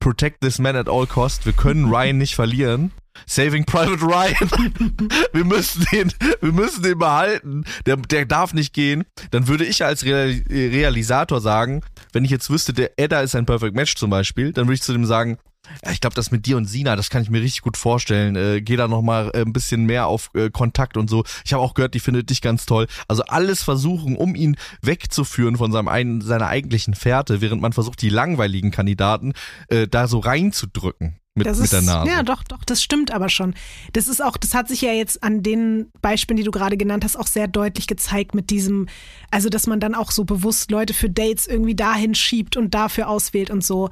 protect 0.00 0.40
this 0.40 0.58
man 0.58 0.76
at 0.76 0.88
all 0.88 1.06
cost, 1.06 1.46
wir 1.46 1.52
können 1.52 1.84
Ryan 1.92 2.18
nicht 2.18 2.34
verlieren. 2.34 2.92
Saving 3.26 3.64
Private 3.64 4.00
Ryan. 4.00 5.08
wir 5.32 5.44
müssen 5.44 5.84
den, 5.92 6.12
wir 6.40 6.52
müssen 6.52 6.82
den 6.82 6.98
behalten. 6.98 7.64
Der, 7.84 7.96
der 7.96 8.26
darf 8.26 8.54
nicht 8.54 8.72
gehen. 8.72 9.04
Dann 9.32 9.48
würde 9.48 9.64
ich 9.64 9.84
als 9.84 10.04
Real, 10.04 10.40
Realisator 10.48 11.40
sagen, 11.40 11.82
wenn 12.12 12.24
ich 12.24 12.30
jetzt 12.30 12.48
wüsste, 12.48 12.72
der 12.72 12.92
Edda 12.96 13.20
ist 13.22 13.34
ein 13.34 13.46
Perfect 13.46 13.74
Match 13.74 13.96
zum 13.96 14.10
Beispiel, 14.10 14.52
dann 14.52 14.66
würde 14.66 14.74
ich 14.74 14.82
zu 14.82 14.92
dem 14.92 15.04
sagen, 15.04 15.38
ja, 15.84 15.92
ich 15.92 16.00
glaube, 16.00 16.14
das 16.14 16.30
mit 16.30 16.46
dir 16.46 16.56
und 16.56 16.66
Sina, 16.66 16.96
das 16.96 17.10
kann 17.10 17.22
ich 17.22 17.30
mir 17.30 17.42
richtig 17.42 17.62
gut 17.62 17.76
vorstellen. 17.76 18.36
Äh, 18.36 18.60
geh 18.62 18.76
da 18.76 18.88
noch 18.88 19.02
mal 19.02 19.30
äh, 19.34 19.42
ein 19.42 19.52
bisschen 19.52 19.84
mehr 19.84 20.06
auf 20.06 20.30
äh, 20.34 20.50
Kontakt 20.50 20.96
und 20.96 21.08
so. 21.08 21.24
Ich 21.44 21.52
habe 21.52 21.62
auch 21.62 21.74
gehört, 21.74 21.94
die 21.94 22.00
findet 22.00 22.30
dich 22.30 22.42
ganz 22.42 22.66
toll. 22.66 22.86
Also 23.06 23.22
alles 23.24 23.62
versuchen, 23.62 24.16
um 24.16 24.34
ihn 24.34 24.56
wegzuführen 24.82 25.56
von 25.56 25.72
seinem 25.72 25.88
einen, 25.88 26.20
seiner 26.20 26.46
eigentlichen 26.46 26.94
Fährte, 26.94 27.40
während 27.40 27.62
man 27.62 27.72
versucht, 27.72 28.02
die 28.02 28.10
langweiligen 28.10 28.70
Kandidaten 28.70 29.32
äh, 29.68 29.86
da 29.86 30.08
so 30.08 30.18
reinzudrücken 30.18 31.18
mit, 31.38 31.46
Das 31.46 31.56
mit 31.56 31.64
ist, 31.66 31.72
der 31.72 31.82
Nase. 31.82 32.10
Ja, 32.10 32.22
doch, 32.22 32.42
doch, 32.42 32.64
das 32.64 32.82
stimmt 32.82 33.10
aber 33.12 33.30
schon. 33.30 33.54
Das 33.94 34.08
ist 34.08 34.22
auch, 34.22 34.36
das 34.36 34.52
hat 34.54 34.68
sich 34.68 34.82
ja 34.82 34.92
jetzt 34.92 35.22
an 35.22 35.42
den 35.42 35.90
Beispielen, 36.02 36.36
die 36.36 36.42
du 36.42 36.50
gerade 36.50 36.76
genannt 36.76 37.04
hast, 37.04 37.16
auch 37.16 37.26
sehr 37.26 37.48
deutlich 37.48 37.86
gezeigt 37.86 38.34
mit 38.34 38.50
diesem, 38.50 38.88
also 39.30 39.48
dass 39.48 39.66
man 39.66 39.80
dann 39.80 39.94
auch 39.94 40.10
so 40.10 40.24
bewusst 40.24 40.70
Leute 40.70 40.92
für 40.92 41.08
Dates 41.08 41.46
irgendwie 41.46 41.76
dahin 41.76 42.14
schiebt 42.14 42.56
und 42.56 42.74
dafür 42.74 43.08
auswählt 43.08 43.50
und 43.50 43.64
so. 43.64 43.88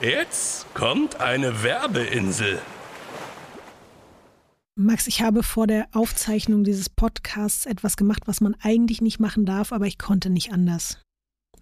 Jetzt 0.00 0.72
kommt 0.74 1.20
eine 1.20 1.64
Werbeinsel. 1.64 2.60
Max, 4.76 5.08
ich 5.08 5.22
habe 5.22 5.42
vor 5.42 5.66
der 5.66 5.88
Aufzeichnung 5.92 6.62
dieses 6.62 6.88
Podcasts 6.88 7.66
etwas 7.66 7.96
gemacht, 7.96 8.22
was 8.26 8.40
man 8.40 8.54
eigentlich 8.62 9.00
nicht 9.00 9.18
machen 9.18 9.44
darf, 9.44 9.72
aber 9.72 9.86
ich 9.86 9.98
konnte 9.98 10.30
nicht 10.30 10.52
anders. 10.52 10.98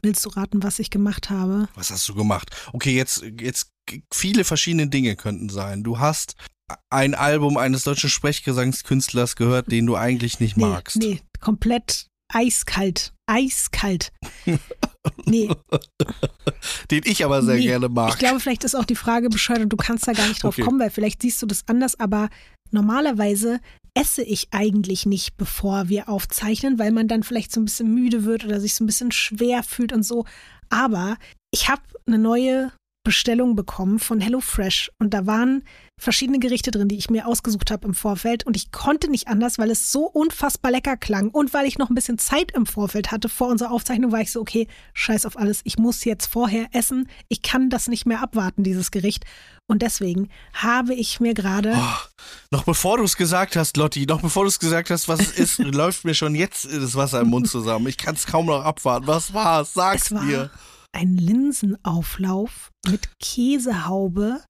Willst 0.03 0.23
du 0.27 0.29
raten, 0.29 0.63
was 0.63 0.79
ich 0.79 0.91
gemacht 0.91 1.31
habe? 1.31 1.69
Was 1.77 1.91
hast 1.91 2.07
du 2.11 2.15
gemacht? 2.15 2.51
Okay, 2.75 2.95
jetzt, 2.95 3.25
jetzt 3.41 3.71
viele 4.13 4.45
verschiedene 4.45 4.89
Dinge 4.89 5.17
könnten 5.17 5.49
sein. 5.49 5.83
Du 5.83 5.99
hast 5.99 6.37
ein 6.91 7.15
Album 7.15 7.57
eines 7.57 7.85
deutschen 7.85 8.11
Sprechgesangskünstlers 8.11 9.37
gehört, 9.37 9.73
den 9.73 9.87
du 9.87 9.97
eigentlich 9.97 10.41
nicht 10.41 10.59
magst. 10.59 10.97
Nee, 10.97 11.07
nee, 11.07 11.23
komplett 11.41 12.09
eiskalt. 12.29 13.15
Eiskalt. 13.27 14.13
Nee, 15.25 15.49
Den 16.91 17.03
ich 17.05 17.25
aber 17.25 17.41
sehr 17.43 17.55
nee. 17.57 17.63
gerne 17.67 17.89
mag. 17.89 18.11
Ich 18.11 18.19
glaube, 18.19 18.41
vielleicht 18.41 18.65
ist 18.65 18.75
auch 18.75 18.85
die 18.85 18.97
Frage 18.97 19.29
bescheuert 19.29 19.61
und 19.61 19.69
du 19.69 19.77
kannst 19.77 20.07
da 20.09 20.13
gar 20.13 20.27
nicht 20.27 20.43
drauf 20.43 20.55
Okay. 20.55 20.63
kommen, 20.63 20.81
weil 20.81 20.91
vielleicht 20.91 21.23
siehst 21.23 21.41
du 21.41 21.47
das 21.47 21.63
anders, 21.69 21.99
aber 22.01 22.29
normalerweise 22.73 23.61
esse 23.95 24.23
ich 24.23 24.49
eigentlich 24.51 25.07
nicht, 25.07 25.37
bevor 25.37 25.89
wir 25.89 26.09
aufzeichnen, 26.09 26.79
weil 26.81 26.91
man 26.91 27.07
dann 27.09 27.23
vielleicht 27.23 27.53
so 27.53 27.61
ein 27.61 27.65
bisschen 27.67 27.95
müde 27.95 28.25
wird 28.25 28.45
oder 28.45 28.61
sich 28.61 28.75
so 28.75 28.83
ein 28.83 28.89
bisschen 28.89 29.13
schwer 29.13 29.63
fühlt 29.63 29.93
und 29.93 30.03
so. 30.03 30.25
Aber 30.71 31.17
ich 31.53 31.69
habe 31.69 31.83
eine 32.07 32.19
neue 32.19 32.73
Bestellung 33.07 33.55
bekommen 33.55 34.01
von 34.01 34.21
HelloFresh 34.21 34.91
und 34.99 35.15
da 35.15 35.27
waren 35.29 35.63
verschiedene 35.97 36.41
Gerichte 36.41 36.73
drin, 36.73 36.89
die 36.89 36.97
ich 36.97 37.09
mir 37.09 37.29
ausgesucht 37.29 37.71
habe 37.71 37.87
im 37.87 37.95
Vorfeld 37.95 38.45
und 38.45 38.57
ich 38.57 38.73
konnte 38.73 39.09
nicht 39.09 39.29
anders, 39.29 39.59
weil 39.59 39.71
es 39.71 39.93
so 39.93 40.07
unfassbar 40.07 40.73
lecker 40.73 40.97
klang 40.97 41.29
und 41.31 41.55
weil 41.55 41.67
ich 41.67 41.79
noch 41.79 41.89
ein 41.89 41.95
bisschen 41.95 42.19
Zeit 42.19 42.51
im 42.51 42.67
Vorfeld 42.67 43.13
hatte 43.13 43.29
vor 43.29 43.47
unserer 43.47 43.71
Aufzeichnung, 43.71 44.11
war 44.11 44.23
ich 44.23 44.33
so, 44.33 44.41
okay, 44.41 44.67
scheiß 44.93 45.25
auf 45.25 45.39
alles, 45.39 45.61
ich 45.63 45.79
muss 45.79 46.05
jetzt 46.05 46.27
vorher 46.27 46.67
essen, 46.73 47.09
ich 47.29 47.43
kann 47.43 47.71
das 47.71 47.87
nicht 47.87 48.07
mehr 48.07 48.23
abwarten, 48.23 48.65
dieses 48.65 48.91
Gericht 48.91 49.25
und 49.69 49.83
deswegen 49.83 50.29
habe 50.53 50.93
ich 50.93 51.21
mir 51.21 51.33
gerade 51.33 51.75
Oh, 51.77 52.27
noch 52.51 52.65
bevor 52.65 52.99
du 52.99 53.05
es 53.05 53.17
gesagt 53.17 53.55
hast, 53.55 53.77
Lotti, 53.77 54.05
noch 54.05 54.21
bevor 54.21 54.43
du 54.43 54.49
es 54.49 54.59
gesagt 54.59 54.91
hast, 54.91 55.07
was 55.07 55.21
es 55.21 55.39
ist, 55.39 55.59
läuft 55.61 56.05
mir 56.05 56.15
schon 56.15 56.35
jetzt 56.35 56.65
das 56.65 56.97
Wasser 56.97 57.21
im 57.21 57.29
Mund 57.29 57.49
zusammen. 57.49 57.87
Ich 57.87 57.99
kann 57.99 58.17
es 58.17 58.27
kaum 58.27 58.47
noch 58.47 58.65
abwarten. 58.65 59.07
Was 59.07 59.33
war's? 59.33 59.75
Sag's 59.75 60.07
Es 60.07 60.13
war 60.13 60.25
mir. 60.25 60.51
Ein 60.97 61.19
Linsenauflauf 61.19 62.71
mit 62.89 63.11
Käsehaube 63.23 64.43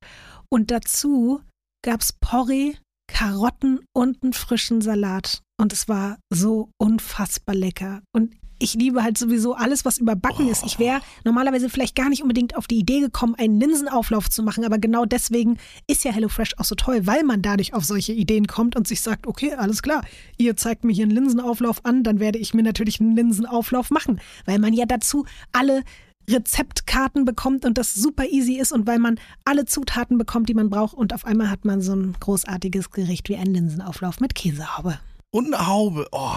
und 0.48 0.70
dazu 0.70 1.40
gab's 1.84 2.12
Porree, 2.20 2.74
Karotten 3.08 3.80
und 3.92 4.22
einen 4.22 4.32
frischen 4.32 4.80
Salat. 4.80 5.42
Und 5.60 5.72
es 5.72 5.88
war 5.88 6.18
so 6.30 6.70
unfassbar 6.78 7.54
lecker. 7.54 8.02
Und 8.12 8.34
ich 8.58 8.74
liebe 8.74 9.02
halt 9.02 9.18
sowieso 9.18 9.54
alles, 9.54 9.84
was 9.84 9.98
überbacken 9.98 10.48
ist. 10.48 10.64
Ich 10.64 10.78
wäre 10.78 11.00
normalerweise 11.24 11.68
vielleicht 11.68 11.94
gar 11.94 12.08
nicht 12.08 12.22
unbedingt 12.22 12.56
auf 12.56 12.66
die 12.66 12.78
Idee 12.78 13.00
gekommen, 13.00 13.34
einen 13.34 13.60
Linsenauflauf 13.60 14.30
zu 14.30 14.42
machen, 14.42 14.64
aber 14.64 14.78
genau 14.78 15.04
deswegen 15.04 15.58
ist 15.86 16.04
ja 16.04 16.12
HelloFresh 16.12 16.54
auch 16.58 16.64
so 16.64 16.74
toll, 16.74 17.06
weil 17.06 17.22
man 17.24 17.42
dadurch 17.42 17.74
auf 17.74 17.84
solche 17.84 18.12
Ideen 18.12 18.46
kommt 18.46 18.76
und 18.76 18.88
sich 18.88 19.00
sagt, 19.00 19.26
okay, 19.26 19.54
alles 19.54 19.82
klar, 19.82 20.04
ihr 20.38 20.56
zeigt 20.56 20.84
mir 20.84 20.92
hier 20.92 21.04
einen 21.04 21.14
Linsenauflauf 21.14 21.84
an, 21.84 22.02
dann 22.02 22.20
werde 22.20 22.38
ich 22.38 22.54
mir 22.54 22.62
natürlich 22.62 23.00
einen 23.00 23.16
Linsenauflauf 23.16 23.90
machen, 23.90 24.20
weil 24.46 24.58
man 24.58 24.72
ja 24.72 24.86
dazu 24.86 25.26
alle 25.52 25.82
Rezeptkarten 26.28 27.24
bekommt 27.24 27.64
und 27.64 27.78
das 27.78 27.94
super 27.94 28.26
easy 28.26 28.54
ist 28.54 28.72
und 28.72 28.86
weil 28.86 28.98
man 28.98 29.20
alle 29.44 29.64
Zutaten 29.64 30.18
bekommt, 30.18 30.48
die 30.48 30.54
man 30.54 30.70
braucht 30.70 30.94
und 30.94 31.14
auf 31.14 31.24
einmal 31.24 31.50
hat 31.50 31.64
man 31.64 31.80
so 31.80 31.94
ein 31.94 32.14
großartiges 32.18 32.90
Gericht 32.90 33.28
wie 33.28 33.36
ein 33.36 33.46
Linsenauflauf 33.46 34.20
mit 34.20 34.34
Käsehaube. 34.34 34.98
Und 35.30 35.52
eine 35.52 35.66
Haube. 35.66 36.08
Oh, 36.12 36.36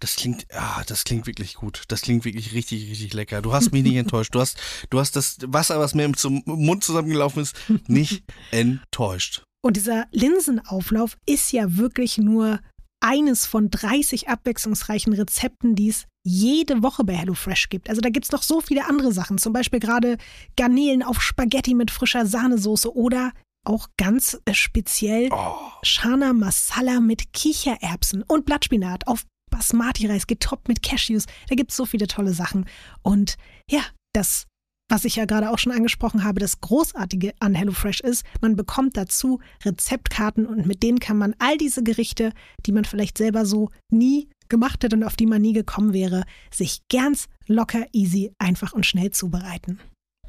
das 0.00 0.16
klingt, 0.16 0.46
ah, 0.52 0.82
das 0.86 1.04
klingt 1.04 1.26
wirklich 1.26 1.54
gut. 1.54 1.84
Das 1.88 2.00
klingt 2.00 2.24
wirklich 2.24 2.52
richtig, 2.52 2.90
richtig 2.90 3.12
lecker. 3.12 3.42
Du 3.42 3.52
hast 3.52 3.70
mich 3.70 3.84
nicht 3.84 3.94
enttäuscht. 3.96 4.34
Du 4.34 4.40
hast, 4.40 4.58
du 4.88 4.98
hast 4.98 5.14
das 5.14 5.36
Wasser, 5.46 5.78
was 5.78 5.94
mir 5.94 6.12
zum 6.14 6.42
Mund 6.46 6.82
zusammengelaufen 6.82 7.42
ist, 7.42 7.54
nicht 7.86 8.24
enttäuscht. 8.50 9.44
Und 9.62 9.76
dieser 9.76 10.06
Linsenauflauf 10.10 11.16
ist 11.26 11.52
ja 11.52 11.76
wirklich 11.76 12.18
nur 12.18 12.60
eines 13.00 13.46
von 13.46 13.70
30 13.70 14.28
abwechslungsreichen 14.28 15.12
Rezepten, 15.12 15.74
die 15.74 15.88
es 15.88 16.06
jede 16.22 16.82
Woche 16.82 17.04
bei 17.04 17.14
HelloFresh 17.14 17.68
gibt. 17.68 17.88
Also 17.88 18.00
da 18.00 18.10
gibt 18.10 18.26
es 18.26 18.32
noch 18.32 18.42
so 18.42 18.60
viele 18.60 18.86
andere 18.86 19.12
Sachen. 19.12 19.38
Zum 19.38 19.52
Beispiel 19.52 19.80
gerade 19.80 20.18
Garnelen 20.56 21.02
auf 21.02 21.22
Spaghetti 21.22 21.74
mit 21.74 21.90
frischer 21.90 22.26
Sahnesoße 22.26 22.94
oder 22.94 23.32
auch 23.64 23.88
ganz 23.96 24.40
äh, 24.44 24.54
speziell 24.54 25.28
Oh, 25.32 25.54
Chana 25.82 26.32
Masala 26.32 27.00
mit 27.00 27.32
Kichererbsen 27.32 28.22
und 28.22 28.46
Blattspinat 28.46 29.06
auf 29.06 29.26
Basmati-Reis 29.50 30.26
getoppt 30.26 30.68
mit 30.68 30.82
Cashews. 30.82 31.26
Da 31.48 31.54
gibt 31.56 31.70
es 31.70 31.76
so 31.76 31.84
viele 31.84 32.06
tolle 32.06 32.32
Sachen. 32.32 32.66
Und 33.02 33.36
ja, 33.68 33.82
das, 34.14 34.46
was 34.88 35.04
ich 35.04 35.16
ja 35.16 35.24
gerade 35.24 35.50
auch 35.50 35.58
schon 35.58 35.72
angesprochen 35.72 36.24
habe, 36.24 36.40
das 36.40 36.60
Großartige 36.60 37.34
an 37.40 37.54
HelloFresh 37.54 38.00
ist, 38.00 38.24
man 38.40 38.56
bekommt 38.56 38.96
dazu 38.96 39.40
Rezeptkarten 39.64 40.46
und 40.46 40.66
mit 40.66 40.82
denen 40.82 41.00
kann 41.00 41.18
man 41.18 41.34
all 41.38 41.58
diese 41.58 41.82
Gerichte, 41.82 42.32
die 42.66 42.72
man 42.72 42.84
vielleicht 42.84 43.18
selber 43.18 43.44
so 43.44 43.70
nie 43.90 44.28
gemacht 44.50 44.84
hätte 44.84 44.96
und 44.96 45.04
auf 45.04 45.16
die 45.16 45.26
man 45.26 45.40
nie 45.40 45.54
gekommen 45.54 45.92
wäre, 45.92 46.24
sich 46.52 46.82
ganz 46.88 47.28
locker, 47.46 47.86
easy, 47.92 48.32
einfach 48.38 48.72
und 48.72 48.84
schnell 48.84 49.10
zubereiten. 49.10 49.80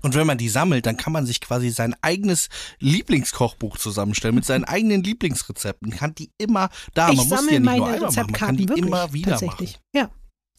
Und 0.01 0.15
wenn 0.15 0.26
man 0.26 0.38
die 0.38 0.49
sammelt, 0.49 0.86
dann 0.86 0.97
kann 0.97 1.13
man 1.13 1.26
sich 1.26 1.41
quasi 1.41 1.69
sein 1.69 1.95
eigenes 2.01 2.49
Lieblingskochbuch 2.80 3.78
zusammenstellen 3.78 4.36
mit 4.36 4.45
seinen 4.45 4.63
eigenen 4.63 5.03
Lieblingsrezepten. 5.03 5.91
Kann 5.91 6.15
die 6.15 6.32
immer 6.38 6.69
da. 6.93 7.09
ich 7.09 7.17
man 7.17 7.28
muss 7.28 7.30
die 7.30 7.36
sammle 7.36 7.53
ja 7.53 7.59
nicht 7.59 7.65
meine 7.65 7.78
nur 7.80 7.88
einmal 7.88 7.99
machen, 8.01 8.15
man 8.15 8.32
kann 8.32 8.55
Rezeptkarten 8.55 8.57
die 8.57 8.69
wirklich 8.69 8.86
immer 8.86 9.13
wieder 9.13 9.45
machen. 9.45 9.69
Ja. 9.93 10.09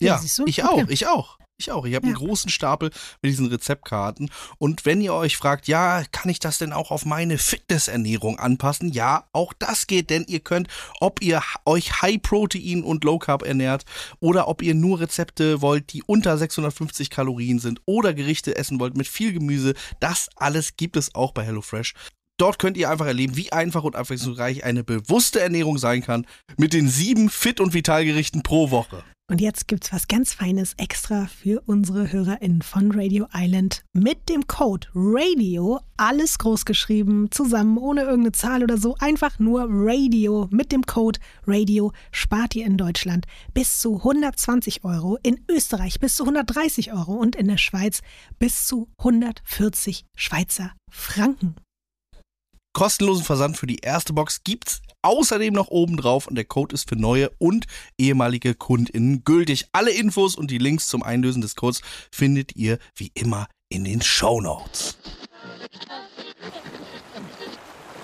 Ja, 0.00 0.18
siehst 0.18 0.38
du? 0.38 0.46
ich 0.46 0.64
Okay. 0.64 0.84
auch, 0.84 0.88
ich 0.88 1.06
auch. 1.06 1.38
Ich 1.59 1.70
auch. 1.70 1.84
Ich 1.84 1.94
habe 1.94 2.07
einen 2.07 2.14
Ja. 2.14 2.18
großen 2.18 2.50
Stapel 2.50 2.90
mit 3.20 3.30
diesen 3.30 3.46
Rezeptkarten. 3.46 4.30
Und 4.59 4.84
wenn 4.84 5.00
ihr 5.00 5.14
euch 5.14 5.36
fragt, 5.36 5.68
ja, 5.68 6.03
kann 6.11 6.30
ich 6.30 6.40
das 6.40 6.59
denn 6.59 6.72
auch 6.72 6.90
auf 6.90 7.05
meine 7.05 7.38
Fitnessernährung 7.38 8.38
anpassen? 8.38 8.90
Ja, 8.90 9.26
auch 9.32 9.53
das 9.53 9.86
geht, 9.86 10.11
denn 10.11 10.24
ihr 10.26 10.40
könnt, 10.40 10.68
ob 11.00 11.22
ihr 11.22 11.40
euch 11.64 12.03
High 12.03 12.20
Protein 12.20 12.82
und 12.82 13.05
Low 13.05 13.18
Carb 13.18 13.42
ernährt 13.42 13.84
oder 14.18 14.48
ob 14.48 14.62
ihr 14.62 14.74
nur 14.74 15.00
Rezepte 15.00 15.61
wollt, 15.62 15.92
die 15.92 16.03
unter 16.05 16.36
650 16.36 17.11
Kalorien 17.11 17.61
sind 17.61 17.80
oder 17.86 18.12
Gerichte 18.12 18.57
essen 18.57 18.80
wollt 18.80 18.96
mit 18.96 19.07
viel 19.07 19.32
Gemüse, 19.32 19.74
das 20.00 20.28
alles 20.36 20.76
gibt 20.76 20.96
es 20.96 21.14
auch 21.14 21.32
bei 21.32 21.44
HelloFresh. 21.44 21.94
Dort 22.38 22.59
könnt 22.59 22.76
ihr 22.76 22.90
einfach 22.90 23.07
erleben, 23.07 23.36
wie 23.36 23.53
einfach 23.53 23.84
und 23.84 23.94
abwechslungsreich 23.94 24.64
eine 24.64 24.82
bewusste 24.82 25.38
Ernährung 25.40 25.78
sein 25.78 26.03
kann 26.03 26.26
mit 26.57 26.72
den 26.72 26.88
sieben 26.88 27.30
Fit- 27.30 27.61
und 27.61 27.72
Vitalgerichten 27.72 28.42
pro 28.42 28.70
Woche. 28.72 29.05
Und 29.32 29.40
jetzt 29.40 29.66
gibt's 29.66 29.94
was 29.94 30.08
ganz 30.08 30.34
Feines 30.34 30.74
extra 30.76 31.26
für 31.26 31.62
unsere 31.64 32.12
HörerInnen 32.12 32.60
von 32.60 32.92
Radio 32.92 33.26
Island. 33.32 33.82
Mit 33.94 34.28
dem 34.28 34.46
Code 34.46 34.88
Radio, 34.94 35.80
alles 35.96 36.36
groß 36.36 36.66
geschrieben, 36.66 37.30
zusammen, 37.30 37.78
ohne 37.78 38.02
irgendeine 38.02 38.32
Zahl 38.32 38.62
oder 38.62 38.76
so, 38.76 38.94
einfach 39.00 39.38
nur 39.38 39.64
Radio. 39.70 40.48
Mit 40.50 40.70
dem 40.70 40.82
Code 40.82 41.18
Radio 41.46 41.92
spart 42.10 42.54
ihr 42.56 42.66
in 42.66 42.76
Deutschland 42.76 43.24
bis 43.54 43.80
zu 43.80 43.96
120 43.96 44.84
Euro, 44.84 45.18
in 45.22 45.42
Österreich 45.48 45.98
bis 45.98 46.16
zu 46.16 46.24
130 46.24 46.92
Euro 46.92 47.14
und 47.14 47.34
in 47.34 47.48
der 47.48 47.56
Schweiz 47.56 48.02
bis 48.38 48.66
zu 48.66 48.90
140 48.98 50.04
Schweizer 50.14 50.74
Franken. 50.90 51.56
Kostenlosen 52.74 53.24
Versand 53.24 53.56
für 53.56 53.66
die 53.66 53.78
erste 53.78 54.12
Box 54.12 54.44
gibt's 54.44 54.82
außerdem 55.03 55.53
noch 55.53 55.68
oben 55.68 55.96
drauf 55.96 56.26
und 56.26 56.36
der 56.36 56.44
Code 56.44 56.74
ist 56.74 56.88
für 56.88 56.96
neue 56.96 57.30
und 57.38 57.66
ehemalige 57.98 58.55
KundInnen 58.55 59.24
gültig. 59.24 59.66
Alle 59.72 59.90
Infos 59.90 60.36
und 60.36 60.50
die 60.50 60.59
Links 60.59 60.88
zum 60.88 61.03
Einlösen 61.03 61.42
des 61.42 61.57
Codes 61.57 61.82
findet 62.11 62.57
ihr 62.57 62.78
wie 62.96 63.11
immer 63.14 63.48
in 63.68 63.84
den 63.84 64.03
Show 64.03 64.40
Notes. 64.40 64.98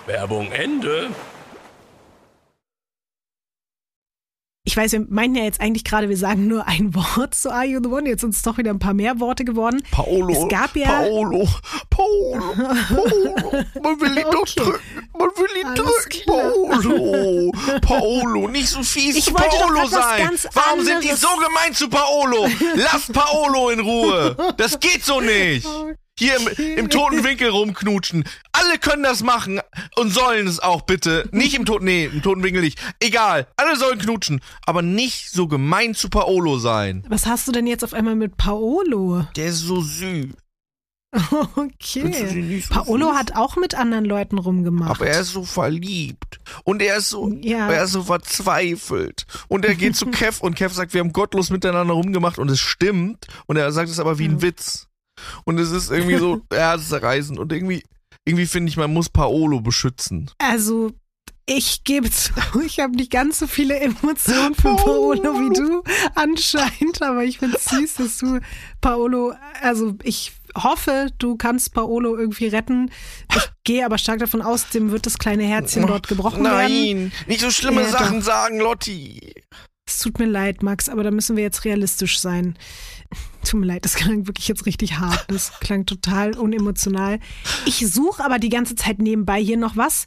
Werbung 0.07 0.51
Ende. 0.53 1.11
Ich 4.69 4.77
weiß, 4.77 4.93
wir 4.93 5.07
meinten 5.09 5.39
ja 5.39 5.45
jetzt 5.45 5.63
eigentlich 5.63 5.83
gerade, 5.83 6.11
wir 6.11 6.17
sagen 6.19 6.47
nur 6.47 6.67
ein 6.69 6.95
Wort 6.95 7.35
zu 7.35 7.51
Are 7.51 7.65
You 7.65 7.81
the 7.83 7.89
One. 7.89 8.07
Jetzt 8.07 8.21
sind 8.21 8.35
es 8.35 8.43
doch 8.43 8.59
wieder 8.59 8.69
ein 8.71 8.79
paar 8.79 8.93
mehr 8.93 9.19
Worte 9.19 9.47
geworden. 9.47 9.83
Paolo, 9.91 10.29
Es 10.29 10.47
gab 10.51 10.77
ja- 10.77 10.89
Paolo, 10.89 11.49
Paolo, 11.89 12.53
Paolo. 12.53 13.65
Man 13.83 13.99
will 13.99 14.19
ihn 14.19 14.25
doch 14.31 14.41
Okay. 14.43 14.61
drücken. 14.61 15.09
Man 15.19 15.29
will 15.37 15.57
ihn 15.59 15.67
Alles 15.69 16.09
drücken. 16.11 16.83
Paolo, 16.83 17.53
Paolo, 17.81 18.49
nicht 18.49 18.69
so 18.69 18.83
fies 18.83 19.17
Ich 19.17 19.25
zu 19.25 19.31
doch 19.33 19.41
Paolo 19.41 19.87
sein. 19.87 20.31
Warum 20.53 20.81
sind 20.85 21.03
die 21.03 21.13
anderes. 21.13 21.21
so 21.23 21.29
gemein 21.39 21.73
zu 21.75 21.89
Paolo? 21.89 22.47
Lass 22.75 23.07
Paolo 23.11 23.71
in 23.71 23.81
Ruhe. 23.81 24.37
Das 24.59 24.79
geht 24.81 25.03
so 25.03 25.23
nicht. 25.23 25.67
Hier 26.19 26.37
im, 26.37 26.77
im 26.79 26.91
toten 26.91 27.23
Winkel 27.23 27.49
rumknutschen. 27.51 28.25
Alle 28.51 28.79
können 28.79 29.05
das 29.05 29.23
machen 29.23 29.61
und 29.97 30.11
sollen 30.13 30.49
es 30.49 30.59
auch 30.59 30.83
bitte. 30.83 31.29
Nicht 31.31 31.55
im 31.55 31.65
toten, 31.65 31.85
nee, 31.85 32.07
im 32.07 32.23
toten 32.23 32.43
Winkel 32.43 32.61
nicht. 32.63 32.81
Egal. 32.99 33.47
Alle 33.57 33.77
sollen 33.77 34.01
knutschen. 34.01 34.41
Aber 34.67 34.83
nicht 34.83 35.31
so 35.31 35.47
gemein 35.47 35.95
zu 35.95 36.09
Paolo 36.11 36.59
sein. 36.59 37.05
Was 37.09 37.27
hast 37.27 37.47
du 37.47 37.53
denn 37.53 37.69
jetzt 37.69 37.85
auf 37.85 37.95
einmal 37.95 38.17
mit 38.17 38.37
Paolo? 38.37 39.27
Der 39.37 39.47
ist 39.47 39.61
so 39.61 39.81
süß. 39.81 40.27
Okay. 41.57 42.61
so 42.61 42.75
Paolo 42.75 43.09
süß? 43.11 43.17
hat 43.19 43.37
auch 43.37 43.57
mit 43.57 43.75
anderen 43.75 44.05
Leuten 44.05 44.39
rumgemacht. 44.39 44.91
Aber 44.91 45.07
er 45.07 45.21
ist 45.21 45.33
so 45.33 45.45
verliebt. 45.45 46.41
Und 46.65 46.83
er 46.83 46.97
ist 46.97 47.11
so, 47.11 47.31
Ja. 47.41 47.71
er 47.71 47.85
ist 47.85 47.93
so 47.93 48.03
verzweifelt. 48.03 49.25
Und 49.49 49.65
er 49.65 49.75
geht 49.75 49.97
zu 49.97 50.07
Kev 50.11 50.43
und 50.43 50.55
Kev 50.57 50.75
sagt, 50.75 50.95
wir 50.95 51.01
haben 51.01 51.13
gottlos 51.13 51.51
miteinander 51.51 51.95
rumgemacht 51.95 52.39
und 52.39 52.51
es 52.51 52.61
stimmt. 52.61 53.27
Und 53.47 53.57
er 53.57 53.71
sagt 53.73 53.89
es 53.89 54.01
aber 54.01 54.19
wie 54.19 54.27
ein 54.29 54.43
Witz. 54.43 54.88
Und 55.45 55.59
es 55.59 55.71
ist 55.71 55.91
irgendwie 55.91 56.19
so 56.19 56.41
herzzerreißend 56.53 57.39
und 57.39 57.53
irgendwie, 57.53 57.83
irgendwie 58.25 58.47
finde 58.47 58.71
ich, 58.71 58.77
man 58.77 58.93
muss 58.93 59.09
Paolo 59.09 59.61
beschützen. 59.61 60.31
Also, 60.39 60.93
ich 61.47 61.83
gebe 61.85 62.11
zu, 62.11 62.33
ich 62.65 62.81
habe 62.81 62.95
nicht 62.95 63.11
ganz 63.11 63.39
so 63.39 63.47
viele 63.47 63.81
Emotionen 63.81 64.55
für 64.55 64.77
Paolo 64.77 65.35
wie 65.41 65.55
du 65.55 65.83
anscheinend, 66.15 67.03
aber 67.03 67.25
ich 67.25 67.39
finde 67.39 67.57
es 67.57 67.65
süß, 67.65 67.95
dass 67.95 68.19
du 68.19 68.41
Paolo, 68.81 69.33
also 69.63 69.95
ich 70.03 70.33
hoffe, 70.57 71.09
du 71.19 71.37
kannst 71.37 71.75
Paolo 71.75 72.17
irgendwie 72.17 72.49
retten. 72.49 72.91
Ich 73.35 73.49
gehe 73.65 73.85
aber 73.85 73.99
stark 73.99 74.19
davon 74.19 74.43
aus, 74.43 74.69
dem 74.69 74.91
wird 74.91 75.07
das 75.07 75.19
kleine 75.19 75.45
Herzchen 75.45 75.87
dort 75.87 76.09
gebrochen 76.09 76.45
werden. 76.45 76.55
Nein, 76.55 77.13
nicht 77.27 77.41
so 77.41 77.51
schlimme 77.51 77.83
Ja, 77.83 77.89
Sachen 77.89 78.23
sagen, 78.23 78.59
Lotti. 78.59 79.33
Es 79.87 80.01
tut 80.01 80.19
mir 80.19 80.27
leid, 80.27 80.63
Max, 80.63 80.91
aber 80.91 81.03
da 81.03 81.11
müssen 81.11 81.37
wir 81.37 81.43
jetzt 81.43 81.65
realistisch 81.65 82.21
sein. 82.21 82.59
Tut 83.45 83.61
mir 83.61 83.67
leid, 83.67 83.85
das 83.85 83.95
klang 83.95 84.27
wirklich 84.27 84.49
jetzt 84.49 84.67
richtig 84.67 84.99
hart. 84.99 85.25
Das 85.29 85.53
klang 85.61 85.87
total 85.87 86.37
unemotional. 86.37 87.19
Ich 87.67 87.87
suche 87.87 88.25
aber 88.25 88.39
die 88.39 88.51
ganze 88.51 88.75
Zeit 88.75 88.99
nebenbei 88.99 89.41
hier 89.41 89.57
noch 89.57 89.77
was, 89.77 90.07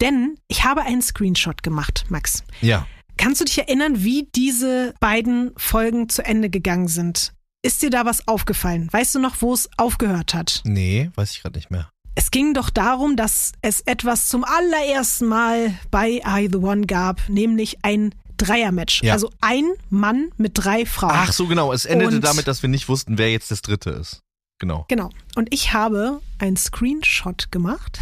denn 0.00 0.36
ich 0.48 0.64
habe 0.64 0.82
einen 0.82 1.02
Screenshot 1.02 1.62
gemacht, 1.62 2.06
Max. 2.08 2.44
Ja. 2.60 2.86
Kannst 3.16 3.40
du 3.40 3.44
dich 3.44 3.58
erinnern, 3.58 4.02
wie 4.02 4.28
diese 4.34 4.94
beiden 5.00 5.52
Folgen 5.56 6.08
zu 6.08 6.24
Ende 6.24 6.50
gegangen 6.50 6.88
sind? 6.88 7.34
Ist 7.62 7.82
dir 7.82 7.90
da 7.90 8.04
was 8.04 8.26
aufgefallen? 8.26 8.88
Weißt 8.90 9.14
du 9.14 9.20
noch, 9.20 9.40
wo 9.40 9.54
es 9.54 9.70
aufgehört 9.76 10.34
hat? 10.34 10.62
Nee, 10.64 11.10
weiß 11.14 11.32
ich 11.32 11.42
gerade 11.42 11.58
nicht 11.58 11.70
mehr. 11.70 11.88
Es 12.14 12.30
ging 12.30 12.52
doch 12.52 12.68
darum, 12.68 13.16
dass 13.16 13.52
es 13.62 13.80
etwas 13.82 14.28
zum 14.28 14.44
allerersten 14.44 15.26
Mal 15.26 15.74
bei 15.90 16.20
I 16.26 16.48
The 16.50 16.58
One 16.58 16.86
gab, 16.86 17.26
nämlich 17.28 17.78
ein 17.84 18.14
Dreiermatch. 18.46 19.02
Ja. 19.02 19.12
Also 19.12 19.30
ein 19.40 19.64
Mann 19.90 20.30
mit 20.36 20.52
drei 20.54 20.84
Frauen. 20.86 21.12
Ach 21.14 21.32
so, 21.32 21.46
genau. 21.46 21.72
Es 21.72 21.84
endete 21.84 22.16
Und- 22.16 22.24
damit, 22.24 22.46
dass 22.46 22.62
wir 22.62 22.68
nicht 22.68 22.88
wussten, 22.88 23.18
wer 23.18 23.30
jetzt 23.30 23.50
das 23.50 23.62
dritte 23.62 23.90
ist. 23.90 24.20
Genau. 24.58 24.84
Genau. 24.88 25.10
Und 25.34 25.52
ich 25.52 25.72
habe 25.72 26.20
einen 26.38 26.56
Screenshot 26.56 27.50
gemacht. 27.50 28.00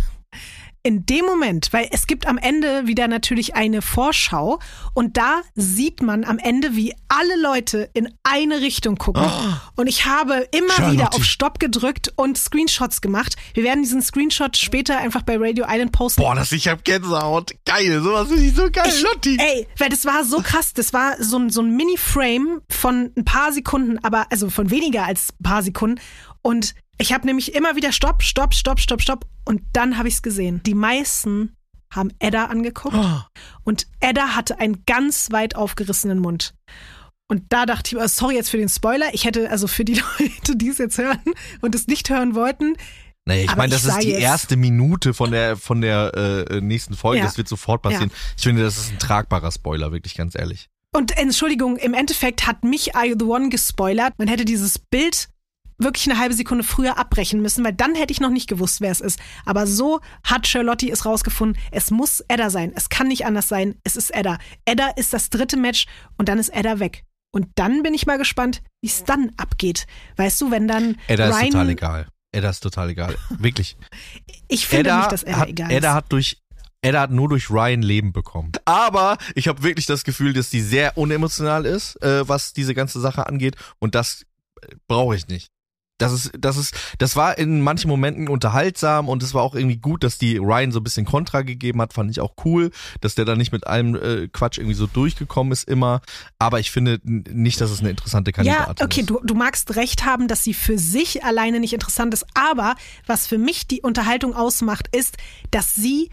In 0.83 1.05
dem 1.05 1.27
Moment, 1.27 1.69
weil 1.73 1.89
es 1.93 2.07
gibt 2.07 2.27
am 2.27 2.39
Ende 2.39 2.87
wieder 2.87 3.07
natürlich 3.07 3.55
eine 3.55 3.83
Vorschau 3.83 4.59
und 4.95 5.19
da 5.19 5.43
sieht 5.55 6.03
man 6.03 6.25
am 6.25 6.39
Ende, 6.39 6.75
wie 6.75 6.95
alle 7.09 7.39
Leute 7.41 7.91
in 7.93 8.09
eine 8.23 8.63
Richtung 8.63 8.97
gucken. 8.97 9.31
Und 9.77 9.89
ich 9.89 10.07
habe 10.07 10.49
immer 10.57 10.73
Charlotte. 10.73 10.93
wieder 10.95 11.15
auf 11.15 11.25
Stopp 11.25 11.59
gedrückt 11.59 12.13
und 12.17 12.39
Screenshots 12.39 13.03
gemacht. 13.03 13.37
Wir 13.53 13.63
werden 13.65 13.83
diesen 13.83 14.01
Screenshot 14.01 14.57
später 14.57 14.97
einfach 14.97 15.21
bei 15.23 15.37
Radio 15.39 15.67
Island 15.69 15.93
posten. 15.93 16.23
Boah, 16.23 16.35
das 16.35 16.51
ich 16.53 16.67
hab 16.69 16.83
Gänsehaut. 16.85 17.53
Geil, 17.67 18.01
sowas 18.03 18.29
finde 18.29 18.45
ich 18.45 18.55
so 18.55 18.71
geil, 18.71 18.89
Ich- 18.89 19.03
Lotti. 19.03 19.37
Ey, 19.39 19.67
weil 19.77 19.91
das 19.91 20.07
war 20.07 20.25
so 20.25 20.39
krass. 20.41 20.73
Das 20.73 20.95
war 20.95 21.23
so 21.23 21.39
ein, 21.39 21.51
so 21.51 21.61
ein 21.61 21.77
Mini-Frame 21.77 22.63
von 22.71 23.11
ein 23.19 23.25
paar 23.27 23.53
Sekunden, 23.53 23.99
aber 24.03 24.27
also 24.31 24.49
von 24.49 24.71
weniger 24.71 25.05
als 25.05 25.35
ein 25.39 25.43
paar 25.43 25.63
Sekunden. 25.63 26.01
Und 26.43 26.75
ich 27.01 27.13
habe 27.13 27.27
nämlich 27.27 27.55
immer 27.55 27.77
wieder 27.77 27.93
Stopp, 27.93 28.23
Stopp, 28.23 28.55
Stopp, 28.55 28.81
Stopp, 28.81 29.03
Stopp. 29.03 29.27
Und 29.45 29.63
dann 29.73 29.99
habe 29.99 30.09
ich 30.09 30.15
es 30.15 30.23
gesehen. 30.23 30.63
Die 30.65 30.75
meisten 30.75 31.55
haben 31.93 32.13
Edda 32.21 32.45
angeguckt 32.47 32.97
und 33.65 33.87
Edda 33.99 34.37
hatte 34.37 34.61
einen 34.61 34.85
ganz 34.87 35.33
weit 35.33 35.57
aufgerissenen 35.57 36.19
Mund. 36.21 36.55
Und 37.29 37.45
da 37.49 37.67
dachte 37.67 37.89
ich 37.89 37.95
mir, 37.95 38.05
oh, 38.05 38.09
sorry 38.09 38.35
jetzt 38.37 38.51
für 38.51 38.59
den 38.59 38.69
Spoiler. 38.69 39.13
Ich 39.13 39.25
hätte 39.25 39.51
also 39.51 39.67
für 39.67 39.85
die 39.85 39.95
Leute, 40.19 40.57
die 40.57 40.69
es 40.69 40.79
jetzt 40.79 40.99
hören 40.99 41.21
und 41.61 41.75
es 41.75 41.87
nicht 41.89 42.09
hören 42.11 42.35
wollten, 42.35 42.77
Naja, 43.25 43.45
ich 43.45 43.57
meine, 43.57 43.73
das 43.73 43.85
ich 43.85 43.89
ist 43.91 44.03
die 44.03 44.09
jetzt- 44.11 44.23
erste 44.23 44.57
Minute 44.57 45.15
von 45.15 45.31
der 45.31 45.57
von 45.57 45.81
der 45.81 46.47
äh, 46.49 46.61
nächsten 46.61 46.95
Folge. 46.95 47.19
Ja. 47.21 47.25
Das 47.25 47.37
wird 47.39 47.49
sofort 47.49 47.83
passieren. 47.83 48.11
Ich 48.37 48.43
finde, 48.45 48.63
das 48.63 48.77
ist 48.79 48.93
ein 48.93 48.99
tragbarer 48.99 49.51
Spoiler, 49.53 49.91
wirklich 49.93 50.15
ganz 50.17 50.35
ehrlich. 50.37 50.69
Und 50.93 51.17
Entschuldigung, 51.17 51.77
im 51.77 51.95
Endeffekt 51.95 52.47
hat 52.49 52.65
mich 52.65 52.97
Are 52.97 53.07
You 53.07 53.15
the 53.19 53.25
One 53.27 53.49
gespoilert. 53.49 54.15
Man 54.19 54.27
hätte 54.27 54.45
dieses 54.45 54.79
Bild 54.79 55.29
wirklich 55.81 56.09
eine 56.09 56.19
halbe 56.19 56.35
Sekunde 56.35 56.65
früher 56.65 56.99
abbrechen 56.99 57.43
müssen, 57.43 57.65
weil 57.65 57.73
dann 57.73 57.95
hätte 57.95 58.13
ich 58.13 58.21
noch 58.21 58.31
nicht 58.31 58.49
gewusst, 58.49 58.81
wer 58.81 58.91
es 58.91 59.01
ist. 59.01 59.19
Aber 59.45 59.67
so 59.67 60.01
hat 60.23 60.47
Charlotte 60.47 60.91
es 60.91 61.05
rausgefunden. 61.05 61.61
Es 61.71 61.91
muss 61.91 62.21
Edda 62.29 62.51
sein. 62.51 62.73
Es 62.75 62.89
kann 62.89 63.09
nicht 63.09 63.27
anders 63.27 63.49
sein. 63.49 63.77
Es 63.85 63.97
ist 63.97 64.15
Edda. 64.15 64.39
Edda 64.65 64.89
ist 64.97 65.13
das 65.13 65.31
dritte 65.31 65.57
Match 65.57 65.87
und 66.19 66.29
dann 66.29 66.39
ist 66.39 66.51
Edda 66.51 66.79
weg. 66.79 67.05
Und 67.33 67.49
dann 67.55 67.83
bin 67.83 67.95
ich 67.95 68.07
mal 68.07 68.19
gespannt, 68.19 68.63
wie 68.81 68.89
es 68.89 69.05
dann 69.05 69.33
abgeht. 69.37 69.87
Weißt 70.17 70.41
du, 70.41 70.51
wenn 70.51 70.67
dann 70.67 70.97
Edda 71.07 71.29
ist 71.29 71.37
Ryan, 71.37 71.51
total 71.51 71.69
egal. 71.71 72.09
Edda 72.33 72.51
ist 72.51 72.61
total 72.61 72.91
egal. 72.91 73.17
Wirklich. 73.39 73.77
ich 74.49 74.67
finde 74.67 74.91
Edda, 74.91 74.99
nicht, 74.99 75.13
dass 75.13 75.23
Edda 75.23 75.39
hat, 75.39 75.49
egal 75.49 75.71
Edda 75.71 75.89
ist. 75.91 75.95
hat 75.95 76.13
durch 76.13 76.37
Edda 76.83 77.03
hat 77.03 77.11
nur 77.11 77.29
durch 77.29 77.51
Ryan 77.51 77.83
Leben 77.83 78.13
bekommen. 78.13 78.53
Aber 78.65 79.19
ich 79.35 79.49
habe 79.49 79.63
wirklich 79.63 79.87
das 79.87 80.03
Gefühl, 80.03 80.33
dass 80.33 80.51
die 80.51 80.63
sehr 80.63 80.97
unemotional 80.97 81.67
ist, 81.67 82.03
äh, 82.03 82.27
was 82.27 82.53
diese 82.55 82.75
ganze 82.75 83.01
Sache 83.01 83.27
angeht. 83.27 83.57
Und 83.79 83.95
das 83.95 84.25
äh, 84.63 84.75
brauche 84.89 85.15
ich 85.15 85.29
nicht. 85.29 85.51
Das 86.01 86.13
ist, 86.13 86.33
das 86.39 86.57
ist, 86.57 86.75
das 86.99 87.17
war 87.17 87.39
in 87.39 87.61
manchen 87.61 87.89
Momenten 87.89 88.29
unterhaltsam 88.29 89.09
und 89.09 89.23
es 89.23 89.35
war 89.35 89.43
auch 89.43 89.55
irgendwie 89.55 89.77
gut, 89.77 90.03
dass 90.03 90.19
die 90.19 90.37
Ryan 90.39 90.73
so 90.73 90.81
ein 90.81 90.85
bisschen 90.85 91.07
Kontra 91.07 91.43
gegeben 91.43 91.81
hat, 91.81 91.93
fand 91.93 92.11
ich 92.11 92.21
auch 92.21 92.35
cool, 92.45 92.71
dass 93.01 93.15
der 93.15 93.25
da 93.25 93.37
nicht 93.37 93.53
mit 93.53 93.67
allem 93.67 93.95
äh, 93.95 94.29
Quatsch 94.29 94.59
irgendwie 94.59 94.75
so 94.75 94.87
durchgekommen 94.87 95.53
ist 95.53 95.69
immer. 95.69 96.01
Aber 96.39 96.61
ich 96.61 96.71
finde 96.71 97.01
nicht, 97.05 97.61
dass 97.61 97.71
es 97.71 97.81
eine 97.81 97.91
interessante 97.91 98.33
Kandidatin 98.33 98.75
Ja, 98.79 98.85
okay, 98.85 99.01
ist. 99.01 99.11
du, 99.11 99.21
du 99.23 99.35
magst 99.35 99.77
recht 99.77 100.05
haben, 100.05 100.29
dass 100.29 100.43
sie 100.43 100.55
für 100.55 100.79
sich 100.79 101.25
alleine 101.25 101.61
nicht 101.61 101.73
interessant 101.73 102.15
ist, 102.15 102.27
aber 102.35 102.75
was 103.07 103.27
für 103.27 103.39
mich 103.39 103.67
die 103.67 103.83
Unterhaltung 103.83 104.35
ausmacht, 104.35 104.89
ist, 104.95 105.17
dass 105.51 105.75
sie 105.75 106.11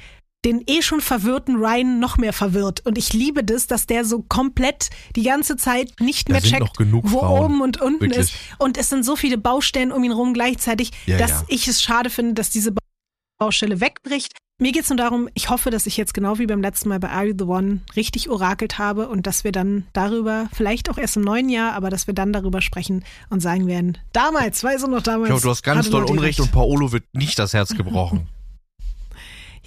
den 0.48 0.64
eh 0.66 0.82
schon 0.82 1.02
verwirrten 1.02 1.58
Ryan 1.58 2.00
noch 2.00 2.18
mehr 2.18 2.34
verwirrt. 2.34 2.86
Und 2.86 2.98
ich 2.98 3.14
liebe 3.14 3.44
das, 3.44 3.68
dass 3.68 3.86
der 3.86 4.06
so 4.06 4.24
komplett 4.24 4.90
die 5.16 5.24
ganze 5.24 5.58
Zeit 5.58 5.92
nicht 6.00 6.30
Da 6.30 6.34
mehr 6.34 6.42
checkt, 6.42 6.78
wo 6.80 7.20
Frauen. 7.20 7.44
oben 7.46 7.62
und 7.62 7.82
unten 7.82 8.02
Wirklich. 8.02 8.18
ist. 8.20 8.34
Und 8.58 8.78
es 8.78 8.90
sind 8.90 9.04
so 9.04 9.16
viele 9.16 9.38
Baustellen 9.38 9.92
um 9.92 10.04
ihn 10.04 10.12
rum 10.14 10.34
gleichzeitig, 10.34 10.92
Ja, 11.06 11.18
dass 11.18 11.32
ja. 11.32 11.44
ich 11.50 11.68
es 11.68 11.82
schade 11.84 12.10
finde, 12.10 12.34
dass 12.34 12.50
diese 12.50 12.74
Baustelle 13.40 13.82
wegbricht. 13.82 14.32
Mir 14.60 14.72
geht's 14.72 14.90
nur 14.90 14.98
darum, 14.98 15.30
ich 15.36 15.52
hoffe, 15.52 15.70
dass 15.70 15.86
ich 15.86 15.98
jetzt 15.98 16.16
genau 16.16 16.40
wie 16.40 16.48
beim 16.48 16.62
letzten 16.62 16.90
Mal 16.90 17.00
bei 17.00 17.10
Are 17.10 17.28
You 17.28 17.36
the 17.38 17.44
One 17.44 17.82
richtig 17.96 18.28
orakelt 18.28 18.80
habe 18.80 19.08
und 19.08 19.28
dass 19.28 19.44
wir 19.44 19.52
dann 19.52 19.86
darüber, 19.94 20.50
vielleicht 20.52 20.90
auch 20.90 20.98
erst 20.98 21.18
im 21.18 21.22
neuen 21.22 21.50
Jahr, 21.50 21.74
aber 21.74 21.92
dass 21.92 22.08
wir 22.08 22.16
dann 22.16 22.34
darüber 22.34 22.62
sprechen 22.62 23.06
und 23.30 23.40
sagen 23.42 23.68
werden, 23.68 24.00
damals, 24.14 24.64
weißt 24.64 24.86
du 24.86 24.88
noch 24.90 25.04
damals. 25.04 25.26
Ich 25.26 25.30
glaube, 25.30 25.42
du 25.44 25.50
hast 25.52 25.62
ganz 25.62 25.90
doll 25.92 26.06
Unrecht 26.06 26.40
recht. 26.40 26.40
und 26.40 26.52
Paolo 26.52 26.92
wird 26.92 27.04
nicht 27.14 27.38
das 27.38 27.54
Herz 27.54 27.76
gebrochen. 27.76 28.28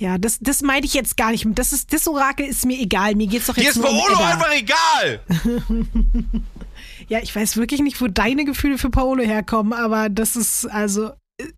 Ja, 0.01 0.17
das, 0.17 0.39
das 0.41 0.63
meinte 0.63 0.87
ich 0.87 0.95
jetzt 0.95 1.17
gar 1.19 1.31
nicht. 1.31 1.47
Das, 1.51 1.75
ist, 1.75 1.93
das 1.93 2.09
Orakel 2.09 2.47
ist 2.47 2.65
mir 2.65 2.79
egal. 2.81 3.15
Mir 3.15 3.27
geht's 3.27 3.47
doch 3.47 3.57
jetzt 3.57 3.67
Dir 3.67 3.71
ist 3.71 3.77
nur 3.77 3.91
um 3.91 3.99
Paolo 3.99 4.15
Edda. 4.15 4.29
einfach 4.33 4.53
egal! 4.57 5.21
Ja, 7.09 7.19
ich 7.19 7.35
weiß 7.35 7.57
wirklich 7.57 7.81
nicht, 7.81 8.01
wo 8.01 8.07
deine 8.07 8.45
Gefühle 8.45 8.79
für 8.79 8.89
Paolo 8.91 9.23
herkommen, 9.25 9.73
aber 9.73 10.09
das 10.09 10.37
ist, 10.37 10.67
also, 10.67 11.11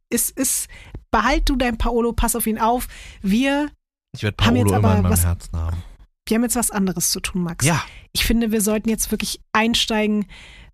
es 0.09 0.31
ist, 0.31 0.67
behalt 1.11 1.49
du 1.49 1.57
dein 1.57 1.77
Paolo, 1.77 2.13
pass 2.13 2.35
auf 2.37 2.47
ihn 2.47 2.59
auf. 2.59 2.89
Wir, 3.21 3.69
Ich 4.17 4.23
werde 4.23 4.43
Haben 4.45 4.55
Paolo 4.55 4.71
jetzt 4.71 4.79
immer 4.79 4.89
aber 4.89 4.97
in 4.97 5.03
meinem 5.03 5.13
was- 5.13 5.25
Herzen 5.25 5.57
haben. 5.59 5.83
wir 6.27 6.35
haben 6.37 6.43
jetzt 6.43 6.57
was 6.57 6.71
anderes 6.71 7.11
zu 7.11 7.21
tun, 7.21 7.43
Max. 7.43 7.67
Ja. 7.67 7.83
Ich 8.13 8.25
finde, 8.25 8.51
wir 8.51 8.61
sollten 8.63 8.89
jetzt 8.89 9.11
wirklich 9.11 9.41
einsteigen 9.53 10.27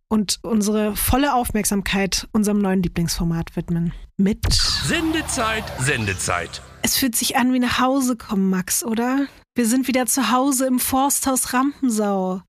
und 0.08 0.38
unsere 0.42 0.94
volle 0.96 1.34
Aufmerksamkeit 1.34 2.28
unserem 2.32 2.58
neuen 2.60 2.82
Lieblingsformat 2.82 3.56
widmen. 3.56 3.92
Mit. 4.16 4.46
Sendezeit, 4.52 5.64
Sendezeit. 5.80 6.62
Es 6.82 6.96
fühlt 6.96 7.16
sich 7.16 7.36
an 7.36 7.52
wie 7.52 7.58
nach 7.58 7.80
Hause 7.80 8.16
kommen, 8.16 8.50
Max, 8.50 8.84
oder? 8.84 9.26
Wir 9.54 9.66
sind 9.66 9.88
wieder 9.88 10.06
zu 10.06 10.30
Hause 10.30 10.66
im 10.66 10.78
Forsthaus 10.78 11.52
Rampensau. 11.52 12.42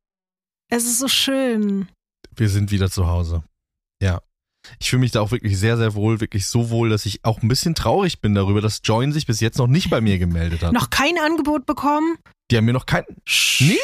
Es 0.69 0.85
ist 0.85 0.99
so 0.99 1.07
schön. 1.07 1.87
Wir 2.35 2.49
sind 2.49 2.71
wieder 2.71 2.89
zu 2.89 3.07
Hause. 3.07 3.43
Ja. 4.01 4.21
Ich 4.79 4.89
fühle 4.89 4.99
mich 4.99 5.11
da 5.11 5.21
auch 5.21 5.31
wirklich 5.31 5.57
sehr, 5.57 5.77
sehr 5.77 5.95
wohl, 5.95 6.19
wirklich 6.21 6.45
so 6.45 6.69
wohl, 6.69 6.89
dass 6.89 7.05
ich 7.05 7.25
auch 7.25 7.41
ein 7.41 7.47
bisschen 7.47 7.75
traurig 7.75 8.21
bin 8.21 8.35
darüber, 8.35 8.61
dass 8.61 8.81
Join 8.83 9.11
sich 9.11 9.25
bis 9.25 9.39
jetzt 9.39 9.57
noch 9.57 9.67
nicht 9.67 9.89
bei 9.89 10.01
mir 10.01 10.19
gemeldet 10.19 10.61
hat. 10.61 10.73
Noch 10.73 10.89
kein 10.89 11.17
Angebot 11.17 11.65
bekommen? 11.65 12.17
Die 12.51 12.57
haben 12.57 12.65
mir 12.65 12.73
noch 12.73 12.85
kein, 12.87 13.03
nie, 13.59 13.75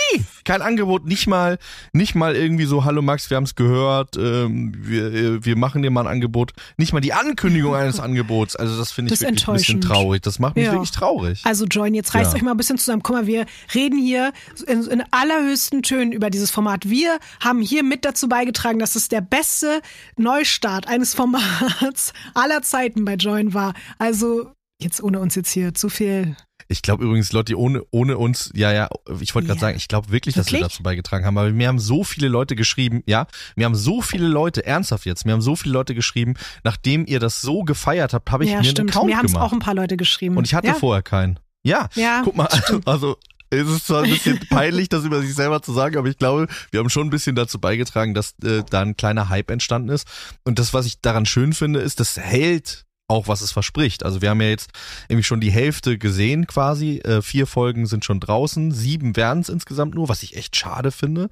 kein 0.43 0.61
Angebot, 0.63 1.05
nicht 1.05 1.27
mal, 1.27 1.59
nicht 1.93 2.15
mal 2.15 2.35
irgendwie 2.35 2.65
so, 2.65 2.83
hallo 2.83 3.01
Max, 3.03 3.29
wir 3.29 3.37
haben 3.37 3.43
es 3.43 3.53
gehört, 3.55 4.17
ähm, 4.17 4.73
wir, 4.75 5.13
äh, 5.13 5.45
wir 5.45 5.55
machen 5.55 5.81
dir 5.83 5.91
mal 5.91 6.01
ein 6.01 6.07
Angebot. 6.13 6.53
Nicht 6.77 6.91
mal 6.93 6.99
die 6.99 7.13
Ankündigung 7.13 7.75
eines 7.75 7.99
Angebots. 7.99 8.55
Also 8.55 8.77
das 8.77 8.91
finde 8.91 9.13
ich 9.13 9.19
Das 9.19 9.27
wirklich 9.27 9.47
ein 9.47 9.53
bisschen 9.53 9.81
traurig. 9.81 10.21
Das 10.23 10.39
macht 10.39 10.55
mich 10.55 10.65
Ja. 10.65 10.71
wirklich 10.71 10.91
traurig. 10.91 11.41
Also 11.43 11.65
Join, 11.65 11.93
jetzt 11.93 12.15
reißt 12.15 12.31
Ja. 12.31 12.37
euch 12.37 12.41
mal 12.41 12.51
ein 12.51 12.57
bisschen 12.57 12.77
zusammen. 12.77 13.03
Guck 13.03 13.15
mal, 13.15 13.27
wir 13.27 13.45
reden 13.75 13.99
hier 13.99 14.33
in, 14.67 14.83
in 14.87 15.03
allerhöchsten 15.11 15.83
Tönen 15.83 16.11
über 16.11 16.29
dieses 16.29 16.49
Format. 16.49 16.89
Wir 16.89 17.19
haben 17.39 17.61
hier 17.61 17.83
mit 17.83 18.03
dazu 18.03 18.27
beigetragen, 18.27 18.79
dass 18.79 18.95
es 18.95 19.09
der 19.09 19.21
beste 19.21 19.81
Neustart 20.17 20.87
eines 20.87 21.13
Formats 21.13 22.13
aller 22.33 22.61
Zeiten 22.63 23.05
bei 23.05 23.13
Join 23.15 23.53
war. 23.53 23.73
Also 23.99 24.51
jetzt 24.81 25.03
ohne 25.03 25.19
uns 25.19 25.35
jetzt 25.35 25.51
hier 25.51 25.73
zu 25.73 25.89
viel. 25.89 26.35
Ich 26.67 26.81
glaube 26.81 27.03
übrigens, 27.03 27.31
Lotti, 27.31 27.53
ohne, 27.53 27.83
ohne 27.91 28.17
uns, 28.17 28.51
ja, 28.55 28.71
ja, 28.73 28.89
ich 29.19 29.35
wollte 29.35 29.47
gerade 29.47 29.59
Ja. 29.59 29.67
sagen, 29.67 29.77
ich 29.77 29.87
glaube 29.87 30.11
wirklich, 30.11 30.33
dass 30.35 30.51
wir 30.51 30.59
dazu 30.61 30.81
beigetragen 30.81 31.23
haben, 31.25 31.37
aber 31.37 31.51
mir 31.51 31.67
haben 31.67 31.77
so 31.79 32.03
viele 32.03 32.27
Leute 32.27 32.55
geschrieben, 32.55 33.03
ja, 33.05 33.27
mir 33.55 33.65
haben 33.65 33.75
so 33.75 34.01
viele 34.01 34.27
Leute, 34.27 34.65
ernsthaft 34.65 35.05
jetzt, 35.05 35.25
mir 35.25 35.33
haben 35.33 35.41
so 35.41 35.55
viele 35.55 35.73
Leute 35.73 35.93
geschrieben, 35.93 36.33
nachdem 36.63 37.05
ihr 37.05 37.19
das 37.19 37.41
so 37.41 37.63
gefeiert 37.63 38.13
habt, 38.13 38.31
habe 38.31 38.45
ich 38.45 38.49
ja, 38.49 38.55
mir 38.57 38.61
einen 38.63 38.71
stimmt. 38.71 38.89
Account 38.91 39.05
Mir 39.07 39.17
haben 39.17 39.25
es 39.27 39.33
gemacht. 39.33 39.47
auch 39.47 39.53
ein 39.53 39.59
paar 39.59 39.75
Leute 39.75 39.95
geschrieben. 39.95 40.37
Und 40.37 40.45
ich 40.47 40.55
hatte 40.55 40.67
ja? 40.67 40.73
vorher 40.73 41.03
keinen. 41.03 41.39
Ja, 41.63 41.87
Ja, 41.95 42.21
guck 42.23 42.35
mal, 42.35 42.47
also 42.85 43.17
es 43.51 43.67
ist 43.69 43.85
zwar 43.87 44.03
ein 44.03 44.09
bisschen 44.09 44.39
peinlich, 44.49 44.89
das 44.89 45.03
über 45.05 45.21
sich 45.21 45.35
selber 45.35 45.61
zu 45.61 45.71
sagen, 45.71 45.97
aber 45.97 46.07
ich 46.09 46.17
glaube, 46.17 46.47
wir 46.71 46.79
haben 46.79 46.89
schon 46.89 47.07
ein 47.07 47.11
bisschen 47.11 47.35
dazu 47.35 47.59
beigetragen, 47.59 48.13
dass 48.15 48.33
äh, 48.43 48.63
da 48.69 48.81
ein 48.81 48.97
kleiner 48.97 49.29
Hype 49.29 49.51
entstanden 49.51 49.89
ist. 49.89 50.07
Und 50.43 50.57
das, 50.57 50.73
was 50.73 50.87
ich 50.87 50.99
daran 51.01 51.25
schön 51.27 51.53
finde, 51.53 51.79
ist, 51.79 51.99
das 51.99 52.17
hält 52.17 52.84
auch, 53.07 53.27
was 53.27 53.41
es 53.41 53.51
verspricht. 53.51 54.03
Also 54.03 54.21
wir 54.21 54.29
haben 54.31 54.41
ja 54.41 54.49
jetzt 54.49 54.71
irgendwie 55.07 55.23
schon 55.23 55.39
die 55.39 55.51
Hälfte 55.51 55.97
gesehen 55.97 56.47
quasi. 56.47 56.97
Äh, 56.99 57.21
vier 57.21 57.45
Folgen 57.47 57.85
sind 57.85 58.03
schon 58.03 58.19
draußen, 58.19 58.71
sieben 58.71 59.15
werden 59.15 59.41
es 59.41 59.49
insgesamt 59.49 59.93
nur, 59.95 60.09
was 60.09 60.23
ich 60.23 60.35
echt 60.35 60.55
schade 60.55 60.91
finde. 60.91 61.29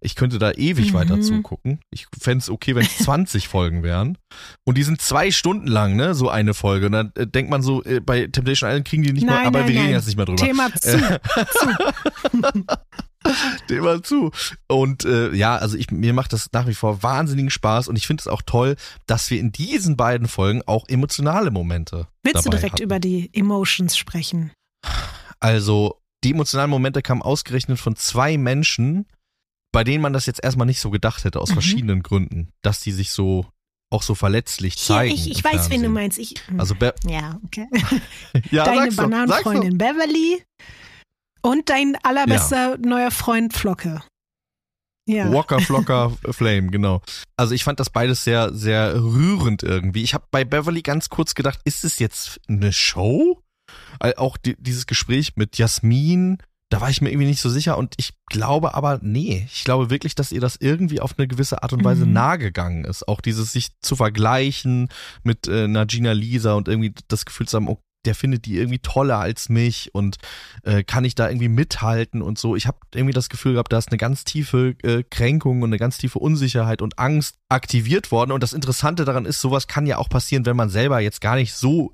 Ich 0.00 0.14
könnte 0.14 0.38
da 0.38 0.52
ewig 0.52 0.92
Mhm. 0.92 0.96
weiter 0.96 1.20
zugucken. 1.20 1.80
Ich 1.90 2.06
fände 2.18 2.42
es 2.42 2.50
okay, 2.50 2.74
wenn 2.74 2.84
es 2.86 2.98
20 2.98 3.48
Folgen 3.48 3.82
wären. 3.82 4.18
Und 4.64 4.78
die 4.78 4.82
sind 4.84 5.00
zwei 5.00 5.30
Stunden 5.30 5.66
lang, 5.66 5.96
ne, 5.96 6.14
so 6.14 6.28
eine 6.28 6.54
Folge. 6.54 6.86
Und 6.86 6.92
dann 6.92 7.12
äh, 7.16 7.26
denkt 7.26 7.50
man 7.50 7.62
so, 7.62 7.82
äh, 7.84 8.00
bei 8.00 8.26
Temptation 8.28 8.70
Island 8.70 8.86
kriegen 8.86 9.02
die 9.02 9.12
nicht 9.12 9.26
Nein, 9.26 9.36
mal, 9.36 9.46
aber 9.46 9.58
nein, 9.60 9.68
wir 9.68 9.74
reden 9.74 9.84
nein. 9.86 9.94
jetzt 9.94 10.06
nicht 10.06 10.16
mehr 10.16 10.26
drüber. 10.26 10.44
Thema 10.44 10.68
zu. 10.80 11.20
Dem 13.70 13.84
mal 13.84 14.02
zu. 14.02 14.30
Und 14.68 15.04
äh, 15.04 15.32
ja, 15.34 15.56
also 15.56 15.76
ich, 15.76 15.90
mir 15.90 16.12
macht 16.12 16.32
das 16.32 16.50
nach 16.52 16.66
wie 16.66 16.74
vor 16.74 17.02
wahnsinnigen 17.02 17.50
Spaß 17.50 17.88
und 17.88 17.96
ich 17.96 18.06
finde 18.06 18.20
es 18.22 18.28
auch 18.28 18.42
toll, 18.42 18.76
dass 19.06 19.30
wir 19.30 19.38
in 19.40 19.52
diesen 19.52 19.96
beiden 19.96 20.28
Folgen 20.28 20.62
auch 20.66 20.88
emotionale 20.88 21.50
Momente 21.50 22.08
Willst 22.22 22.46
du 22.46 22.50
direkt 22.50 22.74
hatten. 22.74 22.82
über 22.82 22.98
die 23.00 23.30
Emotions 23.32 23.96
sprechen? 23.96 24.52
Also 25.40 26.00
die 26.24 26.30
emotionalen 26.32 26.70
Momente 26.70 27.02
kamen 27.02 27.22
ausgerechnet 27.22 27.78
von 27.78 27.96
zwei 27.96 28.36
Menschen, 28.38 29.06
bei 29.72 29.84
denen 29.84 30.02
man 30.02 30.12
das 30.12 30.26
jetzt 30.26 30.42
erstmal 30.42 30.66
nicht 30.66 30.80
so 30.80 30.90
gedacht 30.90 31.24
hätte, 31.24 31.40
aus 31.40 31.50
Mhm. 31.50 31.54
verschiedenen 31.54 32.02
Gründen, 32.02 32.50
dass 32.62 32.80
die 32.80 32.92
sich 32.92 33.10
so 33.10 33.46
auch 33.90 34.02
so 34.02 34.14
verletzlich 34.16 34.74
Hier, 34.74 34.96
zeigen. 34.96 35.14
ich, 35.14 35.30
ich 35.30 35.44
im 35.44 35.52
weiß, 35.52 35.70
wen 35.70 35.82
du 35.82 35.88
meinst. 35.88 36.18
Ich, 36.18 36.34
Also 36.58 36.74
Be 36.74 36.92
ja, 37.08 37.38
okay. 37.44 37.66
ja, 38.50 38.64
Deine. 38.64 38.90
Bananenfreundin 38.90 39.78
Beverly 39.78 40.42
und 41.46 41.68
dein 41.68 41.96
allerbester 42.02 42.76
neuer 42.78 43.10
Freund 43.10 43.52
Flocke. 43.54 44.02
Ja. 45.08 45.32
Walker 45.32 45.60
Flocker 45.60 46.10
Flame, 46.30 46.68
genau. 46.72 47.00
Also 47.36 47.54
ich 47.54 47.62
fand 47.62 47.78
das 47.78 47.90
beides 47.90 48.24
sehr, 48.24 48.52
sehr 48.52 48.96
rührend 49.00 49.62
irgendwie. 49.62 50.02
Ich 50.02 50.14
habe 50.14 50.24
bei 50.32 50.44
Beverly 50.44 50.82
ganz 50.82 51.08
kurz 51.08 51.34
gedacht, 51.36 51.60
ist 51.64 51.84
es 51.84 52.00
jetzt 52.00 52.40
eine 52.48 52.72
Show? 52.72 53.40
Auch 54.16 54.36
die, 54.36 54.56
dieses 54.58 54.86
Gespräch 54.86 55.36
mit 55.36 55.56
Jasmin, 55.58 56.38
da 56.70 56.80
war 56.80 56.90
ich 56.90 57.00
mir 57.00 57.10
irgendwie 57.10 57.28
nicht 57.28 57.40
so 57.40 57.48
sicher 57.48 57.78
und 57.78 57.94
ich 57.98 58.14
glaube 58.28 58.74
aber, 58.74 58.98
nee, 59.00 59.46
ich 59.52 59.62
glaube 59.62 59.90
wirklich, 59.90 60.16
dass 60.16 60.32
ihr 60.32 60.40
das 60.40 60.56
irgendwie 60.56 61.00
auf 61.00 61.14
eine 61.16 61.28
gewisse 61.28 61.62
Art 61.62 61.72
und 61.72 61.84
Weise 61.84 62.06
Mhm. 62.06 62.12
nahegegangen 62.12 62.84
ist. 62.84 63.06
Auch 63.06 63.20
dieses 63.20 63.52
sich 63.52 63.68
zu 63.80 63.94
vergleichen 63.94 64.88
mit 65.22 65.46
äh, 65.46 65.64
einer 65.64 65.86
Gina 65.86 66.12
Lisa 66.12 66.54
und 66.54 66.66
irgendwie 66.66 66.92
das 67.06 67.24
Gefühl 67.24 67.46
zu 67.46 67.56
haben, 67.56 67.68
oh, 67.68 67.80
der 68.06 68.14
findet 68.14 68.46
die 68.46 68.56
irgendwie 68.56 68.78
toller 68.78 69.18
als 69.18 69.48
mich 69.48 69.94
und 69.94 70.16
äh, 70.62 70.82
kann 70.82 71.04
ich 71.04 71.14
da 71.14 71.28
irgendwie 71.28 71.48
mithalten 71.48 72.22
und 72.22 72.38
so. 72.38 72.56
Ich 72.56 72.66
habe 72.66 72.78
irgendwie 72.94 73.12
das 73.12 73.28
Gefühl 73.28 73.54
gehabt, 73.54 73.72
da 73.72 73.78
ist 73.78 73.88
eine 73.88 73.98
ganz 73.98 74.24
tiefe 74.24 74.74
äh, 74.82 75.02
Kränkung 75.10 75.62
und 75.62 75.70
eine 75.70 75.78
ganz 75.78 75.98
tiefe 75.98 76.18
Unsicherheit 76.18 76.82
und 76.82 76.98
Angst 76.98 77.36
aktiviert 77.48 78.10
worden. 78.10 78.32
Und 78.32 78.42
das 78.42 78.52
Interessante 78.52 79.04
daran 79.04 79.26
ist, 79.26 79.40
sowas 79.40 79.66
kann 79.66 79.86
ja 79.86 79.98
auch 79.98 80.08
passieren, 80.08 80.46
wenn 80.46 80.56
man 80.56 80.70
selber 80.70 81.00
jetzt 81.00 81.20
gar 81.20 81.36
nicht 81.36 81.54
so 81.54 81.92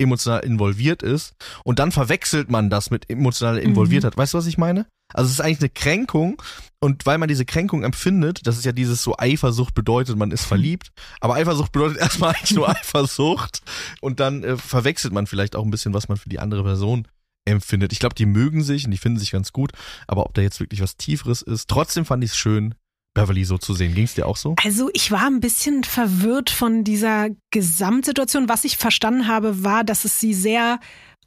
emotional 0.00 0.44
involviert 0.44 1.02
ist 1.02 1.34
und 1.64 1.78
dann 1.78 1.92
verwechselt 1.92 2.50
man 2.50 2.70
das 2.70 2.90
mit 2.90 3.08
emotionaler 3.10 3.60
Involviertheit. 3.60 4.16
Weißt 4.16 4.34
du, 4.34 4.38
was 4.38 4.46
ich 4.46 4.58
meine? 4.58 4.86
Also 5.12 5.26
es 5.26 5.34
ist 5.34 5.40
eigentlich 5.40 5.60
eine 5.60 5.70
Kränkung 5.70 6.40
und 6.80 7.04
weil 7.04 7.18
man 7.18 7.28
diese 7.28 7.44
Kränkung 7.44 7.82
empfindet, 7.82 8.46
das 8.46 8.56
ist 8.56 8.64
ja 8.64 8.72
dieses 8.72 9.02
so 9.02 9.16
Eifersucht 9.18 9.74
bedeutet, 9.74 10.16
man 10.16 10.30
ist 10.30 10.44
verliebt, 10.44 10.92
aber 11.20 11.34
Eifersucht 11.34 11.72
bedeutet 11.72 11.98
erstmal 12.00 12.34
eigentlich 12.34 12.52
nur 12.52 12.68
Eifersucht 12.76 13.62
und 14.00 14.20
dann 14.20 14.44
äh, 14.44 14.56
verwechselt 14.56 15.12
man 15.12 15.26
vielleicht 15.26 15.56
auch 15.56 15.64
ein 15.64 15.70
bisschen, 15.70 15.94
was 15.94 16.08
man 16.08 16.16
für 16.16 16.28
die 16.28 16.38
andere 16.38 16.62
Person 16.62 17.06
empfindet. 17.44 17.92
Ich 17.92 17.98
glaube, 17.98 18.14
die 18.14 18.26
mögen 18.26 18.62
sich 18.62 18.84
und 18.84 18.90
die 18.90 18.98
finden 18.98 19.18
sich 19.18 19.32
ganz 19.32 19.52
gut, 19.52 19.72
aber 20.06 20.26
ob 20.26 20.34
da 20.34 20.42
jetzt 20.42 20.60
wirklich 20.60 20.80
was 20.80 20.96
Tieferes 20.96 21.42
ist, 21.42 21.68
trotzdem 21.68 22.04
fand 22.04 22.22
ich 22.22 22.30
es 22.30 22.36
schön, 22.36 22.74
Beverly 23.14 23.44
so 23.44 23.58
zu 23.58 23.74
sehen. 23.74 23.94
Ging 23.94 24.04
es 24.04 24.14
dir 24.14 24.26
auch 24.26 24.36
so? 24.36 24.54
Also 24.62 24.90
ich 24.92 25.10
war 25.10 25.26
ein 25.26 25.40
bisschen 25.40 25.84
verwirrt 25.84 26.50
von 26.50 26.84
dieser 26.84 27.28
Gesamtsituation. 27.50 28.48
Was 28.48 28.64
ich 28.64 28.76
verstanden 28.76 29.26
habe, 29.26 29.64
war, 29.64 29.84
dass 29.84 30.04
es 30.04 30.20
sie 30.20 30.34
sehr 30.34 30.78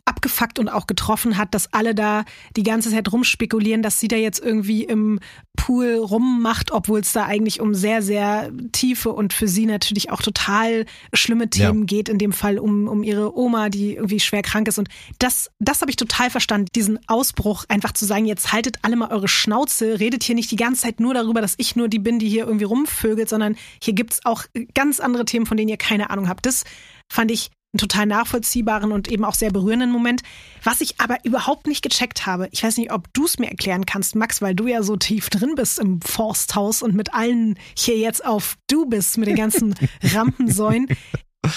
abgefuckt 0.05 0.59
und 0.59 0.69
auch 0.69 0.87
getroffen 0.87 1.37
hat, 1.37 1.53
dass 1.53 1.71
alle 1.73 1.95
da 1.95 2.25
die 2.57 2.63
ganze 2.63 2.89
Zeit 2.91 3.11
rumspekulieren, 3.11 3.81
dass 3.81 3.99
sie 3.99 4.07
da 4.07 4.17
jetzt 4.17 4.43
irgendwie 4.43 4.83
im 4.83 5.19
Pool 5.55 5.95
rummacht, 5.95 6.71
obwohl 6.71 6.99
es 6.99 7.13
da 7.13 7.25
eigentlich 7.25 7.61
um 7.61 7.73
sehr, 7.73 8.01
sehr 8.01 8.51
tiefe 8.73 9.11
und 9.11 9.31
für 9.31 9.47
sie 9.47 9.65
natürlich 9.65 10.11
auch 10.11 10.21
total 10.21 10.85
schlimme 11.13 11.49
Themen 11.49 11.81
Ja. 11.81 11.85
geht, 11.85 12.09
in 12.09 12.17
dem 12.17 12.33
Fall 12.33 12.59
um, 12.59 12.87
um 12.89 13.01
ihre 13.03 13.37
Oma, 13.37 13.69
die 13.69 13.95
irgendwie 13.95 14.19
schwer 14.19 14.41
krank 14.41 14.67
ist. 14.67 14.77
Und 14.77 14.89
das, 15.19 15.49
das 15.59 15.79
habe 15.79 15.89
ich 15.89 15.95
total 15.95 16.29
verstanden, 16.29 16.67
diesen 16.75 16.99
Ausbruch, 17.07 17.63
einfach 17.69 17.93
zu 17.93 18.05
sagen, 18.05 18.25
jetzt 18.25 18.51
haltet 18.51 18.79
alle 18.81 18.97
mal 18.97 19.09
eure 19.09 19.29
Schnauze, 19.29 19.99
redet 20.01 20.23
hier 20.23 20.35
nicht 20.35 20.51
die 20.51 20.57
ganze 20.57 20.81
Zeit 20.81 20.99
nur 20.99 21.13
darüber, 21.13 21.39
dass 21.39 21.55
ich 21.57 21.77
nur 21.77 21.87
die 21.87 21.99
bin, 21.99 22.19
die 22.19 22.27
hier 22.27 22.45
irgendwie 22.45 22.65
rumvögelt, 22.65 23.29
sondern 23.29 23.55
hier 23.81 23.93
gibt's 23.93 24.19
auch 24.25 24.43
ganz 24.73 24.99
andere 24.99 25.23
Themen, 25.23 25.45
von 25.45 25.55
denen 25.55 25.69
ihr 25.69 25.77
keine 25.77 26.09
Ahnung 26.09 26.27
habt. 26.27 26.45
Das 26.45 26.65
fand 27.09 27.31
ich 27.31 27.51
einen 27.73 27.79
total 27.79 28.05
nachvollziehbaren 28.05 28.91
und 28.91 29.07
eben 29.07 29.25
auch 29.25 29.33
sehr 29.33 29.51
berührenden 29.51 29.91
Moment. 29.91 30.21
Was 30.63 30.81
ich 30.81 30.99
aber 30.99 31.17
überhaupt 31.23 31.65
nicht 31.67 31.81
gecheckt 31.81 32.25
habe, 32.25 32.47
ich 32.51 32.63
weiß 32.63 32.77
nicht, 32.77 32.91
ob 32.91 33.11
du 33.13 33.25
es 33.25 33.39
mir 33.39 33.49
erklären 33.49 33.85
kannst, 33.85 34.15
Max, 34.15 34.41
weil 34.41 34.53
du 34.53 34.67
ja 34.67 34.83
so 34.83 34.95
tief 34.95 35.29
drin 35.29 35.55
bist 35.55 35.79
im 35.79 35.99
Forsthaus 36.01 36.83
und 36.83 36.93
mit 36.93 37.13
allen 37.13 37.57
hier 37.75 37.97
jetzt 37.97 38.23
auf 38.23 38.55
du 38.69 38.85
bist, 38.85 39.17
mit 39.17 39.27
den 39.27 39.35
ganzen 39.35 39.75
Rampensäulen. 40.03 40.87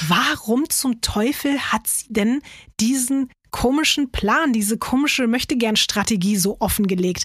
Warum 0.09 0.69
zum 0.70 1.01
Teufel 1.03 1.59
hat 1.59 1.86
sie 1.86 2.07
denn 2.09 2.40
diesen 2.81 3.31
komischen 3.51 4.11
Plan, 4.11 4.53
diese 4.53 4.78
komische 4.78 5.27
Möchtegern-Strategie 5.27 6.36
so 6.36 6.57
offengelegt? 6.61 7.24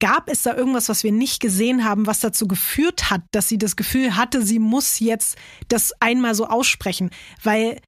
Gab 0.00 0.28
es 0.28 0.42
da 0.42 0.56
irgendwas, 0.56 0.88
was 0.88 1.04
wir 1.04 1.12
nicht 1.12 1.38
gesehen 1.38 1.84
haben, 1.84 2.06
was 2.06 2.18
dazu 2.18 2.48
geführt 2.48 3.10
hat, 3.10 3.20
dass 3.30 3.48
sie 3.48 3.58
das 3.58 3.76
Gefühl 3.76 4.16
hatte, 4.16 4.42
sie 4.44 4.58
muss 4.58 4.98
jetzt 4.98 5.36
das 5.68 5.92
einmal 6.00 6.34
so 6.34 6.46
aussprechen? 6.46 7.10
Weil 7.42 7.78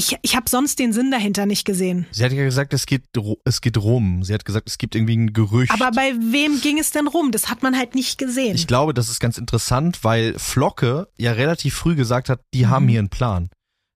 ich, 0.00 0.16
ich 0.22 0.34
habe 0.34 0.48
sonst 0.48 0.78
den 0.78 0.94
Sinn 0.94 1.10
dahinter 1.10 1.44
nicht 1.44 1.66
gesehen. 1.66 2.06
Sie 2.10 2.24
hat 2.24 2.32
ja 2.32 2.42
gesagt, 2.42 2.72
es 2.72 2.86
geht, 2.86 3.02
es 3.44 3.60
geht 3.60 3.76
rum. 3.76 4.24
Sie 4.24 4.32
hat 4.32 4.46
gesagt, 4.46 4.66
es 4.68 4.78
gibt 4.78 4.94
irgendwie 4.94 5.16
ein 5.16 5.32
Gerücht. 5.34 5.72
Aber 5.72 5.90
bei 5.90 6.14
wem 6.18 6.58
ging 6.62 6.78
es 6.78 6.90
denn 6.90 7.06
rum? 7.06 7.32
Das 7.32 7.50
hat 7.50 7.62
man 7.62 7.76
halt 7.76 7.94
nicht 7.94 8.16
gesehen. 8.16 8.54
Ich 8.54 8.66
glaube, 8.66 8.94
das 8.94 9.10
ist 9.10 9.20
ganz 9.20 9.36
interessant, 9.36 10.02
weil 10.02 10.38
Flocke 10.38 11.08
ja 11.18 11.32
relativ 11.32 11.74
früh 11.74 11.96
gesagt 11.96 12.30
hat, 12.30 12.40
die 12.54 12.66
haben 12.66 12.88
hier 12.88 12.98
einen 12.98 13.10
Plan. 13.10 13.50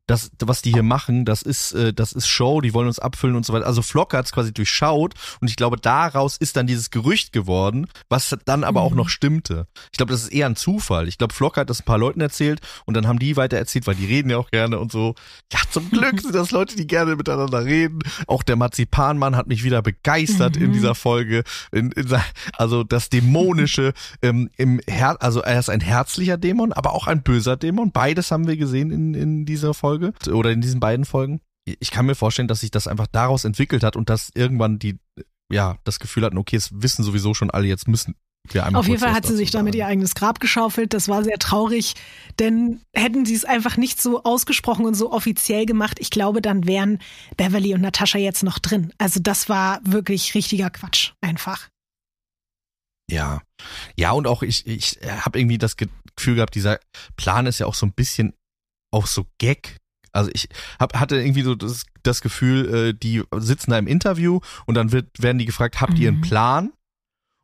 Das, 0.06 0.30
was 0.38 0.60
die 0.60 0.72
hier 0.72 0.82
machen, 0.82 1.24
das 1.24 1.42
ist, 1.42 1.72
äh, 1.72 1.94
das 1.94 2.12
ist 2.12 2.26
Show, 2.26 2.60
die 2.60 2.74
wollen 2.74 2.88
uns 2.88 2.98
abfüllen 2.98 3.36
und 3.36 3.46
so 3.46 3.52
weiter. 3.52 3.66
Also 3.66 3.80
Flock 3.80 4.12
hat 4.12 4.26
es 4.26 4.32
quasi 4.32 4.52
durchschaut 4.52 5.14
und 5.40 5.48
ich 5.48 5.56
glaube, 5.56 5.78
daraus 5.78 6.36
ist 6.36 6.56
dann 6.56 6.66
dieses 6.66 6.90
Gerücht 6.90 7.32
geworden, 7.32 7.86
was 8.10 8.36
dann 8.44 8.64
aber 8.64 8.82
auch 8.82 8.94
noch 8.94 9.08
stimmte. 9.08 9.66
Ich 9.92 9.96
glaube, 9.96 10.12
das 10.12 10.22
ist 10.22 10.32
eher 10.32 10.46
ein 10.46 10.56
Zufall. 10.56 11.08
Ich 11.08 11.16
glaube, 11.16 11.32
Flock 11.32 11.56
hat 11.56 11.70
das 11.70 11.80
ein 11.80 11.84
paar 11.84 11.98
Leuten 11.98 12.20
erzählt 12.20 12.60
und 12.84 12.94
dann 12.94 13.08
haben 13.08 13.18
die 13.18 13.36
weiter 13.36 13.56
erzählt, 13.56 13.86
weil 13.86 13.94
die 13.94 14.04
reden 14.04 14.28
ja 14.28 14.36
auch 14.36 14.50
gerne 14.50 14.78
und 14.78 14.92
so. 14.92 15.14
Ja, 15.50 15.60
zum 15.70 15.90
Glück 15.90 16.20
sind 16.20 16.34
das 16.34 16.50
Leute, 16.50 16.76
die 16.76 16.86
gerne 16.86 17.16
miteinander 17.16 17.64
reden. 17.64 18.00
Auch 18.26 18.42
der 18.42 18.56
Marzipanmann 18.56 19.36
hat 19.36 19.46
mich 19.46 19.64
wieder 19.64 19.80
begeistert 19.80 20.56
in 20.56 20.72
dieser 20.72 20.94
Folge. 20.94 21.44
In, 21.72 21.92
in, 21.92 22.14
also 22.52 22.84
das 22.84 23.08
Dämonische 23.08 23.94
ähm, 24.22 24.50
im 24.56 24.80
Her 24.86 25.16
also 25.20 25.40
er 25.40 25.58
ist 25.58 25.70
ein 25.70 25.80
herzlicher 25.80 26.36
Dämon, 26.36 26.72
aber 26.72 26.92
auch 26.92 27.06
ein 27.06 27.22
böser 27.22 27.56
Dämon. 27.56 27.92
Beides 27.92 28.30
haben 28.30 28.46
wir 28.46 28.56
gesehen 28.56 28.90
in, 28.90 29.14
in 29.14 29.46
dieser 29.46 29.72
Folge 29.72 29.93
oder 30.30 30.50
in 30.50 30.60
diesen 30.60 30.80
beiden 30.80 31.04
Folgen. 31.04 31.40
Ich 31.64 31.90
kann 31.90 32.06
mir 32.06 32.14
vorstellen, 32.14 32.48
dass 32.48 32.60
sich 32.60 32.70
das 32.70 32.86
einfach 32.86 33.06
daraus 33.06 33.44
entwickelt 33.44 33.82
hat 33.82 33.96
und 33.96 34.10
dass 34.10 34.30
irgendwann 34.34 34.78
die 34.78 34.98
ja 35.50 35.78
das 35.84 35.98
Gefühl 35.98 36.24
hatten, 36.24 36.38
okay, 36.38 36.56
es 36.56 36.70
wissen 36.72 37.04
sowieso 37.04 37.34
schon 37.34 37.50
alle, 37.50 37.66
jetzt 37.66 37.88
müssen 37.88 38.14
wir 38.50 38.66
einmal 38.66 38.80
Auf 38.80 38.88
jeden 38.88 39.00
Fall 39.00 39.14
hat 39.14 39.26
sie 39.26 39.36
sich 39.36 39.50
damit 39.50 39.74
ihr 39.74 39.86
eigenes 39.86 40.14
Grab 40.14 40.40
geschaufelt. 40.40 40.92
Das 40.92 41.08
war 41.08 41.24
sehr 41.24 41.38
traurig, 41.38 41.94
denn 42.38 42.82
hätten 42.94 43.24
sie 43.24 43.34
es 43.34 43.44
einfach 43.44 43.76
nicht 43.76 44.02
so 44.02 44.22
ausgesprochen 44.22 44.84
und 44.84 44.94
so 44.94 45.12
offiziell 45.12 45.64
gemacht, 45.64 45.98
ich 46.00 46.10
glaube, 46.10 46.42
dann 46.42 46.66
wären 46.66 46.98
Beverly 47.36 47.74
und 47.74 47.80
Natascha 47.80 48.18
jetzt 48.18 48.42
noch 48.42 48.58
drin. 48.58 48.92
Also 48.98 49.20
das 49.20 49.48
war 49.48 49.80
wirklich 49.84 50.34
richtiger 50.34 50.70
Quatsch, 50.70 51.12
einfach. 51.20 51.68
Ja. 53.10 53.42
Ja, 53.96 54.12
und 54.12 54.26
auch 54.26 54.42
ich, 54.42 54.66
ich 54.66 54.98
habe 55.02 55.38
irgendwie 55.38 55.58
das 55.58 55.76
Gefühl 55.76 56.36
gehabt, 56.36 56.54
dieser 56.54 56.80
Plan 57.16 57.46
ist 57.46 57.58
ja 57.58 57.66
auch 57.66 57.74
so 57.74 57.86
ein 57.86 57.92
bisschen 57.92 58.34
auch 58.92 59.06
so 59.06 59.26
Gag. 59.38 59.78
Also 60.14 60.30
ich 60.32 60.48
hab, 60.78 60.98
hatte 60.98 61.16
irgendwie 61.16 61.42
so 61.42 61.54
das, 61.54 61.84
das 62.02 62.20
Gefühl, 62.20 62.74
äh, 62.74 62.94
die 62.94 63.22
sitzen 63.36 63.70
da 63.72 63.78
im 63.78 63.86
Interview 63.86 64.40
und 64.66 64.74
dann 64.76 64.92
wird, 64.92 65.06
werden 65.22 65.38
die 65.38 65.44
gefragt, 65.46 65.80
habt 65.80 65.98
ihr 65.98 66.08
einen 66.08 66.18
Mhm. 66.18 66.22
Plan? 66.22 66.72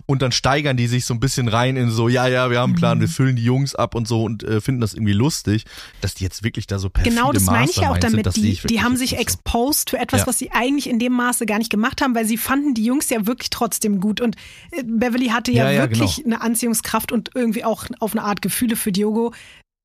Und 0.06 0.22
dann 0.22 0.32
steigern 0.32 0.76
die 0.76 0.88
sich 0.88 1.04
so 1.04 1.14
ein 1.14 1.20
bisschen 1.20 1.46
rein 1.46 1.76
in 1.76 1.88
so, 1.90 2.08
ja, 2.08 2.26
ja, 2.26 2.50
wir 2.50 2.58
haben 2.58 2.70
einen 2.70 2.78
Plan, 2.78 2.98
Mhm. 2.98 3.02
wir 3.02 3.08
füllen 3.08 3.36
die 3.36 3.44
Jungs 3.44 3.76
ab 3.76 3.94
und 3.94 4.08
so 4.08 4.24
und 4.24 4.42
äh, 4.42 4.60
finden 4.60 4.80
das 4.80 4.92
irgendwie 4.94 5.12
lustig, 5.12 5.66
dass 6.00 6.14
die 6.14 6.24
jetzt 6.24 6.42
wirklich 6.42 6.66
da 6.66 6.80
so 6.80 6.90
perfide 6.90 7.14
Genau, 7.14 7.30
das 7.30 7.44
meine 7.44 7.70
ich 7.70 7.76
ja 7.76 7.90
auch 7.92 7.98
damit. 7.98 8.24
Sind, 8.32 8.44
die, 8.44 8.58
die 8.66 8.82
haben 8.82 8.96
sich 8.96 9.18
exposed 9.18 9.90
für 9.90 9.98
etwas, 9.98 10.22
Ja. 10.22 10.26
was 10.26 10.38
sie 10.38 10.50
eigentlich 10.50 10.88
in 10.90 10.98
dem 10.98 11.12
Maße 11.12 11.46
gar 11.46 11.58
nicht 11.58 11.70
gemacht 11.70 12.02
haben, 12.02 12.16
weil 12.16 12.24
sie 12.24 12.38
fanden 12.38 12.74
die 12.74 12.84
Jungs 12.84 13.08
ja 13.10 13.24
wirklich 13.26 13.50
trotzdem 13.50 14.00
gut. 14.00 14.20
Und 14.20 14.34
äh, 14.72 14.82
Beverly 14.84 15.28
hatte 15.28 15.52
ja, 15.52 15.66
Ja, 15.66 15.70
ja, 15.70 15.80
wirklich 15.82 16.16
genau. 16.24 16.34
eine 16.36 16.40
Anziehungskraft 16.44 17.12
und 17.12 17.30
irgendwie 17.36 17.64
auch 17.64 17.84
auf 18.00 18.10
eine 18.12 18.24
Art 18.24 18.42
Gefühle 18.42 18.74
für 18.74 18.90
Diogo. 18.90 19.32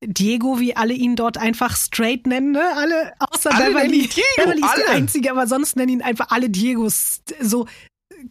Diego, 0.04 0.60
wie 0.60 0.76
alle 0.76 0.92
ihn 0.94 1.16
dort 1.16 1.38
einfach 1.38 1.76
straight 1.76 2.26
nennen, 2.26 2.52
ne? 2.52 2.62
Alle 2.76 3.12
außer 3.18 3.54
Alle 3.54 3.66
Beverly. 3.72 4.08
Diego, 4.08 4.22
Beverly 4.36 4.60
ist 4.60 4.68
alle. 4.68 4.88
einzige, 4.90 5.30
aber 5.30 5.46
sonst 5.46 5.76
nennen 5.76 5.88
ihn 5.92 6.02
einfach 6.02 6.26
alle 6.30 6.50
Diegos 6.50 7.22
so 7.40 7.66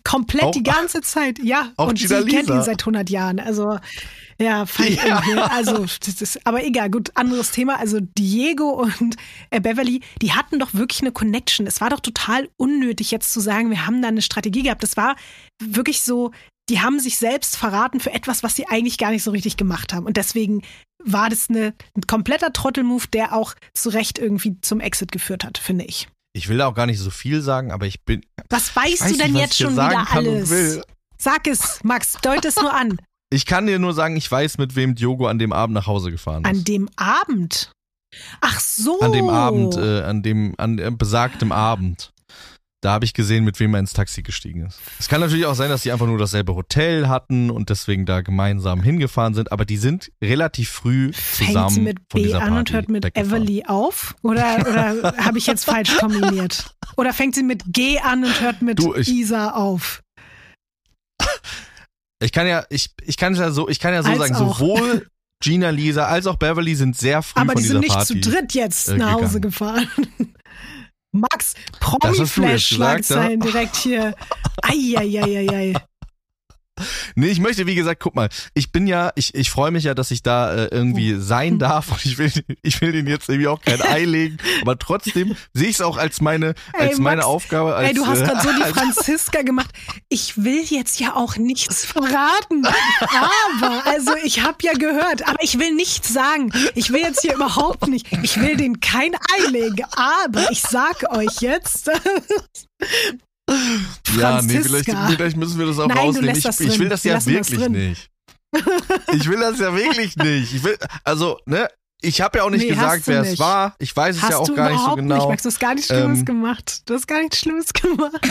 komplett 0.04 0.44
Auch- 0.44 0.52
die 0.52 0.64
ganze 0.64 1.02
Zeit. 1.02 1.40
Ja, 1.40 1.72
auch 1.78 1.90
und 1.90 1.98
sie 2.00 2.08
Gina 2.08 2.20
kennt 2.22 2.34
ihn 2.50 2.58
Lisa. 2.58 2.64
seit 2.64 2.82
100 2.86 3.10
Jahren. 3.10 3.40
Also 3.40 3.80
ja, 4.40 4.64
ich 4.86 5.04
Ja. 5.04 5.22
also 5.52 5.86
das 6.06 6.22
ist, 6.22 6.46
aber 6.46 6.64
egal, 6.64 6.90
gut, 6.90 7.12
anderes 7.16 7.52
Thema. 7.52 7.80
Also 7.80 8.00
Diego 8.00 8.70
und 9.00 9.16
äh, 9.50 9.60
Beverly, 9.62 10.02
die 10.22 10.34
hatten 10.34 10.60
doch 10.60 10.74
wirklich 10.74 11.02
eine 11.02 11.12
Connection. 11.12 11.66
Es 11.68 11.82
war 11.82 11.90
doch 11.90 12.00
total 12.00 12.50
unnötig 12.58 13.12
jetzt 13.12 13.32
zu 13.34 13.40
sagen, 13.40 13.70
wir 13.70 13.86
haben 13.88 14.02
da 14.02 14.08
eine 14.10 14.22
Strategie 14.22 14.64
gehabt. 14.64 14.84
Das 14.84 14.98
war 14.98 15.16
wirklich 15.64 16.02
so, 16.02 16.32
die 16.70 16.82
haben 16.82 17.00
sich 17.00 17.18
selbst 17.18 17.58
verraten 17.58 18.00
für 18.00 18.14
etwas, 18.14 18.44
was 18.44 18.56
sie 18.56 18.68
eigentlich 18.68 18.98
gar 18.98 19.12
nicht 19.12 19.24
so 19.24 19.32
richtig 19.32 19.58
gemacht 19.58 19.94
haben. 19.94 20.06
Und 20.06 20.18
deswegen 20.18 20.64
war 21.04 21.30
das 21.30 21.50
eine, 21.50 21.74
ein 21.96 22.02
kompletter 22.08 22.52
Trottelmove, 22.52 23.08
der 23.08 23.34
auch 23.34 23.54
zu 23.74 23.90
Recht 23.90 24.18
irgendwie 24.18 24.60
zum 24.62 24.80
Exit 24.80 25.12
geführt 25.12 25.44
hat, 25.44 25.58
finde 25.58 25.86
ich. 25.86 26.08
Ich 26.34 26.50
will 26.50 26.58
da 26.58 26.68
auch 26.68 26.74
gar 26.74 26.86
nicht 26.86 27.00
so 27.00 27.12
viel 27.12 27.42
sagen, 27.42 27.72
aber 27.72 27.86
ich 27.86 28.04
bin. 28.04 28.26
Was 28.50 28.76
weißt 28.76 29.02
weiß 29.02 29.12
du 29.12 29.18
denn 29.18 29.34
nicht, 29.34 29.42
jetzt 29.42 29.58
schon 29.58 29.74
wieder 29.74 30.12
alles? 30.12 30.82
Sag 31.18 31.48
es, 31.48 31.80
Max, 31.84 32.18
deut 32.22 32.44
es 32.44 32.58
nur 32.58 32.74
an. 32.74 33.00
Ich 33.32 33.46
kann 33.46 33.68
dir 33.68 33.80
nur 33.80 33.94
sagen, 33.94 34.18
ich 34.18 34.30
weiß, 34.30 34.58
mit 34.58 34.76
wem 34.76 34.96
Diogo 34.96 35.28
an 35.28 35.40
dem 35.40 35.54
Abend 35.54 35.74
nach 35.74 35.88
Hause 35.88 36.12
gefahren 36.12 36.44
ist. 36.44 36.50
An 36.50 36.64
dem 36.64 36.90
Abend. 36.96 37.72
Ach 38.42 38.60
so. 38.60 39.00
An 39.00 39.12
dem 39.12 39.30
Abend, 39.30 39.78
äh, 39.78 40.02
an 40.02 40.24
dem, 40.24 40.56
an 40.58 40.78
äh, 40.78 40.92
besagtem 40.92 41.52
Abend. 41.52 42.12
Da 42.86 42.92
habe 42.92 43.04
ich 43.04 43.16
gesehen, 43.16 43.44
mit 43.44 43.60
wem 43.60 43.74
er 43.74 43.80
ins 43.80 43.94
Taxi 43.94 44.22
gestiegen 44.22 44.64
ist. 44.68 44.80
Es 45.00 45.08
kann 45.08 45.20
natürlich 45.20 45.48
auch 45.48 45.56
sein, 45.56 45.70
dass 45.72 45.82
sie 45.82 45.92
einfach 45.92 46.06
nur 46.06 46.20
dasselbe 46.20 46.54
Hotel 46.54 47.08
hatten 47.08 47.50
und 47.50 47.72
deswegen 47.72 48.06
da 48.06 48.22
gemeinsam 48.22 48.84
hingefahren 48.84 49.34
sind, 49.34 49.52
aber 49.52 49.66
die 49.66 49.78
sind 49.78 50.12
relativ 50.24 50.70
früh 50.70 51.12
Fängt 51.12 51.48
zusammen 51.50 51.70
sie 51.72 51.82
mit 51.82 52.08
B 52.10 52.32
an 52.36 52.40
Party 52.42 52.54
und 52.60 52.72
hört 52.74 52.90
mit. 52.90 53.18
Everly 53.18 53.64
auf? 53.66 54.14
Oder, 54.22 54.60
oder 54.60 55.16
habe 55.26 55.40
ich 55.40 55.48
jetzt 55.48 55.66
falsch 55.66 55.98
kombiniert? 55.98 56.76
Oder 56.96 57.12
fängt 57.12 57.34
sie 57.34 57.42
mit 57.42 57.64
G 57.74 57.98
an 57.98 58.24
und 58.24 58.40
hört 58.40 58.62
mit 58.62 58.78
Du, 58.78 58.94
ich- 58.94 59.08
Isa 59.08 59.50
auf? 59.54 60.04
Ich 62.22 62.32
kann 62.32 62.46
ja, 62.46 62.66
ich, 62.70 62.92
ich 63.04 63.18
kann 63.18 63.34
ja 63.34 63.50
so, 63.50 63.68
ich 63.68 63.80
kann 63.80 63.96
ja 63.96 64.04
so 64.04 64.10
Als 64.10 64.20
sagen, 64.20 64.36
auch. 64.36 64.60
sowohl 64.60 65.08
Gina 65.44 65.72
Lisa 65.72 66.06
als 66.06 66.28
auch 66.28 66.36
Beverly 66.38 66.76
sind 66.76 66.96
sehr 66.96 67.24
früh 67.24 67.42
Aber 67.42 67.54
von 67.54 67.62
die 67.64 67.68
sind 67.68 67.80
nicht 67.80 67.90
Party. 67.94 68.22
zu 68.22 68.30
dritt 68.30 68.54
jetzt 68.54 68.90
äh, 68.90 68.98
nach 68.98 69.14
Hause 69.14 69.42
gegangen. 69.42 69.42
gefahren. 69.42 69.88
Max, 71.20 71.56
Promi-Flash-Schlagzeilen 71.80 73.40
direkt 73.40 73.76
hier. 73.78 74.14
Eieieiei. 74.62 75.74
Nee, 77.18 77.28
ich 77.28 77.40
möchte, 77.40 77.66
wie 77.68 77.76
gesagt, 77.76 78.02
guck 78.02 78.16
mal, 78.16 78.28
ich 78.54 78.72
bin 78.72 78.88
ja, 78.88 79.12
ich, 79.16 79.34
ich 79.36 79.50
freue 79.50 79.72
mich 79.72 79.86
ja, 79.86 79.94
dass 79.94 80.12
ich 80.12 80.22
da 80.24 80.54
äh, 80.54 80.68
irgendwie 80.72 81.16
Oh. 81.16 81.20
sein 81.20 81.60
darf 81.60 81.92
und 81.92 82.06
ich 82.06 82.18
will, 82.18 82.32
ich 82.62 82.82
will 82.82 82.92
den 82.92 83.08
jetzt 83.08 83.30
irgendwie 83.30 83.48
auch 83.48 83.62
kein 83.62 83.82
Ei 83.82 84.04
legen, 84.06 84.38
aber 84.62 84.78
trotzdem 84.78 85.36
sehe 85.54 85.70
ich 85.70 85.76
es 85.76 85.82
auch 85.82 85.98
als 85.98 86.20
meine, 86.20 86.56
Ey, 86.74 86.90
als 86.90 86.98
meine 87.00 87.18
Max, 87.18 87.28
Aufgabe. 87.28 87.76
Als, 87.76 87.90
Ey, 87.90 87.94
du 87.96 88.06
hast 88.06 88.22
äh, 88.22 88.26
gerade 88.26 88.42
so 88.42 88.50
die 88.52 88.74
Franziska 88.74 89.42
gemacht. 89.44 89.70
Ich 90.10 90.44
will 90.44 90.64
jetzt 90.66 91.00
ja 91.00 91.16
auch 91.16 91.38
nichts 91.38 91.86
verraten. 91.86 92.66
Aber, 93.00 93.86
also 93.88 94.12
ich 94.24 94.42
habe 94.42 94.58
ja 94.62 94.74
gehört, 94.74 95.28
aber 95.28 95.42
ich 95.42 95.58
will 95.60 95.74
nichts 95.74 96.12
sagen. 96.14 96.52
Ich 96.76 96.92
will 96.92 97.02
jetzt 97.02 97.22
hier 97.22 97.36
überhaupt 97.36 97.88
nicht. 97.88 98.08
Ich 98.24 98.40
will 98.42 98.58
den 98.58 98.80
kein 98.82 99.14
Ei 99.16 99.50
legen. 99.52 99.86
Aber 99.96 100.52
ich 100.52 100.62
sag 100.62 101.10
euch 101.16 101.40
jetzt. 101.42 101.90
Ja, 104.18 104.42
nee, 104.42 104.62
vielleicht, 104.62 104.86
vielleicht 104.90 105.38
müssen 105.38 105.60
wir 105.60 105.68
das 105.68 105.80
auch 105.80 105.88
Nein, 105.88 105.98
rausnehmen. 105.98 106.36
Ich, 106.36 106.44
das 106.44 106.60
ich 106.60 106.80
will 106.80 106.90
das 106.90 107.04
ja 107.04 107.16
das 107.16 107.26
wirklich 107.26 107.60
drin. 107.60 107.72
nicht. 107.72 108.10
Ich 109.14 109.30
will 109.30 109.40
das 109.40 109.60
ja 109.60 109.76
wirklich 109.76 110.16
nicht. 110.16 110.54
Ich 110.54 110.64
will, 110.64 110.78
also, 111.04 111.40
ne, 111.46 111.68
ich 112.06 112.22
habe 112.22 112.38
ja 112.38 112.44
auch 112.46 112.50
nicht 112.50 112.62
Nee, 112.62 112.70
gesagt, 112.70 113.04
wer 113.08 113.22
es 113.22 113.32
nicht. 113.32 113.40
war. 113.40 113.76
Ich 113.80 113.96
weiß 113.96 114.16
es 114.16 114.22
Hast 114.22 114.32
ja 114.32 114.38
auch 114.38 114.56
gar 114.56 114.70
nicht 114.70 114.78
so 114.78 114.84
überhaupt 114.84 115.02
genau. 115.02 115.16
nicht, 115.16 115.28
Max, 115.30 115.44
du 115.44 115.50
hast 115.50 115.60
gar 115.60 115.74
nichts 115.76 115.88
Schlimmes 115.88 116.20
Ähm, 116.20 116.26
gemacht. 116.26 116.82
Du 116.86 116.94
hast 116.94 117.08
gar 117.08 117.22
nichts 117.22 117.40
Schlimmes 117.40 117.74
gemacht. 117.74 118.22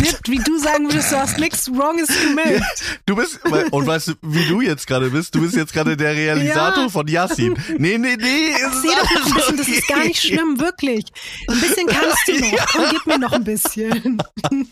Nicht, 0.00 0.28
wie 0.30 0.38
du 0.38 0.58
sagen 0.58 0.84
würdest, 0.86 1.10
du 1.12 1.16
hast 1.16 1.38
nichts 1.38 1.70
Wronges 1.72 2.08
gemeldet. 2.08 2.62
Du 3.06 3.14
bist, 3.14 3.38
und 3.70 3.86
weißt 3.86 4.08
du, 4.08 4.12
wie 4.22 4.44
du 4.48 4.60
jetzt 4.60 4.86
gerade 4.86 5.10
bist? 5.10 5.34
Du 5.34 5.40
bist 5.40 5.54
jetzt 5.54 5.72
gerade 5.72 5.96
der 5.96 6.12
Realisator 6.14 6.84
Ja. 6.84 6.88
von 6.88 7.06
Yassin. 7.06 7.56
Nee, 7.78 7.98
nee, 7.98 8.16
nee. 8.16 8.50
es 8.54 8.74
ist 8.74 8.82
Seh 8.82 8.88
doch 8.88 9.26
ein 9.26 9.34
bisschen, 9.34 9.56
das 9.56 9.68
ist 9.68 9.86
gar 9.88 9.98
nicht 10.04 10.18
okay. 10.18 10.34
schlimm, 10.34 10.58
wirklich. 10.60 11.04
Ein 11.48 11.60
bisschen 11.60 11.86
kannst 11.86 12.18
du 12.26 12.32
noch. 12.40 12.66
Komm, 12.72 12.84
gib 12.90 13.06
mir 13.06 13.18
noch 13.18 13.32
ein 13.32 13.44
bisschen. 13.44 14.18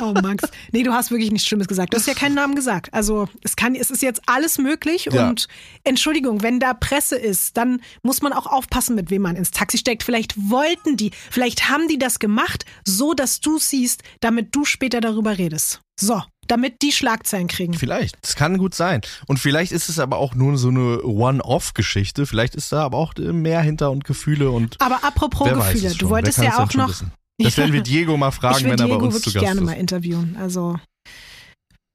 Oh, 0.00 0.12
Max. 0.22 0.44
Nee, 0.72 0.82
du 0.82 0.92
hast 0.92 1.10
wirklich 1.10 1.30
nichts 1.30 1.46
Schlimmes 1.46 1.68
gesagt. 1.68 1.92
Du 1.94 1.98
hast 1.98 2.06
ja 2.06 2.14
keinen 2.14 2.34
Namen 2.34 2.54
gesagt. 2.54 2.92
Also, 2.92 3.28
es 3.42 3.56
kann, 3.56 3.74
es 3.74 3.90
ist 3.90 4.02
jetzt 4.02 4.20
alles 4.26 4.58
möglich. 4.58 5.08
Ja. 5.10 5.28
Und 5.28 5.46
Entschuldigung, 5.84 6.42
wenn 6.42 6.60
da 6.60 6.74
Presse 6.74 7.16
ist, 7.16 7.43
dann 7.52 7.80
muss 8.02 8.22
man 8.22 8.32
auch 8.32 8.46
aufpassen, 8.46 8.94
mit 8.94 9.10
wem 9.10 9.22
man 9.22 9.36
ins 9.36 9.50
Taxi 9.50 9.78
steckt. 9.78 10.02
Vielleicht 10.02 10.34
wollten 10.50 10.96
die, 10.96 11.10
vielleicht 11.30 11.68
haben 11.68 11.88
die 11.88 11.98
das 11.98 12.18
gemacht, 12.18 12.64
so 12.86 13.14
dass 13.14 13.40
du 13.40 13.58
siehst, 13.58 14.02
damit 14.20 14.54
du 14.54 14.64
später 14.64 15.00
darüber 15.00 15.38
redest. 15.38 15.80
So, 16.00 16.22
damit 16.48 16.82
die 16.82 16.92
Schlagzeilen 16.92 17.46
kriegen. 17.46 17.74
Vielleicht. 17.74 18.16
Das 18.22 18.34
kann 18.36 18.58
gut 18.58 18.74
sein. 18.74 19.00
Und 19.26 19.38
vielleicht 19.38 19.72
ist 19.72 19.88
es 19.88 19.98
aber 19.98 20.18
auch 20.18 20.34
nur 20.34 20.56
so 20.58 20.68
eine 20.68 21.02
One-Off-Geschichte. 21.04 22.26
Vielleicht 22.26 22.54
ist 22.54 22.72
da 22.72 22.82
aber 22.84 22.98
auch 22.98 23.14
äh, 23.16 23.32
mehr 23.32 23.60
hinter 23.62 23.90
und 23.90 24.04
Gefühle 24.04 24.50
und 24.50 24.80
Aber 24.80 25.04
apropos 25.04 25.48
Gefühle, 25.48 25.94
du 25.94 26.08
wolltest 26.08 26.38
ja 26.38 26.58
auch 26.58 26.72
noch. 26.74 26.88
wissen? 26.88 27.12
Das 27.38 27.56
werden 27.56 27.72
wir 27.72 27.82
Diego 27.84 28.16
mal 28.16 28.30
fragen, 28.30 28.58
ich 28.58 28.64
wenn 28.64 28.72
er 28.72 28.76
bei 28.78 28.84
Diego 28.86 29.04
uns 29.06 29.14
zu 29.16 29.20
wirklich 29.20 29.34
Gast 29.34 29.44
gerne 29.46 29.60
ist. 29.60 29.66
mal 29.66 29.72
interviewen. 29.74 30.36
Also 30.40 30.78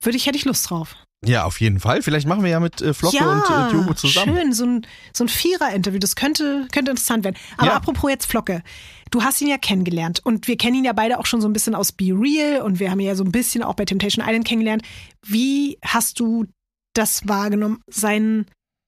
würde 0.02 0.18
ich, 0.18 0.26
hätte 0.26 0.38
ich 0.38 0.46
Lust 0.46 0.70
drauf. 0.70 0.96
Ja, 1.26 1.44
auf 1.44 1.60
jeden 1.60 1.82
Fall. 1.82 2.02
Vielleicht 2.02 2.28
machen 2.28 2.44
wir 2.44 2.50
ja 2.50 2.62
mit 2.62 2.82
äh, 2.82 2.94
Flocke 2.94 3.18
ja, 3.18 3.26
und 3.30 3.50
äh, 3.50 3.70
Diogo 3.72 3.94
zusammen. 3.94 4.34
schön, 4.38 4.54
so 4.54 4.66
ein, 4.66 4.88
so 5.14 5.26
ein 5.26 5.28
Vierer-Interview, 5.28 6.00
das 6.00 6.16
könnte, 6.16 6.66
könnte 6.72 6.92
interessant 6.92 7.26
werden. 7.26 7.36
Aber 7.58 7.68
Ja. 7.72 7.76
apropos 7.76 8.10
jetzt 8.10 8.26
Flocke, 8.26 8.64
du 9.12 9.22
hast 9.22 9.42
ihn 9.42 9.50
ja 9.50 9.58
kennengelernt 9.58 10.22
und 10.24 10.48
wir 10.48 10.56
kennen 10.56 10.76
ihn 10.78 10.86
ja 10.86 10.94
beide 10.94 11.20
auch 11.20 11.26
schon 11.26 11.42
so 11.42 11.50
ein 11.50 11.54
bisschen 11.54 11.76
aus 11.76 11.92
Be 11.92 12.14
Real 12.14 12.62
und 12.62 12.80
wir 12.80 12.90
haben 12.90 13.02
ihn 13.02 13.08
ja 13.08 13.16
so 13.16 13.26
ein 13.26 13.34
bisschen 13.34 13.64
auch 13.64 13.74
bei 13.74 13.84
Temptation 13.84 14.26
Island 14.26 14.48
kennengelernt. 14.48 14.84
Wie 15.28 15.78
hast 15.84 16.22
du 16.22 16.46
das 16.94 17.28
wahrgenommen? 17.28 17.82
Sein, 17.92 18.46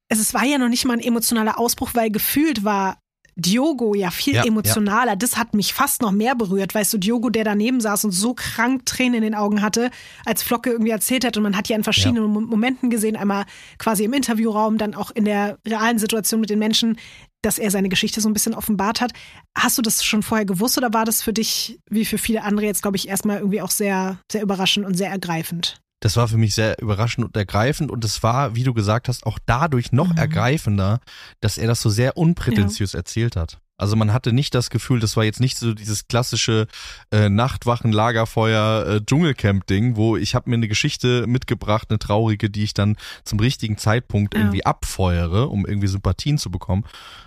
es 0.07 0.19
es 0.19 0.33
war 0.33 0.45
ja 0.45 0.57
noch 0.57 0.69
nicht 0.69 0.85
mal 0.85 0.93
ein 0.93 0.99
emotionaler 1.01 1.59
Ausbruch, 1.59 1.89
weil 1.95 2.11
gefühlt 2.11 2.63
war 2.63 2.97
Diogo 3.35 3.95
ja 3.95 4.11
viel 4.11 4.35
Ja, 4.35 4.43
emotionaler. 4.45 5.15
Das 5.15 5.37
hat 5.37 5.53
mich 5.53 5.73
fast 5.73 6.01
noch 6.01 6.11
mehr 6.11 6.35
berührt. 6.35 6.75
Weißt 6.75 6.91
du, 6.93 6.97
Diogo, 6.97 7.29
der 7.29 7.43
daneben 7.43 7.79
saß 7.81 8.05
und 8.05 8.11
so 8.11 8.33
krank 8.33 8.85
Tränen 8.85 9.15
in 9.15 9.21
den 9.23 9.35
Augen 9.35 9.61
hatte, 9.61 9.89
als 10.25 10.43
Flocke 10.43 10.71
irgendwie 10.71 10.91
erzählt 10.91 11.25
hat. 11.25 11.37
Und 11.37 11.43
man 11.43 11.55
hat 11.57 11.69
ja 11.69 11.75
in 11.75 11.83
verschiedenen 11.83 12.25
Mo- 12.25 12.41
Momenten 12.41 12.89
gesehen, 12.89 13.15
einmal 13.15 13.45
quasi 13.77 14.03
im 14.03 14.13
Interviewraum, 14.13 14.77
dann 14.77 14.93
auch 14.95 15.11
in 15.11 15.25
der 15.25 15.57
realen 15.67 15.97
Situation 15.99 16.41
mit 16.41 16.49
den 16.49 16.59
Menschen. 16.59 16.97
dass 17.43 17.57
er 17.57 17.71
seine 17.71 17.89
Geschichte 17.89 18.21
so 18.21 18.29
ein 18.29 18.33
bisschen 18.33 18.53
offenbart 18.53 19.01
hat. 19.01 19.13
Hast 19.57 19.75
du 19.75 19.81
das 19.81 20.03
schon 20.05 20.21
vorher 20.21 20.45
gewusst 20.45 20.77
oder 20.77 20.93
war 20.93 21.05
das 21.05 21.23
für 21.23 21.33
dich, 21.33 21.79
wie 21.89 22.05
für 22.05 22.19
viele 22.19 22.43
andere 22.43 22.67
jetzt, 22.67 22.83
glaube 22.83 22.97
ich, 22.97 23.07
erstmal 23.07 23.39
irgendwie 23.39 23.63
auch 23.63 23.71
sehr, 23.71 24.19
sehr 24.31 24.43
überraschend 24.43 24.85
und 24.85 24.93
sehr 24.95 25.09
ergreifend? 25.09 25.81
Das 26.01 26.17
war 26.17 26.27
für 26.27 26.37
mich 26.37 26.53
sehr 26.55 26.81
überraschend 26.81 27.25
und 27.25 27.37
ergreifend 27.37 27.91
und 27.91 28.03
es 28.03 28.21
war, 28.23 28.55
wie 28.55 28.63
du 28.63 28.73
gesagt 28.73 29.07
hast, 29.07 29.25
auch 29.25 29.39
dadurch 29.45 29.91
noch 29.91 30.09
Mhm. 30.11 30.17
ergreifender, 30.17 30.99
dass 31.39 31.57
er 31.57 31.67
das 31.67 31.81
so 31.81 31.89
sehr 31.89 32.17
unprätentiös 32.17 32.93
erzählt 32.95 33.35
hat. 33.35 33.59
Also 33.77 33.95
man 33.95 34.13
hatte 34.13 34.31
nicht 34.31 34.53
das 34.53 34.69
Gefühl, 34.69 34.99
das 34.99 35.15
war 35.17 35.23
jetzt 35.23 35.39
nicht 35.39 35.57
so 35.57 35.73
dieses 35.73 36.07
klassische 36.07 36.67
äh, 37.11 37.29
Nachtwachen, 37.29 37.91
Lagerfeuer, 37.91 38.85
äh, 38.87 39.01
Dschungelcamp-Ding, 39.03 39.95
wo 39.95 40.17
ich 40.17 40.35
habe 40.35 40.49
mir 40.51 40.55
eine 40.57 40.67
Geschichte 40.67 41.25
mitgebracht, 41.25 41.87
eine 41.89 41.97
traurige, 41.97 42.49
die 42.51 42.63
ich 42.63 42.73
dann 42.75 42.95
zum 43.23 43.39
richtigen 43.39 43.77
Zeitpunkt 43.79 44.33
Ja. 44.35 44.41
irgendwie 44.41 44.65
abfeuere, 44.65 45.49
um 45.49 45.65
irgendwie 45.65 45.87
Sympathien 45.87 46.37
zu 46.37 46.51
bekommen, 46.51 46.83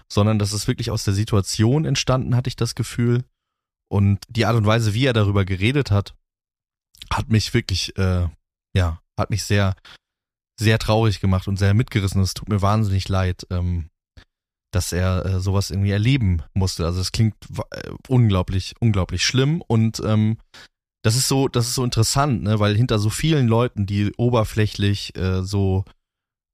sondern 0.09 0.39
das 0.39 0.53
ist 0.53 0.69
wirklich 0.69 0.91
aus 0.93 1.03
der 1.05 1.15
Situation 1.15 1.85
entstanden, 1.85 2.37
hatte 2.37 2.49
ich 2.49 2.57
das 2.57 2.75
Gefühl. 2.77 3.25
Und 3.89 4.21
die 4.29 4.47
Art 4.47 4.57
und 4.57 4.67
Weise, 4.67 4.95
wie 4.95 5.07
er 5.07 5.13
darüber 5.13 5.45
geredet 5.45 5.91
hat, 5.91 6.15
hat 7.13 7.31
mich 7.31 7.53
wirklich, 7.53 7.97
äh, 7.99 8.29
ja, 8.75 9.01
hat 9.19 9.31
mich 9.31 9.45
sehr, 9.45 9.75
sehr 10.59 10.79
traurig 10.79 11.21
gemacht 11.21 11.49
und 11.49 11.59
sehr 11.59 11.75
mitgerissen. 11.75 12.23
Es 12.23 12.35
tut 12.35 12.49
mir 12.49 12.63
wahnsinnig 12.63 13.09
leid, 13.09 13.47
ähm, 13.51 13.91
dass 14.73 14.93
er 14.93 15.25
äh, 15.25 15.41
sowas 15.41 15.71
irgendwie 15.71 15.93
erleben 15.93 16.43
musste. 16.53 16.85
Also 16.85 17.01
es 17.01 17.13
klingt 17.13 17.37
äh, 17.71 17.91
unglaublich, 18.09 18.75
unglaublich 18.81 19.25
schlimm 19.25 19.63
und 19.63 20.01
ähm, 20.05 20.39
das 21.05 21.17
ist 21.17 21.29
so, 21.29 21.49
das 21.49 21.69
ist 21.69 21.75
so 21.75 21.85
interessant, 21.85 22.43
ne, 22.43 22.59
weil 22.59 22.75
hinter 22.77 22.99
so 22.99 23.11
vielen 23.11 23.47
Leuten, 23.47 23.85
die 23.87 24.13
oberflächlich 24.17 25.15
äh, 25.17 25.43
so 25.43 25.85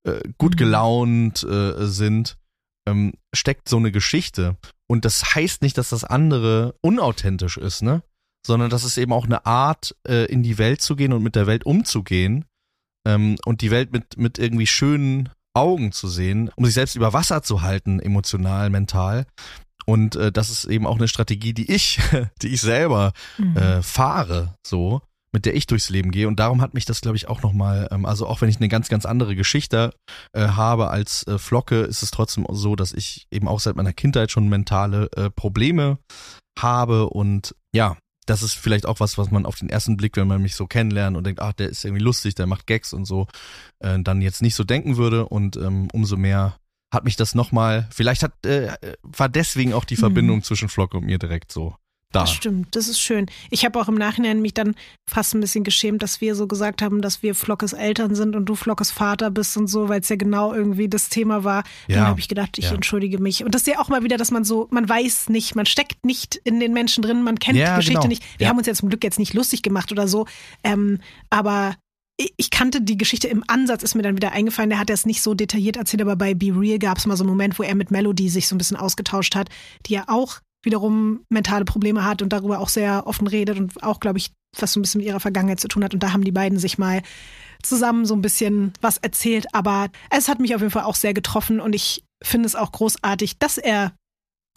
äh, 0.06 0.20
gut 0.38 0.54
Mhm. 0.54 0.56
gelaunt 0.56 1.44
äh, 1.44 1.86
sind, 1.86 2.36
ähm, 2.88 3.12
steckt 3.34 3.68
so 3.68 3.76
eine 3.76 3.92
Geschichte. 3.92 4.56
Und 4.88 5.04
das 5.04 5.34
heißt 5.36 5.62
nicht, 5.62 5.78
dass 5.78 5.90
das 5.90 6.02
andere 6.02 6.74
unauthentisch 6.82 7.58
ist, 7.58 7.82
ne? 7.82 8.02
Sondern 8.46 8.70
das 8.70 8.84
ist 8.84 8.96
eben 8.96 9.12
auch 9.12 9.26
eine 9.26 9.44
Art, 9.46 9.94
äh, 10.08 10.24
in 10.26 10.42
die 10.42 10.58
Welt 10.58 10.80
zu 10.82 10.96
gehen 10.96 11.12
und 11.12 11.22
mit 11.22 11.36
der 11.36 11.46
Welt 11.46 11.64
umzugehen 11.66 12.46
ähm, 13.06 13.36
und 13.44 13.60
die 13.60 13.70
Welt 13.70 13.92
mit, 13.92 14.16
mit 14.16 14.38
irgendwie 14.38 14.66
schönen 14.66 15.28
Augen 15.54 15.92
zu 15.92 16.08
sehen, 16.08 16.50
um 16.56 16.64
sich 16.64 16.74
selbst 16.74 16.96
über 16.96 17.12
Wasser 17.12 17.42
zu 17.42 17.62
halten, 17.62 18.00
emotional, 18.00 18.70
mental. 18.70 19.26
Und 19.86 20.14
äh, 20.16 20.30
das 20.30 20.50
ist 20.50 20.64
eben 20.66 20.86
auch 20.86 20.96
eine 20.96 21.08
Strategie, 21.08 21.52
die 21.52 21.70
ich, 21.70 21.98
die 22.42 22.48
ich 22.48 22.60
selber 22.60 23.12
Mhm. 23.38 23.56
äh, 23.56 23.82
fahre, 23.82 24.54
so, 24.66 25.02
mit 25.32 25.46
der 25.46 25.54
ich 25.54 25.66
durchs 25.66 25.90
Leben 25.90 26.10
gehe. 26.12 26.28
Und 26.28 26.38
darum 26.38 26.60
hat 26.60 26.74
mich 26.74 26.84
das, 26.84 27.00
glaube 27.00 27.16
ich, 27.16 27.28
auch 27.28 27.42
nochmal, 27.42 27.88
ähm, 27.90 28.06
also 28.06 28.26
auch 28.26 28.40
wenn 28.40 28.48
ich 28.48 28.56
eine 28.58 28.68
ganz, 28.68 28.88
ganz 28.88 29.04
andere 29.06 29.34
Geschichte 29.36 29.92
äh, 30.32 30.48
habe 30.48 30.88
als 30.90 31.26
äh, 31.26 31.38
Flocke, 31.38 31.80
ist 31.80 32.02
es 32.02 32.10
trotzdem 32.10 32.46
so, 32.50 32.76
dass 32.76 32.92
ich 32.92 33.26
eben 33.30 33.48
auch 33.48 33.60
seit 33.60 33.76
meiner 33.76 33.92
Kindheit 33.92 34.30
schon 34.30 34.48
mentale 34.48 35.08
äh, 35.16 35.30
Probleme 35.30 35.98
habe. 36.58 37.08
Und 37.10 37.54
ja, 37.74 37.96
das 38.30 38.42
ist 38.42 38.54
vielleicht 38.54 38.86
auch 38.86 39.00
was, 39.00 39.18
was 39.18 39.30
man 39.30 39.44
auf 39.44 39.56
den 39.56 39.68
ersten 39.68 39.96
Blick, 39.96 40.16
wenn 40.16 40.28
man 40.28 40.40
mich 40.40 40.54
so 40.54 40.66
kennenlernt 40.66 41.16
und 41.16 41.24
denkt, 41.24 41.40
ach, 41.40 41.52
der 41.52 41.68
ist 41.68 41.84
irgendwie 41.84 42.02
lustig, 42.02 42.36
der 42.36 42.46
macht 42.46 42.66
Gags 42.66 42.92
und 42.92 43.04
so, 43.04 43.26
äh, 43.80 43.98
dann 44.00 44.22
jetzt 44.22 44.40
nicht 44.40 44.54
so 44.54 44.62
denken 44.62 44.96
würde. 44.96 45.26
Und 45.26 45.56
ähm, 45.56 45.88
umso 45.92 46.16
mehr 46.16 46.56
hat 46.92 47.04
mich 47.04 47.16
das 47.16 47.34
nochmal, 47.34 47.88
vielleicht 47.90 48.22
hat, 48.22 48.46
äh, 48.46 48.76
war 49.02 49.28
deswegen 49.28 49.74
auch 49.74 49.84
die 49.84 49.96
Mhm. 49.96 50.00
Verbindung 50.00 50.42
zwischen 50.44 50.68
Flocke 50.68 50.96
und 50.96 51.06
mir 51.06 51.18
direkt 51.18 51.50
so 51.50 51.74
da. 52.12 52.20
Das 52.20 52.32
stimmt, 52.32 52.74
das 52.76 52.88
ist 52.88 53.00
schön. 53.00 53.26
Ich 53.50 53.64
habe 53.64 53.78
auch 53.80 53.88
im 53.88 53.94
Nachhinein 53.94 54.42
mich 54.42 54.54
dann 54.54 54.74
fast 55.08 55.34
ein 55.34 55.40
bisschen 55.40 55.64
geschämt, 55.64 56.02
dass 56.02 56.20
wir 56.20 56.34
so 56.34 56.46
gesagt 56.46 56.82
haben, 56.82 57.02
dass 57.02 57.22
wir 57.22 57.34
Flockes 57.34 57.72
Eltern 57.72 58.14
sind 58.14 58.34
und 58.36 58.46
du 58.46 58.54
Flockes 58.56 58.90
Vater 58.90 59.30
bist 59.30 59.56
und 59.56 59.68
so, 59.68 59.88
weil 59.88 60.00
es 60.00 60.08
ja 60.08 60.16
genau 60.16 60.52
irgendwie 60.52 60.88
das 60.88 61.08
Thema 61.08 61.44
war. 61.44 61.62
Ja, 61.88 61.96
Dann 61.98 62.06
habe 62.08 62.20
ich 62.20 62.28
gedacht, 62.28 62.58
ich 62.58 62.66
ja. 62.66 62.72
entschuldige 62.74 63.18
mich. 63.18 63.44
Und 63.44 63.54
das 63.54 63.62
ist 63.62 63.68
ja 63.68 63.78
auch 63.78 63.88
mal 63.88 64.02
wieder, 64.04 64.16
dass 64.16 64.30
man 64.30 64.44
so, 64.44 64.66
man 64.70 64.88
weiß 64.88 65.28
nicht, 65.28 65.54
man 65.56 65.66
steckt 65.66 66.04
nicht 66.04 66.36
in 66.44 66.58
den 66.60 66.72
Menschen 66.72 67.02
drin, 67.02 67.22
man 67.22 67.38
kennt 67.38 67.56
Ja, 67.58 67.70
die 67.74 67.76
Geschichte 67.76 68.00
genau. 68.00 68.08
nicht. 68.08 68.22
Wir 68.38 68.44
Ja. 68.46 68.50
haben 68.50 68.58
uns 68.58 68.66
ja 68.66 68.74
zum 68.74 68.88
Glück 68.88 69.04
jetzt 69.04 69.18
nicht 69.18 69.34
lustig 69.34 69.62
gemacht 69.62 69.92
oder 69.92 70.08
so, 70.08 70.26
ähm, 70.64 70.98
aber 71.30 71.76
ich- 72.16 72.34
ich 72.36 72.50
kannte 72.50 72.82
die 72.82 72.98
Geschichte 72.98 73.28
im 73.28 73.44
Ansatz, 73.46 73.82
ist 73.82 73.94
mir 73.94 74.02
dann 74.02 74.16
wieder 74.16 74.32
eingefallen. 74.32 74.68
Der 74.70 74.78
hat 74.78 74.90
das 74.90 75.06
nicht 75.06 75.22
so 75.22 75.32
detailliert 75.34 75.76
erzählt, 75.76 76.02
aber 76.02 76.16
bei 76.16 76.34
Be 76.34 76.52
Real 76.54 76.78
gab 76.78 76.98
es 76.98 77.06
mal 77.06 77.16
so 77.16 77.22
einen 77.22 77.30
Moment, 77.30 77.58
wo 77.58 77.62
er 77.62 77.74
mit 77.74 77.90
Melody 77.90 78.28
sich 78.28 78.46
so 78.46 78.54
ein 78.54 78.58
bisschen 78.58 78.76
ausgetauscht 78.76 79.34
hat, 79.36 79.48
die 79.86 79.94
ja 79.94 80.04
auch 80.08 80.40
wiederum 80.62 81.24
mentale 81.28 81.64
Probleme 81.64 82.04
hat 82.04 82.22
und 82.22 82.32
darüber 82.32 82.60
auch 82.60 82.68
sehr 82.68 83.06
offen 83.06 83.26
redet 83.26 83.58
und 83.58 83.82
auch, 83.82 84.00
glaube 84.00 84.18
ich, 84.18 84.32
was 84.58 84.72
so 84.72 84.80
ein 84.80 84.82
bisschen 84.82 84.98
mit 84.98 85.06
ihrer 85.06 85.20
Vergangenheit 85.20 85.60
zu 85.60 85.68
tun 85.68 85.84
hat. 85.84 85.94
Und 85.94 86.02
da 86.02 86.12
haben 86.12 86.24
die 86.24 86.32
beiden 86.32 86.58
sich 86.58 86.78
mal 86.78 87.02
zusammen 87.62 88.04
so 88.04 88.14
ein 88.14 88.22
bisschen 88.22 88.72
was 88.80 88.98
erzählt. 88.98 89.46
Aber 89.54 89.88
es 90.10 90.28
hat 90.28 90.40
mich 90.40 90.54
auf 90.54 90.60
jeden 90.60 90.72
Fall 90.72 90.84
auch 90.84 90.94
sehr 90.94 91.14
getroffen 91.14 91.60
und 91.60 91.74
ich 91.74 92.04
finde 92.22 92.46
es 92.46 92.56
auch 92.56 92.72
großartig, 92.72 93.38
dass 93.38 93.58
er 93.58 93.92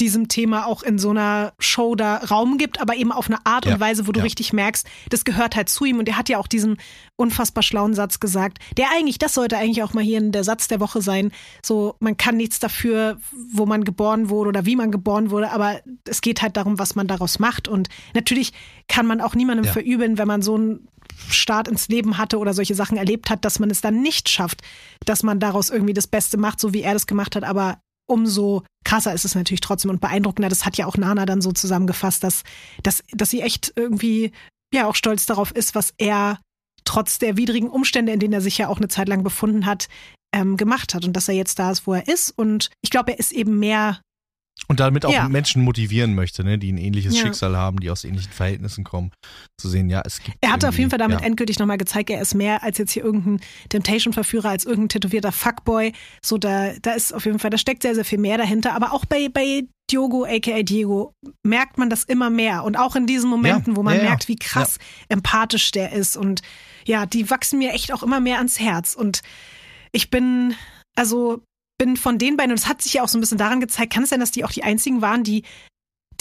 diesem 0.04 0.28
Thema 0.28 0.66
auch 0.68 0.84
in 0.84 0.98
so 1.00 1.12
einer 1.12 1.54
Show 1.60 1.96
da 1.96 2.18
Raum 2.18 2.58
gibt, 2.58 2.82
aber 2.82 2.96
eben 2.96 3.12
auf 3.14 3.28
eine 3.28 3.46
Art 3.46 3.66
Ja, 3.66 3.76
und 3.76 3.80
Weise, 3.80 4.06
wo 4.06 4.12
du 4.12 4.20
ja. 4.20 4.24
richtig 4.26 4.52
merkst, 4.52 4.86
das 5.10 5.24
gehört 5.24 5.56
halt 5.56 5.70
zu 5.70 5.86
ihm. 5.86 5.98
Und 6.00 6.10
er 6.10 6.18
hat 6.18 6.28
ja 6.28 6.38
auch 6.40 6.48
diesen 6.48 6.78
unfassbar 7.16 7.64
schlauen 7.64 7.94
Satz 7.94 8.20
gesagt, 8.20 8.60
der 8.78 8.88
eigentlich, 8.94 9.18
das 9.18 9.34
sollte 9.34 9.58
eigentlich 9.58 9.82
auch 9.82 9.94
mal 9.94 10.04
hier 10.04 10.18
in 10.18 10.34
der 10.34 10.44
Satz 10.44 10.68
der 10.68 10.82
Woche 10.82 11.02
sein. 11.02 11.32
So, 11.66 11.96
man 12.00 12.18
kann 12.18 12.36
nichts 12.36 12.60
dafür, 12.60 13.18
wo 13.52 13.66
man 13.66 13.86
geboren 13.86 14.28
wurde 14.30 14.50
oder 14.50 14.66
wie 14.66 14.76
man 14.76 14.92
geboren 14.92 15.32
wurde, 15.32 15.52
aber 15.52 15.80
es 16.08 16.20
geht 16.22 16.42
halt 16.42 16.58
darum, 16.58 16.78
was 16.80 16.96
man 16.96 17.08
daraus 17.08 17.40
macht. 17.40 17.68
Und 17.70 17.88
natürlich 18.14 18.52
kann 18.90 19.06
man 19.06 19.22
auch 19.22 19.36
niemandem 19.36 19.66
Ja. 19.66 19.72
verübeln, 19.72 20.18
wenn 20.18 20.28
man 20.28 20.42
so 20.42 20.56
einen 20.56 20.88
Start 21.30 21.68
ins 21.68 21.88
Leben 21.88 22.18
hatte 22.18 22.40
oder 22.40 22.54
solche 22.54 22.76
Sachen 22.76 22.98
erlebt 22.98 23.30
hat, 23.30 23.46
dass 23.46 23.60
man 23.60 23.70
es 23.70 23.82
dann 23.82 24.02
nicht 24.02 24.30
schafft, 24.30 24.62
dass 25.06 25.24
man 25.24 25.40
daraus 25.40 25.70
irgendwie 25.70 25.94
das 25.94 26.08
Beste 26.08 26.38
macht, 26.38 26.60
so 26.60 26.74
wie 26.74 26.82
er 26.82 26.94
das 26.94 27.08
gemacht 27.08 27.36
hat. 27.36 27.44
Aber 27.44 27.78
umso 28.08 28.64
krasser 28.84 29.14
ist 29.14 29.26
es 29.26 29.36
natürlich 29.36 29.62
trotzdem 29.62 29.92
und 29.92 30.02
beeindruckender. 30.02 30.50
Das 30.50 30.66
hat 30.66 30.78
ja 30.78 30.86
auch 30.86 30.98
Nana 30.98 31.26
dann 31.26 31.42
so 31.42 31.52
zusammengefasst, 31.52 32.24
dass, 32.24 32.44
dass, 32.84 33.04
dass 33.12 33.30
sie 33.30 33.42
echt 33.42 33.74
irgendwie 33.76 34.32
ja 34.74 34.88
auch 34.88 34.96
stolz 34.96 35.26
darauf 35.26 35.52
ist, 35.52 35.76
was 35.76 35.94
er 35.98 36.40
trotz 36.84 37.20
der 37.20 37.38
widrigen 37.38 37.70
Umstände, 37.70 38.12
in 38.12 38.20
denen 38.20 38.34
er 38.34 38.42
sich 38.42 38.58
ja 38.58 38.68
auch 38.68 38.78
eine 38.78 38.90
Zeit 38.90 39.08
lang 39.08 39.24
befunden 39.24 39.66
hat, 39.66 39.88
ähm, 40.34 40.58
gemacht 40.58 40.94
hat 40.94 41.06
und 41.06 41.14
dass 41.14 41.28
er 41.28 41.36
jetzt 41.36 41.60
da 41.60 41.72
ist, 41.72 41.88
wo 41.88 41.94
er 41.94 42.08
ist. 42.08 42.32
Und 42.32 42.70
ich 42.82 42.90
glaube, 42.90 43.12
er 43.12 43.20
ist 43.20 43.32
eben 43.32 43.60
mehr 43.60 44.02
Und 44.68 44.80
damit 44.80 45.06
auch 45.06 45.12
Ja. 45.12 45.28
Menschen 45.28 45.62
motivieren 45.62 46.16
möchte, 46.16 46.44
ne, 46.44 46.58
die 46.58 46.72
ein 46.72 46.78
ähnliches 46.78 47.16
Ja. 47.16 47.24
Schicksal 47.24 47.58
haben, 47.58 47.80
die 47.80 47.90
aus 47.90 48.04
ähnlichen 48.04 48.32
Verhältnissen 48.32 48.84
kommen, 48.84 49.12
zu 49.60 49.68
sehen, 49.68 49.90
ja, 49.90 50.02
es 50.06 50.22
gibt. 50.22 50.38
Er 50.42 50.54
hatte 50.54 50.70
auf 50.70 50.78
jeden 50.78 50.90
Fall 50.90 51.00
damit 51.00 51.20
ja. 51.20 51.26
endgültig 51.26 51.60
nochmal 51.60 51.78
gezeigt, 51.78 52.10
er 52.10 52.22
ist 52.22 52.34
mehr 52.34 52.64
als 52.64 52.78
jetzt 52.78 52.92
hier 52.92 53.04
irgendein 53.04 53.42
Temptation-Verführer, 53.70 54.50
als 54.50 54.66
irgendein 54.66 54.90
tätowierter 54.90 55.32
Fuckboy. 55.32 55.92
So, 56.24 56.38
da, 56.38 56.74
da 56.82 56.94
ist 56.94 57.14
auf 57.14 57.26
jeden 57.26 57.40
Fall, 57.40 57.50
da 57.50 57.58
steckt 57.58 57.82
sehr, 57.84 57.94
sehr 57.94 58.06
viel 58.06 58.20
mehr 58.20 58.38
dahinter. 58.38 58.74
Aber 58.74 58.94
auch 58.94 59.06
bei, 59.06 59.28
bei 59.28 59.64
Diogo, 59.92 60.26
aka 60.26 60.64
Diego, 60.64 61.14
merkt 61.44 61.78
man 61.78 61.90
das 61.90 62.04
immer 62.06 62.30
mehr. 62.30 62.64
Und 62.64 62.78
auch 62.78 62.96
in 62.96 63.06
diesen 63.06 63.30
Momenten, 63.30 63.76
wo 63.76 63.84
man 63.84 63.98
merkt, 63.98 64.28
wie 64.30 64.38
krass 64.38 64.80
empathisch 65.10 65.72
der 65.72 65.92
ist. 65.92 66.16
Und 66.16 66.42
ja, 66.86 67.06
die 67.06 67.30
wachsen 67.30 67.60
mir 67.60 67.74
echt 67.74 67.92
auch 67.92 68.02
immer 68.02 68.22
mehr 68.22 68.38
ans 68.38 68.60
Herz. 68.60 68.94
Und 68.96 69.22
ich 69.92 70.10
bin, 70.10 70.56
also 70.96 71.44
bin 71.84 71.98
von 71.98 72.18
den 72.18 72.38
beiden, 72.38 72.52
und 72.52 72.58
es 72.58 72.68
hat 72.68 72.82
sich 72.82 72.94
ja 72.94 73.04
auch 73.04 73.10
so 73.10 73.18
ein 73.18 73.22
bisschen 73.22 73.38
daran 73.38 73.60
gezeigt, 73.60 73.92
kann 73.92 74.04
es 74.04 74.10
sein, 74.10 74.22
dass 74.22 74.32
die 74.32 74.46
auch 74.46 74.52
die 74.52 74.64
einzigen 74.64 75.02
waren, 75.02 75.24
die, 75.24 75.44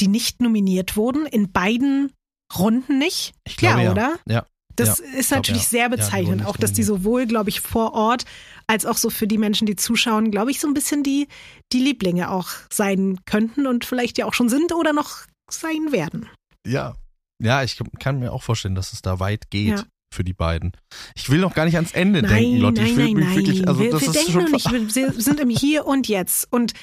die 0.01 0.09
nicht 0.09 0.41
nominiert 0.43 0.97
wurden, 0.97 1.25
in 1.25 1.53
beiden 1.53 2.13
Runden 2.59 2.99
nicht? 2.99 3.33
Ich 3.47 3.57
glaube, 3.57 3.79
ja, 3.79 3.85
ja. 3.85 3.91
oder? 3.93 4.19
Ja. 4.27 4.47
Das 4.75 4.99
Ja, 4.99 5.05
ist 5.19 5.29
glaub, 5.29 5.39
natürlich 5.39 5.63
ja. 5.63 5.69
sehr 5.69 5.83
Ja, 5.83 5.89
bezeichnend, 5.89 6.39
nicht 6.39 6.47
auch 6.47 6.57
dass 6.57 6.73
die 6.73 6.83
sowohl, 6.83 7.27
glaube 7.27 7.51
ich, 7.51 7.61
vor 7.61 7.93
Ort 7.93 8.25
als 8.67 8.87
auch 8.87 8.97
so 8.97 9.09
für 9.11 9.27
die 9.27 9.39
Menschen, 9.39 9.67
die 9.67 9.77
zuschauen, 9.77 10.31
glaube 10.31 10.51
ich, 10.51 10.61
so 10.61 10.67
ein 10.67 10.75
bisschen 10.75 11.03
die, 11.03 11.29
die 11.73 11.81
Lieblinge 11.81 12.31
auch 12.31 12.49
sein 12.73 13.21
könnten 13.25 13.67
und 13.67 13.85
vielleicht 13.85 14.19
ja 14.19 14.27
auch 14.27 14.35
schon 14.35 14.49
sind 14.49 14.73
oder 14.73 14.93
noch 14.93 15.27
sein 15.51 15.93
werden. 15.93 16.29
Ja. 16.67 16.97
Ja, 17.41 17.63
ich 17.63 17.79
kann 17.99 18.19
mir 18.21 18.33
auch 18.33 18.43
vorstellen, 18.43 18.75
dass 18.75 18.93
es 18.93 19.03
da 19.03 19.21
weit 19.21 19.51
geht. 19.51 19.79
Ja. 19.79 19.85
Für 20.13 20.25
die 20.25 20.35
beiden. 20.35 20.73
Ich 21.15 21.31
will 21.31 21.41
noch 21.41 21.55
gar 21.55 21.65
nicht 21.65 21.77
ans 21.77 21.93
Ende 21.93 22.21
Nein, 22.21 22.31
denken, 22.31 22.57
Lotte. 22.59 22.83
nein, 22.83 22.91
ich 22.91 22.97
will 22.97 23.05
nein, 23.07 23.15
mich 23.15 23.25
nein. 23.25 23.37
wirklich, 23.37 23.69
also 23.69 23.81
wir 23.81 23.91
das 23.91 24.03
wir 24.03 24.09
ist 24.09 24.15
denken 24.17 24.33
schon 24.33 24.43
noch 24.45 24.51
nicht, 24.51 24.95
wir 24.95 25.15
wir 25.15 25.23
sind 25.23 25.41
im 25.41 25.49
Hier 25.49 25.87
und 25.87 26.07
Jetzt. 26.07 26.47
Und 26.53 26.75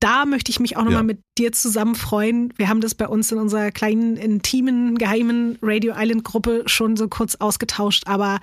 da 0.00 0.26
möchte 0.26 0.50
ich 0.50 0.60
mich 0.60 0.76
auch 0.76 0.82
nochmal 0.82 1.00
Ja. 1.00 1.02
mit 1.02 1.20
dir 1.38 1.50
zusammen 1.52 1.94
freuen. 1.94 2.52
Wir 2.56 2.68
haben 2.68 2.80
das 2.82 2.94
bei 2.94 3.08
uns 3.08 3.32
in 3.32 3.38
unserer 3.38 3.70
kleinen, 3.70 4.16
intimen, 4.18 4.96
geheimen 4.98 5.58
Radio 5.62 5.94
Island 5.96 6.24
Gruppe 6.24 6.64
schon 6.66 6.96
so 6.96 7.08
kurz 7.08 7.36
ausgetauscht, 7.36 8.04
aber 8.06 8.38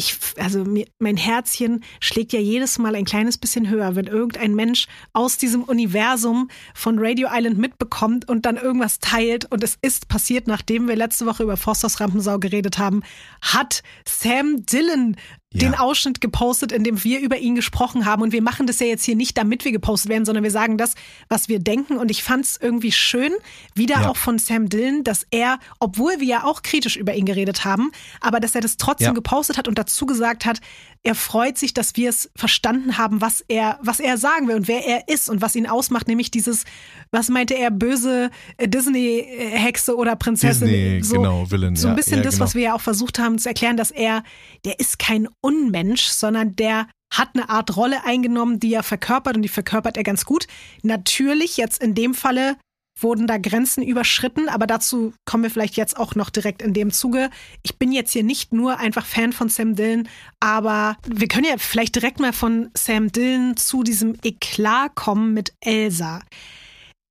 ich, 0.00 0.16
also 0.38 0.64
mir, 0.64 0.86
mein 0.98 1.16
Herzchen 1.16 1.84
schlägt 2.00 2.32
ja 2.32 2.40
jedes 2.40 2.78
Mal 2.78 2.94
ein 2.94 3.04
kleines 3.04 3.38
bisschen 3.38 3.68
höher, 3.68 3.94
wenn 3.94 4.06
irgendein 4.06 4.54
Mensch 4.54 4.86
aus 5.12 5.36
diesem 5.36 5.62
Universum 5.62 6.48
von 6.74 6.98
Radio 6.98 7.28
Island 7.30 7.58
mitbekommt 7.58 8.28
und 8.28 8.46
dann 8.46 8.56
irgendwas 8.56 8.98
teilt. 8.98 9.50
Und 9.52 9.62
es 9.62 9.78
ist 9.82 10.08
passiert, 10.08 10.46
nachdem 10.46 10.88
wir 10.88 10.96
letzte 10.96 11.26
Woche 11.26 11.42
über 11.42 11.56
Forsters 11.56 12.00
Rampensau 12.00 12.38
geredet 12.38 12.78
haben, 12.78 13.02
hat 13.42 13.82
Sam 14.08 14.64
Dillon 14.64 15.16
den 15.52 15.72
Ja. 15.72 15.80
Ausschnitt 15.80 16.20
gepostet, 16.20 16.70
in 16.70 16.84
dem 16.84 17.02
wir 17.02 17.18
über 17.18 17.36
ihn 17.38 17.56
gesprochen 17.56 18.04
haben. 18.04 18.22
Und 18.22 18.32
wir 18.32 18.40
machen 18.40 18.68
das 18.68 18.78
ja 18.78 18.86
jetzt 18.86 19.02
hier 19.04 19.16
nicht, 19.16 19.36
damit 19.36 19.64
wir 19.64 19.72
gepostet 19.72 20.08
werden, 20.08 20.24
sondern 20.24 20.44
wir 20.44 20.50
sagen 20.52 20.78
das, 20.78 20.94
was 21.28 21.48
wir 21.48 21.58
denken. 21.58 21.96
Und 21.96 22.08
ich 22.10 22.22
fand 22.22 22.44
es 22.44 22.56
irgendwie 22.60 22.92
schön, 22.92 23.32
wieder 23.74 24.02
Ja. 24.02 24.08
auch 24.10 24.16
von 24.16 24.38
Sam 24.38 24.68
Dillon, 24.68 25.02
dass 25.02 25.26
er, 25.32 25.58
obwohl 25.80 26.20
wir 26.20 26.26
ja 26.26 26.44
auch 26.44 26.62
kritisch 26.62 26.96
über 26.96 27.14
ihn 27.14 27.24
geredet 27.26 27.64
haben, 27.64 27.90
aber 28.20 28.38
dass 28.38 28.54
er 28.54 28.60
das 28.60 28.76
trotzdem 28.76 29.06
Ja. 29.08 29.12
gepostet 29.12 29.58
hat 29.58 29.66
und 29.66 29.76
dazu 29.76 30.06
gesagt 30.06 30.44
hat, 30.46 30.60
er 31.02 31.14
freut 31.14 31.56
sich, 31.56 31.72
dass 31.72 31.96
wir 31.96 32.10
es 32.10 32.30
verstanden 32.36 32.98
haben, 32.98 33.20
was 33.20 33.42
er, 33.48 33.78
was 33.82 34.00
er 34.00 34.18
sagen 34.18 34.48
will 34.48 34.56
und 34.56 34.68
wer 34.68 34.86
er 34.86 35.08
ist 35.08 35.30
und 35.30 35.40
was 35.40 35.56
ihn 35.56 35.66
ausmacht, 35.66 36.08
nämlich 36.08 36.30
dieses, 36.30 36.64
was 37.10 37.30
meinte 37.30 37.54
er, 37.54 37.70
böse 37.70 38.30
äh, 38.58 38.68
Disney-Hexe 38.68 39.96
oder 39.96 40.14
Prinzessin. 40.16 40.68
Disney, 40.68 41.02
so, 41.02 41.16
genau, 41.16 41.50
Villain. 41.50 41.74
so 41.74 41.88
ein 41.88 41.92
ja, 41.92 41.96
bisschen 41.96 42.18
ja, 42.18 42.22
das, 42.22 42.34
genau. 42.34 42.44
was 42.44 42.54
wir 42.54 42.62
ja 42.62 42.74
auch 42.74 42.80
versucht 42.80 43.18
haben 43.18 43.38
zu 43.38 43.48
erklären, 43.48 43.78
dass 43.78 43.90
er, 43.90 44.22
der 44.66 44.78
ist 44.78 44.98
kein 44.98 45.26
Unmensch, 45.40 46.04
sondern 46.04 46.54
der 46.56 46.86
hat 47.12 47.30
eine 47.34 47.48
Art 47.48 47.76
Rolle 47.76 48.04
eingenommen, 48.04 48.60
die 48.60 48.74
er 48.74 48.82
verkörpert 48.82 49.36
und 49.36 49.42
die 49.42 49.48
verkörpert 49.48 49.96
er 49.96 50.04
ganz 50.04 50.24
gut. 50.24 50.46
Natürlich 50.82 51.56
jetzt 51.56 51.82
in 51.82 51.94
dem 51.94 52.14
Falle 52.14 52.56
wurden 53.02 53.26
da 53.26 53.38
Grenzen 53.38 53.82
überschritten, 53.82 54.48
aber 54.48 54.66
dazu 54.66 55.12
kommen 55.24 55.42
wir 55.44 55.50
vielleicht 55.50 55.76
jetzt 55.76 55.96
auch 55.96 56.14
noch 56.14 56.30
direkt 56.30 56.62
in 56.62 56.74
dem 56.74 56.90
Zuge. 56.92 57.30
Ich 57.62 57.78
bin 57.78 57.92
jetzt 57.92 58.12
hier 58.12 58.22
nicht 58.24 58.52
nur 58.52 58.78
einfach 58.78 59.06
Fan 59.06 59.32
von 59.32 59.48
Sam 59.48 59.74
Dillon, 59.76 60.08
aber 60.40 60.96
wir 61.06 61.28
können 61.28 61.46
ja 61.46 61.56
vielleicht 61.58 61.94
direkt 61.94 62.20
mal 62.20 62.32
von 62.32 62.70
Sam 62.76 63.10
Dillon 63.12 63.56
zu 63.56 63.82
diesem 63.82 64.16
Eklat 64.22 64.94
kommen 64.94 65.34
mit 65.34 65.52
Elsa. 65.60 66.20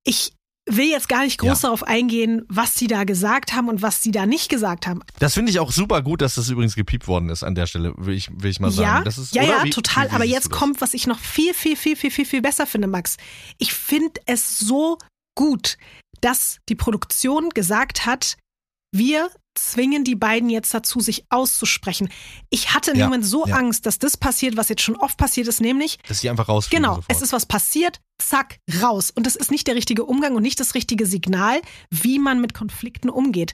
Ich 0.04 0.34
will 0.72 0.88
jetzt 0.88 1.10
gar 1.10 1.24
nicht 1.24 1.40
groß 1.40 1.64
Ja. 1.64 1.70
darauf 1.70 1.82
eingehen, 1.84 2.44
was 2.48 2.76
die 2.76 2.86
da 2.86 3.04
gesagt 3.04 3.54
haben 3.54 3.70
und 3.70 3.82
was 3.82 4.02
die 4.02 4.12
da 4.12 4.28
nicht 4.28 4.50
gesagt 4.50 4.86
haben. 4.86 5.02
Das 5.18 5.34
finde 5.34 5.50
ich 5.52 5.60
auch 5.60 5.72
super 5.72 6.04
gut, 6.04 6.22
dass 6.22 6.36
das 6.36 6.48
übrigens 6.50 6.76
gepiept 6.76 7.08
worden 7.08 7.30
ist 7.30 7.42
an 7.44 7.56
der 7.56 7.66
Stelle, 7.66 7.94
will 7.98 8.14
ich, 8.16 8.30
will 8.32 8.52
ich 8.52 8.60
mal 8.60 8.70
sagen. 8.70 8.88
Ja, 8.98 9.04
das 9.04 9.18
ist, 9.18 9.34
ja, 9.34 9.42
ja, 9.44 9.64
Wie- 9.64 9.72
total. 9.72 10.06
wie- 10.06 10.12
wie 10.12 10.16
Aber 10.16 10.26
jetzt 10.26 10.52
kommt, 10.52 10.80
was 10.80 10.94
ich 10.94 11.08
noch 11.08 11.18
viel, 11.18 11.56
viel, 11.56 11.76
viel, 11.76 11.96
viel, 11.96 12.12
viel, 12.12 12.26
viel 12.26 12.42
besser 12.44 12.68
finde, 12.68 12.88
Max. 12.88 13.18
Ich 13.58 13.74
finde 13.74 14.22
es 14.28 14.60
so 14.60 15.00
gut, 15.40 15.78
dass 16.20 16.58
die 16.68 16.76
Produktion 16.76 17.50
gesagt 17.52 18.06
hat, 18.06 18.36
wir 18.94 19.30
zwingen 19.56 20.04
die 20.04 20.16
beiden 20.16 20.50
jetzt 20.50 20.74
dazu, 20.74 21.00
sich 21.00 21.24
auszusprechen. 21.30 22.10
Ich 22.50 22.74
hatte 22.74 22.92
im 22.92 22.98
Ja, 22.98 23.06
Moment 23.06 23.26
so 23.26 23.48
ja. 23.48 23.56
Angst, 23.56 23.86
dass 23.86 24.00
das 24.00 24.18
passiert, 24.18 24.58
was 24.58 24.68
jetzt 24.68 24.82
schon 24.82 24.98
oft 24.98 25.18
passiert 25.18 25.48
ist, 25.48 25.62
nämlich 25.62 25.98
Dass 26.10 26.20
die 26.20 26.30
einfach 26.30 26.50
rausfliegen 26.50 26.84
Genau, 26.84 26.96
sofort. 26.96 27.12
es 27.16 27.22
ist 27.22 27.32
was 27.32 27.46
passiert, 27.46 28.02
zack, 28.20 28.60
raus. 28.82 29.12
Und 29.14 29.26
das 29.26 29.36
ist 29.36 29.52
nicht 29.52 29.68
der 29.68 29.76
richtige 29.76 30.06
Umgang 30.06 30.36
und 30.36 30.44
nicht 30.44 30.60
das 30.60 30.76
richtige 30.76 31.06
Signal, 31.06 31.62
wie 31.90 32.20
man 32.20 32.42
mit 32.42 32.54
Konflikten 32.54 33.10
umgeht. 33.10 33.54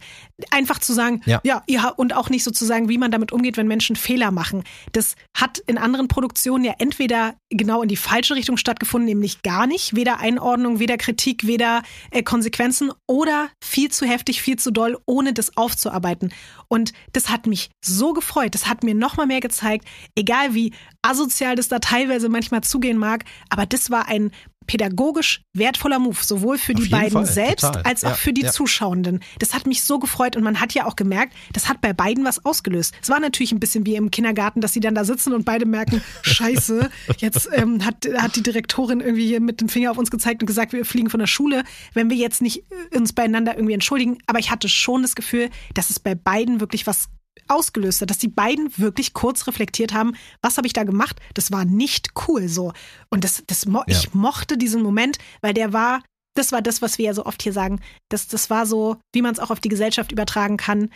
Einfach 0.51 0.79
zu 0.79 0.93
sagen, 0.93 1.21
ja, 1.25 1.39
Ja. 1.43 1.63
ja, 1.67 1.89
und 1.89 2.13
auch 2.15 2.29
nicht 2.29 2.43
sozusagen, 2.43 2.89
wie 2.89 2.97
man 2.97 3.11
damit 3.11 3.31
umgeht, 3.31 3.57
wenn 3.57 3.67
Menschen 3.67 3.95
Fehler 3.95 4.31
machen. 4.31 4.63
Das 4.91 5.15
hat 5.35 5.59
in 5.59 5.77
anderen 5.77 6.07
Produktionen 6.07 6.63
ja 6.65 6.73
entweder 6.79 7.35
genau 7.49 7.81
in 7.81 7.89
die 7.89 7.95
falsche 7.95 8.35
Richtung 8.35 8.57
stattgefunden, 8.57 9.07
nämlich 9.07 9.43
gar 9.43 9.67
nicht, 9.67 9.95
weder 9.95 10.19
Einordnung, 10.19 10.79
weder 10.79 10.97
Kritik, 10.97 11.47
weder 11.47 11.83
äh, 12.11 12.23
Konsequenzen 12.23 12.91
oder 13.07 13.49
viel 13.63 13.91
zu 13.91 14.05
heftig, 14.05 14.41
viel 14.41 14.57
zu 14.57 14.71
doll, 14.71 14.97
ohne 15.05 15.33
das 15.33 15.55
aufzuarbeiten. 15.57 16.33
Und 16.67 16.93
das 17.13 17.29
hat 17.29 17.47
mich 17.47 17.69
so 17.83 18.13
gefreut. 18.13 18.55
Das 18.55 18.67
hat 18.67 18.83
mir 18.83 18.95
noch 18.95 19.17
mal 19.17 19.27
mehr 19.27 19.39
gezeigt, 19.41 19.85
egal 20.15 20.53
wie 20.53 20.73
asozial 21.01 21.55
das 21.55 21.67
da 21.67 21.79
teilweise 21.79 22.29
manchmal 22.29 22.61
zugehen 22.61 22.97
mag, 22.97 23.25
aber 23.49 23.65
das 23.65 23.91
war 23.91 24.07
ein 24.07 24.31
pädagogisch 24.67 25.41
wertvoller 25.53 25.99
Move, 25.99 26.17
sowohl 26.21 26.57
für 26.57 26.73
Auf 26.73 26.81
die 26.83 26.89
beiden 26.89 27.11
Fall, 27.11 27.25
selbst 27.25 27.63
total. 27.63 27.83
als 27.83 28.03
auch 28.03 28.09
Ja, 28.09 28.15
für 28.15 28.33
die 28.33 28.41
ja. 28.43 28.51
Zuschauenden. 28.51 29.21
Das 29.39 29.53
hat 29.53 29.67
mich 29.67 29.83
so 29.83 29.99
gefreut 29.99 30.35
und 30.35 30.43
man 30.43 30.59
hat 30.59 30.73
ja 30.73 30.85
auch 30.85 30.95
gemerkt, 30.95 31.33
das 31.53 31.69
hat 31.69 31.81
bei 31.81 31.93
beiden 31.93 32.25
was 32.25 32.43
ausgelöst. 32.45 32.93
Es 33.01 33.09
war 33.09 33.19
natürlich 33.19 33.51
ein 33.51 33.59
bisschen 33.59 33.85
wie 33.85 33.95
im 33.95 34.11
Kindergarten, 34.11 34.61
dass 34.61 34.73
sie 34.73 34.79
dann 34.79 34.95
da 34.95 35.05
sitzen 35.05 35.33
und 35.33 35.45
beide 35.45 35.65
merken, 35.65 36.01
scheiße, 36.21 36.89
jetzt 37.17 37.49
ähm, 37.53 37.85
hat, 37.85 38.07
hat 38.17 38.35
die 38.35 38.43
Direktorin 38.43 38.99
irgendwie 38.99 39.27
hier 39.27 39.39
mit 39.41 39.61
dem 39.61 39.69
Finger 39.69 39.91
auf 39.91 39.97
uns 39.97 40.11
gezeigt 40.11 40.41
und 40.41 40.47
gesagt, 40.47 40.73
wir 40.73 40.85
fliegen 40.85 41.09
von 41.09 41.19
der 41.19 41.27
Schule, 41.27 41.63
wenn 41.93 42.09
wir 42.09 42.17
jetzt 42.17 42.41
nicht 42.41 42.63
äh, 42.91 42.97
uns 42.97 43.13
beieinander 43.13 43.55
irgendwie 43.55 43.73
entschuldigen. 43.73 44.17
Aber 44.27 44.39
ich 44.39 44.51
hatte 44.51 44.69
schon 44.69 45.01
das 45.01 45.15
Gefühl, 45.15 45.49
dass 45.73 45.89
es 45.89 45.99
bei 45.99 46.15
beiden 46.15 46.59
wirklich 46.59 46.87
was 46.87 47.09
ausgelöst 47.47 48.01
hat, 48.01 48.09
dass 48.09 48.17
die 48.17 48.27
beiden 48.27 48.77
wirklich 48.77 49.13
kurz 49.13 49.47
reflektiert 49.47 49.93
haben, 49.93 50.15
was 50.41 50.57
habe 50.57 50.67
ich 50.67 50.73
da 50.73 50.83
gemacht? 50.83 51.19
Das 51.33 51.51
war 51.51 51.65
nicht 51.65 52.09
cool 52.27 52.47
so. 52.47 52.73
Und 53.09 53.23
das, 53.23 53.43
das 53.47 53.65
mo 53.65 53.83
Ja. 53.87 53.97
ich 53.97 54.13
mochte 54.13 54.57
diesen 54.57 54.81
Moment, 54.81 55.17
weil 55.41 55.53
der 55.53 55.73
war, 55.73 56.01
das 56.35 56.51
war 56.51 56.61
das, 56.61 56.81
was 56.81 56.97
wir 56.97 57.05
ja 57.05 57.13
so 57.13 57.25
oft 57.25 57.41
hier 57.41 57.53
sagen. 57.53 57.79
Das, 58.09 58.27
das 58.27 58.49
war 58.49 58.65
so, 58.65 58.97
wie 59.13 59.21
man 59.21 59.33
es 59.33 59.39
auch 59.39 59.51
auf 59.51 59.59
die 59.59 59.69
Gesellschaft 59.69 60.11
übertragen 60.11 60.57
kann. 60.57 60.89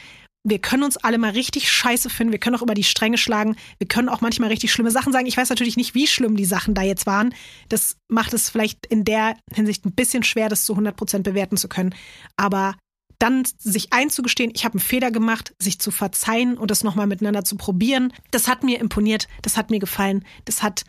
Wir 0.47 0.59
können 0.59 0.83
uns 0.83 0.95
alle 0.95 1.17
mal 1.17 1.31
richtig 1.31 1.69
scheiße 1.69 2.09
finden. 2.09 2.31
Wir 2.31 2.39
können 2.39 2.55
auch 2.55 2.61
über 2.61 2.73
die 2.73 2.85
Stränge 2.85 3.17
schlagen. 3.17 3.57
Wir 3.77 3.87
können 3.87 4.07
auch 4.07 4.21
manchmal 4.21 4.49
richtig 4.49 4.71
schlimme 4.71 4.89
Sachen 4.89 5.11
sagen. 5.11 5.25
Ich 5.25 5.35
weiß 5.35 5.49
natürlich 5.49 5.75
nicht, 5.75 5.95
wie 5.95 6.07
schlimm 6.07 6.37
die 6.37 6.45
Sachen 6.45 6.73
da 6.73 6.81
jetzt 6.81 7.05
waren. 7.05 7.33
Das 7.67 7.97
macht 8.07 8.33
es 8.33 8.49
vielleicht 8.49 8.85
in 8.85 9.03
der 9.03 9.35
Hinsicht 9.53 9.85
ein 9.85 9.91
bisschen 9.91 10.23
schwer, 10.23 10.47
das 10.47 10.63
zu 10.63 10.73
100 10.73 10.95
Prozent 10.95 11.23
bewerten 11.25 11.57
zu 11.57 11.67
können. 11.67 11.93
Aber 12.37 12.75
dann 13.19 13.43
sich 13.57 13.91
einzugestehen, 13.91 14.51
ich 14.55 14.65
habe 14.65 14.75
einen 14.75 14.79
Fehler 14.79 15.11
gemacht, 15.11 15.53
sich 15.59 15.79
zu 15.79 15.91
verzeihen 15.91 16.57
und 16.57 16.71
das 16.71 16.83
nochmal 16.83 17.07
miteinander 17.07 17.43
zu 17.43 17.57
probieren, 17.57 18.13
das 18.31 18.47
hat 18.47 18.63
mir 18.63 18.79
imponiert, 18.79 19.27
das 19.41 19.57
hat 19.57 19.69
mir 19.69 19.79
gefallen, 19.79 20.25
das 20.45 20.63
hat 20.63 20.85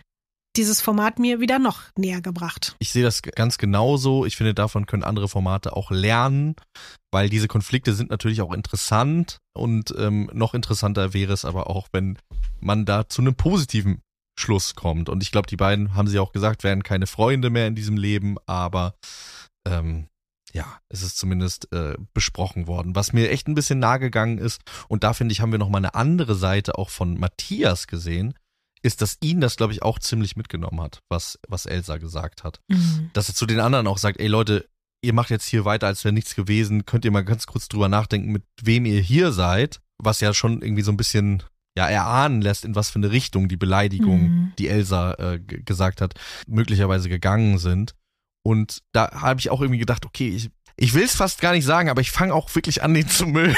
dieses 0.57 0.81
Format 0.81 1.19
mir 1.19 1.41
wieder 1.41 1.59
noch 1.59 1.83
näher 1.97 2.21
gebracht. 2.21 2.75
Ich 2.81 2.91
sehe 2.91 3.05
das 3.05 3.23
ganz 3.23 3.57
genauso. 3.59 4.25
Ich 4.27 4.37
finde, 4.37 4.53
davon 4.53 4.87
können 4.87 5.05
andere 5.05 5.29
Formate 5.29 5.77
auch 5.77 5.91
lernen, 5.91 6.57
weil 7.13 7.29
diese 7.29 7.47
Konflikte 7.47 7.95
sind 7.95 8.11
natürlich 8.11 8.43
auch 8.43 8.53
interessant 8.53 9.39
und 9.57 9.95
ähm, 9.97 10.29
noch 10.33 10.55
interessanter 10.55 11.15
wäre 11.15 11.33
es 11.33 11.45
aber 11.45 11.71
auch, 11.71 11.89
wenn 11.93 12.19
man 12.61 12.85
da 12.85 13.09
zu 13.09 13.23
einem 13.23 13.37
positiven 13.37 14.01
Schluss 14.39 14.75
kommt. 14.75 15.09
Und 15.09 15.23
ich 15.23 15.31
glaube, 15.31 15.47
die 15.47 15.57
beiden, 15.57 15.95
haben 15.95 16.09
sie 16.09 16.19
auch 16.19 16.33
gesagt, 16.33 16.65
werden 16.65 16.83
keine 16.83 17.07
Freunde 17.07 17.51
mehr 17.51 17.67
in 17.67 17.75
diesem 17.75 17.97
Leben, 17.97 18.37
aber 18.47 18.95
ähm, 19.67 20.09
ja, 20.53 20.81
es 20.89 21.03
ist 21.03 21.17
zumindest 21.19 21.73
äh, 21.73 21.95
besprochen 22.15 22.67
worden. 22.67 22.95
Was 22.97 23.13
mir 23.13 23.31
echt 23.31 23.49
ein 23.49 23.55
bisschen 23.55 23.79
nahe 23.79 23.99
gegangen 24.01 24.39
ist, 24.39 24.61
und 24.89 25.05
da 25.05 25.13
finde 25.13 25.33
ich, 25.33 25.41
haben 25.41 25.53
wir 25.53 25.59
noch 25.59 25.69
mal 25.69 25.79
eine 25.79 25.95
andere 25.95 26.35
Seite 26.35 26.77
auch 26.79 26.91
von 26.91 27.19
Matthias 27.19 27.87
gesehen, 27.87 28.35
ist, 28.83 29.03
dass 29.03 29.19
ihn 29.21 29.41
das, 29.41 29.57
glaube 29.57 29.73
ich, 29.75 29.83
auch 29.83 29.99
ziemlich 29.99 30.37
mitgenommen 30.37 30.81
hat, 30.81 31.01
was, 31.09 31.39
was 31.49 31.67
Elsa 31.67 31.99
gesagt 31.99 32.45
hat. 32.45 32.61
Dass 33.13 33.29
er 33.29 33.35
zu 33.35 33.47
den 33.47 33.61
anderen 33.61 33.87
auch 33.87 33.99
sagt, 33.99 34.19
ey 34.21 34.27
Leute, 34.27 34.67
ihr 35.03 35.13
macht 35.13 35.31
jetzt 35.31 35.47
hier 35.47 35.65
weiter, 35.65 35.87
als 35.87 36.03
wäre 36.05 36.13
nichts 36.15 36.35
gewesen, 36.35 36.85
könnt 36.87 37.05
ihr 37.05 37.11
mal 37.11 37.25
ganz 37.25 37.47
kurz 37.47 37.69
drüber 37.69 37.89
nachdenken, 37.89 38.33
mit 38.33 38.43
wem 38.63 38.87
ihr 38.87 39.01
hier 39.01 39.33
seid, 39.33 39.81
was 39.99 40.21
ja 40.21 40.33
schon 40.35 40.63
irgendwie 40.63 40.83
so 40.83 40.91
ein 40.93 40.97
bisschen 40.97 41.43
ja 41.77 41.89
erahnen 41.89 42.43
lässt, 42.43 42.65
in 42.65 42.75
was 42.75 42.91
für 42.91 42.99
eine 42.99 43.11
Richtung 43.11 43.49
die 43.49 43.57
Beleidigung, 43.57 44.23
Mhm. 44.23 44.53
die 44.59 44.69
Elsa 44.69 45.13
äh, 45.15 45.39
gesagt 45.39 46.01
hat, 46.01 46.15
möglicherweise 46.47 47.09
gegangen 47.09 47.59
sind. 47.59 47.95
Und 48.43 48.83
da 48.93 49.11
habe 49.13 49.41
ich 49.41 49.51
auch 49.51 49.61
irgendwie 49.61 49.79
gedacht, 49.79 50.07
okay, 50.07 50.29
ich, 50.29 50.51
ich 50.83 50.95
will 50.95 51.03
es 51.05 51.15
fast 51.15 51.41
gar 51.43 51.53
nicht 51.53 51.65
sagen, 51.67 51.91
aber 51.91 52.01
ich 52.01 52.11
fange 52.11 52.33
auch 52.35 52.53
wirklich 52.55 52.83
an, 52.83 52.95
den 52.95 53.07
zu 53.07 53.27
mögen. 53.27 53.55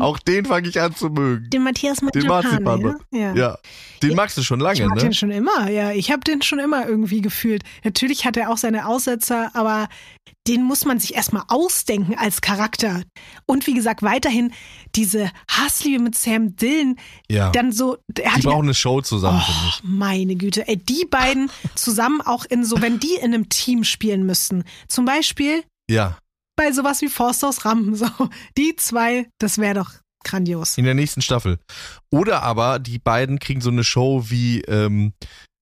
auch 0.00 0.18
den 0.20 0.44
fange 0.46 0.68
ich 0.68 0.80
an 0.80 0.94
zu 0.94 1.08
mögen. 1.08 1.50
Den 1.50 1.64
Matthias 1.64 1.98
Den 1.98 2.26
Marzipan, 2.26 2.80
Marzipan. 2.80 3.00
ja? 3.10 3.34
Ja, 3.34 3.58
den 4.02 4.10
Ja, 4.10 4.16
magst 4.16 4.36
du 4.38 4.42
schon 4.42 4.60
lange, 4.60 4.78
Ich 4.80 4.86
mag 4.86 4.96
ne? 4.96 5.02
den 5.02 5.14
schon 5.14 5.32
immer, 5.32 5.68
ja. 5.68 5.90
Ich 5.90 6.12
habe 6.12 6.20
den 6.20 6.40
schon 6.40 6.60
immer 6.60 6.86
irgendwie 6.86 7.20
gefühlt. 7.22 7.64
Natürlich 7.82 8.24
hat 8.24 8.36
er 8.36 8.50
auch 8.50 8.56
seine 8.56 8.86
Aussetzer, 8.86 9.50
aber 9.54 9.88
den 10.46 10.62
muss 10.62 10.84
man 10.84 11.00
sich 11.00 11.14
erstmal 11.14 11.42
ausdenken 11.48 12.14
als 12.16 12.40
Charakter. 12.40 13.02
Und 13.46 13.66
wie 13.66 13.74
gesagt, 13.74 14.02
weiterhin 14.02 14.52
diese 14.94 15.30
Hassliebe 15.50 16.02
mit 16.02 16.14
Sam 16.16 16.54
Dillon, 16.56 16.96
Ja. 17.28 17.50
dann 17.50 17.72
so, 17.72 17.96
er 17.96 18.12
Die 18.14 18.28
hat 18.30 18.44
ja, 18.44 18.50
brauchen 18.50 18.64
eine 18.66 18.74
Show 18.74 19.00
zusammen, 19.00 19.42
oh, 19.44 19.52
ich. 19.68 19.80
meine 19.82 20.36
Güte, 20.36 20.66
ey, 20.68 20.76
die 20.76 21.04
beiden 21.10 21.50
zusammen 21.74 22.20
auch 22.20 22.44
in 22.44 22.64
so, 22.64 22.80
wenn 22.80 23.00
die 23.00 23.14
in 23.16 23.34
einem 23.34 23.48
Team 23.48 23.82
spielen 23.84 24.24
müssten. 24.24 24.62
Zum 24.88 25.04
Beispiel 25.04 25.64
Ja. 25.90 26.18
bei 26.56 26.72
sowas 26.72 27.00
wie 27.02 27.08
Forsthaus 27.08 27.64
Rampen, 27.64 27.94
so. 27.96 28.06
Die 28.56 28.76
zwei, 28.76 29.26
das 29.38 29.58
wäre 29.58 29.74
doch 29.74 29.90
grandios. 30.24 30.78
In 30.78 30.84
der 30.84 30.94
nächsten 30.94 31.22
Staffel. 31.22 31.58
Oder 32.10 32.42
aber 32.42 32.78
die 32.78 32.98
beiden 32.98 33.38
kriegen 33.38 33.60
so 33.60 33.70
eine 33.70 33.82
Show 33.84 34.24
wie, 34.28 34.60
ähm, 34.62 35.12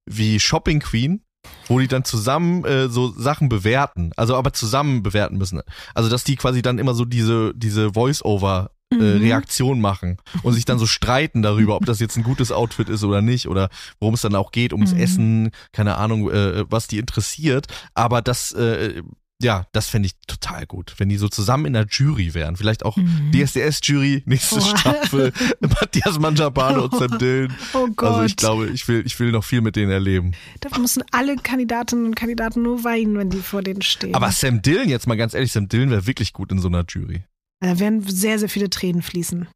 wie 0.06 0.38
Shopping 0.40 0.80
Queen, 0.80 1.22
wo 1.68 1.78
die 1.78 1.88
dann 1.88 2.04
zusammen 2.04 2.64
äh, 2.66 2.88
so 2.90 3.08
Sachen 3.12 3.48
bewerten. 3.48 4.12
Also 4.16 4.36
aber 4.36 4.52
zusammen 4.52 5.02
bewerten 5.02 5.38
müssen. 5.38 5.62
Also 5.94 6.10
dass 6.10 6.24
die 6.24 6.36
quasi 6.36 6.60
dann 6.60 6.78
immer 6.78 6.92
so 6.94 7.04
diese, 7.06 7.52
diese 7.54 7.94
Voice-Over 7.94 8.70
äh, 8.92 8.96
Mhm. 8.96 9.22
Reaktion 9.22 9.80
machen 9.80 10.16
und 10.42 10.52
sich 10.54 10.64
dann 10.64 10.80
so 10.80 10.86
streiten 10.86 11.42
darüber, 11.42 11.76
ob 11.76 11.86
das 11.86 12.00
jetzt 12.00 12.16
ein 12.16 12.24
gutes 12.24 12.50
Outfit 12.50 12.88
ist 12.88 13.04
oder 13.04 13.22
nicht 13.22 13.46
oder 13.46 13.68
worum 14.00 14.14
es 14.14 14.20
dann 14.20 14.34
auch 14.34 14.50
geht, 14.50 14.72
ums 14.72 14.92
Mhm. 14.94 15.00
Essen, 15.00 15.50
keine 15.70 15.96
Ahnung, 15.96 16.28
äh, 16.28 16.64
was 16.68 16.88
die 16.88 16.98
interessiert. 16.98 17.68
Aber 17.94 18.20
das, 18.20 18.50
äh, 18.50 19.02
ja, 19.42 19.66
das 19.72 19.88
fände 19.88 20.06
ich 20.06 20.12
total 20.26 20.66
gut, 20.66 20.94
wenn 20.98 21.08
die 21.08 21.16
so 21.16 21.28
zusammen 21.28 21.64
in 21.66 21.72
der 21.72 21.86
Jury 21.90 22.34
wären. 22.34 22.56
Vielleicht 22.56 22.84
auch 22.84 22.96
Mhm. 22.96 23.32
DSDS-Jury, 23.32 24.22
nächste 24.26 24.56
Boah. 24.56 24.76
Staffel, 24.78 25.32
Matthias 25.60 26.18
Manjapane 26.18 26.82
und 26.82 26.94
Sam 26.94 27.18
Dillon. 27.18 27.52
Oh 27.72 27.86
Gott. 27.96 28.08
Also 28.10 28.22
ich 28.24 28.36
glaube, 28.36 28.68
ich 28.68 28.86
will, 28.88 29.02
ich 29.06 29.18
will 29.18 29.32
noch 29.32 29.44
viel 29.44 29.60
mit 29.60 29.76
denen 29.76 29.90
erleben. 29.90 30.32
Da 30.60 30.76
müssen 30.78 31.02
alle 31.12 31.36
Kandidatinnen 31.36 32.04
und 32.06 32.14
Kandidaten 32.16 32.62
nur 32.62 32.84
weinen, 32.84 33.16
wenn 33.18 33.30
die 33.30 33.38
vor 33.38 33.62
denen 33.62 33.82
stehen. 33.82 34.14
Aber 34.14 34.30
Sam 34.30 34.62
Dillon, 34.62 34.88
jetzt 34.88 35.06
mal 35.06 35.16
ganz 35.16 35.34
ehrlich, 35.34 35.52
Sam 35.52 35.68
Dillon 35.68 35.90
wäre 35.90 36.06
wirklich 36.06 36.32
gut 36.32 36.52
in 36.52 36.58
so 36.58 36.68
einer 36.68 36.84
Jury. 36.88 37.22
Da 37.60 37.78
werden 37.78 38.02
sehr, 38.06 38.38
sehr 38.38 38.48
viele 38.48 38.70
Tränen 38.70 39.02
fließen. 39.02 39.46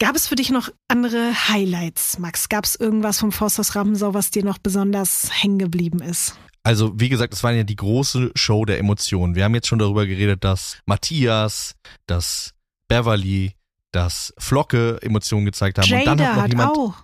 Gab 0.00 0.16
es 0.16 0.26
für 0.26 0.34
dich 0.34 0.50
noch 0.50 0.70
andere 0.88 1.32
Highlights, 1.48 2.18
Max? 2.18 2.48
Gab 2.48 2.64
es 2.64 2.74
irgendwas 2.74 3.20
vom 3.20 3.30
Forsthaus 3.30 3.76
Rampensau, 3.76 4.12
was 4.12 4.30
dir 4.30 4.44
noch 4.44 4.58
besonders 4.58 5.30
hängen 5.32 5.58
geblieben 5.58 6.00
ist? 6.00 6.36
Also, 6.64 6.98
wie 6.98 7.10
gesagt, 7.10 7.34
es 7.34 7.44
war 7.44 7.52
ja 7.52 7.62
die 7.62 7.76
große 7.76 8.32
Show 8.34 8.64
der 8.64 8.78
Emotionen. 8.78 9.34
Wir 9.34 9.44
haben 9.44 9.54
jetzt 9.54 9.68
schon 9.68 9.78
darüber 9.78 10.06
geredet, 10.06 10.44
dass 10.44 10.78
Matthias, 10.86 11.76
dass 12.06 12.54
Beverly, 12.88 13.52
dass 13.92 14.32
Flocke 14.38 14.98
Emotionen 15.02 15.44
gezeigt 15.44 15.78
haben. 15.78 15.92
und 15.92 16.06
dann 16.06 16.18
Jada 16.18 16.24
hat 16.24 16.36
noch 16.36 16.42
hat 16.42 16.50
jemand. 16.50 16.70
auch. 16.76 16.94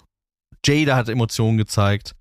Jada 0.65 0.97
hat 0.97 1.09
Emotionen 1.11 1.59
gezeigt. 1.59 2.15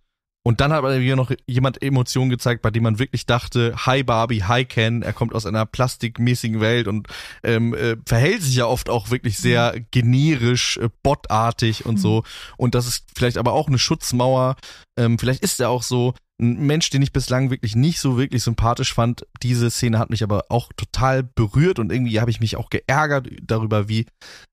Und 0.43 0.61
dann 0.61 0.71
hat 0.71 0.79
aber 0.79 0.99
wieder 0.99 1.15
noch 1.15 1.31
jemand 1.47 1.81
Emotionen 1.81 2.29
gezeigt, 2.29 2.61
bei 2.61 2.71
dem 2.71 2.83
man 2.83 2.97
wirklich 2.97 3.25
dachte, 3.25 3.75
hi 3.85 4.03
Barbie, 4.03 4.43
hi 4.43 4.65
Ken, 4.65 5.01
er 5.01 5.13
kommt 5.13 5.35
aus 5.35 5.45
einer 5.45 5.65
plastikmäßigen 5.65 6.61
Welt 6.61 6.87
und 6.87 7.07
ähm, 7.43 7.73
äh, 7.73 7.97
verhält 8.05 8.41
sich 8.41 8.55
ja 8.55 8.65
oft 8.65 8.89
auch 8.89 9.11
wirklich 9.11 9.37
sehr 9.37 9.79
generisch, 9.91 10.77
äh, 10.77 10.89
botartig 11.03 11.85
und 11.85 11.97
so. 11.97 12.23
Und 12.57 12.73
das 12.73 12.87
ist 12.87 13.05
vielleicht 13.15 13.37
aber 13.37 13.53
auch 13.53 13.67
eine 13.67 13.77
Schutzmauer. 13.77 14.55
Ähm, 14.97 15.19
vielleicht 15.19 15.43
ist 15.43 15.59
er 15.59 15.69
auch 15.69 15.83
so 15.83 16.13
ein 16.39 16.65
Mensch, 16.65 16.89
den 16.89 17.01
ich 17.01 17.11
bislang 17.11 17.49
wirklich 17.49 17.75
nicht 17.75 17.99
so 17.99 18.17
wirklich 18.17 18.43
sympathisch 18.43 18.93
fand. 18.93 19.25
Diese 19.43 19.69
Szene 19.69 19.99
hat 19.99 20.09
mich 20.09 20.23
aber 20.23 20.45
auch 20.49 20.71
total 20.77 21.23
berührt 21.23 21.79
und 21.79 21.91
irgendwie 21.91 22.19
habe 22.19 22.31
ich 22.31 22.39
mich 22.39 22.55
auch 22.55 22.69
geärgert 22.69 23.29
darüber, 23.41 23.89
wie 23.89 24.05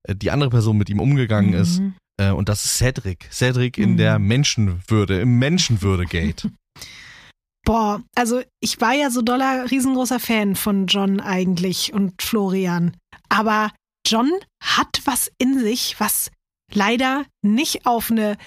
äh, 0.03 0.15
die 0.15 0.31
andere 0.31 0.49
Person 0.49 0.77
mit 0.77 0.89
ihm 0.89 0.99
umgegangen 0.99 1.53
ist. 1.53 1.79
Mhm. 1.79 1.93
Äh, 2.19 2.31
und 2.31 2.49
das 2.49 2.65
ist 2.65 2.77
Cedric. 2.77 3.29
Cedric 3.31 3.77
in 3.77 3.91
Mhm. 3.91 3.97
der 3.97 4.19
Menschenwürde, 4.19 5.19
im 5.21 5.39
Menschenwürde-Gate. 5.39 6.49
Boah, 7.65 8.01
also 8.15 8.41
ich 8.61 8.79
war 8.79 8.93
ja 8.93 9.09
so 9.09 9.21
doller 9.21 9.69
riesengroßer 9.69 10.19
Fan 10.19 10.55
von 10.55 10.87
John 10.87 11.19
eigentlich 11.19 11.93
und 11.93 12.21
Florian. 12.21 12.95
Aber 13.27 13.71
John 14.05 14.31
hat 14.63 15.01
was 15.03 15.29
in 15.37 15.59
sich, 15.59 15.99
was 15.99 16.31
leider 16.73 17.25
nicht 17.41 17.85
auf 17.85 18.09
eine 18.09 18.37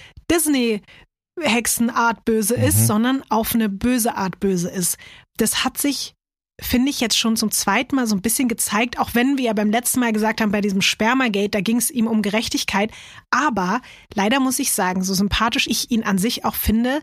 Disney-Hexenart 1.37 2.25
böse 2.25 2.55
ist, 2.55 2.81
Mhm. 2.81 2.85
sondern 2.85 3.23
auf 3.29 3.53
eine 3.55 3.69
böse 3.69 4.15
Art 4.15 4.39
böse 4.39 4.69
ist. 4.69 4.97
Das 5.37 5.63
hat 5.63 5.77
sich, 5.77 6.13
finde 6.61 6.89
ich, 6.89 6.99
jetzt 6.99 7.17
schon 7.17 7.35
zum 7.37 7.51
zweiten 7.51 7.95
Mal 7.95 8.07
so 8.07 8.15
ein 8.15 8.21
bisschen 8.21 8.47
gezeigt, 8.47 8.99
auch 8.99 9.11
wenn 9.13 9.37
wir 9.37 9.45
ja 9.45 9.53
beim 9.53 9.71
letzten 9.71 9.99
Mal 9.99 10.13
gesagt 10.13 10.41
haben, 10.41 10.51
bei 10.51 10.61
diesem 10.61 10.81
Spermagate, 10.81 11.49
da 11.49 11.61
ging 11.61 11.77
es 11.77 11.89
ihm 11.89 12.07
um 12.07 12.21
Gerechtigkeit. 12.21 12.91
Aber 13.31 13.81
leider 14.13 14.39
muss 14.39 14.59
ich 14.59 14.71
sagen, 14.71 15.03
so 15.03 15.13
sympathisch 15.13 15.67
ich 15.67 15.89
ihn 15.91 16.03
an 16.03 16.17
sich 16.17 16.45
auch 16.45 16.55
finde, 16.55 17.01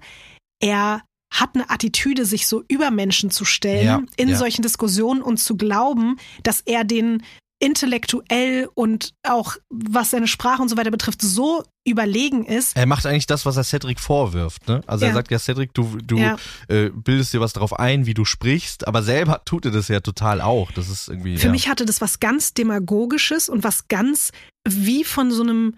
er 0.61 1.03
hat 1.33 1.51
eine 1.55 1.69
Attitüde, 1.69 2.25
sich 2.25 2.47
so 2.47 2.65
über 2.69 2.91
Menschen 2.91 3.31
zu 3.31 3.45
stellen 3.45 3.85
Ja, 3.87 4.03
in 4.17 4.29
ja. 4.31 4.37
solchen 4.37 4.63
Diskussionen 4.63 5.21
und 5.21 5.37
zu 5.39 5.57
glauben, 5.57 6.17
dass 6.43 6.63
er 6.63 6.85
den 6.85 7.23
intellektuell 7.61 8.69
und 8.75 9.13
auch 9.27 9.57
was 9.69 10.11
seine 10.11 10.29
Sprache 10.29 10.63
und 10.63 10.69
so 10.69 10.77
weiter 10.77 10.91
betrifft, 10.93 11.21
so 11.21 11.65
überlegen 11.91 12.45
ist. 12.45 12.77
Er 12.77 12.87
macht 12.87 13.07
eigentlich 13.07 13.27
das, 13.27 13.47
was 13.47 13.57
er 13.57 13.65
Cedric 13.65 14.01
vorwirft. 14.01 14.69
Ne? 14.69 14.83
Also 14.87 15.05
Ja. 15.05 15.11
er 15.11 15.15
sagt 15.15 15.31
ja, 15.31 15.39
Cedric, 15.39 15.75
du, 15.75 15.99
du 16.03 16.19
Ja. 16.19 16.37
äh, 16.69 16.91
bildest 16.91 17.33
dir 17.33 17.41
was 17.41 17.53
darauf 17.53 17.79
ein, 17.79 18.07
wie 18.07 18.15
du 18.15 18.25
sprichst, 18.25 18.87
aber 18.87 19.03
selber 19.03 19.43
tut 19.45 19.65
er 19.65 19.71
das 19.71 19.89
ja 19.89 20.01
total 20.01 20.41
auch. 20.41 20.71
Das 20.73 20.89
ist 20.89 21.09
irgendwie. 21.09 21.37
Für 21.39 21.47
ja. 21.47 21.53
mich 21.53 21.69
hatte 21.69 21.85
das 21.85 22.01
was 22.01 22.21
ganz 22.21 22.55
Demagogisches 22.55 23.49
und 23.49 23.65
was 23.65 23.89
ganz 23.89 24.33
wie 24.67 25.05
von 25.05 25.31
so 25.31 25.43
einem 25.43 25.77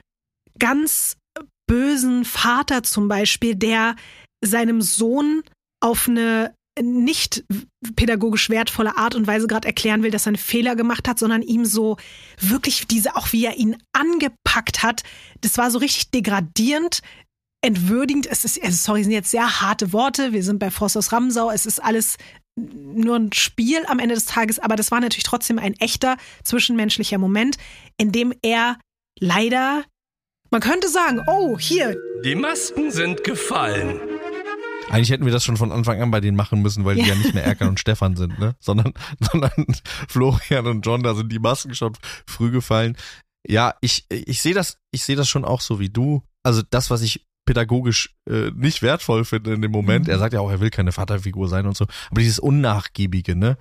ganz 0.58 1.16
bösen 1.66 2.24
Vater 2.24 2.82
zum 2.82 3.08
Beispiel, 3.08 3.54
der 3.54 3.94
seinem 4.44 4.82
Sohn 4.82 5.42
auf 5.80 6.08
eine 6.08 6.54
nicht 6.80 7.44
pädagogisch 7.96 8.48
wertvolle 8.50 8.96
Art 8.96 9.14
und 9.14 9.26
Weise 9.26 9.46
gerade 9.46 9.66
erklären 9.66 10.02
will, 10.02 10.10
dass 10.10 10.26
er 10.26 10.30
einen 10.30 10.36
Fehler 10.36 10.76
gemacht 10.76 11.08
hat, 11.08 11.18
sondern 11.18 11.42
ihm 11.42 11.64
so 11.64 11.96
wirklich 12.40 12.86
diese, 12.86 13.16
auch 13.16 13.32
wie 13.32 13.44
er 13.44 13.56
ihn 13.56 13.76
angepackt 13.92 14.82
hat, 14.82 15.02
das 15.40 15.58
war 15.58 15.70
so 15.70 15.78
richtig 15.78 16.10
degradierend, 16.10 17.00
entwürdigend. 17.62 18.26
Es 18.26 18.44
ist, 18.44 18.62
also 18.62 18.76
sorry, 18.76 19.02
sind 19.02 19.12
jetzt 19.12 19.30
sehr 19.30 19.60
harte 19.60 19.92
Worte. 19.92 20.32
Wir 20.32 20.42
sind 20.42 20.58
bei 20.58 20.70
Frost 20.70 20.96
aus 20.96 21.12
Ramsau. 21.12 21.50
Es 21.50 21.66
ist 21.66 21.82
alles 21.82 22.16
nur 22.56 23.16
ein 23.16 23.32
Spiel 23.32 23.84
am 23.86 23.98
Ende 23.98 24.14
des 24.14 24.26
Tages, 24.26 24.58
aber 24.58 24.76
das 24.76 24.90
war 24.90 25.00
natürlich 25.00 25.24
trotzdem 25.24 25.58
ein 25.58 25.74
echter 25.74 26.16
zwischenmenschlicher 26.44 27.18
Moment, 27.18 27.56
in 27.96 28.12
dem 28.12 28.34
er 28.42 28.76
leider, 29.18 29.84
man 30.50 30.60
könnte 30.60 30.88
sagen, 30.88 31.22
oh, 31.26 31.58
hier, 31.58 31.96
Die 32.24 32.34
Masken 32.34 32.90
sind 32.90 33.24
gefallen. 33.24 34.00
Eigentlich 34.90 35.10
hätten 35.10 35.24
wir 35.24 35.32
das 35.32 35.44
schon 35.44 35.56
von 35.56 35.72
Anfang 35.72 36.00
an 36.02 36.10
bei 36.10 36.20
denen 36.20 36.36
machen 36.36 36.62
müssen, 36.62 36.84
weil 36.84 36.96
die 36.96 37.02
Ja. 37.08 37.14
nicht 37.14 37.34
mehr 37.34 37.44
Erkan 37.44 37.68
und 37.68 37.80
Stefan 37.80 38.16
sind, 38.16 38.38
ne? 38.38 38.54
Sondern, 38.60 38.92
sondern 39.20 39.66
Florian 40.08 40.66
und 40.66 40.84
John, 40.86 41.02
da 41.02 41.14
sind 41.14 41.30
die 41.32 41.38
Masken 41.38 41.74
schon 41.74 41.92
früh 42.26 42.50
gefallen. 42.50 42.96
Ja, 43.46 43.74
ich, 43.80 44.04
ich 44.10 44.42
sehe 44.42 44.54
das, 44.54 44.78
ich 44.90 45.04
sehe 45.04 45.16
das 45.16 45.28
schon 45.28 45.44
auch 45.44 45.60
so 45.60 45.80
wie 45.80 45.88
du. 45.88 46.22
Also 46.42 46.62
das, 46.68 46.90
was 46.90 47.02
ich 47.02 47.26
pädagogisch 47.46 48.14
äh, 48.28 48.50
nicht 48.54 48.82
wertvoll 48.82 49.24
finde 49.24 49.54
in 49.54 49.62
dem 49.62 49.72
Moment. 49.72 50.06
Mhm. 50.06 50.12
Er 50.12 50.18
sagt 50.18 50.34
ja 50.34 50.40
auch, 50.40 50.50
er 50.50 50.60
will 50.60 50.70
keine 50.70 50.92
Vaterfigur 50.92 51.48
sein 51.48 51.66
und 51.66 51.76
so. 51.76 51.86
Aber 52.10 52.20
dieses 52.20 52.38
Unnachgiebige, 52.38 53.34
ne? 53.36 53.56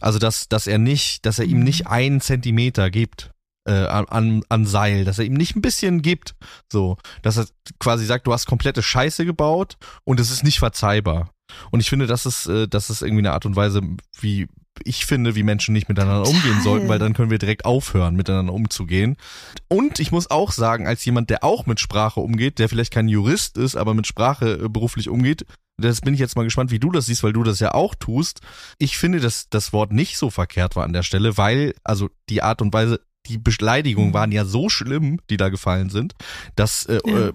Also 0.00 0.18
dass, 0.18 0.48
dass 0.48 0.66
er 0.66 0.78
nicht, 0.78 1.24
dass 1.26 1.38
er 1.38 1.46
ihm 1.46 1.58
Mhm. 1.58 1.64
nicht 1.64 1.86
einen 1.86 2.20
Zentimeter 2.20 2.90
gibt 2.90 3.30
äh, 3.66 3.86
an, 3.86 4.42
an, 4.48 4.66
Seil, 4.66 5.04
dass 5.04 5.18
er 5.18 5.24
ihm 5.24 5.34
nicht 5.34 5.56
ein 5.56 5.62
bisschen 5.62 6.02
gibt, 6.02 6.34
so, 6.70 6.96
dass 7.22 7.36
er 7.36 7.46
quasi 7.78 8.04
sagt, 8.06 8.26
du 8.26 8.32
hast 8.32 8.46
komplette 8.46 8.82
Scheiße 8.82 9.24
gebaut 9.24 9.76
und 10.04 10.20
es 10.20 10.30
ist 10.30 10.44
nicht 10.44 10.58
verzeihbar. 10.58 11.30
Und 11.70 11.80
ich 11.80 11.88
finde, 11.88 12.06
das 12.06 12.26
ist, 12.26 12.46
äh, 12.46 12.68
das 12.68 12.90
ist 12.90 13.02
irgendwie 13.02 13.22
eine 13.22 13.32
Art 13.32 13.46
und 13.46 13.56
Weise, 13.56 13.80
wie 14.20 14.48
ich 14.84 15.06
finde, 15.06 15.34
wie 15.34 15.42
Menschen 15.42 15.72
nicht 15.72 15.88
miteinander 15.88 16.24
Total. 16.24 16.36
umgehen 16.36 16.62
sollten, 16.62 16.88
weil 16.88 16.98
dann 16.98 17.14
können 17.14 17.30
wir 17.30 17.38
direkt 17.38 17.64
aufhören, 17.64 18.14
miteinander 18.14 18.52
umzugehen. 18.52 19.16
Und 19.68 20.00
ich 20.00 20.12
muss 20.12 20.30
auch 20.30 20.52
sagen, 20.52 20.86
als 20.86 21.04
jemand, 21.04 21.30
der 21.30 21.44
auch 21.44 21.66
mit 21.66 21.80
Sprache 21.80 22.20
umgeht, 22.20 22.58
der 22.58 22.68
vielleicht 22.68 22.92
kein 22.92 23.08
Jurist 23.08 23.56
ist, 23.56 23.76
aber 23.76 23.94
mit 23.94 24.06
Sprache 24.06 24.64
äh, 24.64 24.68
beruflich 24.68 25.08
umgeht, 25.08 25.46
das 25.78 26.00
bin 26.00 26.14
ich 26.14 26.20
jetzt 26.20 26.36
mal 26.36 26.44
gespannt, 26.44 26.70
wie 26.70 26.78
du 26.78 26.90
das 26.90 27.06
siehst, 27.06 27.22
weil 27.22 27.34
du 27.34 27.42
das 27.42 27.60
ja 27.60 27.74
auch 27.74 27.94
tust. 27.94 28.40
Ich 28.78 28.96
finde, 28.96 29.20
dass 29.20 29.48
das 29.50 29.72
Wort 29.72 29.92
nicht 29.92 30.16
so 30.16 30.30
verkehrt 30.30 30.74
war 30.74 30.84
an 30.84 30.94
der 30.94 31.02
Stelle, 31.02 31.36
weil, 31.36 31.74
also 31.84 32.08
die 32.30 32.42
Art 32.42 32.62
und 32.62 32.72
Weise, 32.72 33.00
die 33.28 33.38
Beleidigungen 33.38 34.14
waren 34.14 34.32
ja 34.32 34.44
so 34.44 34.68
schlimm, 34.68 35.20
die 35.30 35.36
da 35.36 35.48
gefallen 35.48 35.90
sind, 35.90 36.14
dass 36.54 36.86
äh, 36.86 36.98
Ja. 37.06 37.28
äh, 37.28 37.32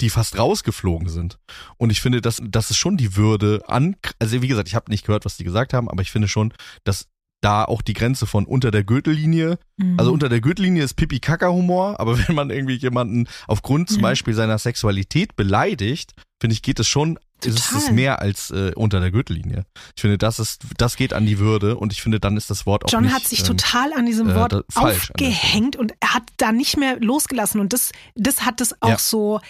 die 0.00 0.10
fast 0.10 0.38
rausgeflogen 0.38 1.08
sind. 1.08 1.38
Und 1.76 1.90
ich 1.90 2.00
finde, 2.00 2.20
dass 2.20 2.42
das 2.44 2.70
ist 2.70 2.78
schon 2.78 2.96
die 2.96 3.16
Würde 3.16 3.62
an, 3.68 3.96
also 4.18 4.42
wie 4.42 4.48
gesagt, 4.48 4.68
ich 4.68 4.74
habe 4.74 4.90
nicht 4.90 5.06
gehört, 5.06 5.24
was 5.24 5.36
die 5.36 5.44
gesagt 5.44 5.72
haben, 5.72 5.88
aber 5.88 6.02
ich 6.02 6.10
finde 6.10 6.26
schon, 6.28 6.52
dass 6.84 7.06
da 7.40 7.62
auch 7.64 7.82
die 7.82 7.92
Grenze 7.92 8.26
von 8.26 8.46
unter 8.46 8.70
der 8.70 8.84
Gürtellinie, 8.84 9.58
Mhm. 9.76 9.98
also 9.98 10.12
unter 10.12 10.28
der 10.30 10.40
Gürtellinie 10.40 10.82
ist 10.82 10.94
Pipi-Kaka-Humor, 10.94 12.00
aber 12.00 12.16
wenn 12.28 12.34
man 12.34 12.50
irgendwie 12.50 12.74
jemanden 12.76 13.26
aufgrund 13.46 13.88
zum 13.90 13.98
Ja. 13.98 14.08
Beispiel 14.08 14.34
seiner 14.34 14.58
Sexualität 14.58 15.36
beleidigt, 15.36 16.14
finde 16.40 16.54
ich, 16.54 16.62
geht 16.62 16.80
es 16.80 16.88
schon, 16.88 17.18
ist 17.46 17.58
es 17.58 17.68
Total. 17.70 17.92
mehr 17.92 18.20
als 18.20 18.50
äh, 18.50 18.72
unter 18.74 19.00
der 19.00 19.10
Gürtellinie. 19.10 19.64
Ich 19.96 20.00
finde, 20.02 20.18
das 20.18 20.38
ist, 20.38 20.62
das 20.76 20.96
geht 20.96 21.12
an 21.12 21.26
die 21.26 21.38
Würde 21.38 21.76
und 21.76 21.92
ich 21.92 22.02
finde, 22.02 22.20
dann 22.20 22.36
ist 22.36 22.50
das 22.50 22.66
Wort 22.66 22.84
auch 22.84 22.88
John 22.90 23.04
nicht, 23.04 23.14
hat 23.14 23.24
sich 23.24 23.40
ähm, 23.40 23.46
total 23.46 23.92
an 23.92 24.06
diesem 24.06 24.30
äh, 24.30 24.34
Wort 24.34 24.52
da- 24.52 24.58
an 24.74 24.86
der 24.86 24.96
aufgehängt 24.96 25.76
und 25.76 25.92
er 26.00 26.14
hat 26.14 26.24
da 26.38 26.52
nicht 26.52 26.76
mehr 26.76 26.98
losgelassen. 27.00 27.60
Und 27.60 27.72
das, 27.72 27.92
das 28.14 28.42
hat 28.44 28.60
es 28.60 28.80
auch 28.82 28.88
Ja. 28.90 28.98
so 28.98 29.40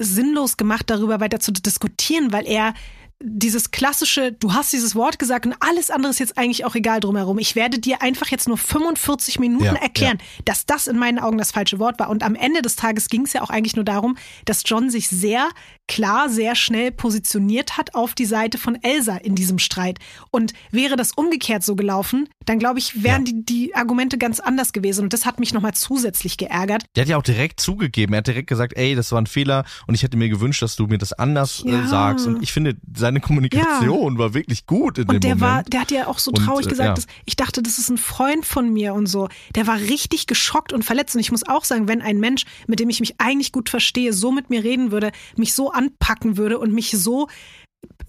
sinnlos 0.00 0.56
gemacht, 0.56 0.84
darüber 0.90 1.20
weiter 1.20 1.38
zu 1.40 1.52
diskutieren, 1.52 2.32
weil 2.32 2.46
er 2.46 2.74
dieses 3.22 3.70
klassische, 3.70 4.32
du 4.32 4.52
hast 4.52 4.72
dieses 4.72 4.94
Wort 4.94 5.18
gesagt 5.18 5.46
und 5.46 5.54
alles 5.60 5.90
andere 5.90 6.10
ist 6.10 6.18
jetzt 6.18 6.36
eigentlich 6.36 6.64
auch 6.64 6.74
egal 6.74 7.00
drumherum. 7.00 7.38
Ich 7.38 7.56
werde 7.56 7.78
dir 7.78 8.02
einfach 8.02 8.28
jetzt 8.28 8.48
nur 8.48 8.58
45 8.58 9.38
Minuten 9.38 9.64
Ja, 9.64 9.74
erklären, 9.74 10.18
dass 10.44 10.66
das 10.66 10.86
in 10.86 10.98
meinen 10.98 11.18
Augen 11.18 11.38
das 11.38 11.52
falsche 11.52 11.78
Wort 11.78 11.98
war. 11.98 12.10
Und 12.10 12.22
am 12.22 12.34
Ende 12.34 12.62
des 12.62 12.76
Tages 12.76 13.08
ging 13.08 13.22
es 13.22 13.32
ja 13.32 13.42
auch 13.42 13.50
eigentlich 13.50 13.76
nur 13.76 13.84
darum, 13.84 14.16
dass 14.44 14.62
John 14.66 14.90
sich 14.90 15.08
sehr 15.08 15.48
klar, 15.88 16.28
sehr 16.28 16.54
schnell 16.54 16.90
positioniert 16.90 17.76
hat 17.76 17.94
auf 17.94 18.14
die 18.14 18.24
Seite 18.24 18.58
von 18.58 18.82
Elsa 18.82 19.16
in 19.16 19.34
diesem 19.34 19.58
Streit. 19.58 19.98
Und 20.30 20.52
wäre 20.70 20.96
das 20.96 21.12
umgekehrt 21.12 21.62
so 21.62 21.76
gelaufen, 21.76 22.28
dann 22.46 22.58
glaube 22.58 22.78
ich, 22.78 23.02
wären 23.02 23.24
die, 23.24 23.44
die 23.44 23.74
Argumente 23.74 24.18
ganz 24.18 24.40
anders 24.40 24.72
gewesen. 24.72 25.04
Und 25.04 25.12
das 25.12 25.26
hat 25.26 25.40
mich 25.40 25.52
nochmal 25.52 25.74
zusätzlich 25.74 26.36
geärgert. 26.36 26.84
Der 26.96 27.02
hat 27.02 27.08
ja 27.08 27.16
auch 27.16 27.22
direkt 27.22 27.60
zugegeben. 27.60 28.14
Er 28.14 28.18
hat 28.18 28.26
direkt 28.26 28.48
gesagt, 28.48 28.74
ey, 28.76 28.94
das 28.94 29.12
war 29.12 29.20
ein 29.20 29.26
Fehler 29.26 29.64
und 29.86 29.94
ich 29.94 30.02
hätte 30.02 30.16
mir 30.16 30.28
gewünscht, 30.28 30.62
dass 30.62 30.76
du 30.76 30.86
mir 30.86 30.98
das 30.98 31.12
anders 31.12 31.62
Ja. 31.66 31.84
äh, 31.84 31.86
sagst. 31.86 32.26
Und 32.26 32.42
ich 32.42 32.52
finde, 32.52 32.76
seine 32.96 33.20
Kommunikation 33.20 34.18
war 34.18 34.34
wirklich 34.34 34.66
gut 34.66 34.98
in 34.98 35.08
Und 35.08 35.14
dem 35.16 35.20
der 35.20 35.40
war, 35.40 35.50
Moment. 35.50 35.72
der 35.72 35.80
hat 35.80 35.90
ja 35.90 36.06
auch 36.06 36.18
so 36.18 36.30
Und, 36.30 36.44
traurig 36.44 36.66
äh, 36.66 36.70
gesagt, 36.70 36.88
ja. 36.88 36.94
dass 36.94 37.06
ich 37.24 37.36
dachte, 37.36 37.62
das 37.62 37.78
ist 37.78 37.88
ein 37.90 37.98
Freund 37.98 38.44
von 38.46 38.72
mir 38.72 38.94
und 38.94 39.06
so. 39.06 39.28
Der 39.54 39.66
war 39.66 39.78
richtig 39.78 40.26
geschockt 40.26 40.72
und 40.72 40.84
verletzt. 40.84 41.14
Und 41.14 41.20
ich 41.20 41.30
muss 41.30 41.46
auch 41.46 41.64
sagen, 41.64 41.88
wenn 41.88 42.02
ein 42.02 42.18
Mensch, 42.20 42.44
mit 42.66 42.80
dem 42.80 42.88
ich 42.90 43.00
mich 43.00 43.14
eigentlich 43.18 43.52
gut 43.52 43.68
verstehe, 43.68 44.12
so 44.12 44.32
mit 44.32 44.50
mir 44.50 44.64
reden 44.64 44.90
würde, 44.90 45.12
mich 45.36 45.54
so 45.54 45.70
anpacken 45.70 46.36
würde 46.36 46.58
und 46.58 46.72
mich 46.72 46.90
so, 46.92 47.28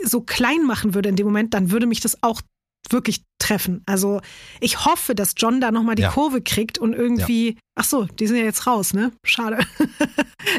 so 0.02 0.22
klein 0.22 0.66
machen 0.66 0.94
würde 0.94 1.10
in 1.10 1.16
dem 1.16 1.26
Moment, 1.26 1.54
dann 1.54 1.72
würde 1.72 1.86
mich 1.88 2.00
das 2.00 2.22
auch 2.24 2.42
wirklich 2.90 3.24
treffen. 3.40 3.82
Also 3.86 4.22
ich 4.60 4.86
hoffe, 4.86 5.16
dass 5.16 5.34
John 5.38 5.62
da 5.62 5.72
nochmal 5.72 5.96
die 5.96 6.04
Ja. 6.04 6.12
Kurve 6.12 6.42
kriegt 6.42 6.78
und 6.78 6.94
irgendwie, 6.94 7.58
ach 7.76 7.84
so, 7.86 8.06
die 8.06 8.28
sind 8.28 8.38
ja 8.38 8.44
jetzt 8.44 8.68
raus, 8.68 8.94
ne? 8.94 9.12
Schade. 9.26 9.60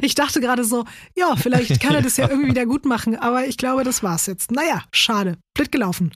Ich 0.01 0.15
dachte 0.15 0.41
gerade 0.41 0.65
so, 0.65 0.87
ja, 1.15 1.37
vielleicht 1.37 1.79
kann 1.81 1.95
er 1.95 2.01
das 2.03 2.17
ja 2.17 2.29
irgendwie 2.29 2.51
wieder 2.51 2.65
gut 2.65 2.87
machen, 2.87 3.17
aber 3.17 3.47
ich 3.47 3.59
glaube, 3.59 3.85
das 3.85 4.03
war's 4.03 4.25
jetzt. 4.27 4.51
Naja, 4.51 4.83
schade. 4.95 5.37
Blöd 5.55 5.71
gelaufen. 5.71 6.11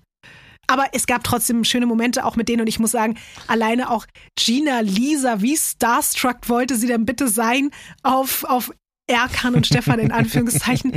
Aber 0.66 0.86
es 0.92 1.06
gab 1.06 1.22
trotzdem 1.22 1.64
schöne 1.64 1.86
Momente 1.86 2.24
auch 2.24 2.36
mit 2.36 2.48
denen 2.48 2.62
und 2.62 2.66
ich 2.66 2.78
muss 2.78 2.90
sagen, 2.92 3.18
alleine 3.46 3.90
auch 3.90 4.06
Gina, 4.38 4.80
Lisa, 4.80 5.42
wie 5.42 5.56
starstruck 5.56 6.48
wollte 6.48 6.76
sie 6.76 6.86
denn 6.86 7.04
bitte 7.06 7.28
sein 7.28 7.70
auf, 8.02 8.44
auf 8.44 8.72
Erkan 9.08 9.54
und 9.54 9.66
Stefan 9.66 9.98
in 9.98 10.12
Anführungszeichen. 10.12 10.92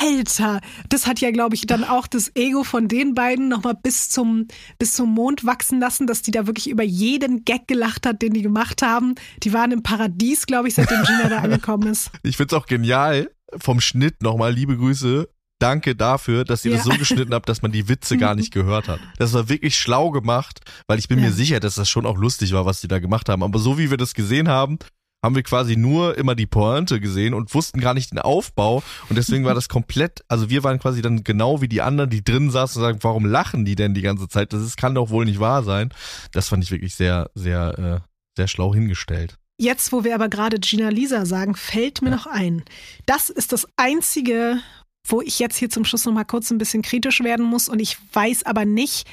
Alter, 0.00 0.60
das 0.88 1.06
hat 1.06 1.20
ja, 1.20 1.30
glaube 1.30 1.54
ich, 1.56 1.66
dann 1.66 1.84
auch 1.84 2.06
das 2.06 2.30
Ego 2.34 2.62
von 2.64 2.88
den 2.88 3.14
beiden 3.14 3.48
nochmal 3.48 3.74
bis 3.82 4.08
zum, 4.10 4.46
bis 4.78 4.94
zum 4.94 5.12
Mond 5.12 5.44
wachsen 5.44 5.80
lassen, 5.80 6.06
dass 6.06 6.22
die 6.22 6.30
da 6.30 6.46
wirklich 6.46 6.68
über 6.70 6.82
jeden 6.84 7.44
Gag 7.44 7.66
gelacht 7.66 8.06
hat, 8.06 8.22
den 8.22 8.32
die 8.32 8.42
gemacht 8.42 8.82
haben. 8.82 9.14
Die 9.42 9.52
waren 9.52 9.72
im 9.72 9.82
Paradies, 9.82 10.46
glaube 10.46 10.68
ich, 10.68 10.74
seitdem 10.74 11.02
Gina 11.02 11.28
da 11.28 11.38
angekommen 11.38 11.88
ist. 11.88 12.10
Ich 12.22 12.36
find's 12.36 12.52
auch 12.54 12.66
genial, 12.66 13.30
vom 13.58 13.80
Schnitt 13.80 14.22
nochmal 14.22 14.52
liebe 14.52 14.76
Grüße. 14.76 15.28
Danke 15.60 15.96
dafür, 15.96 16.44
dass 16.44 16.64
ihr 16.64 16.70
das 16.70 16.84
Ja. 16.86 16.92
so 16.92 16.98
geschnitten 16.98 17.34
habt, 17.34 17.48
dass 17.48 17.62
man 17.62 17.72
die 17.72 17.88
Witze 17.88 18.16
gar 18.16 18.34
nicht 18.36 18.52
gehört 18.54 18.86
hat. 18.86 19.00
Das 19.18 19.32
war 19.32 19.48
wirklich 19.48 19.76
schlau 19.76 20.10
gemacht, 20.10 20.60
weil 20.86 20.98
ich 21.00 21.08
bin 21.08 21.18
Ja. 21.18 21.26
mir 21.26 21.32
sicher, 21.32 21.58
dass 21.58 21.74
das 21.74 21.88
schon 21.88 22.06
auch 22.06 22.16
lustig 22.16 22.52
war, 22.52 22.64
was 22.66 22.80
die 22.80 22.86
da 22.88 22.98
gemacht 23.00 23.28
haben. 23.28 23.42
Aber 23.42 23.58
so 23.58 23.78
wie 23.78 23.90
wir 23.90 23.96
das 23.96 24.14
gesehen 24.14 24.46
haben, 24.48 24.78
haben 25.24 25.34
wir 25.34 25.42
quasi 25.42 25.76
nur 25.76 26.16
immer 26.16 26.34
die 26.34 26.46
Pointe 26.46 27.00
gesehen 27.00 27.34
und 27.34 27.52
wussten 27.54 27.80
gar 27.80 27.94
nicht 27.94 28.12
den 28.12 28.18
Aufbau. 28.18 28.82
Und 29.08 29.16
deswegen 29.16 29.44
war 29.44 29.54
das 29.54 29.68
komplett, 29.68 30.22
also 30.28 30.48
wir 30.50 30.62
waren 30.64 30.78
quasi 30.78 31.02
dann 31.02 31.24
genau 31.24 31.60
wie 31.60 31.68
die 31.68 31.82
anderen, 31.82 32.10
die 32.10 32.22
drin 32.22 32.50
saßen 32.50 32.80
und 32.80 32.86
sagen, 32.86 32.98
warum 33.02 33.24
lachen 33.24 33.64
die 33.64 33.74
denn 33.74 33.94
die 33.94 34.02
ganze 34.02 34.28
Zeit? 34.28 34.52
Das 34.52 34.62
ist, 34.62 34.76
kann 34.76 34.94
doch 34.94 35.10
wohl 35.10 35.24
nicht 35.24 35.40
wahr 35.40 35.62
sein. 35.62 35.90
Das 36.32 36.48
fand 36.48 36.62
ich 36.62 36.70
wirklich 36.70 36.94
sehr, 36.94 37.30
sehr, 37.34 37.78
äh, 37.78 38.08
sehr 38.36 38.48
schlau 38.48 38.74
hingestellt. 38.74 39.36
Jetzt, 39.60 39.90
wo 39.90 40.04
wir 40.04 40.14
aber 40.14 40.28
gerade 40.28 40.60
Gina 40.60 40.88
Lisa 40.88 41.26
sagen, 41.26 41.56
fällt 41.56 42.00
mir 42.00 42.10
noch 42.10 42.26
ein. 42.26 42.62
Das 43.06 43.28
ist 43.28 43.52
das 43.52 43.66
einzige, 43.76 44.60
wo 45.04 45.20
ich 45.20 45.40
jetzt 45.40 45.56
hier 45.56 45.68
zum 45.68 45.84
Schluss 45.84 46.04
noch 46.04 46.12
mal 46.12 46.24
kurz 46.24 46.50
ein 46.52 46.58
bisschen 46.58 46.82
kritisch 46.82 47.20
werden 47.20 47.44
muss 47.44 47.68
und 47.68 47.80
ich 47.80 47.96
weiß 48.12 48.44
aber 48.44 48.64
nicht, 48.64 49.08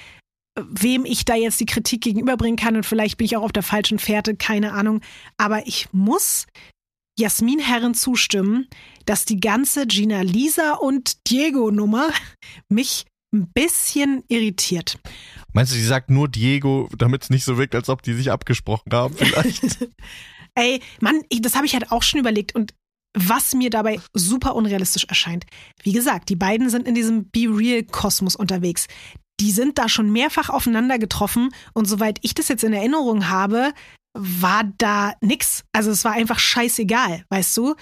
wem 0.55 1.05
ich 1.05 1.25
da 1.25 1.35
jetzt 1.35 1.59
die 1.59 1.65
Kritik 1.65 2.01
gegenüberbringen 2.01 2.57
kann 2.57 2.75
und 2.75 2.85
vielleicht 2.85 3.17
bin 3.17 3.25
ich 3.25 3.35
auch 3.35 3.43
auf 3.43 3.51
der 3.51 3.63
falschen 3.63 3.99
Fährte, 3.99 4.35
keine 4.35 4.73
Ahnung. 4.73 5.01
Aber 5.37 5.67
ich 5.67 5.87
muss 5.91 6.47
Jasmin 7.17 7.59
Herren 7.59 7.93
zustimmen, 7.93 8.67
dass 9.05 9.25
die 9.25 9.39
ganze 9.39 9.87
Gina 9.87 10.21
Lisa 10.21 10.73
und 10.73 11.29
Diego 11.29 11.71
Nummer 11.71 12.09
mich 12.69 13.05
ein 13.33 13.51
bisschen 13.53 14.23
irritiert. 14.27 14.97
Meinst 15.53 15.73
du, 15.73 15.77
die 15.77 15.83
sagt 15.83 16.09
nur 16.09 16.27
Diego, 16.27 16.89
damit 16.97 17.23
es 17.23 17.29
nicht 17.29 17.43
so 17.43 17.57
wirkt, 17.57 17.75
als 17.75 17.89
ob 17.89 18.01
die 18.01 18.13
sich 18.13 18.31
abgesprochen 18.31 18.93
haben 18.93 19.15
vielleicht? 19.15 19.89
Ey, 20.55 20.81
Mann, 21.01 21.21
ich, 21.29 21.41
das 21.41 21.55
habe 21.55 21.65
ich 21.65 21.73
halt 21.73 21.91
auch 21.91 22.03
schon 22.03 22.19
überlegt 22.19 22.55
und 22.55 22.73
was 23.17 23.53
mir 23.53 23.69
dabei 23.69 23.99
super 24.13 24.55
unrealistisch 24.55 25.05
erscheint. 25.05 25.45
Wie 25.83 25.93
gesagt, 25.93 26.27
die 26.29 26.35
beiden 26.35 26.69
sind 26.69 26.87
in 26.87 26.95
diesem 26.95 27.29
Be 27.29 27.47
Real 27.49 27.83
Kosmos 27.83 28.35
unterwegs. 28.35 28.87
Die 29.39 29.51
sind 29.51 29.77
da 29.77 29.89
schon 29.89 30.11
mehrfach 30.11 30.49
aufeinander 30.49 30.97
getroffen 30.97 31.49
und 31.73 31.85
soweit 31.85 32.19
ich 32.21 32.33
das 32.33 32.47
jetzt 32.47 32.63
in 32.63 32.73
Erinnerung 32.73 33.29
habe, 33.29 33.73
war 34.13 34.63
da 34.77 35.13
nix. 35.21 35.63
Also 35.73 35.91
es 35.91 36.05
war 36.05 36.13
einfach 36.13 36.39
scheißegal, 36.39 37.25
weißt 37.29 37.57
du? 37.57 37.75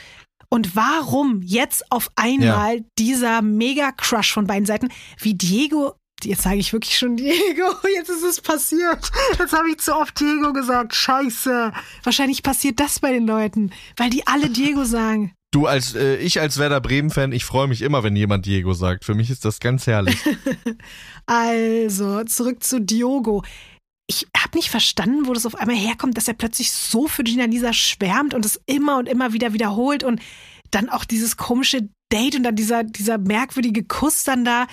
Und 0.50 0.76
warum 0.76 1.42
jetzt 1.42 1.92
auf 1.92 2.12
einmal 2.16 2.84
dieser 3.00 3.42
Mega-Crush 3.42 4.34
von 4.34 4.46
beiden 4.46 4.68
Seiten, 4.68 4.90
wie 5.20 5.34
Diego, 5.34 5.96
jetzt 6.24 6.44
sage 6.44 6.58
ich 6.58 6.74
wirklich 6.74 6.98
schon 6.98 7.18
Diego, 7.18 7.72
jetzt 7.96 8.10
ist 8.10 8.24
es 8.24 8.42
passiert. 8.42 9.12
Jetzt 9.40 9.54
habe 9.54 9.70
ich 9.70 9.80
zu 9.80 9.96
oft 9.96 10.20
Diego 10.20 10.54
gesagt, 10.54 10.94
scheiße. 10.94 11.74
Wahrscheinlich 12.04 12.44
passiert 12.44 12.80
das 12.80 13.00
bei 13.00 13.12
den 13.12 13.26
Leuten, 13.26 13.72
weil 13.98 14.10
die 14.10 14.28
alle 14.28 14.50
Diego 14.50 14.84
sagen. 14.84 15.34
Du 15.54 15.68
als 15.68 15.94
äh, 15.94 16.16
ich 16.16 16.42
als 16.42 16.58
Werder 16.58 16.82
Bremen 16.82 17.12
Fan, 17.12 17.32
ich 17.32 17.46
freue 17.46 17.68
mich 17.68 17.84
immer, 17.84 18.02
wenn 18.02 18.16
jemand 18.16 18.48
Diego 18.48 18.74
sagt. 18.74 19.06
Für 19.06 19.14
mich 19.14 19.30
ist 19.30 19.46
das 19.46 19.60
ganz 19.60 19.88
herrlich. 19.88 20.18
Also, 21.26 22.26
zurück 22.26 22.62
zu 22.64 22.82
Diogo. 22.82 23.44
Ich 24.08 24.28
habe 24.36 24.58
nicht 24.58 24.70
verstanden, 24.70 25.26
wo 25.26 25.32
das 25.32 25.46
auf 25.46 25.56
einmal 25.56 25.78
herkommt, 25.78 26.18
dass 26.18 26.28
er 26.28 26.34
plötzlich 26.34 26.74
so 26.74 27.08
für 27.08 27.24
Gina 27.24 27.46
Lisa 27.46 27.72
schwärmt 27.72 28.34
und 28.34 28.44
es 28.44 28.60
immer 28.66 28.98
und 28.98 29.08
immer 29.08 29.32
wieder 29.32 29.54
wiederholt 29.54 30.04
und 30.04 30.22
dann 30.72 30.90
auch 30.90 31.06
dieses 31.06 31.38
komische 31.38 31.88
Date 32.12 32.36
und 32.36 32.44
dann 32.44 32.58
dieser, 32.58 32.84
dieser 32.84 33.18
merkwürdige 33.18 33.86
Kuss 33.86 34.26
dann 34.26 34.44
da. 34.44 34.68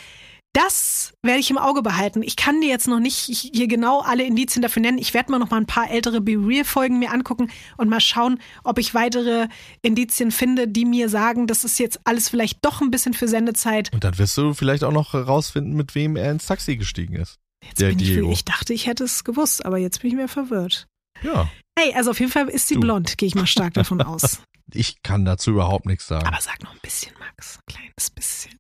Das 0.53 1.13
werde 1.23 1.39
ich 1.39 1.49
im 1.51 1.59
Auge 1.59 1.81
behalten. 1.81 2.25
Ich 2.25 2.35
kann 2.35 2.61
dir 2.61 2.69
jetzt 2.69 2.89
noch 2.89 2.99
nicht 2.99 3.15
hier 3.17 3.69
genau 3.69 4.01
alle 4.01 4.25
Indizien 4.25 4.63
dafür 4.63 4.83
nennen. 4.83 4.99
Ich 4.99 5.15
werde 5.15 5.31
mal 5.31 5.39
noch 5.39 5.51
mal 5.51 5.59
ein 5.59 5.67
paar 5.67 5.89
ältere 5.91 6.21
Be 6.21 6.33
Real 6.33 6.65
Folgen 6.65 6.99
mir 6.99 7.13
angucken 7.13 7.51
und 7.77 7.89
mal 7.89 8.01
schauen, 8.01 8.41
ob 8.65 8.79
ich 8.79 8.93
weitere 8.93 9.47
Indizien 9.83 10.33
finde, 10.33 10.67
die 10.67 10.85
mir 10.85 11.09
sagen, 11.09 11.47
das 11.47 11.63
ist 11.63 11.79
jetzt 11.79 12.01
alles 12.05 12.29
vielleicht 12.29 12.65
doch 12.65 12.81
ein 12.81 12.91
bisschen 12.91 13.15
für 13.15 13.29
Sendezeit. 13.29 13.93
Und 13.93 14.03
dann 14.03 14.19
wirst 14.19 14.37
du 14.37 14.53
vielleicht 14.53 14.83
auch 14.83 14.93
noch 14.93 15.13
herausfinden, 15.13 15.75
mit 15.75 15.95
wem 15.95 16.17
er 16.17 16.33
ins 16.33 16.47
Taxi 16.47 16.77
gestiegen 16.77 17.15
ist. 17.15 17.37
Jetzt 17.65 17.81
Der 17.81 17.91
bin 17.91 18.01
ich, 18.01 18.17
ich 18.17 18.45
dachte, 18.45 18.73
ich 18.75 18.87
hätte 18.89 19.05
es 19.05 19.23
gewusst, 19.23 19.65
aber 19.65 19.79
jetzt 19.79 20.01
bin 20.03 20.11
ich 20.11 20.17
mir 20.17 20.27
verwirrt. 20.29 20.87
Ja. 21.23 21.49
Hey, 21.79 21.95
also 21.95 22.11
auf 22.11 22.19
jeden 22.19 22.33
Fall 22.33 22.49
ist 22.49 22.67
sie 22.67 22.75
Du. 22.75 22.81
blond, 22.81 23.19
gehe 23.19 23.29
ich 23.29 23.35
mal 23.37 23.47
stark 23.47 23.75
davon 23.75 24.03
aus. 24.03 24.43
Ich 24.73 25.03
kann 25.03 25.25
dazu 25.25 25.51
überhaupt 25.51 25.87
nichts 25.87 26.07
sagen. 26.09 26.27
Aber 26.27 26.41
sag 26.41 26.61
noch 26.63 26.73
ein 26.73 26.81
bisschen, 26.83 27.13
Max. 27.21 27.59
Ein 27.59 27.73
kleines 27.75 28.11
bisschen. 28.11 28.57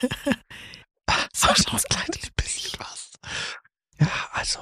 Noch 1.42 1.74
ein 1.74 1.82
kleines 1.88 2.30
bisschen 2.36 2.80
was. 2.80 3.10
Ja, 3.98 4.08
also. 4.32 4.60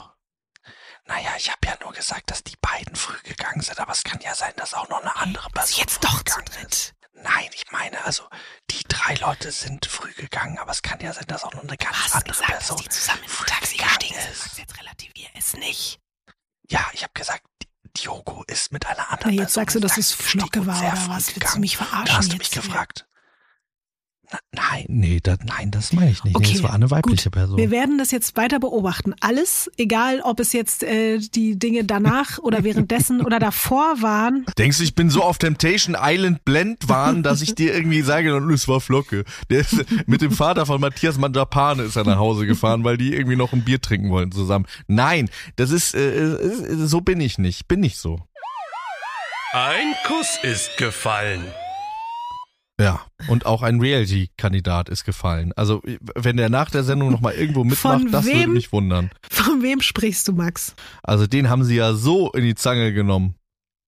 Naja, 1.07 1.31
ich 1.37 1.51
habe 1.51 1.59
ja 1.67 1.77
nur 1.83 1.93
gesagt, 1.93 2.31
dass 2.31 2.45
die 2.45 2.57
beiden 2.61 2.95
früh 2.95 3.19
gegangen 3.25 3.61
sind, 3.61 3.79
aber 3.81 3.93
es 3.93 4.05
kann 4.05 4.21
ja 4.21 4.35
sein, 4.35 4.53
dass 4.57 4.73
auch 4.75 4.89
noch 4.89 5.01
eine 5.01 5.15
andere 5.17 5.51
Person 5.51 5.81
jetzt 5.81 6.03
doch 6.05 6.23
gegangen 6.25 6.47
ist. 6.69 6.95
Nein, 7.15 7.51
ich 7.55 7.65
meine, 7.71 8.03
also 8.05 8.29
die 8.71 8.83
drei 8.89 9.15
Leute 9.17 9.51
sind 9.53 9.87
früh 9.87 10.13
gegangen, 10.15 10.59
aber 10.59 10.71
es 10.73 10.83
kann 10.83 11.01
ja 11.01 11.13
sein, 11.13 11.25
dass 11.27 11.45
auch 11.45 11.53
noch 11.55 11.63
eine 11.63 11.77
ganz 11.77 12.15
andere 12.15 12.41
Person 12.43 12.79
früh 13.27 13.45
gegangen 13.77 14.15
ist. 14.33 14.59
jetzt 14.59 14.79
relativier 14.79 15.29
es 15.35 15.55
nicht. 15.55 16.01
Ja, 16.69 16.89
ich 16.93 17.03
habe 17.03 17.13
gesagt, 17.15 17.45
Diogo 17.99 18.45
ist 18.47 18.73
mit 18.73 18.87
einer 18.87 18.97
Na, 18.99 19.09
anderen 19.11 19.33
jetzt 19.35 19.55
Person 19.55 19.63
sagst 19.63 19.77
du, 19.77 19.81
dass 19.81 19.99
es 19.99 20.09
Taxi 20.11 20.23
Flocke 20.31 20.61
gestiegen 20.61 20.67
war 20.67 20.79
oder 20.79 21.09
was? 21.09 21.09
Willst 21.09 21.29
du 21.31 21.35
gegangen. 21.41 21.61
mich 21.61 21.77
verarschen 21.77 22.07
Da 22.07 22.17
hast 22.17 22.29
du 22.29 22.37
jetzt 22.37 22.39
mich 22.39 22.49
hier? 22.49 22.63
gefragt. 22.63 23.07
Nein, 24.55 24.85
nee, 24.89 25.21
das, 25.23 25.39
nein, 25.45 25.71
das 25.71 25.93
meine 25.93 26.11
ich 26.11 26.25
nicht. 26.25 26.37
Okay, 26.37 26.49
nee, 26.51 26.57
es 26.57 26.63
war 26.63 26.73
eine 26.73 26.91
weibliche 26.91 27.25
gut. 27.25 27.33
Person. 27.33 27.57
Wir 27.57 27.71
werden 27.71 27.99
das 27.99 28.11
jetzt 28.11 28.37
weiter 28.37 28.61
beobachten. 28.61 29.15
Alles, 29.21 29.71
egal 29.77 30.21
ob 30.23 30.41
es 30.41 30.53
jetzt 30.53 30.83
äh, 30.83 31.19
die 31.19 31.59
Dinge 31.59 31.85
danach 31.85 32.39
oder 32.43 32.65
währenddessen 32.65 33.23
oder 33.23 33.39
davor 33.39 34.03
waren. 34.03 34.45
Denkst 34.59 34.79
du, 34.79 34.85
ich 34.85 34.95
bin 34.95 35.11
so 35.11 35.23
auf 35.23 35.39
Temptation 35.39 35.97
Island 35.99 36.45
Blendwahn, 36.45 37.23
dass 37.23 37.43
ich 37.43 37.55
dir 37.55 37.75
irgendwie 37.75 38.03
sage, 38.03 38.37
"Und 38.37 38.51
es 38.51 38.69
war 38.69 38.81
Flocke. 38.81 39.25
Der 39.51 39.61
ist 39.61 39.85
mit 40.07 40.21
dem 40.21 40.33
Vater 40.33 40.67
von 40.67 40.81
Matthias 40.81 41.19
Manjapane 41.19 41.83
ist 41.83 41.97
er 41.97 42.05
nach 42.05 42.19
Hause 42.19 42.47
gefahren, 42.47 42.85
weil 42.85 42.97
die 42.97 43.15
irgendwie 43.15 43.37
noch 43.37 43.53
ein 43.53 43.65
Bier 43.65 43.81
trinken 43.81 44.11
wollten 44.11 44.33
zusammen. 44.33 44.67
Nein, 44.87 45.31
das 45.57 45.71
ist, 45.71 45.95
äh, 45.95 46.35
äh, 46.35 46.87
so 46.87 47.01
bin 47.01 47.21
ich 47.21 47.39
nicht. 47.39 47.69
Bin 47.69 47.81
nicht 47.81 47.99
so. 47.99 48.21
Ein 49.55 49.95
Kuss 50.07 50.39
ist 50.43 50.77
gefallen. 50.79 51.45
Ja. 52.81 53.01
Und 53.29 53.47
auch 53.47 53.63
ein 53.63 53.81
Reality-Kandidat 53.81 54.89
ist 54.89 55.05
gefallen. 55.05 55.53
Also, 55.57 55.83
wenn 56.15 56.37
der 56.37 56.49
nach 56.49 56.71
der 56.71 56.85
Sendung 56.85 57.11
nochmal 57.13 57.35
irgendwo 57.35 57.65
mitmacht, 57.65 58.03
Von 58.03 58.11
das 58.11 58.25
würde 58.25 58.41
wem? 58.41 58.53
mich 58.55 58.73
wundern. 58.73 59.11
Von 59.31 59.63
wem 59.63 59.81
sprichst 59.81 60.27
du, 60.29 60.33
Max? 60.33 60.75
Also, 61.03 61.27
den 61.27 61.49
haben 61.49 61.65
sie 61.65 61.77
ja 61.77 61.95
so 61.95 62.33
in 62.33 62.45
die 62.45 62.55
Zange 62.55 62.93
genommen. 62.93 63.35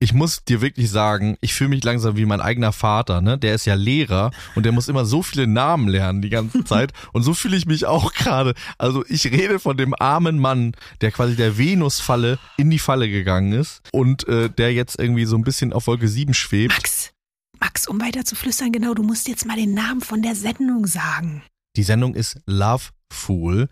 Ich 0.00 0.12
muss 0.12 0.44
dir 0.44 0.60
wirklich 0.60 0.90
sagen, 0.90 1.38
ich 1.40 1.54
fühle 1.54 1.70
mich 1.70 1.82
langsam 1.82 2.16
wie 2.16 2.26
mein 2.26 2.42
eigener 2.42 2.72
Vater, 2.72 3.22
ne? 3.22 3.38
Der 3.38 3.54
ist 3.54 3.64
ja 3.64 3.74
Lehrer 3.74 4.32
und 4.54 4.66
der 4.66 4.72
muss 4.72 4.88
immer 4.88 5.06
so 5.06 5.22
viele 5.22 5.46
Namen 5.46 5.88
lernen 5.88 6.20
die 6.20 6.28
ganze 6.30 6.62
Zeit. 6.64 6.92
Und 7.12 7.22
so 7.22 7.32
fühle 7.32 7.56
ich 7.56 7.64
mich 7.64 7.86
auch 7.86 8.12
gerade. 8.12 8.52
Also 8.76 9.02
ich 9.08 9.24
rede 9.24 9.58
von 9.58 9.78
dem 9.78 9.94
armen 9.98 10.38
Mann, 10.38 10.72
der 11.00 11.10
quasi 11.10 11.36
der 11.36 11.56
Venusfalle 11.56 12.38
in 12.58 12.70
die 12.70 12.80
Falle 12.80 13.08
gegangen 13.08 13.52
ist 13.52 13.80
und 13.92 14.28
äh, 14.28 14.50
der 14.50 14.74
jetzt 14.74 14.98
irgendwie 14.98 15.24
so 15.24 15.36
ein 15.36 15.44
bisschen 15.44 15.72
auf 15.72 15.86
Wolke 15.86 16.08
7 16.08 16.34
schwebt. 16.34 16.74
Max, 16.74 17.13
Max, 17.60 17.86
um 17.86 18.00
weiter 18.00 18.24
zu 18.24 18.36
flüstern, 18.36 18.72
genau, 18.72 18.94
du 18.94 19.02
musst 19.02 19.28
jetzt 19.28 19.46
mal 19.46 19.56
den 19.56 19.74
Namen 19.74 20.00
von 20.00 20.22
der 20.22 20.34
Sendung 20.34 20.86
sagen. 20.86 21.42
Die 21.76 21.82
Sendung 21.82 22.14
ist 22.14 22.38
Love 22.46 22.84
Fool. 23.12 23.68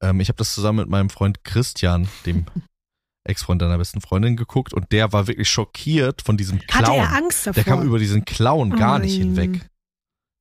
Ähm, 0.00 0.20
ich 0.20 0.28
habe 0.28 0.36
das 0.36 0.54
zusammen 0.54 0.78
mit 0.78 0.88
meinem 0.88 1.10
Freund 1.10 1.44
Christian, 1.44 2.08
dem 2.26 2.46
Ex-Freund 3.24 3.62
deiner 3.62 3.78
besten 3.78 4.00
Freundin, 4.00 4.36
geguckt 4.36 4.74
und 4.74 4.92
der 4.92 5.12
war 5.12 5.26
wirklich 5.26 5.48
schockiert 5.48 6.22
von 6.22 6.36
diesem 6.36 6.58
Clown. 6.58 6.86
Hatte 6.86 6.96
er 6.96 7.12
Angst 7.14 7.46
davor? 7.46 7.54
Der 7.54 7.64
kam 7.64 7.82
über 7.82 7.98
diesen 7.98 8.24
Clown 8.24 8.76
gar 8.76 8.98
nicht 8.98 9.18
Nein. 9.18 9.34
hinweg. 9.34 9.70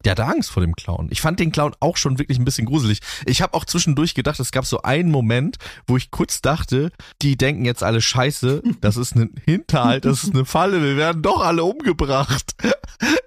Der 0.05 0.11
hatte 0.11 0.25
Angst 0.25 0.51
vor 0.51 0.61
dem 0.61 0.75
Clown. 0.75 1.07
Ich 1.11 1.21
fand 1.21 1.39
den 1.39 1.51
Clown 1.51 1.73
auch 1.79 1.97
schon 1.97 2.19
wirklich 2.19 2.37
ein 2.37 2.45
bisschen 2.45 2.65
gruselig. 2.65 2.99
Ich 3.25 3.41
habe 3.41 3.53
auch 3.53 3.65
zwischendurch 3.65 4.13
gedacht, 4.15 4.39
es 4.39 4.51
gab 4.51 4.65
so 4.65 4.81
einen 4.81 5.11
Moment, 5.11 5.57
wo 5.87 5.97
ich 5.97 6.11
kurz 6.11 6.41
dachte, 6.41 6.91
die 7.21 7.37
denken 7.37 7.65
jetzt 7.65 7.83
alle 7.83 8.01
Scheiße, 8.01 8.61
das 8.81 8.97
ist 8.97 9.15
ein 9.15 9.35
Hinterhalt, 9.45 10.05
das 10.05 10.23
ist 10.23 10.33
eine 10.33 10.45
Falle, 10.45 10.81
wir 10.83 10.97
werden 10.97 11.21
doch 11.21 11.41
alle 11.41 11.63
umgebracht. 11.63 12.55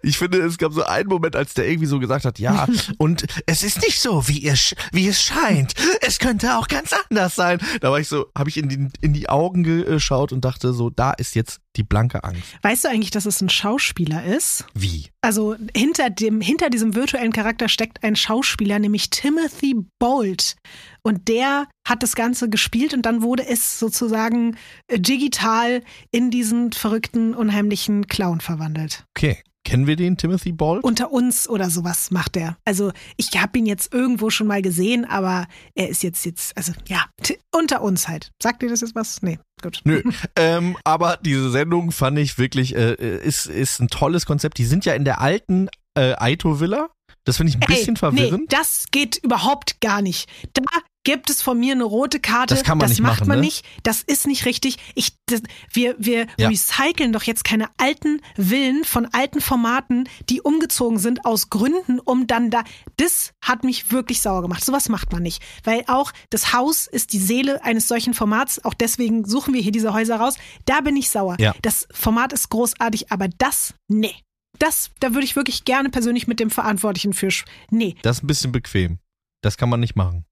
Ich 0.03 0.19
finde, 0.19 0.39
es 0.39 0.59
gab 0.59 0.73
so 0.73 0.85
einen 0.85 1.09
Moment, 1.09 1.36
als 1.36 1.55
der 1.55 1.69
irgendwie 1.69 1.86
so 1.86 1.98
gesagt 1.98 2.24
hat, 2.24 2.39
ja, 2.39 2.66
und 2.98 3.27
es 3.47 3.62
ist 3.62 3.82
nicht 3.82 4.01
so, 4.01 4.28
wie, 4.28 4.39
ihr, 4.39 4.55
wie 4.93 5.09
es 5.09 5.23
scheint. 5.23 5.74
Es 6.01 6.19
könnte 6.19 6.57
auch 6.57 6.69
ganz 6.69 6.93
anders 6.93 7.35
sein. 7.35 7.59
Da 7.81 7.90
war 7.90 7.98
ich 7.98 8.09
so, 8.09 8.27
habe 8.36 8.48
ich 8.48 8.57
in 8.57 8.69
die, 8.69 8.89
in 9.01 9.12
die 9.12 9.28
Augen 9.28 9.65
geschaut 9.65 10.32
und 10.32 10.44
dachte 10.44 10.73
so, 10.73 10.90
da 10.90 11.12
ist 11.12 11.35
jetzt 11.35 11.61
die 11.77 11.85
blanke 11.85 12.24
Angst. 12.24 12.43
Weißt 12.62 12.85
du 12.85 12.89
eigentlich, 12.89 13.11
dass 13.11 13.27
es 13.27 13.40
ein 13.40 13.48
Schauspieler 13.48 14.24
ist? 14.24 14.65
Wie? 14.74 15.07
Also 15.20 15.57
hinter 15.74 16.11
dem, 16.11 16.40
hinter 16.40 16.70
diesem 16.70 16.94
virtuellen 16.94 17.32
Charakter 17.32 17.69
steckt 17.69 18.03
ein 18.03 18.16
Schauspieler, 18.16 18.78
nämlich 18.78 19.11
Timothy 19.11 19.77
Bolt. 19.98 20.57
Und 21.03 21.28
der 21.28 21.69
hat 21.86 22.03
das 22.03 22.16
Ganze 22.16 22.48
gespielt 22.48 22.94
und 22.94 23.03
dann 23.03 23.23
wurde 23.23 23.47
es 23.47 23.78
sozusagen 23.78 24.57
äh, 24.89 24.98
digital 24.98 25.82
in 26.11 26.31
diesen 26.31 26.73
verrückten, 26.73 27.35
unheimlichen 27.35 28.07
Clown 28.07 28.40
verwandelt. 28.40 29.05
Okay. 29.16 29.43
Kennen 29.67 29.89
wir 29.89 29.97
den, 29.97 30.17
Timothy 30.17 30.53
Ball? 30.53 30.79
Unter 30.79 31.11
uns 31.11 31.49
oder 31.49 31.71
sowas 31.71 32.13
macht 32.13 32.37
er. 32.37 32.57
Also 32.65 32.93
ich 33.17 33.31
habe 33.37 33.59
ihn 33.59 33.67
jetzt 33.67 33.93
irgendwo 33.93 34.31
schon 34.31 34.47
mal 34.47 34.63
gesehen, 34.63 35.05
aber 35.05 35.49
er 35.75 35.89
ist 35.89 36.05
jetzt 36.05 36.25
jetzt, 36.25 36.57
also 36.57 36.73
ja, 36.87 37.07
unter 37.53 37.83
uns 37.83 38.07
halt. 38.07 38.31
Sagt 38.41 38.63
dir 38.63 38.69
das 38.69 38.83
jetzt 38.83 38.95
was? 38.95 39.23
Nee, 39.23 39.41
gut. 39.61 39.81
Nö, 39.83 40.05
ähm, 40.37 40.77
aber 40.85 41.19
diese 41.21 41.51
Sendung 41.51 41.91
fand 41.91 42.17
ich 42.21 42.39
wirklich, 42.39 42.77
äh, 42.77 42.95
ist, 43.19 43.47
ist 43.47 43.81
ein 43.81 43.89
tolles 43.89 44.25
Konzept. 44.25 44.59
Die 44.59 44.65
sind 44.65 44.85
ja 44.85 44.95
in 44.95 45.05
der 45.05 45.21
alten 45.21 45.69
äh, 45.97 46.15
Aito 46.17 46.61
Villa. 46.61 46.89
Das 47.25 47.39
finde 47.39 47.51
ich 47.51 47.57
ein 47.57 47.67
bisschen 47.67 47.97
Ey, 47.97 47.99
verwirrend. 47.99 48.41
Nee, 48.43 48.57
das 48.57 48.85
geht 48.93 49.17
überhaupt 49.17 49.81
gar 49.81 50.01
nicht. 50.01 50.29
Da 50.53 50.63
gibt 51.07 51.31
es 51.31 51.41
von 51.41 51.57
mir 51.57 51.73
eine 51.73 51.85
rote 51.85 52.19
Karte. 52.19 52.53
Das 52.57 52.65
kann 52.65 52.78
man 52.78 52.89
nicht 52.89 53.01
macht 53.01 53.20
machen, 53.20 53.28
man 53.28 53.39
ne? 53.39 53.45
nicht. 53.45 53.65
Das 53.85 54.03
ist 54.03 54.27
nicht 54.27 54.45
richtig. 54.45 54.77
Ich, 54.97 55.16
das, 55.27 55.41
wir 55.73 55.95
wir 55.99 56.27
Ja. 56.37 56.49
recyceln 56.49 57.12
doch 57.12 57.23
jetzt 57.23 57.45
keine 57.45 57.69
alten 57.78 58.20
Villen 58.37 58.83
von 58.85 59.07
alten 59.12 59.41
Formaten, 59.41 60.09
die 60.28 60.41
umgezogen 60.41 60.99
sind 60.99 61.24
aus 61.24 61.49
Gründen, 61.49 62.01
um 62.01 62.27
dann 62.27 62.51
da. 62.51 62.65
Das 62.97 63.33
hat 63.41 63.62
mich 63.62 63.93
wirklich 63.93 64.20
sauer 64.20 64.43
gemacht. 64.43 64.65
Sowas 64.65 64.89
macht 64.89 65.12
man 65.12 65.23
nicht. 65.23 65.41
Weil 65.62 65.85
auch 65.87 66.11
das 66.31 66.53
Haus 66.53 66.89
ist 66.89 67.12
die 67.12 67.20
Seele 67.20 67.62
eines 67.62 67.87
solchen 67.87 68.12
Formats. 68.12 68.65
Auch 68.65 68.74
deswegen 68.74 69.24
suchen 69.24 69.55
wir 69.55 69.61
hier 69.61 69.70
diese 69.73 69.95
Häuser 69.95 70.16
raus. 70.16 70.35
Da 70.65 70.81
bin 70.81 70.97
ich 70.97 71.09
sauer. 71.09 71.37
Ja. 71.39 71.55
Das 71.62 71.87
Format 71.93 72.33
ist 72.33 72.49
großartig, 72.49 73.12
aber 73.12 73.28
das, 73.28 73.74
nee. 73.87 74.15
Das, 74.59 74.91
da 74.99 75.15
würde 75.15 75.24
ich 75.24 75.37
wirklich 75.37 75.65
gerne 75.65 75.89
persönlich 75.91 76.27
mit 76.27 76.41
dem 76.41 76.51
Verantwortlichen 76.51 77.12
für. 77.12 77.28
Nee. 77.70 77.95
Das 78.03 78.16
ist 78.16 78.24
ein 78.24 78.27
bisschen 78.27 78.51
bequem. 78.51 78.99
Das 79.43 79.57
kann 79.57 79.69
man 79.69 79.78
nicht 79.78 79.95
machen. 79.95 80.24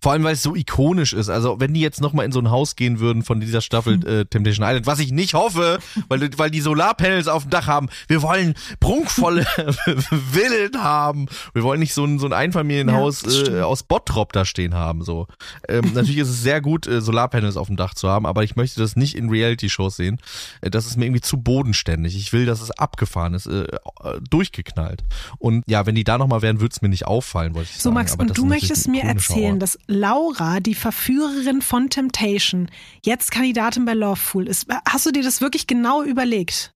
Vor 0.00 0.12
allem, 0.12 0.22
weil 0.22 0.34
es 0.34 0.42
so 0.42 0.54
ikonisch 0.54 1.12
ist. 1.12 1.28
Also, 1.28 1.58
wenn 1.60 1.74
die 1.74 1.80
jetzt 1.80 2.00
nochmal 2.00 2.24
in 2.24 2.32
so 2.32 2.38
ein 2.40 2.50
Haus 2.50 2.76
gehen 2.76 3.00
würden 3.00 3.22
von 3.22 3.40
dieser 3.40 3.60
Staffel 3.60 3.94
äh, 4.06 4.24
Temptation 4.24 4.66
Island, 4.66 4.86
was 4.86 5.00
ich 5.00 5.10
nicht 5.12 5.34
hoffe, 5.34 5.78
weil, 6.08 6.30
weil 6.38 6.50
die 6.50 6.60
Solarpanels 6.60 7.26
auf 7.28 7.42
dem 7.44 7.50
Dach 7.50 7.66
haben. 7.66 7.88
Wir 8.06 8.22
wollen 8.22 8.54
prunkvolle 8.80 9.44
Villen 10.32 10.82
haben. 10.82 11.26
Wir 11.52 11.62
wollen 11.62 11.80
nicht 11.80 11.94
so 11.94 12.04
ein, 12.04 12.18
so 12.18 12.26
ein 12.26 12.32
Einfamilienhaus 12.32 13.22
Ja, 13.46 13.58
äh, 13.58 13.62
aus 13.62 13.82
Bottrop 13.82 14.32
da 14.32 14.44
stehen 14.44 14.74
haben. 14.74 15.02
So. 15.02 15.26
Ähm, 15.68 15.90
natürlich 15.94 16.18
ist 16.18 16.28
es 16.28 16.42
sehr 16.42 16.60
gut, 16.60 16.86
äh, 16.86 17.00
Solarpanels 17.00 17.56
auf 17.56 17.66
dem 17.66 17.76
Dach 17.76 17.94
zu 17.94 18.08
haben, 18.08 18.24
aber 18.26 18.44
ich 18.44 18.56
möchte 18.56 18.80
das 18.80 18.96
nicht 18.96 19.16
in 19.16 19.30
Reality-Shows 19.30 19.96
sehen. 19.96 20.18
Äh, 20.60 20.70
das 20.70 20.86
ist 20.86 20.96
mir 20.96 21.06
irgendwie 21.06 21.22
zu 21.22 21.38
bodenständig. 21.38 22.16
Ich 22.16 22.32
will, 22.32 22.46
dass 22.46 22.60
es 22.60 22.70
abgefahren 22.70 23.34
ist, 23.34 23.46
äh, 23.46 23.66
durchgeknallt. 24.30 25.02
Und 25.38 25.64
ja, 25.66 25.86
wenn 25.86 25.94
die 25.94 26.04
da 26.04 26.18
nochmal 26.18 26.42
wären, 26.42 26.60
würde 26.60 26.72
es 26.72 26.82
mir 26.82 26.88
nicht 26.88 27.06
auffallen, 27.06 27.54
wollte 27.54 27.70
ich 27.70 27.76
So, 27.78 27.84
sagen. 27.90 27.94
Max, 27.94 28.12
Aber 28.12 28.22
und 28.22 28.38
du 28.38 28.44
möchtest 28.44 28.88
mir 28.88 29.02
erzählen, 29.02 29.54
Ort. 29.54 29.62
Dass 29.72 29.78
Laura, 29.86 30.60
die 30.60 30.74
Verführerin 30.74 31.62
von 31.62 31.90
Temptation, 31.90 32.70
jetzt 33.04 33.30
Kandidatin 33.30 33.84
bei 33.84 33.94
Loveful 33.94 34.48
ist. 34.48 34.66
Hast 34.88 35.06
du 35.06 35.10
dir 35.10 35.22
das 35.22 35.40
wirklich 35.40 35.66
genau 35.66 36.02
überlegt? 36.02 36.72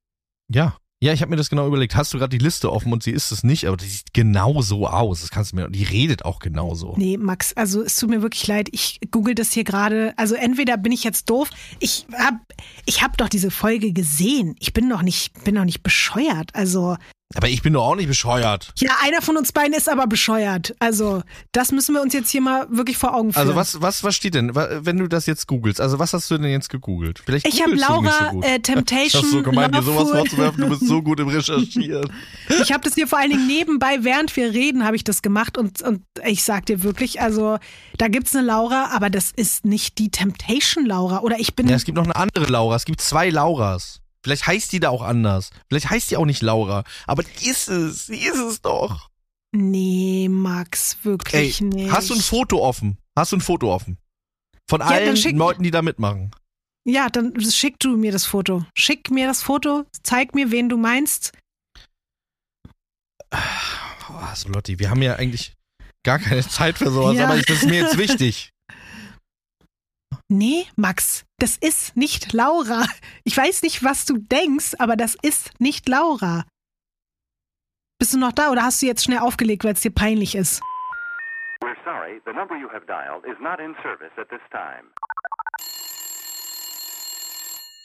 Ja. 0.49 0.77
Ja, 0.99 1.13
ich 1.13 1.21
habe 1.21 1.29
mir 1.29 1.37
das 1.37 1.51
genau 1.51 1.67
überlegt. 1.67 1.95
Hast 1.95 2.15
du 2.15 2.19
gerade 2.19 2.37
die 2.37 2.43
Liste 2.43 2.73
offen 2.73 2.91
und 2.91 3.03
sie 3.03 3.11
ist 3.11 3.31
es 3.31 3.45
nicht, 3.45 3.67
aber 3.67 3.77
die 3.77 3.85
sieht 3.85 4.15
genau 4.15 4.63
so 4.63 4.89
aus. 4.89 5.21
Das 5.21 5.31
kannst 5.31 5.53
du 5.53 5.57
mir. 5.57 5.69
Die 5.69 5.85
redet 5.85 6.25
auch 6.25 6.39
genauso. 6.39 6.95
Nee, 6.97 7.19
Max, 7.19 7.53
also 7.53 7.83
es 7.83 7.97
tut 7.97 8.09
mir 8.09 8.23
wirklich 8.23 8.47
leid. 8.47 8.71
Ich 8.73 8.99
google 9.11 9.35
das 9.35 9.53
hier 9.53 9.65
gerade. 9.65 10.15
Also 10.17 10.35
entweder 10.37 10.79
bin 10.79 10.93
ich 10.93 11.05
jetzt 11.05 11.29
doof. 11.29 11.51
Ich 11.81 12.07
hab, 12.15 12.37
ich 12.87 13.03
hab 13.03 13.19
doch 13.19 13.29
diese 13.29 13.51
Folge 13.51 13.93
gesehen. 13.93 14.57
Ich 14.59 14.73
bin 14.73 14.89
doch 14.89 15.03
nicht, 15.03 15.45
bin 15.45 15.57
doch 15.57 15.67
nicht 15.67 15.83
bescheuert. 15.83 16.55
Also 16.55 16.97
Aber 17.35 17.49
ich 17.49 17.61
bin 17.61 17.73
doch 17.73 17.85
auch 17.85 17.97
nicht 17.97 18.07
bescheuert. 18.07 18.73
ja, 18.79 18.93
einer 19.03 19.21
von 19.21 19.37
uns 19.37 19.51
beiden 19.51 19.75
ist 19.75 19.89
aber 19.89 20.07
bescheuert. 20.07 20.75
Also 20.79 21.23
das 21.51 21.73
müssen 21.73 21.95
wir 21.95 22.01
uns 22.01 22.15
jetzt 22.15 22.31
hier 22.31 22.41
mal 22.41 22.67
wirklich 22.71 22.97
vor 22.97 23.15
Augen 23.15 23.33
führen. 23.33 23.43
Also 23.43 23.57
was, 23.57 23.83
was, 23.83 24.05
was 24.05 24.15
steht 24.15 24.35
denn, 24.35 24.55
wenn 24.55 24.97
du 24.97 25.09
das 25.09 25.27
jetzt 25.27 25.49
googelst? 25.49 25.81
Also 25.81 25.99
was 25.99 26.13
hast 26.13 26.31
du 26.31 26.39
denn 26.39 26.51
jetzt 26.51 26.71
gegoogelt? 26.71 27.21
Vielleicht 27.25 27.47
Ich 27.49 27.61
habe 27.63 27.75
Laura 27.75 28.27
so 28.27 28.31
gut. 28.31 28.45
äh, 28.45 28.61
Temptation. 28.61 29.23
Hast 29.25 29.33
du 29.33 29.43
gemeint, 29.43 29.75
dir 29.75 29.83
sowas 29.83 30.11
vorzuwerfen? 30.11 30.63
Du 30.63 30.69
bist 30.69 30.87
so 30.87 31.03
gut 31.03 31.19
im 31.21 31.29
Recherchieren. 31.29 32.11
Ich 32.63 32.73
habe 32.73 32.85
das 32.85 32.95
hier 32.95 33.07
vor 33.09 33.19
allen 33.19 33.31
Dingen 33.31 33.47
nebenbei, 33.47 33.99
während 34.03 34.35
wir 34.37 34.53
reden, 34.53 34.85
habe 34.85 34.97
ich 34.97 35.05
das 35.05 35.21
gemacht 35.21 35.59
und, 35.59 35.83
und 35.83 36.03
ich 36.25 36.45
sag 36.45 36.67
dir 36.67 36.83
wirklich, 36.83 37.21
also 37.21 37.59
da 37.99 38.09
gibt's 38.09 38.35
eine 38.35 38.47
Laura, 38.47 38.91
aber 38.93 39.11
das 39.11 39.33
ist 39.35 39.65
nicht 39.65 39.99
die 39.99 40.11
Temptation 40.11 40.87
Laura 40.87 41.21
oder 41.21 41.39
ich 41.39 41.55
bin 41.55 41.69
Ja, 41.69 41.77
es 41.77 41.85
gibt 41.85 41.97
noch 41.97 42.05
eine 42.05 42.17
andere 42.17 42.47
Laura. 42.47 42.77
Es 42.77 42.85
gibt 42.85 43.01
zwei 43.01 43.31
Lauras. 43.31 44.01
Vielleicht 44.27 44.49
heißt 44.49 44.73
die 44.73 44.81
da 44.81 44.89
auch 44.91 45.03
anders. 45.03 45.51
Vielleicht 45.69 45.89
heißt 45.89 46.11
die 46.11 46.17
auch 46.17 46.25
nicht 46.25 46.43
Laura. 46.43 46.83
Aber 47.07 47.23
die 47.23 47.49
ist 47.49 47.69
es. 47.69 48.07
Die 48.07 48.19
ist 48.19 48.39
es 48.39 48.61
doch. 48.61 49.09
Nee, 49.53 50.27
Max, 50.29 50.95
Ey, 50.97 51.05
wirklich 51.05 51.61
nicht. 51.61 51.93
hast 51.93 52.11
du 52.11 52.15
ein 52.15 52.21
Foto 52.21 52.61
offen? 52.61 52.99
Hast 53.17 53.31
du 53.31 53.37
ein 53.37 53.41
Foto 53.41 53.73
offen? 53.73 53.99
Von 54.69 54.81
Ja, 54.81 54.87
allen 54.89 55.15
Leuten, 55.37 55.63
die 55.63 55.71
da 55.71 55.81
mitmachen. 55.81 56.33
Ja, 56.85 57.09
dann 57.09 57.41
schick 57.41 57.79
du 57.79 57.97
mir 57.97 58.11
das 58.11 58.25
Foto. 58.27 58.65
Schick 58.77 59.13
mir 59.13 59.29
das 59.29 59.45
Foto, 59.45 59.85
zeig 60.03 60.35
mir, 60.35 60.51
wen 60.51 60.69
du 60.69 60.77
meinst. 60.77 61.33
Oh, 63.33 64.35
so 64.35 64.49
Lotti, 64.49 64.81
wir 64.81 64.91
haben 64.91 65.03
ja 65.03 65.15
eigentlich 65.15 65.55
gar 66.05 66.19
keine 66.19 66.47
Zeit 66.49 66.79
für 66.79 66.91
sowas, 66.91 67.17
Ja. 67.17 67.29
aber 67.29 67.41
das 67.41 67.59
ist 67.63 67.67
mir 67.69 67.81
jetzt 67.83 67.97
wichtig. 67.97 68.51
Nee, 70.29 70.67
Max, 70.75 71.25
das 71.39 71.57
ist 71.57 71.97
nicht 71.97 72.33
Laura. 72.33 72.87
Ich 73.25 73.37
weiß 73.37 73.63
nicht, 73.63 73.85
was 73.85 74.05
du 74.05 74.19
denkst, 74.19 74.75
aber 74.79 74.97
das 74.97 75.17
ist 75.21 75.61
nicht 75.61 75.89
Laura. 75.89 76.45
Bist 77.99 78.15
du 78.15 78.19
noch 78.19 78.33
da 78.33 78.51
oder 78.51 78.63
hast 78.63 78.83
du 78.83 78.87
jetzt 78.87 79.05
schnell 79.05 79.19
aufgelegt, 79.19 79.65
weil 79.65 79.73
es 79.75 79.81
dir 79.81 79.91
peinlich 79.91 80.35
ist? 80.35 80.61
We're 81.63 81.77
sorry, 81.85 82.21
the 82.27 82.33
number 82.33 82.57
you 82.57 82.69
have 82.71 82.87
dialed 82.87 83.25
is 83.25 83.39
not 83.41 83.59
in 83.59 83.75
service 83.83 84.13
at 84.19 84.29
this 84.29 84.41
time. 84.51 84.91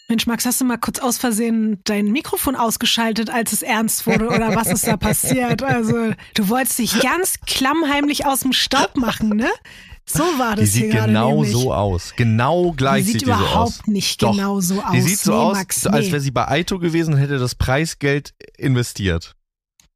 Mensch, 0.09 0.27
Max, 0.27 0.45
hast 0.45 0.59
du 0.59 0.65
mal 0.65 0.77
kurz 0.77 0.99
aus 0.99 1.17
Versehen 1.17 1.79
dein 1.85 2.11
Mikrofon 2.11 2.57
ausgeschaltet, 2.57 3.29
als 3.29 3.53
es 3.53 3.61
ernst 3.61 4.05
wurde 4.05 4.27
oder 4.27 4.53
was 4.55 4.67
ist 4.67 4.85
da 4.85 4.97
passiert? 4.97 5.63
Also, 5.63 6.13
du 6.35 6.49
wolltest 6.49 6.79
dich 6.79 6.99
ganz 6.99 7.39
klammheimlich 7.47 8.25
aus 8.25 8.41
dem 8.41 8.51
Staub 8.51 8.97
machen, 8.97 9.29
ne? 9.29 9.49
So 10.13 10.23
war 10.39 10.55
Die 10.55 10.61
das 10.61 10.73
hier 10.73 10.85
sieht 10.87 10.91
genau 10.91 11.35
nämlich. 11.37 11.51
so 11.53 11.73
aus. 11.73 12.13
Genau 12.15 12.71
gleich 12.73 13.05
Die 13.05 13.11
sieht, 13.11 13.19
sieht 13.19 13.21
die 13.21 13.25
so 13.25 13.31
überhaupt 13.39 13.67
aus. 13.79 13.87
nicht 13.87 14.21
Doch. 14.23 14.31
genau 14.31 14.59
so 14.59 14.81
aus. 14.81 14.91
Die 14.93 15.01
sieht 15.01 15.19
so 15.19 15.31
Nee, 15.31 15.37
aus, 15.37 15.57
Max, 15.57 15.87
als 15.87 16.05
nee. 16.07 16.11
wäre 16.11 16.21
sie 16.21 16.31
bei 16.31 16.47
Aito 16.47 16.79
gewesen 16.79 17.13
und 17.13 17.19
hätte 17.19 17.37
das 17.39 17.55
Preisgeld 17.55 18.33
investiert. 18.57 19.35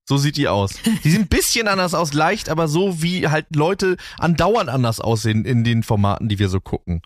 So 0.08 0.18
sieht 0.18 0.38
die 0.38 0.48
aus. 0.48 0.72
Die 1.04 1.10
sieht 1.10 1.20
ein 1.20 1.28
bisschen 1.28 1.68
anders 1.68 1.94
aus, 1.96 2.14
leicht, 2.14 2.50
aber 2.50 2.68
so 2.68 3.02
wie 3.02 3.28
halt 3.28 3.48
Leute 3.56 3.98
andauernd 4.20 4.70
anders 4.70 5.00
aussehen 5.00 5.46
in 5.46 5.64
den 5.64 5.82
Formaten, 5.82 6.30
die 6.30 6.38
wir 6.38 6.50
so 6.50 6.60
gucken. 6.62 7.02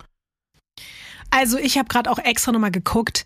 Also, 1.30 1.58
ich 1.58 1.78
habe 1.78 1.88
gerade 1.88 2.10
auch 2.10 2.18
extra 2.18 2.52
nochmal 2.52 2.72
geguckt. 2.72 3.24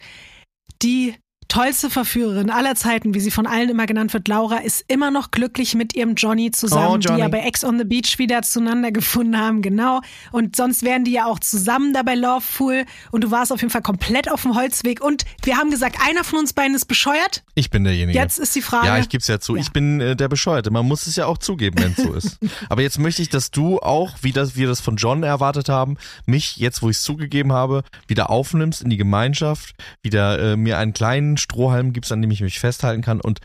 Die 0.82 1.14
tollste 1.54 1.88
Verführerin 1.88 2.50
aller 2.50 2.74
Zeiten, 2.74 3.14
wie 3.14 3.20
sie 3.20 3.30
von 3.30 3.46
allen 3.46 3.68
immer 3.68 3.86
genannt 3.86 4.12
wird, 4.12 4.26
Laura, 4.26 4.56
ist 4.56 4.84
immer 4.88 5.12
noch 5.12 5.30
glücklich 5.30 5.76
mit 5.76 5.94
ihrem 5.94 6.16
Johnny 6.16 6.50
zusammen, 6.50 6.86
Oh, 6.86 6.96
Johnny. 6.98 7.14
die 7.14 7.20
ja 7.20 7.28
bei 7.28 7.40
Ex 7.46 7.62
on 7.62 7.78
the 7.78 7.84
Beach 7.84 8.18
wieder 8.18 8.42
zueinander 8.42 8.90
gefunden 8.90 9.38
haben, 9.38 9.62
genau. 9.62 10.00
Und 10.32 10.56
sonst 10.56 10.82
wären 10.82 11.04
die 11.04 11.12
ja 11.12 11.26
auch 11.26 11.38
zusammen 11.38 11.92
da 11.92 12.02
bei 12.02 12.16
Loveful. 12.16 12.84
Und 13.12 13.22
du 13.22 13.30
warst 13.30 13.52
auf 13.52 13.60
jeden 13.60 13.70
Fall 13.70 13.82
komplett 13.82 14.28
auf 14.28 14.42
dem 14.42 14.56
Holzweg. 14.56 15.00
Und 15.00 15.24
wir 15.44 15.56
haben 15.56 15.70
gesagt, 15.70 15.96
einer 16.04 16.24
von 16.24 16.40
uns 16.40 16.54
beiden 16.54 16.74
ist 16.74 16.86
bescheuert. 16.86 17.44
Ich 17.54 17.70
bin 17.70 17.84
derjenige. 17.84 18.18
Jetzt 18.18 18.40
ist 18.40 18.56
die 18.56 18.62
Frage. 18.62 18.88
Ja, 18.88 18.98
ich 18.98 19.08
gebe 19.08 19.20
es 19.20 19.28
ja 19.28 19.38
zu. 19.38 19.54
Ja. 19.54 19.62
Ich 19.62 19.70
bin 19.70 20.00
äh, 20.00 20.16
der 20.16 20.28
Bescheuerte. 20.28 20.72
Man 20.72 20.86
muss 20.88 21.06
es 21.06 21.14
ja 21.14 21.26
auch 21.26 21.38
zugeben, 21.38 21.76
wenn 21.78 21.92
es 21.92 21.98
so 21.98 22.14
ist. 22.14 22.38
Aber 22.68 22.82
jetzt 22.82 22.98
möchte 22.98 23.22
ich, 23.22 23.28
dass 23.28 23.52
du 23.52 23.78
auch, 23.78 24.16
wie 24.22 24.32
das, 24.32 24.56
wir 24.56 24.66
das 24.66 24.80
von 24.80 24.96
John 24.96 25.22
erwartet 25.22 25.68
haben, 25.68 25.98
mich, 26.26 26.56
jetzt 26.56 26.82
wo 26.82 26.90
ich 26.90 26.96
es 26.96 27.04
zugegeben 27.04 27.52
habe, 27.52 27.84
wieder 28.08 28.28
aufnimmst 28.28 28.82
in 28.82 28.90
die 28.90 28.96
Gemeinschaft, 28.96 29.76
wieder 30.02 30.40
äh, 30.40 30.56
mir 30.56 30.78
einen 30.78 30.94
kleinen 30.94 31.36
Strohhalm 31.44 31.92
gibst, 31.92 32.10
an 32.10 32.22
dem 32.22 32.30
ich 32.30 32.40
mich 32.40 32.58
festhalten 32.58 33.02
kann 33.02 33.20
und 33.20 33.40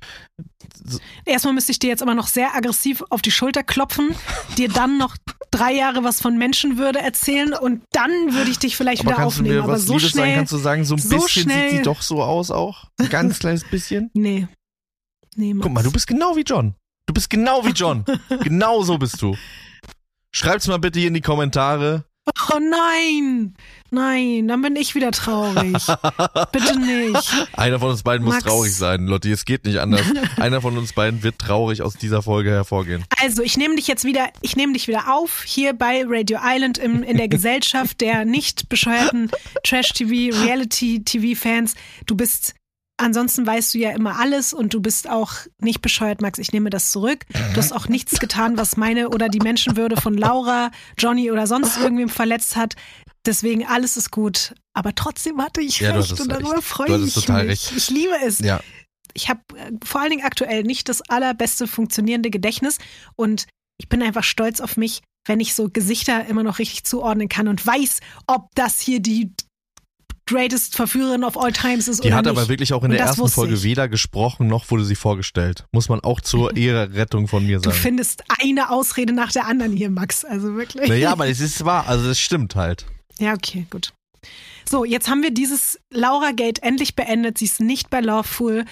Erstmal 1.26 1.54
müsste 1.54 1.72
ich 1.72 1.80
dir 1.80 1.88
jetzt 1.90 2.02
aber 2.02 2.16
noch 2.16 2.28
sehr 2.28 2.56
aggressiv 2.56 3.04
auf 3.10 3.22
die 3.22 3.32
Schulter 3.32 3.62
klopfen, 3.64 4.16
dir 4.58 4.70
dann 4.70 4.98
noch 4.98 5.18
drei 5.52 5.74
Jahre 5.74 6.04
was 6.04 6.22
von 6.22 6.38
Menschenwürde 6.38 7.00
erzählen 7.00 7.54
und 7.54 7.84
dann 7.92 8.12
würde 8.34 8.50
ich 8.50 8.60
dich 8.60 8.78
vielleicht 8.78 9.02
aber 9.02 9.12
wieder 9.12 9.18
kannst 9.18 9.38
du 9.38 9.42
aufnehmen. 9.42 9.56
mir 9.58 9.64
aber 9.64 9.74
was 9.74 9.86
so 9.86 9.94
Liebes 9.98 10.12
schnell. 10.12 10.26
sagen? 10.26 10.36
Kannst 10.36 10.52
du 10.54 10.58
sagen, 10.58 10.86
so 10.86 10.96
ein 10.96 11.00
so 11.02 11.10
bisschen 11.10 11.44
schnell- 11.44 11.70
sieht 11.72 11.78
sie 11.80 11.84
doch 11.84 12.02
so 12.02 12.24
aus 12.24 12.52
auch? 12.52 12.86
Ein 13.00 13.10
ganz 13.10 13.40
kleines 13.40 13.64
bisschen? 13.70 14.10
Nee. 14.14 14.48
Nee. 15.36 15.56
Guck 15.60 15.72
mal, 15.72 15.84
du 15.84 15.92
bist 15.92 16.08
genau 16.08 16.36
wie 16.36 16.42
John. 16.44 16.76
Du 17.06 17.14
bist 17.14 17.30
genau 17.30 17.66
wie 17.66 17.72
John. 17.72 18.06
genau 18.44 18.82
so 18.84 18.98
bist 18.98 19.22
du. 19.22 19.36
Schreib's 20.32 20.68
mal 20.68 20.80
bitte 20.80 21.00
hier 21.00 21.08
in 21.10 21.14
die 21.16 21.22
Kommentare. 21.22 22.06
Oh 22.52 22.60
nein! 22.60 23.56
Nein, 23.92 24.48
dann 24.48 24.62
bin 24.62 24.76
ich 24.76 24.94
wieder 24.94 25.12
traurig. 25.12 25.74
Bitte 26.52 26.80
nicht. 26.80 27.48
Einer 27.54 27.80
von 27.80 27.90
uns 27.90 28.04
beiden 28.04 28.24
muss 28.24 28.36
Max. 28.36 28.46
traurig 28.46 28.76
sein, 28.76 29.08
Lotti. 29.08 29.32
Es 29.32 29.46
geht 29.46 29.66
nicht 29.66 29.80
anders. 29.80 30.06
Einer 30.38 30.62
von 30.62 30.78
uns 30.78 30.94
beiden 30.94 31.24
wird 31.24 31.40
traurig 31.40 31.82
aus 31.82 31.96
dieser 31.96 32.22
Folge 32.22 32.52
hervorgehen. 32.52 33.04
Also, 33.22 33.42
ich 33.42 33.58
nehme 33.58 33.76
dich 33.76 33.88
jetzt 33.88 34.04
wieder, 34.04 34.30
ich 34.42 34.56
nehme 34.56 34.74
dich 34.74 34.88
wieder 34.88 35.16
auf, 35.16 35.44
hier 35.44 35.74
bei 35.74 36.04
Radio 36.08 36.40
Island 36.44 36.78
im, 36.78 37.02
in 37.02 37.18
der 37.18 37.28
Gesellschaft 37.28 38.00
der 38.02 38.26
nicht 38.26 38.70
bescheuerten 38.70 39.32
Trash-TV, 39.64 40.38
Reality-TV-Fans. 40.44 41.74
Du 42.06 42.16
bist, 42.16 42.54
ansonsten 43.00 43.46
weißt 43.48 43.74
du 43.74 43.78
ja 43.80 43.92
immer 43.92 44.20
alles 44.20 44.54
und 44.54 44.74
du 44.74 44.82
bist 44.82 45.10
auch 45.10 45.34
nicht 45.60 45.82
bescheuert, 45.82 46.22
Max. 46.22 46.38
Ich 46.40 46.52
nehme 46.52 46.70
das 46.70 46.92
zurück. 46.92 47.26
Du 47.54 47.58
hast 47.58 47.72
auch 47.72 47.88
nichts 47.88 48.20
getan, 48.20 48.58
was 48.58 48.78
meine 48.78 49.10
oder 49.10 49.30
die 49.30 49.40
Menschenwürde 49.40 49.98
von 49.98 50.18
Laura, 50.18 50.72
Johnny 50.98 51.32
oder 51.32 51.48
sonst 51.48 51.78
irgendwem 51.78 52.10
verletzt 52.10 52.56
hat. 52.56 52.76
Deswegen 53.26 53.66
alles 53.66 53.98
ist 53.98 54.12
gut. 54.12 54.54
Aber 54.74 54.96
trotzdem 54.96 55.42
hatte 55.42 55.62
ich 55.62 55.80
Ja, 55.80 55.96
recht 55.96 56.20
und 56.20 56.32
darüber 56.32 56.56
recht. 56.58 56.64
freue 56.64 56.98
ich 56.98 57.16
mich. 57.16 57.30
recht. 57.30 57.74
Ich 57.76 57.90
liebe 57.90 58.14
es 58.26 58.40
Ja. 58.40 58.62
ich 59.14 59.30
habe 59.30 59.42
äh, 59.58 59.72
vor 59.84 60.02
allen 60.02 60.12
Dingen 60.12 60.26
aktuell 60.26 60.64
nicht 60.64 60.88
das 60.90 61.02
allerbeste 61.10 61.68
funktionierende 61.68 62.30
Gedächtnis 62.30 62.78
und 63.16 63.48
ich 63.78 63.90
bin 63.90 64.02
einfach 64.02 64.24
stolz 64.24 64.62
auf 64.62 64.78
mich, 64.78 65.02
wenn 65.28 65.40
ich 65.40 65.54
so 65.54 65.70
Gesichter 65.70 66.26
immer 66.28 66.44
noch 66.44 66.60
richtig 66.60 66.86
zuordnen 66.86 67.28
kann 67.30 67.48
und 67.48 67.66
weiß, 67.66 68.00
ob 68.28 68.48
das 68.56 68.80
hier 68.80 69.00
die 69.02 69.34
greatest 70.30 70.76
Verführerin 70.76 71.24
of 71.24 71.38
all 71.38 71.52
times 71.52 71.88
ist 71.88 72.04
Die 72.04 72.14
hat 72.14 72.26
nicht. 72.26 72.32
aber 72.32 72.48
wirklich 72.48 72.74
auch 72.74 72.84
in 72.84 72.92
Und 72.92 72.98
der 72.98 73.06
ersten 73.06 73.28
Folge 73.28 73.56
ich. 73.56 73.64
weder 73.64 73.88
gesprochen, 73.90 74.48
noch 74.48 74.70
wurde 74.72 74.86
sie 74.86 74.96
vorgestellt. 74.96 75.66
Muss 75.72 75.90
man 75.90 76.00
auch 76.00 76.22
zur 76.22 76.56
Ehrenrettung 76.56 77.28
von 77.28 77.46
mir 77.46 77.58
Du 77.60 77.70
sagen. 77.70 77.82
findest 77.82 78.24
eine 78.42 78.70
Ausrede 78.70 79.14
nach 79.14 79.32
der 79.32 79.46
anderen 79.48 79.74
hier, 79.76 79.90
Max. 79.90 80.24
Also 80.26 80.56
wirklich. 80.56 80.88
Naja, 80.90 81.12
aber 81.12 81.28
es 81.30 81.40
ist 81.40 81.66
wahr, 81.66 81.88
also 81.88 82.10
es 82.10 82.20
stimmt 82.20 82.56
halt. 82.56 82.86
Ja, 83.20 83.34
okay, 83.34 83.66
gut. 83.70 83.94
So, 84.70 84.86
jetzt 84.86 85.10
haben 85.10 85.24
wir 85.24 85.32
dieses 85.32 85.80
Laura-Gate 85.92 86.62
endlich 86.64 86.96
beendet. 86.96 87.38
Sie 87.40 87.46
ist 87.46 87.60
nicht 87.60 87.90
bei 87.90 88.02
Loveful. 88.02 88.66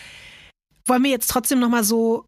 Wollen 0.86 1.04
wir 1.04 1.10
jetzt 1.12 1.28
trotzdem 1.30 1.60
nochmal 1.60 1.84
so 1.84 2.24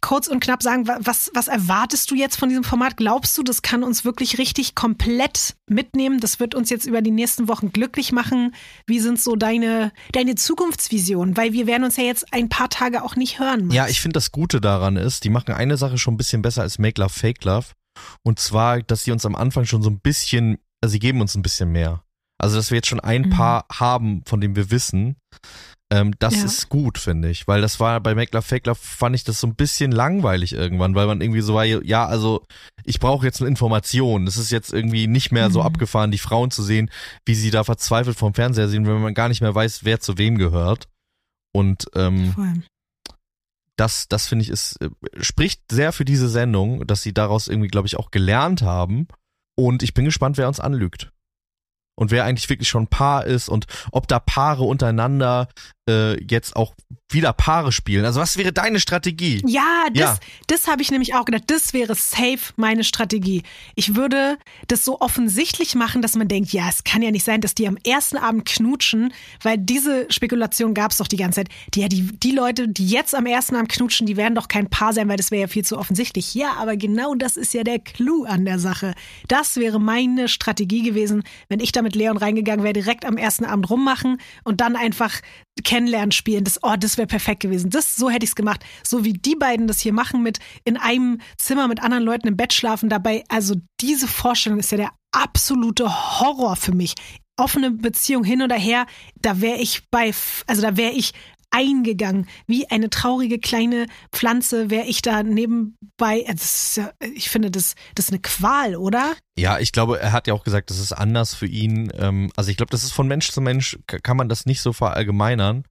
kurz 0.00 0.26
und 0.28 0.40
knapp 0.40 0.62
sagen, 0.62 0.86
wa- 0.86 0.98
was, 1.00 1.30
was 1.34 1.48
erwartest 1.48 2.10
du 2.10 2.14
jetzt 2.14 2.36
von 2.36 2.48
diesem 2.48 2.64
Format? 2.64 2.96
Glaubst 2.96 3.36
du, 3.38 3.42
das 3.42 3.62
kann 3.62 3.82
uns 3.82 4.04
wirklich 4.04 4.38
richtig 4.38 4.74
komplett 4.74 5.56
mitnehmen? 5.68 6.20
Das 6.20 6.40
wird 6.40 6.54
uns 6.54 6.70
jetzt 6.70 6.86
über 6.86 7.02
die 7.02 7.10
nächsten 7.10 7.48
Wochen 7.48 7.72
glücklich 7.72 8.12
machen. 8.12 8.54
Wie 8.86 9.00
sind 9.00 9.20
so 9.20 9.36
deine, 9.36 9.92
deine 10.12 10.34
Zukunftsvisionen? 10.34 11.36
Weil 11.36 11.52
wir 11.52 11.66
werden 11.66 11.84
uns 11.84 11.96
ja 11.96 12.04
jetzt 12.04 12.32
ein 12.32 12.48
paar 12.48 12.68
Tage 12.68 13.02
auch 13.02 13.16
nicht 13.16 13.38
hören. 13.38 13.64
Max. 13.66 13.74
Ja, 13.74 13.88
ich 13.88 14.00
finde 14.00 14.14
das 14.14 14.32
Gute 14.32 14.60
daran 14.60 14.96
ist, 14.96 15.24
die 15.24 15.30
machen 15.30 15.52
eine 15.54 15.76
Sache 15.76 15.98
schon 15.98 16.14
ein 16.14 16.18
bisschen 16.18 16.42
besser 16.42 16.62
als 16.62 16.78
Make 16.78 17.00
Love 17.00 17.12
Fake 17.12 17.44
Love. 17.44 17.66
Und 18.22 18.38
zwar, 18.38 18.82
dass 18.82 19.04
sie 19.04 19.12
uns 19.12 19.26
am 19.26 19.34
Anfang 19.34 19.64
schon 19.64 19.82
so 19.82 19.90
ein 19.90 20.00
bisschen, 20.00 20.58
also 20.80 20.92
sie 20.92 20.98
geben 21.00 21.20
uns 21.20 21.34
ein 21.34 21.42
bisschen 21.42 21.70
mehr. 21.72 22.02
Also, 22.40 22.56
dass 22.56 22.70
wir 22.70 22.76
jetzt 22.76 22.86
schon 22.86 23.00
ein 23.00 23.22
Mhm. 23.22 23.30
Paar 23.30 23.66
haben, 23.72 24.22
von 24.24 24.40
dem 24.40 24.54
wir 24.54 24.70
wissen. 24.70 25.16
Ähm, 25.90 26.12
das 26.18 26.36
Ja. 26.36 26.44
ist 26.44 26.68
gut, 26.68 26.98
finde 26.98 27.30
ich. 27.30 27.48
Weil 27.48 27.62
das 27.62 27.80
war 27.80 27.98
bei 28.00 28.14
Make 28.14 28.32
Love 28.36 28.46
Fake 28.46 28.66
Love, 28.66 28.78
fand 28.80 29.14
ich 29.16 29.24
das 29.24 29.40
so 29.40 29.46
ein 29.46 29.54
bisschen 29.54 29.90
langweilig 29.90 30.52
irgendwann, 30.52 30.94
weil 30.94 31.06
man 31.06 31.20
irgendwie 31.22 31.40
so 31.40 31.54
war, 31.54 31.64
ja, 31.64 32.04
also 32.04 32.44
ich 32.84 33.00
brauche 33.00 33.24
jetzt 33.24 33.40
eine 33.40 33.48
Information. 33.48 34.26
Es 34.26 34.36
ist 34.36 34.50
jetzt 34.50 34.72
irgendwie 34.72 35.06
nicht 35.06 35.32
mehr 35.32 35.50
so 35.50 35.60
Mhm. 35.60 35.66
abgefahren, 35.66 36.10
die 36.10 36.18
Frauen 36.18 36.50
zu 36.50 36.62
sehen, 36.62 36.90
wie 37.24 37.34
sie 37.34 37.50
da 37.50 37.64
verzweifelt 37.64 38.18
vom 38.18 38.34
Fernseher 38.34 38.68
sehen, 38.68 38.86
wenn 38.86 39.00
man 39.00 39.14
gar 39.14 39.28
nicht 39.28 39.40
mehr 39.40 39.54
weiß, 39.54 39.84
wer 39.84 39.98
zu 39.98 40.18
wem 40.18 40.36
gehört. 40.36 40.88
Und 41.54 41.86
ähm, 41.94 42.34
das, 43.76 44.08
das 44.08 44.26
finde 44.26 44.42
ich, 44.44 44.50
ist, 44.50 44.76
äh, 44.82 44.90
spricht 45.22 45.62
sehr 45.70 45.92
für 45.92 46.04
diese 46.04 46.28
Sendung, 46.28 46.86
dass 46.86 47.02
sie 47.02 47.14
daraus 47.14 47.48
irgendwie, 47.48 47.68
glaube 47.68 47.86
ich, 47.86 47.96
auch 47.96 48.10
gelernt 48.10 48.60
haben. 48.62 49.06
Und 49.56 49.82
ich 49.82 49.94
bin 49.94 50.04
gespannt, 50.04 50.36
wer 50.36 50.48
uns 50.48 50.60
anlügt. 50.60 51.10
Und 51.96 52.12
wer 52.12 52.24
eigentlich 52.24 52.48
wirklich 52.48 52.68
schon 52.68 52.86
Paar 52.86 53.24
ist 53.26 53.48
und 53.48 53.66
ob 53.90 54.06
da 54.06 54.20
Paare 54.20 54.62
untereinander 54.62 55.48
äh, 55.88 56.22
jetzt 56.24 56.54
auch 56.56 56.74
wieder 57.10 57.32
Paare 57.32 57.72
spielen. 57.72 58.04
Also 58.04 58.20
was 58.20 58.36
wäre 58.36 58.52
deine 58.52 58.80
Strategie? 58.80 59.42
Ja, 59.46 59.86
das, 59.94 60.00
Ja. 60.00 60.18
das 60.46 60.66
habe 60.68 60.82
ich 60.82 60.90
nämlich 60.90 61.14
auch 61.14 61.24
gedacht. 61.24 61.44
Das 61.46 61.72
wäre 61.72 61.94
safe 61.94 62.52
meine 62.56 62.84
Strategie. 62.84 63.44
Ich 63.76 63.94
würde 63.96 64.36
das 64.66 64.84
so 64.84 65.00
offensichtlich 65.00 65.74
machen, 65.74 66.02
dass 66.02 66.16
man 66.16 66.28
denkt, 66.28 66.52
ja, 66.52 66.68
es 66.68 66.84
kann 66.84 67.00
ja 67.00 67.10
nicht 67.10 67.24
sein, 67.24 67.40
dass 67.40 67.54
die 67.54 67.66
am 67.66 67.78
ersten 67.82 68.18
Abend 68.18 68.44
knutschen, 68.44 69.14
weil 69.42 69.56
diese 69.56 70.06
Spekulation 70.10 70.74
gab 70.74 70.90
es 70.90 70.98
doch 70.98 71.08
die 71.08 71.16
ganze 71.16 71.40
Zeit. 71.40 71.48
Die, 71.72 71.80
ja, 71.80 71.88
die, 71.88 72.02
die 72.02 72.32
Leute, 72.32 72.68
die 72.68 72.86
jetzt 72.86 73.14
am 73.14 73.24
ersten 73.24 73.56
Abend 73.56 73.70
knutschen, 73.70 74.06
die 74.06 74.18
werden 74.18 74.34
doch 74.34 74.48
kein 74.48 74.68
Paar 74.68 74.92
sein, 74.92 75.08
weil 75.08 75.16
das 75.16 75.30
wäre 75.30 75.42
ja 75.42 75.48
viel 75.48 75.64
zu 75.64 75.78
offensichtlich. 75.78 76.34
Ja, 76.34 76.56
aber 76.58 76.76
genau 76.76 77.14
das 77.14 77.38
ist 77.38 77.54
ja 77.54 77.64
der 77.64 77.78
Clou 77.78 78.24
an 78.24 78.44
der 78.44 78.58
Sache. 78.58 78.92
Das 79.28 79.56
wäre 79.56 79.80
meine 79.80 80.28
Strategie 80.28 80.82
gewesen, 80.82 81.22
wenn 81.48 81.60
ich 81.60 81.72
da 81.72 81.80
mit 81.80 81.96
Leon 81.96 82.18
reingegangen 82.18 82.64
wäre, 82.64 82.74
direkt 82.74 83.06
am 83.06 83.16
ersten 83.16 83.46
Abend 83.46 83.70
rummachen 83.70 84.20
und 84.44 84.60
dann 84.60 84.76
einfach 84.76 85.14
kennenlernen 85.62 86.12
spielen. 86.12 86.44
Das, 86.44 86.58
oh, 86.62 86.74
das 86.78 86.98
wäre 86.98 87.06
perfekt 87.06 87.40
gewesen. 87.40 87.70
Das, 87.70 87.96
so 87.96 88.10
hätte 88.10 88.24
ich 88.24 88.30
es 88.30 88.36
gemacht. 88.36 88.64
So 88.82 89.04
wie 89.04 89.12
die 89.12 89.36
beiden 89.36 89.66
das 89.66 89.80
hier 89.80 89.92
machen 89.92 90.22
mit 90.22 90.38
in 90.64 90.76
einem 90.76 91.20
Zimmer 91.36 91.68
mit 91.68 91.82
anderen 91.82 92.04
Leuten 92.04 92.28
im 92.28 92.36
Bett 92.36 92.52
schlafen 92.52 92.88
dabei. 92.88 93.24
Also 93.28 93.56
diese 93.80 94.08
Vorstellung 94.08 94.58
ist 94.58 94.72
ja 94.72 94.78
der 94.78 94.92
absolute 95.12 96.20
Horror 96.20 96.56
für 96.56 96.74
mich. 96.74 96.94
Offene 97.36 97.70
Beziehung 97.70 98.24
hin 98.24 98.42
oder 98.42 98.56
her, 98.56 98.86
da 99.20 99.40
wäre 99.40 99.58
ich 99.58 99.88
bei, 99.90 100.12
also 100.46 100.62
da 100.62 100.76
wäre 100.76 100.92
ich 100.92 101.12
eingegangen. 101.50 102.28
Wie 102.46 102.70
eine 102.70 102.90
traurige 102.90 103.38
kleine 103.38 103.86
Pflanze 104.12 104.70
wäre 104.70 104.86
ich 104.86 105.02
da 105.02 105.22
nebenbei. 105.22 106.24
Das 106.28 106.42
ist 106.68 106.76
ja, 106.76 106.92
ich 107.14 107.30
finde, 107.30 107.50
das, 107.50 107.74
das 107.94 108.06
ist 108.06 108.12
eine 108.12 108.20
Qual, 108.20 108.76
oder? 108.76 109.14
Ja, 109.38 109.58
ich 109.58 109.72
glaube, 109.72 110.00
er 110.00 110.12
hat 110.12 110.26
ja 110.26 110.34
auch 110.34 110.44
gesagt, 110.44 110.70
das 110.70 110.78
ist 110.78 110.92
anders 110.92 111.34
für 111.34 111.46
ihn. 111.46 111.90
Ähm, 111.96 112.30
also 112.36 112.50
ich 112.50 112.56
glaube, 112.56 112.70
das 112.70 112.84
ist 112.84 112.92
von 112.92 113.08
Mensch 113.08 113.30
zu 113.30 113.40
Mensch, 113.40 113.78
kann 113.86 114.16
man 114.16 114.28
das 114.28 114.46
nicht 114.46 114.60
so 114.60 114.72
verallgemeinern. 114.72 115.64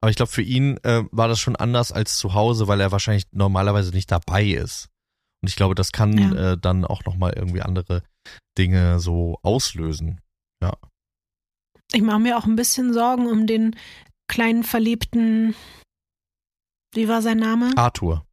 Aber 0.00 0.10
ich 0.10 0.16
glaube, 0.16 0.32
für 0.32 0.42
ihn 0.42 0.78
äh, 0.82 1.04
war 1.12 1.28
das 1.28 1.38
schon 1.40 1.56
anders 1.56 1.92
als 1.92 2.16
zu 2.16 2.34
Hause, 2.34 2.66
weil 2.66 2.80
er 2.80 2.90
wahrscheinlich 2.92 3.24
normalerweise 3.32 3.92
nicht 3.92 4.10
dabei 4.10 4.44
ist. 4.44 4.88
Und 5.42 5.48
ich 5.48 5.56
glaube, 5.56 5.74
das 5.74 5.92
kann 5.92 6.18
Ja. 6.18 6.52
äh, 6.52 6.58
dann 6.58 6.84
auch 6.84 7.04
nochmal 7.04 7.32
irgendwie 7.36 7.62
andere 7.62 8.02
Dinge 8.58 9.00
so 9.00 9.38
auslösen. 9.42 10.20
Ich 11.94 12.00
mache 12.00 12.20
mir 12.20 12.38
auch 12.38 12.46
ein 12.46 12.56
bisschen 12.56 12.94
Sorgen 12.94 13.26
um 13.26 13.46
den 13.46 13.76
kleinen 14.28 14.64
verliebten, 14.64 15.54
wie 16.94 17.08
war 17.08 17.22
sein 17.22 17.38
Name? 17.38 17.72
Arthur. 17.76 18.26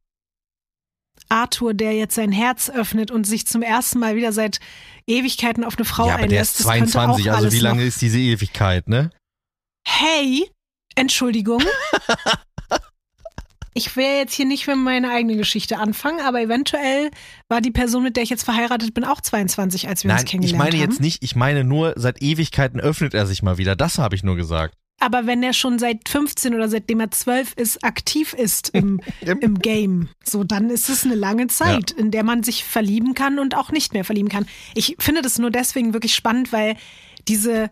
Arthur, 1.28 1.74
der 1.74 1.92
jetzt 1.94 2.14
sein 2.14 2.32
Herz 2.32 2.70
öffnet 2.70 3.10
und 3.10 3.24
sich 3.24 3.46
zum 3.46 3.62
ersten 3.62 4.00
Mal 4.00 4.16
wieder 4.16 4.32
seit 4.32 4.58
Ewigkeiten 5.06 5.64
auf 5.64 5.76
eine 5.76 5.84
Frau 5.84 6.08
ja, 6.08 6.14
aber 6.14 6.26
der 6.26 6.42
ist 6.42 6.60
einlässt. 6.60 6.60
Das 6.60 6.66
könnte 6.66 6.90
22, 6.90 7.30
auch 7.30 7.36
also 7.36 7.52
wie 7.52 7.60
lange 7.60 7.80
noch. 7.82 7.88
ist 7.88 8.02
diese 8.02 8.18
Ewigkeit, 8.18 8.88
ne? 8.88 9.10
Hey, 9.86 10.50
Entschuldigung. 10.94 11.62
Ich 13.72 13.94
will 13.94 14.04
jetzt 14.04 14.34
hier 14.34 14.46
nicht 14.46 14.64
für 14.64 14.74
meine 14.74 15.10
eigene 15.10 15.36
Geschichte 15.36 15.78
anfangen, 15.78 16.20
aber 16.20 16.40
eventuell 16.40 17.10
war 17.48 17.60
die 17.60 17.70
Person, 17.70 18.02
mit 18.02 18.16
der 18.16 18.24
ich 18.24 18.30
jetzt 18.30 18.42
verheiratet 18.42 18.94
bin, 18.94 19.04
auch 19.04 19.20
22, 19.20 19.88
als 19.88 20.02
wir 20.02 20.08
Nein, 20.08 20.16
uns 20.16 20.24
ich 20.24 20.30
kennengelernt 20.30 20.58
meine 20.58 20.82
haben. 20.82 20.90
jetzt 20.90 21.00
nicht, 21.00 21.22
ich 21.22 21.36
meine 21.36 21.62
nur, 21.62 21.94
seit 21.96 22.20
Ewigkeiten 22.20 22.80
öffnet 22.80 23.14
er 23.14 23.26
sich 23.26 23.42
mal 23.44 23.58
wieder. 23.58 23.76
Das 23.76 23.98
habe 23.98 24.16
ich 24.16 24.24
nur 24.24 24.34
gesagt. 24.34 24.76
Aber 25.00 25.26
wenn 25.26 25.42
er 25.42 25.54
schon 25.54 25.78
seit 25.78 26.08
15 26.08 26.54
oder 26.54 26.68
seitdem 26.68 27.00
er 27.00 27.10
12 27.10 27.54
ist, 27.54 27.82
aktiv 27.82 28.34
ist 28.34 28.68
im, 28.74 29.00
im 29.22 29.58
Game, 29.58 30.10
so 30.22 30.44
dann 30.44 30.70
ist 30.70 30.88
es 30.88 31.04
eine 31.04 31.14
lange 31.14 31.48
Zeit, 31.48 31.90
in 31.90 32.10
der 32.10 32.22
man 32.22 32.42
sich 32.42 32.64
verlieben 32.64 33.14
kann 33.14 33.38
und 33.38 33.56
auch 33.56 33.72
nicht 33.72 33.94
mehr 33.94 34.04
verlieben 34.04 34.28
kann. 34.28 34.46
Ich 34.74 34.96
finde 35.00 35.22
das 35.22 35.38
nur 35.38 35.50
deswegen 35.50 35.94
wirklich 35.94 36.14
spannend, 36.14 36.52
weil 36.52 36.76
diese, 37.26 37.70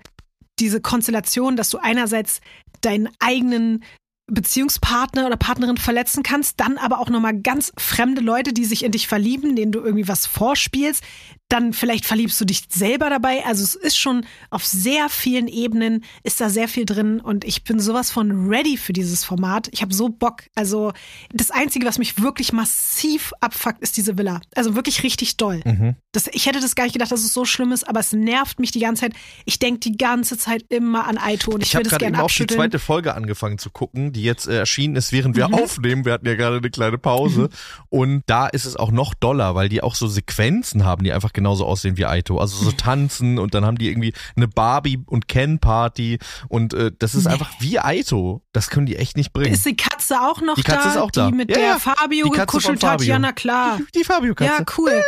diese 0.58 0.80
Konstellation, 0.80 1.56
dass 1.56 1.70
du 1.70 1.78
einerseits 1.78 2.40
deinen 2.80 3.08
eigenen 3.18 3.84
Beziehungspartner 4.30 5.26
oder 5.26 5.36
Partnerin 5.36 5.78
verletzen 5.78 6.22
kannst, 6.22 6.60
dann 6.60 6.76
aber 6.76 7.00
auch 7.00 7.08
nochmal 7.08 7.38
ganz 7.40 7.72
fremde 7.78 8.20
Leute, 8.20 8.52
die 8.52 8.66
sich 8.66 8.84
in 8.84 8.92
dich 8.92 9.08
verlieben, 9.08 9.56
denen 9.56 9.72
du 9.72 9.80
irgendwie 9.80 10.06
was 10.06 10.26
vorspielst, 10.26 11.02
dann 11.48 11.72
vielleicht 11.72 12.04
verliebst 12.04 12.38
du 12.40 12.44
dich 12.44 12.64
selber 12.68 13.08
dabei. 13.08 13.44
Also 13.46 13.64
es 13.64 13.74
ist 13.74 13.96
schon 13.98 14.26
auf 14.50 14.66
sehr 14.66 15.08
vielen 15.08 15.48
Ebenen 15.48 16.04
ist 16.22 16.40
da 16.40 16.50
sehr 16.50 16.68
viel 16.68 16.84
drin 16.84 17.20
und 17.20 17.44
ich 17.44 17.64
bin 17.64 17.80
sowas 17.80 18.10
von 18.10 18.48
ready 18.48 18.76
für 18.76 18.92
dieses 18.92 19.24
Format. 19.24 19.68
Ich 19.72 19.80
habe 19.80 19.94
so 19.94 20.08
Bock. 20.10 20.42
Also 20.54 20.92
das 21.32 21.50
Einzige, 21.50 21.86
was 21.86 21.98
mich 21.98 22.20
wirklich 22.20 22.52
massiv 22.52 23.32
abfuckt, 23.40 23.80
ist 23.82 23.96
diese 23.96 24.18
Villa. 24.18 24.40
Also 24.54 24.74
wirklich 24.74 25.02
richtig 25.02 25.36
doll. 25.38 25.62
Mhm. 25.64 25.96
Das, 26.12 26.26
ich 26.32 26.46
hätte 26.46 26.60
das 26.60 26.74
gar 26.74 26.84
nicht 26.84 26.92
gedacht, 26.92 27.12
dass 27.12 27.24
es 27.24 27.32
so 27.32 27.44
schlimm 27.44 27.72
ist, 27.72 27.88
aber 27.88 28.00
es 28.00 28.12
nervt 28.12 28.60
mich 28.60 28.70
die 28.70 28.80
ganze 28.80 29.02
Zeit. 29.02 29.12
Ich 29.46 29.58
denke 29.58 29.80
die 29.80 29.96
ganze 29.96 30.36
Zeit 30.36 30.64
immer 30.68 31.06
an 31.06 31.16
Aito 31.18 31.52
und 31.52 31.62
ich, 31.62 31.68
Ich 31.68 31.74
will 31.74 31.78
habe 31.80 31.84
das 31.84 31.92
gerade 31.92 32.04
eben 32.06 32.12
gerne 32.14 32.24
auch 32.24 32.30
die 32.30 32.46
zweite 32.46 32.78
Folge 32.78 33.14
angefangen 33.14 33.58
zu 33.58 33.70
gucken, 33.70 34.12
die 34.12 34.22
jetzt 34.22 34.48
äh, 34.48 34.58
erschienen 34.58 34.96
ist, 34.96 35.12
während 35.12 35.36
wir 35.36 35.48
Mhm. 35.48 35.54
aufnehmen. 35.54 36.04
Wir 36.04 36.12
hatten 36.12 36.26
ja 36.26 36.34
gerade 36.34 36.58
eine 36.58 36.70
kleine 36.70 36.98
Pause. 36.98 37.48
Und 37.88 38.22
da 38.26 38.46
ist 38.48 38.64
es 38.66 38.76
auch 38.76 38.90
noch 38.90 39.14
doller, 39.14 39.54
weil 39.54 39.68
die 39.70 39.82
auch 39.82 39.94
so 39.94 40.08
Sequenzen 40.08 40.84
haben, 40.84 41.04
die 41.04 41.12
einfach 41.12 41.32
genauso 41.38 41.64
aussehen 41.64 41.96
wie 41.96 42.04
Aito. 42.06 42.38
Also 42.38 42.62
so 42.64 42.72
tanzen 42.72 43.38
und 43.38 43.54
dann 43.54 43.64
haben 43.64 43.78
die 43.78 43.88
irgendwie 43.88 44.12
eine 44.36 44.48
Barbie- 44.48 45.02
und 45.06 45.28
Ken-Party. 45.28 46.18
Und 46.48 46.74
äh, 46.74 46.92
das 46.98 47.14
ist 47.14 47.24
Nee. 47.26 47.32
einfach 47.32 47.50
wie 47.60 47.78
Aito. 47.78 48.42
Das 48.52 48.70
können 48.70 48.86
die 48.86 48.96
echt 48.96 49.16
nicht 49.16 49.32
bringen. 49.32 49.52
Ist 49.52 49.64
die 49.66 49.76
Katze 49.76 50.20
auch 50.20 50.40
noch 50.40 50.54
Die 50.56 50.62
Katze 50.62 50.88
da? 50.88 50.90
ist 50.94 50.96
auch 50.98 51.10
da. 51.10 51.28
Die 51.30 51.36
mit 51.36 51.50
Ja, 51.50 51.56
der 51.56 51.66
ja. 51.66 51.78
Fabio 51.78 52.26
Die 52.26 52.38
gekuschelt 52.38 52.82
hat? 52.84 52.90
Fabio. 53.00 53.06
Ja, 53.08 53.18
na 53.18 53.32
klar. 53.32 53.78
die 53.94 54.04
Fabio-Katze. 54.04 54.52
Ja, 54.58 54.64
cool. 54.78 55.02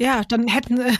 Ja, 0.00 0.22
dann 0.28 0.48
hätten, 0.48 0.78
äh, 0.80 0.92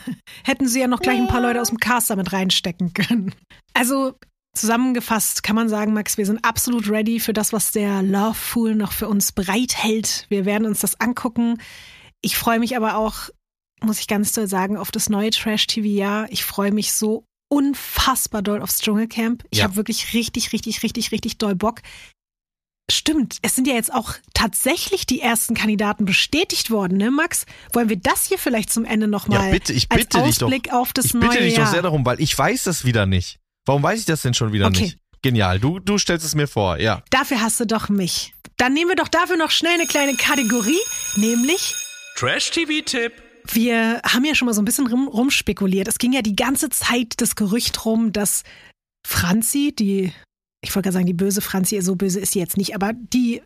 hätten 0.45 0.67
sie 0.69 0.81
ja 0.81 0.87
noch 0.87 1.01
gleich 1.01 1.19
ein 1.19 1.29
paar 1.29 1.41
Leute 1.43 1.61
aus 1.61 1.69
dem 1.69 1.79
Cast 1.79 2.11
damit 2.11 2.33
reinstecken 2.33 2.93
können. 2.95 3.35
Also 3.75 4.15
zusammengefasst 4.55 5.43
kann 5.43 5.57
man 5.57 5.69
sagen, 5.69 5.93
Max, 5.95 6.19
wir 6.19 6.27
sind 6.27 6.45
absolut 6.45 6.91
ready 6.91 7.21
für 7.21 7.33
das, 7.33 7.53
was 7.53 7.73
der 7.73 8.03
Love 8.03 8.35
Fool 8.35 8.75
noch 8.75 8.93
für 8.93 9.09
uns 9.09 9.33
bereithält. 9.33 10.27
Wir 10.29 10.45
werden 10.45 10.67
uns 10.67 10.81
das 10.81 11.01
angucken. 11.01 11.59
Ich 12.21 12.37
freue 12.37 12.59
mich 12.59 12.77
aber 12.77 12.97
auch, 12.97 13.31
muss 13.83 14.01
ich 14.01 14.07
ganz 14.07 14.33
doll 14.33 14.47
sagen, 14.49 14.77
auf 14.77 14.91
das 14.91 15.09
neue 15.09 15.31
Trash-TV-Jahr. 15.31 16.29
Ich 16.31 16.45
freue 16.45 16.73
mich 16.73 16.93
so 16.93 17.25
unfassbar 17.53 18.43
doll 18.43 18.63
aufs 18.63 18.79
Dschungelcamp. 18.79 19.45
Ich 19.51 19.59
Ja. 19.59 19.65
habe 19.65 19.77
wirklich 19.77 20.13
richtig, 20.15 20.53
richtig, 20.53 20.83
richtig, 20.83 21.13
richtig 21.13 21.39
doll 21.39 21.55
Bock. 21.55 21.81
Stimmt, 22.91 23.39
es 23.43 23.55
sind 23.55 23.69
ja 23.69 23.75
jetzt 23.75 23.93
auch 23.95 24.15
tatsächlich 24.35 25.07
die 25.07 25.21
ersten 25.21 25.55
Kandidaten 25.55 26.05
bestätigt 26.05 26.71
worden, 26.71 26.99
ne, 26.99 27.11
Max? 27.13 27.47
Wollen 27.73 27.89
wir 27.89 27.97
das 27.97 28.27
hier 28.27 28.39
vielleicht 28.39 28.73
zum 28.73 28.85
Ende 28.85 29.07
nochmal 29.07 29.47
Ja, 29.47 29.53
bitte, 29.53 29.73
ich 29.73 29.87
als 29.91 30.01
bitte 30.07 30.23
dich 30.25 30.39
doch. 30.39 30.47
Ausblick 30.49 30.73
auf 30.73 30.93
das 30.93 31.07
ich 31.07 31.15
neue 31.15 31.29
bitte 31.29 31.43
dich 31.43 31.55
Jahr? 31.57 31.67
doch 31.67 31.73
sehr 31.73 31.83
darum, 31.83 32.05
weil 32.05 32.21
ich 32.21 32.37
weiß 32.37 32.65
das 32.65 32.85
wieder 32.85 33.07
nicht. 33.07 33.39
Warum 33.67 33.83
weiß 33.85 34.01
ich 34.01 34.07
das 34.07 34.23
denn 34.23 34.35
schon 34.35 34.53
wieder 34.53 34.67
Okay. 34.67 34.83
nicht? 34.83 34.99
Genial. 35.23 35.61
Du, 35.61 35.79
du 35.79 35.99
stellst 35.99 36.25
es 36.27 36.35
mir 36.35 36.49
vor, 36.49 36.79
ja. 36.79 37.03
Dafür 37.11 37.41
hast 37.41 37.61
du 37.61 37.67
doch 37.67 37.89
mich. 37.91 38.35
Dann 38.57 38.73
nehmen 38.75 38.89
wir 38.91 38.97
doch 38.97 39.09
dafür 39.09 39.37
noch 39.37 39.51
schnell 39.53 39.75
eine 39.75 39.87
kleine 39.87 40.17
Kategorie, 40.17 40.79
nämlich 41.17 41.75
Trash-TV-Tipp. 42.17 43.13
Wir 43.55 44.01
haben 44.05 44.25
ja 44.25 44.35
schon 44.35 44.47
mal 44.47 44.55
so 44.55 44.63
ein 44.63 44.65
bisschen 44.65 44.87
rum, 44.87 45.09
rumspekuliert. 45.09 45.89
Es 45.89 45.99
ging 45.99 46.13
ja 46.13 46.23
die 46.23 46.37
ganze 46.37 46.69
Zeit 46.71 47.15
das 47.19 47.37
Gerücht 47.37 47.85
rum, 47.85 48.13
dass 48.13 48.43
Franzi, 49.07 49.75
die, 49.77 50.13
ich 50.63 50.75
wollte 50.75 50.87
gerade 50.87 50.95
sagen, 50.95 51.07
die 51.07 51.15
böse 51.15 51.41
Franzi, 51.41 51.81
so 51.81 51.97
böse 51.97 52.21
ist 52.21 52.33
sie 52.33 52.39
jetzt 52.39 52.57
nicht, 52.57 52.75
aber 52.75 52.93
die, 52.95 53.43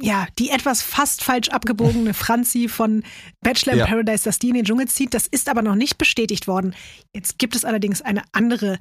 ja, 0.00 0.26
die 0.38 0.50
etwas 0.50 0.82
fast 0.82 1.22
falsch 1.22 1.48
abgebogene 1.48 2.14
Franzi 2.14 2.68
von 2.68 3.04
Bachelor 3.42 3.74
in 3.74 3.78
Ja. 3.80 3.86
Paradise, 3.86 4.24
dass 4.24 4.38
die 4.38 4.48
in 4.48 4.54
den 4.54 4.64
Dschungel 4.64 4.88
zieht, 4.88 5.14
das 5.14 5.26
ist 5.26 5.48
aber 5.48 5.62
noch 5.62 5.74
nicht 5.74 5.98
bestätigt 5.98 6.46
worden. 6.46 6.74
Jetzt 7.14 7.38
gibt 7.38 7.56
es 7.56 7.64
allerdings 7.64 8.02
eine 8.02 8.22
andere 8.32 8.78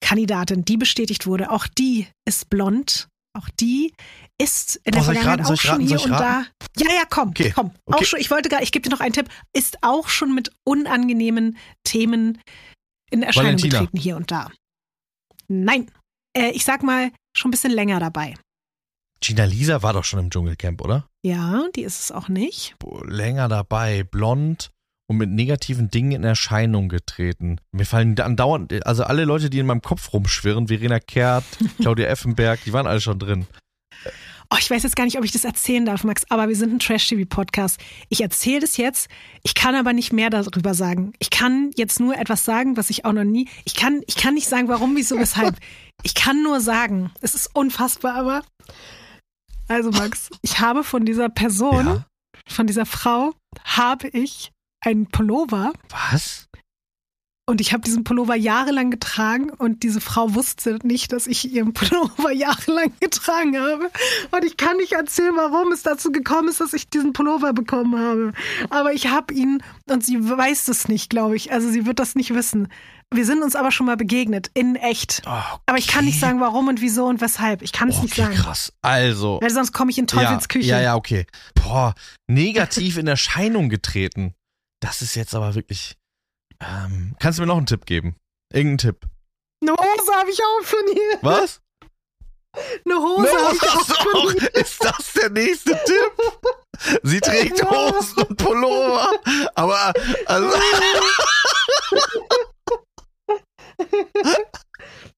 Kandidatin, 0.00 0.64
die 0.64 0.76
bestätigt 0.76 1.26
wurde. 1.26 1.50
Auch 1.50 1.66
die 1.66 2.06
ist 2.26 2.50
blond. 2.50 3.08
Auch 3.36 3.48
die 3.60 3.92
ist 4.40 4.76
in 4.84 4.92
der 4.92 5.02
Oh, 5.02 5.04
Vergangenheit 5.04 5.40
raten? 5.40 5.52
Auch 5.52 5.60
schon 5.60 5.70
raten? 5.72 5.86
hier 5.86 6.02
und 6.02 6.10
da. 6.10 6.44
Ja, 6.76 6.86
ja, 6.94 7.02
komm, 7.10 7.30
Okay, 7.30 7.50
komm. 7.54 7.70
Auch 7.86 7.94
okay. 7.96 8.04
schon, 8.04 8.20
ich 8.20 8.30
wollte 8.30 8.48
gar, 8.48 8.62
ich 8.62 8.70
gebe 8.72 8.88
dir 8.88 8.94
noch 8.94 9.00
einen 9.00 9.12
Tipp, 9.12 9.28
ist 9.52 9.78
auch 9.82 10.08
schon 10.08 10.34
mit 10.34 10.52
unangenehmen 10.64 11.56
Themen 11.84 12.40
in 13.10 13.22
Erscheinung 13.22 13.52
Valentina. 13.52 13.80
getreten 13.80 13.96
hier 13.98 14.16
und 14.16 14.30
da. 14.30 14.50
Nein. 15.48 15.90
Äh, 16.36 16.50
ich 16.50 16.64
sag 16.64 16.82
mal, 16.82 17.10
schon 17.36 17.48
ein 17.48 17.52
bisschen 17.52 17.72
länger 17.72 17.98
dabei. 18.00 18.34
Gina 19.20 19.44
Lisa 19.44 19.82
war 19.82 19.92
doch 19.94 20.04
schon 20.04 20.20
im 20.20 20.30
Dschungelcamp, 20.30 20.80
oder? 20.82 21.08
Ja, 21.24 21.64
die 21.74 21.82
ist 21.82 21.98
es 22.00 22.12
auch 22.12 22.28
nicht. 22.28 22.76
Länger 23.06 23.48
dabei, 23.48 24.04
blond 24.04 24.70
und 25.10 25.16
mit 25.16 25.30
negativen 25.30 25.90
Dingen 25.90 26.12
in 26.12 26.22
Erscheinung 26.24 26.88
getreten. 26.88 27.60
Mir 27.72 27.86
fallen 27.86 28.18
andauernd, 28.20 28.86
also 28.86 29.02
alle 29.04 29.24
Leute, 29.24 29.50
die 29.50 29.58
in 29.58 29.66
meinem 29.66 29.82
Kopf 29.82 30.12
rumschwirren, 30.12 30.68
Verena 30.68 31.00
Kehrt, 31.00 31.44
Claudia 31.80 32.06
Effenberg, 32.06 32.62
die 32.64 32.72
waren 32.72 32.86
alle 32.86 33.00
schon 33.00 33.18
drin. 33.18 33.46
Oh, 34.50 34.56
ich 34.58 34.70
weiß 34.70 34.82
jetzt 34.82 34.96
gar 34.96 35.04
nicht, 35.04 35.18
ob 35.18 35.24
ich 35.24 35.32
das 35.32 35.44
erzählen 35.44 35.84
darf, 35.84 36.04
Max, 36.04 36.22
aber 36.30 36.48
wir 36.48 36.56
sind 36.56 36.72
ein 36.72 36.78
Trash-TV-Podcast. 36.78 37.78
Ich 38.08 38.22
erzähle 38.22 38.60
das 38.60 38.78
jetzt, 38.78 39.10
ich 39.42 39.54
kann 39.54 39.74
aber 39.74 39.92
nicht 39.92 40.10
mehr 40.12 40.30
darüber 40.30 40.72
sagen. 40.72 41.12
Ich 41.18 41.28
kann 41.28 41.70
jetzt 41.76 42.00
nur 42.00 42.16
etwas 42.16 42.46
sagen, 42.46 42.76
was 42.78 42.88
ich 42.88 43.04
auch 43.04 43.12
noch 43.12 43.24
nie. 43.24 43.46
Ich 43.66 43.74
kann, 43.74 44.00
ich 44.06 44.16
kann 44.16 44.32
nicht 44.34 44.48
sagen, 44.48 44.68
warum, 44.68 44.96
wieso, 44.96 45.18
weshalb. 45.18 45.56
Ich 46.04 46.14
kann 46.14 46.44
nur 46.44 46.60
sagen, 46.60 47.10
es 47.22 47.34
ist 47.34 47.50
unfassbar, 47.56 48.14
aber. 48.14 48.42
Also, 49.66 49.90
Max, 49.90 50.30
ich 50.42 50.60
habe 50.60 50.84
von 50.84 51.04
dieser 51.04 51.28
Person, 51.28 51.86
Ja. 51.86 52.04
von 52.48 52.68
dieser 52.68 52.86
Frau, 52.86 53.34
habe 53.64 54.06
ich 54.08 54.52
einen 54.80 55.06
Pullover 55.08 55.72
Was? 55.90 56.46
Und 57.48 57.62
ich 57.62 57.72
habe 57.72 57.80
diesen 57.80 58.04
Pullover 58.04 58.34
jahrelang 58.34 58.90
getragen 58.90 59.48
und 59.48 59.82
diese 59.82 60.02
Frau 60.02 60.34
wusste 60.34 60.78
nicht, 60.82 61.12
dass 61.12 61.26
ich 61.26 61.50
ihren 61.50 61.72
Pullover 61.72 62.30
jahrelang 62.30 62.92
getragen 63.00 63.58
habe. 63.58 63.90
Und 64.30 64.44
ich 64.44 64.58
kann 64.58 64.76
nicht 64.76 64.92
erzählen, 64.92 65.32
warum 65.34 65.72
es 65.72 65.82
dazu 65.82 66.12
gekommen 66.12 66.50
ist, 66.50 66.60
dass 66.60 66.74
ich 66.74 66.90
diesen 66.90 67.14
Pullover 67.14 67.54
bekommen 67.54 67.98
habe. 67.98 68.32
Aber 68.68 68.92
ich 68.92 69.06
habe 69.06 69.32
ihn 69.32 69.62
und 69.88 70.04
sie 70.04 70.18
weiß 70.28 70.68
es 70.68 70.88
nicht, 70.88 71.08
glaube 71.08 71.36
ich. 71.36 71.50
Also 71.50 71.70
sie 71.70 71.86
wird 71.86 72.00
das 72.00 72.16
nicht 72.16 72.34
wissen. 72.34 72.68
Wir 73.14 73.24
sind 73.24 73.42
uns 73.42 73.56
aber 73.56 73.72
schon 73.72 73.86
mal 73.86 73.96
begegnet, 73.96 74.50
in 74.52 74.76
echt. 74.76 75.22
Aber 75.24 75.78
ich 75.78 75.88
kann 75.88 76.04
nicht 76.04 76.20
sagen, 76.20 76.42
warum 76.42 76.68
und 76.68 76.82
wieso 76.82 77.06
und 77.06 77.22
weshalb. 77.22 77.62
Ich 77.62 77.72
kann 77.72 77.88
es 77.88 78.02
nicht 78.02 78.12
Okay, 78.12 78.24
sagen. 78.24 78.34
krass. 78.34 78.74
Also. 78.82 79.38
Weil 79.40 79.48
sonst 79.48 79.72
komme 79.72 79.90
ich 79.90 79.96
in 79.96 80.06
Teufels 80.06 80.42
ja, 80.42 80.48
Küche. 80.48 80.68
Ja, 80.68 80.80
ja, 80.82 80.96
okay. 80.96 81.24
Boah, 81.54 81.94
negativ 82.26 82.98
in 82.98 83.06
Erscheinung 83.06 83.70
getreten. 83.70 84.34
Das 84.80 85.00
ist 85.00 85.14
jetzt 85.14 85.34
aber 85.34 85.54
wirklich. 85.54 85.96
Ähm, 86.62 87.14
kannst 87.18 87.38
du 87.38 87.42
mir 87.42 87.46
noch 87.46 87.56
einen 87.56 87.66
Tipp 87.66 87.86
geben? 87.86 88.16
Irgendeinen 88.52 88.78
Tipp. 88.78 89.06
Eine 89.62 89.72
Hose 89.72 90.12
habe 90.14 90.30
ich 90.30 90.40
auch 90.42 90.64
von 90.64 90.86
ihr. 90.88 91.18
Was? 91.22 91.60
Eine 92.84 92.96
Hose 92.96 93.30
habe 93.30 93.54
ich 93.56 93.62
auch 93.62 93.86
von 93.86 94.14
auch? 94.14 94.32
Ist 94.54 94.84
das 94.84 95.12
der 95.12 95.30
nächste 95.30 95.72
Tipp? 95.84 96.98
Sie 97.02 97.20
trägt 97.22 97.62
Hosen 97.64 98.22
und 98.22 98.36
Pullover. 98.36 99.10
Aber, 99.54 99.92
also, 100.26 100.50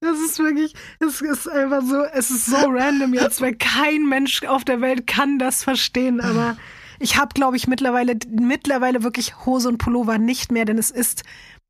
Das 0.01 0.19
ist 0.19 0.39
wirklich, 0.39 0.75
es 0.99 1.21
ist 1.21 1.47
einfach 1.49 1.83
so, 1.83 2.03
es 2.05 2.31
ist 2.31 2.47
so 2.47 2.57
random 2.57 3.13
jetzt, 3.13 3.43
weil 3.43 3.55
kein 3.55 4.09
Mensch 4.09 4.43
auf 4.45 4.65
der 4.65 4.81
Welt 4.81 5.07
kann 5.07 5.39
das 5.39 5.63
verstehen, 5.63 6.21
aber 6.21 6.57
ich 7.01 7.17
habe, 7.17 7.31
glaube 7.35 7.57
ich, 7.57 7.67
mittlerweile, 7.67 8.15
mittlerweile 8.31 9.03
wirklich 9.03 9.45
Hose 9.47 9.69
und 9.69 9.79
Pullover 9.79 10.19
nicht 10.19 10.53
mehr, 10.53 10.65
denn 10.65 10.79
es 10.79 10.91
ist, 10.91 11.25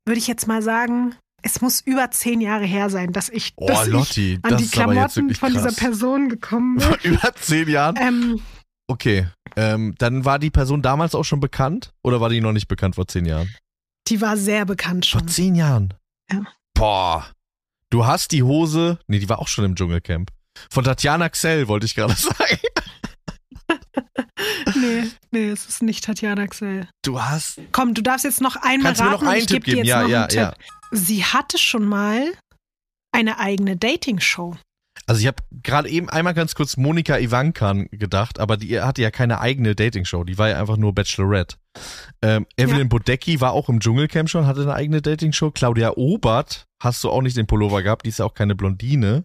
würde 0.05 0.19
ich 0.19 0.27
jetzt 0.27 0.47
mal 0.47 0.61
sagen, 0.61 1.15
es 1.41 1.61
muss 1.61 1.81
über 1.81 2.11
zehn 2.11 2.39
Jahre 2.41 2.65
her 2.65 2.89
sein, 2.91 3.13
dass 3.13 3.29
ich, 3.29 3.53
Oh, 3.55 3.65
dass 3.67 3.87
Lotti, 3.87 4.33
ich 4.33 4.45
an 4.45 4.57
die 4.57 4.67
Klamotten 4.67 5.33
von 5.33 5.51
dieser. 5.53 5.71
Person 5.71 6.29
gekommen 6.29 6.75
bin. 6.77 6.87
vor 6.87 6.97
über 7.03 7.33
zehn 7.35 7.67
Jahren. 7.67 7.95
Ähm, 7.99 8.41
Okay, 8.87 9.25
ähm, 9.55 9.95
dann 9.99 10.25
war 10.25 10.37
die 10.37 10.49
Person 10.49 10.81
damals 10.81 11.15
auch 11.15 11.23
schon 11.23 11.39
bekannt? 11.39 11.93
Oder 12.03 12.19
war 12.19 12.27
die 12.29 12.41
noch 12.41 12.51
nicht 12.51 12.67
bekannt 12.67 12.95
vor 12.95 13.07
zehn 13.07 13.25
Jahren? 13.25 13.49
die 14.09 14.19
war 14.19 14.35
sehr 14.35 14.65
bekannt 14.65 15.05
Vor 15.05 15.21
schon. 15.21 15.29
zehn 15.29 15.55
Jahren? 15.55 15.93
Ja. 16.29 16.41
Boah. 16.73 17.31
Du 17.89 18.05
hast 18.05 18.31
die 18.33 18.43
Hose, 18.43 18.99
nee, 19.07 19.19
die 19.19 19.29
war 19.29 19.39
auch 19.39 19.47
schon 19.47 19.63
im 19.63 19.75
Dschungelcamp. 19.75 20.29
Von 20.69 20.83
Tatjana 20.83 21.29
Xell, 21.29 21.69
wollte 21.69 21.85
ich 21.85 21.95
gerade 21.95 22.13
sagen. 22.17 22.57
Nee, 24.81 25.03
nee, 25.31 25.49
es 25.49 25.65
ist 25.67 25.83
nicht 25.83 26.03
Tatjana 26.03 26.47
Xell. 26.47 26.87
Du 27.03 27.21
hast. 27.21 27.59
Komm, 27.71 27.93
du 27.93 28.01
darfst 28.01 28.25
jetzt 28.25 28.41
noch 28.41 28.55
einmal 28.57 28.93
Kannst 28.95 29.01
du 29.01 29.05
mir 29.05 29.11
raten 29.11 29.25
noch 29.25 29.31
einen 29.31 29.41
ich 29.41 29.45
Tipp 29.47 29.63
gebe 29.63 29.77
dir 29.77 29.83
geben? 29.83 29.87
jetzt 29.87 29.89
Ja, 29.89 30.07
ja, 30.07 30.19
einen 30.21 30.29
Tipp. 30.29 30.39
ja. 30.39 30.53
Sie 30.91 31.23
hatte 31.23 31.57
schon 31.57 31.85
mal 31.85 32.33
eine 33.13 33.39
eigene 33.39 33.77
Dating-Show. 33.77 34.57
Also 35.07 35.19
ich 35.21 35.27
habe 35.27 35.37
gerade 35.63 35.89
eben 35.89 36.09
einmal 36.09 36.33
ganz 36.33 36.55
kurz 36.55 36.77
Monika 36.77 37.17
Ivankan 37.17 37.87
gedacht, 37.91 38.39
aber 38.39 38.55
die 38.57 38.79
hatte 38.79 39.01
ja 39.01 39.11
keine 39.11 39.39
eigene 39.41 39.75
Dating-Show, 39.75 40.23
die 40.23 40.37
war 40.37 40.49
ja 40.49 40.59
einfach 40.59 40.77
nur 40.77 40.93
Bachelorette. 40.93 41.57
Ähm, 42.21 42.45
Evelyn 42.55 42.79
Ja. 42.81 42.87
Bodecki 42.87 43.41
war 43.41 43.51
auch 43.53 43.67
im 43.69 43.79
Dschungelcamp 43.79 44.29
schon, 44.29 44.45
hatte 44.45 44.61
eine 44.61 44.73
eigene 44.73 45.01
Dating-Show. 45.01 45.51
Claudia 45.51 45.91
Obert 45.97 46.65
hast 46.81 47.03
du 47.03 47.09
auch 47.09 47.21
nicht 47.21 47.35
den 47.35 47.47
Pullover 47.47 47.83
gehabt, 47.83 48.05
die 48.05 48.09
ist 48.09 48.19
ja 48.19 48.25
auch 48.25 48.33
keine 48.33 48.55
Blondine. 48.55 49.23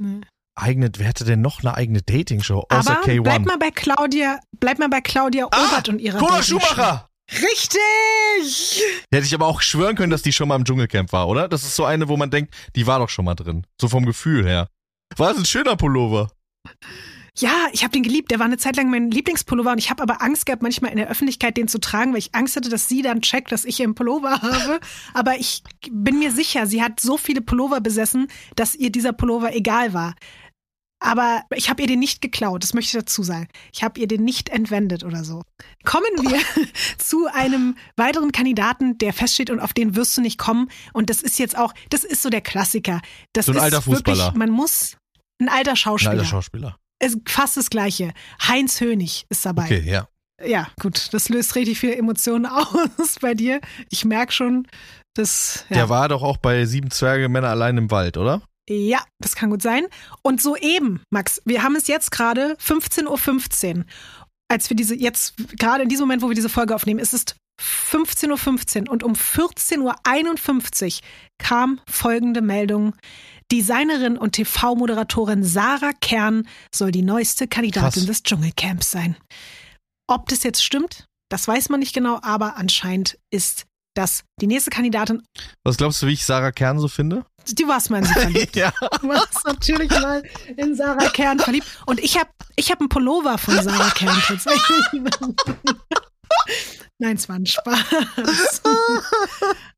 Nee. 0.00 0.20
Eigene, 0.60 0.90
wer 0.96 1.06
hätte 1.08 1.24
denn 1.24 1.40
noch 1.40 1.60
eine 1.60 1.74
eigene 1.74 2.02
Dating-Show 2.02 2.66
außer 2.68 2.90
Aber 2.98 3.02
K1? 3.06 3.22
bleib 3.22 3.46
mal 3.46 3.58
bei 3.58 3.70
Claudia, 3.70 4.38
bleib 4.58 4.78
mal 4.78 4.88
bei 4.88 5.00
Claudia 5.00 5.46
Obert 5.46 5.88
und 5.88 6.00
ihrer 6.00 6.18
Cora. 6.18 6.42
Schumacher! 6.42 7.08
Richtig! 7.32 8.82
Hätte 9.12 9.26
ich 9.26 9.34
aber 9.34 9.46
auch 9.46 9.60
schwören 9.62 9.96
können, 9.96 10.10
dass 10.10 10.22
die 10.22 10.32
schon 10.32 10.48
mal 10.48 10.56
im 10.56 10.64
Dschungelcamp 10.64 11.12
war, 11.12 11.28
oder? 11.28 11.48
Das 11.48 11.62
ist 11.62 11.76
so 11.76 11.84
eine, 11.84 12.08
wo 12.08 12.16
man 12.16 12.30
denkt, 12.30 12.54
die 12.76 12.86
war 12.86 12.98
doch 12.98 13.08
schon 13.08 13.24
mal 13.24 13.34
drin. 13.34 13.66
So 13.80 13.88
vom 13.88 14.04
Gefühl 14.04 14.44
her. 14.46 14.68
War 15.16 15.28
das 15.30 15.38
ein 15.38 15.44
schöner 15.44 15.76
Pullover? 15.76 16.30
Ja, 17.38 17.68
ich 17.72 17.82
habe 17.84 17.92
den 17.92 18.02
geliebt. 18.02 18.30
Der 18.30 18.38
war 18.38 18.46
eine 18.46 18.58
Zeit 18.58 18.76
lang 18.76 18.90
mein 18.90 19.10
Lieblingspullover 19.10 19.72
und 19.72 19.78
ich 19.78 19.90
habe 19.90 20.02
aber 20.02 20.20
Angst 20.22 20.46
gehabt, 20.46 20.62
manchmal 20.62 20.90
in 20.90 20.96
der 20.98 21.08
Öffentlichkeit 21.08 21.56
den 21.56 21.68
zu 21.68 21.78
tragen, 21.78 22.12
weil 22.12 22.18
ich 22.18 22.34
Angst 22.34 22.56
hatte, 22.56 22.68
dass 22.68 22.88
sie 22.88 23.02
dann 23.02 23.22
checkt, 23.22 23.52
dass 23.52 23.64
ich 23.64 23.80
ihren 23.80 23.94
Pullover 23.94 24.30
habe. 24.42 24.80
Aber 25.14 25.36
ich 25.36 25.62
bin 25.90 26.18
mir 26.18 26.32
sicher, 26.32 26.66
sie 26.66 26.82
hat 26.82 27.00
so 27.00 27.16
viele 27.16 27.40
Pullover 27.40 27.80
besessen, 27.80 28.28
dass 28.56 28.74
ihr 28.74 28.90
dieser 28.90 29.12
Pullover 29.12 29.54
egal 29.54 29.94
war. 29.94 30.14
Aber 31.02 31.42
ich 31.54 31.70
habe 31.70 31.80
ihr 31.80 31.88
den 31.88 31.98
nicht 31.98 32.20
geklaut, 32.20 32.62
das 32.62 32.74
möchte 32.74 32.96
ich 32.98 33.02
dazu 33.04 33.22
sagen. 33.22 33.48
Ich 33.72 33.82
habe 33.82 33.98
ihr 33.98 34.06
den 34.06 34.22
nicht 34.22 34.50
entwendet 34.50 35.02
oder 35.02 35.24
so. 35.24 35.42
Kommen 35.84 36.04
wir 36.20 36.38
zu 36.98 37.26
einem 37.32 37.76
weiteren 37.96 38.32
Kandidaten, 38.32 38.98
der 38.98 39.14
feststeht 39.14 39.48
und 39.48 39.60
auf 39.60 39.72
den 39.72 39.96
wirst 39.96 40.16
du 40.18 40.20
nicht 40.20 40.38
kommen. 40.38 40.70
Und 40.92 41.08
das 41.08 41.22
ist 41.22 41.38
jetzt 41.38 41.56
auch, 41.56 41.72
das 41.88 42.04
ist 42.04 42.20
so 42.20 42.28
der 42.28 42.42
Klassiker. 42.42 43.00
Das 43.32 43.46
So 43.46 43.52
ein 43.52 43.56
ist 43.56 43.62
alter 43.62 43.82
Fußballer. 43.82 44.18
Wirklich, 44.26 44.38
man 44.38 44.50
muss, 44.50 44.98
ein 45.40 45.48
alter 45.48 45.70
Ein 45.70 45.76
Schauspieler. 45.76 46.10
alter 46.12 46.24
Schauspieler. 46.26 46.76
Es 46.98 47.16
fast 47.26 47.56
das 47.56 47.70
Gleiche. 47.70 48.12
Heinz 48.46 48.78
Hönig 48.80 49.24
ist 49.30 49.46
dabei. 49.46 49.64
Okay, 49.64 49.82
ja. 49.90 50.06
Ja, 50.44 50.68
gut, 50.80 51.08
das 51.12 51.28
löst 51.30 51.54
richtig 51.54 51.78
viele 51.78 51.96
Emotionen 51.96 52.44
aus 52.46 53.16
bei 53.20 53.32
dir. 53.34 53.60
Ich 53.88 54.04
merke 54.04 54.32
schon, 54.32 54.66
dass. 55.14 55.64
Ja. 55.70 55.76
Der 55.76 55.88
war 55.88 56.08
doch 56.08 56.22
auch 56.22 56.36
bei 56.36 56.66
Sieben 56.66 56.90
Zwerge 56.90 57.28
Männer 57.30 57.48
allein 57.48 57.78
im 57.78 57.90
Wald, 57.90 58.16
oder? 58.18 58.42
Ja, 58.70 59.04
das 59.18 59.34
kann 59.34 59.50
gut 59.50 59.62
sein. 59.62 59.86
Und 60.22 60.40
soeben, 60.40 61.02
Max, 61.10 61.42
wir 61.44 61.64
haben 61.64 61.74
es 61.74 61.88
jetzt 61.88 62.12
gerade 62.12 62.56
15.15 62.64 63.78
Uhr. 63.78 63.84
Als 64.48 64.70
wir 64.70 64.76
diese, 64.76 64.94
jetzt, 64.94 65.34
gerade 65.58 65.82
in 65.82 65.88
diesem 65.88 66.04
Moment, 66.04 66.22
wo 66.22 66.28
wir 66.28 66.36
diese 66.36 66.48
Folge 66.48 66.74
aufnehmen, 66.76 67.00
ist 67.00 67.12
es 67.12 67.24
15.15 67.60 68.86
Uhr 68.86 68.92
und 68.92 69.02
um 69.02 69.14
14.51 69.14 70.86
Uhr 70.86 71.00
kam 71.38 71.80
folgende 71.88 72.42
Meldung. 72.42 72.94
Designerin 73.50 74.16
und 74.16 74.32
TV-Moderatorin 74.32 75.42
Sarah 75.42 75.92
Kern 76.00 76.46
soll 76.72 76.92
die 76.92 77.02
neueste 77.02 77.48
Kandidatin 77.48 78.04
Krass. 78.04 78.06
des 78.06 78.22
Dschungelcamps 78.22 78.92
sein. 78.92 79.16
Ob 80.08 80.28
das 80.28 80.44
jetzt 80.44 80.64
stimmt, 80.64 81.06
das 81.28 81.48
weiß 81.48 81.68
man 81.70 81.80
nicht 81.80 81.92
genau, 81.92 82.20
aber 82.22 82.56
anscheinend 82.56 83.18
ist 83.32 83.66
das 83.94 84.22
die 84.40 84.46
nächste 84.46 84.70
Kandidatin. 84.70 85.22
Was 85.64 85.76
glaubst 85.76 86.00
du, 86.02 86.06
wie 86.06 86.12
ich 86.12 86.24
Sarah 86.24 86.52
Kern 86.52 86.78
so 86.78 86.86
finde? 86.86 87.24
Die 87.48 87.66
war's 87.66 87.90
mal 87.90 87.98
in 87.98 88.04
sie 88.04 88.12
verliebt. 88.12 88.56
ja. 88.56 88.72
Du 89.00 89.08
warst 89.08 89.44
natürlich 89.44 89.90
mal 89.90 90.22
in 90.56 90.74
Sarah 90.76 91.08
Kern 91.10 91.38
verliebt. 91.38 91.66
Und 91.86 92.00
ich 92.00 92.16
habe 92.18 92.30
ich 92.56 92.70
hab 92.70 92.80
einen 92.80 92.88
Pullover 92.88 93.38
von 93.38 93.54
Sarah 93.62 93.90
Kern 93.90 94.16
tatsächlich. 94.26 94.84
Nein, 96.98 97.16
es 97.16 97.28
war 97.28 97.36
ein 97.36 97.46
Spaß. 97.46 98.62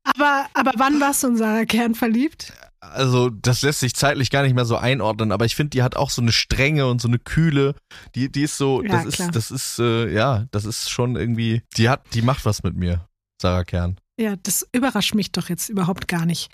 aber, 0.03 0.45
aber 0.53 0.71
wann 0.75 0.99
warst 0.99 1.23
du 1.23 1.27
in 1.27 1.37
Sarah 1.37 1.65
Kern 1.65 1.95
verliebt? 1.95 2.51
Also, 2.81 3.29
das 3.29 3.61
lässt 3.61 3.79
sich 3.79 3.95
zeitlich 3.95 4.29
gar 4.29 4.43
nicht 4.43 4.55
mehr 4.55 4.65
so 4.65 4.75
einordnen, 4.75 5.31
aber 5.31 5.45
ich 5.45 5.55
finde, 5.55 5.69
die 5.69 5.83
hat 5.83 5.95
auch 5.95 6.09
so 6.09 6.21
eine 6.21 6.33
Strenge 6.33 6.87
und 6.87 7.01
so 7.01 7.07
eine 7.07 7.17
Kühle. 7.17 7.75
Die, 8.13 8.29
die 8.29 8.43
ist 8.43 8.57
so, 8.57 8.83
Ja, 8.83 9.03
das 9.03 9.15
klar. 9.15 9.29
ist, 9.29 9.35
das 9.37 9.51
ist, 9.51 9.79
äh, 9.79 10.11
ja, 10.13 10.45
das 10.51 10.65
ist 10.65 10.89
schon 10.89 11.15
irgendwie, 11.15 11.61
die 11.77 11.87
hat, 11.87 12.01
die 12.13 12.21
macht 12.21 12.43
was 12.43 12.61
mit 12.61 12.75
mir, 12.75 13.07
Sarah 13.41 13.63
Kern. 13.63 13.97
Ja, 14.19 14.35
das 14.35 14.67
überrascht 14.73 15.15
mich 15.15 15.31
doch 15.31 15.47
jetzt 15.47 15.69
überhaupt 15.69 16.09
gar 16.09 16.25
nicht. 16.25 16.51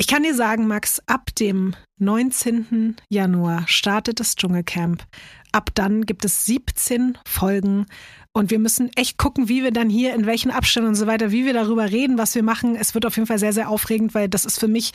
Ich 0.00 0.06
kann 0.06 0.22
dir 0.22 0.34
sagen, 0.34 0.68
Max, 0.68 1.02
ab 1.06 1.34
dem 1.34 1.74
19. 1.98 2.96
Januar 3.10 3.66
startet 3.66 4.20
das 4.20 4.36
Dschungelcamp. 4.36 5.04
Ab 5.50 5.70
dann 5.74 6.06
gibt 6.06 6.24
es 6.24 6.46
17 6.46 7.18
Folgen 7.26 7.86
und 8.32 8.52
wir 8.52 8.60
müssen 8.60 8.92
echt 8.94 9.18
gucken, 9.18 9.48
wie 9.48 9.64
wir 9.64 9.72
dann 9.72 9.90
hier, 9.90 10.14
in 10.14 10.24
welchen 10.24 10.52
Abständen 10.52 10.90
und 10.90 10.94
so 10.94 11.08
weiter, 11.08 11.32
wie 11.32 11.44
wir 11.44 11.52
darüber 11.52 11.90
reden, 11.90 12.16
was 12.16 12.36
wir 12.36 12.44
machen. 12.44 12.76
Es 12.76 12.94
wird 12.94 13.06
auf 13.06 13.16
jeden 13.16 13.26
Fall 13.26 13.40
sehr, 13.40 13.52
sehr 13.52 13.68
aufregend, 13.68 14.14
weil 14.14 14.28
das 14.28 14.44
ist 14.44 14.60
für 14.60 14.68
mich 14.68 14.92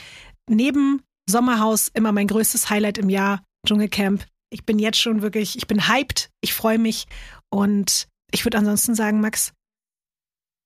neben 0.49 1.01
Sommerhaus 1.29 1.89
immer 1.93 2.13
mein 2.13 2.27
größtes 2.27 2.69
Highlight 2.69 2.97
im 2.97 3.09
Jahr, 3.09 3.43
Dschungelcamp. 3.67 4.25
Ich 4.51 4.65
bin 4.65 4.79
jetzt 4.79 5.01
schon 5.01 5.21
wirklich, 5.21 5.57
ich 5.57 5.67
bin 5.67 5.89
hyped, 5.89 6.29
ich 6.39 6.53
freue 6.53 6.79
mich 6.79 7.07
und 7.49 8.07
ich 8.31 8.45
würde 8.45 8.57
ansonsten 8.57 8.95
sagen, 8.95 9.19
Max, 9.19 9.51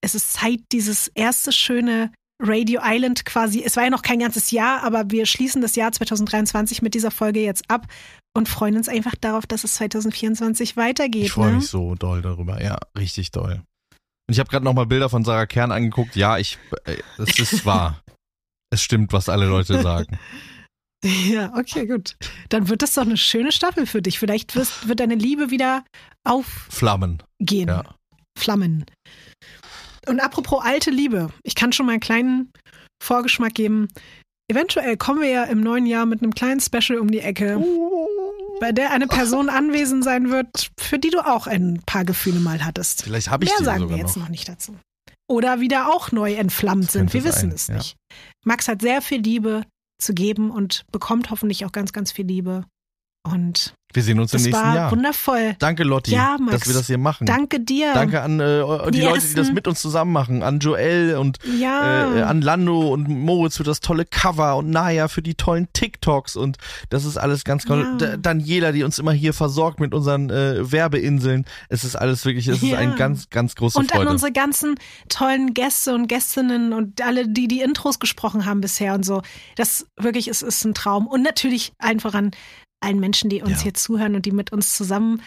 es 0.01 0.13
ist 0.13 0.33
Zeit, 0.33 0.59
dieses 0.71 1.07
erste 1.15 1.51
schöne 1.51 2.11
Radio 2.41 2.81
Island 2.83 3.25
quasi, 3.25 3.63
es 3.63 3.75
war 3.75 3.83
ja 3.85 3.89
noch 3.89 4.03
kein 4.03 4.19
ganzes 4.19 4.51
Jahr, 4.51 4.83
aber 4.83 5.09
wir 5.09 5.25
schließen 5.25 5.61
das 5.61 5.75
Jahr 5.75 5.91
2023 5.91 6.81
mit 6.81 6.93
dieser 6.93 7.11
Folge 7.11 7.41
jetzt 7.41 7.69
ab 7.69 7.87
und 8.35 8.47
freuen 8.47 8.77
uns 8.77 8.89
einfach 8.89 9.15
darauf, 9.15 9.47
dass 9.47 9.63
es 9.63 9.75
2024 9.75 10.77
weitergeht. 10.77 11.25
Ich 11.25 11.31
freue 11.31 11.51
ne? 11.51 11.57
mich 11.57 11.67
so 11.67 11.95
doll 11.95 12.21
darüber. 12.21 12.61
Ja, 12.61 12.77
richtig 12.97 13.31
doll. 13.31 13.63
Und 14.27 14.33
ich 14.33 14.39
habe 14.39 14.49
gerade 14.49 14.65
nochmal 14.65 14.85
Bilder 14.85 15.09
von 15.09 15.23
Sarah 15.23 15.47
Kern 15.47 15.71
angeguckt. 15.71 16.15
Ja, 16.15 16.37
ich, 16.37 16.59
äh, 16.85 16.97
es 17.17 17.39
ist 17.39 17.65
wahr. 17.65 18.01
es 18.69 18.81
stimmt, 18.81 19.13
was 19.13 19.29
alle 19.29 19.47
Leute 19.47 19.81
sagen. 19.81 20.17
Ja, 21.03 21.53
okay, 21.55 21.85
gut. 21.85 22.17
Dann 22.49 22.69
wird 22.69 22.81
das 22.81 22.95
doch 22.95 23.03
eine 23.03 23.17
schöne 23.17 23.51
Staffel 23.51 23.85
für 23.85 24.01
dich. 24.01 24.17
Vielleicht 24.17 24.55
wirst, 24.55 24.87
wird 24.87 24.99
deine 24.99 25.13
Liebe 25.13 25.51
wieder 25.51 25.85
aufgehen. 26.23 26.71
Flammen. 26.71 27.23
Ja. 27.39 27.83
Flammen. 28.35 28.83
Und 30.07 30.19
apropos 30.19 30.63
alte 30.63 30.89
Liebe, 30.89 31.29
ich 31.43 31.55
kann 31.55 31.73
schon 31.73 31.85
mal 31.85 31.93
einen 31.93 32.01
kleinen 32.01 32.51
Vorgeschmack 33.03 33.53
geben. 33.53 33.87
Eventuell 34.49 34.95
kommen 34.95 35.21
wir 35.21 35.29
ja 35.29 35.43
im 35.43 35.59
neuen 35.59 35.85
Jahr 35.85 36.05
mit 36.05 36.21
einem 36.21 36.33
kleinen 36.33 36.61
Special 36.61 36.99
um 36.99 37.11
die 37.11 37.19
Ecke, 37.19 37.61
bei 38.61 38.71
der 38.71 38.91
eine 38.91 39.07
Person 39.07 39.49
anwesend 39.49 40.03
sein 40.03 40.29
wird, 40.29 40.71
für 40.79 40.99
die 40.99 41.09
du 41.09 41.19
auch 41.19 41.47
ein 41.47 41.81
paar 41.85 42.05
Gefühle 42.05 42.39
mal 42.39 42.63
hattest. 42.63 43.03
Vielleicht 43.03 43.29
habe 43.29 43.43
ich 43.43 43.51
Mehr 43.51 43.59
die 43.59 43.65
sagen 43.65 43.81
sogar 43.81 43.97
wir 43.97 44.03
jetzt 44.03 44.15
noch. 44.15 44.23
noch 44.23 44.29
nicht 44.29 44.47
dazu. 44.47 44.77
Oder 45.29 45.59
wieder 45.59 45.93
auch 45.93 46.13
neu 46.13 46.33
entflammt 46.33 46.89
sind. 46.89 47.13
Wir 47.13 47.25
wissen 47.25 47.49
sein, 47.49 47.51
es 47.51 47.67
ja. 47.67 47.75
nicht. 47.75 47.97
Max 48.45 48.69
hat 48.69 48.81
sehr 48.81 49.01
viel 49.01 49.19
Liebe 49.19 49.63
zu 50.01 50.13
geben 50.13 50.51
und 50.51 50.85
bekommt 50.91 51.29
hoffentlich 51.29 51.65
auch 51.65 51.73
ganz, 51.73 51.91
ganz 51.91 52.13
viel 52.13 52.25
Liebe. 52.25 52.63
Und 53.31 53.73
Wir 53.93 54.03
sehen 54.03 54.19
uns 54.19 54.33
im 54.33 54.41
nächsten 54.43 54.53
war 54.63 54.75
Jahr. 54.75 54.91
wundervoll. 54.91 55.55
Danke, 55.59 55.83
Lotti, 55.83 56.11
Ja, 56.11 56.37
Max. 56.39 56.59
dass 56.59 56.67
wir 56.67 56.73
das 56.75 56.87
hier 56.87 56.97
machen. 56.97 57.25
Danke 57.25 57.59
dir. 57.59 57.93
Danke 57.93 58.21
an 58.21 58.39
äh, 58.39 58.61
die, 58.87 58.99
Die 58.99 59.01
Leute, 59.01 59.25
die 59.27 59.33
das 59.33 59.51
mit 59.51 59.67
uns 59.67 59.81
zusammen 59.81 60.11
machen. 60.11 60.43
An 60.43 60.59
Joel 60.59 61.15
und 61.17 61.39
Ja. 61.57 62.15
äh, 62.15 62.21
an 62.21 62.41
Lando 62.41 62.89
und 62.93 63.07
Moritz 63.07 63.57
für 63.57 63.63
das 63.63 63.79
tolle 63.79 64.05
Cover 64.05 64.57
und 64.57 64.69
Naya 64.69 65.07
für 65.07 65.21
die 65.21 65.35
tollen 65.35 65.67
TikToks 65.73 66.35
und 66.35 66.57
das 66.89 67.05
ist 67.05 67.17
alles 67.17 67.43
ganz 67.43 67.63
toll. 67.65 67.97
Ja. 67.99 68.17
Daniela, 68.17 68.71
die 68.71 68.83
uns 68.83 68.99
immer 68.99 69.13
hier 69.13 69.33
versorgt 69.33 69.79
mit 69.79 69.93
unseren 69.93 70.29
äh, 70.29 70.71
Werbeinseln. 70.71 71.45
Es 71.69 71.83
ist 71.83 71.95
alles 71.95 72.23
wirklich, 72.25 72.47
es 72.47 72.61
ist 72.61 72.73
ein 72.73 72.95
ganz, 72.97 73.29
ganz 73.29 73.55
große 73.55 73.79
Und 73.79 73.95
an 73.95 74.07
unsere 74.07 74.31
ganzen 74.31 74.75
tollen 75.09 75.53
Gäste 75.53 75.95
und 75.95 76.07
Gästinnen 76.07 76.73
und 76.73 77.01
alle, 77.01 77.27
die 77.27 77.47
die 77.47 77.61
Intros 77.61 77.99
gesprochen 77.99 78.45
haben 78.45 78.61
bisher 78.61 78.93
und 78.93 79.03
so. 79.03 79.21
Das 79.55 79.87
wirklich 79.97 80.27
ist, 80.27 80.41
ist 80.43 80.63
ein 80.65 80.73
Traum. 80.73 81.07
Und 81.07 81.23
natürlich 81.23 81.71
allen 81.79 81.99
voran 81.99 82.31
allen 82.81 82.99
Menschen, 82.99 83.29
die 83.29 83.41
uns 83.41 83.57
Ja. 83.57 83.63
hier 83.63 83.73
zuhören 83.73 84.15
und 84.15 84.25
die 84.25 84.31
mit 84.31 84.51
uns 84.51 84.75
zusammen 84.75 85.21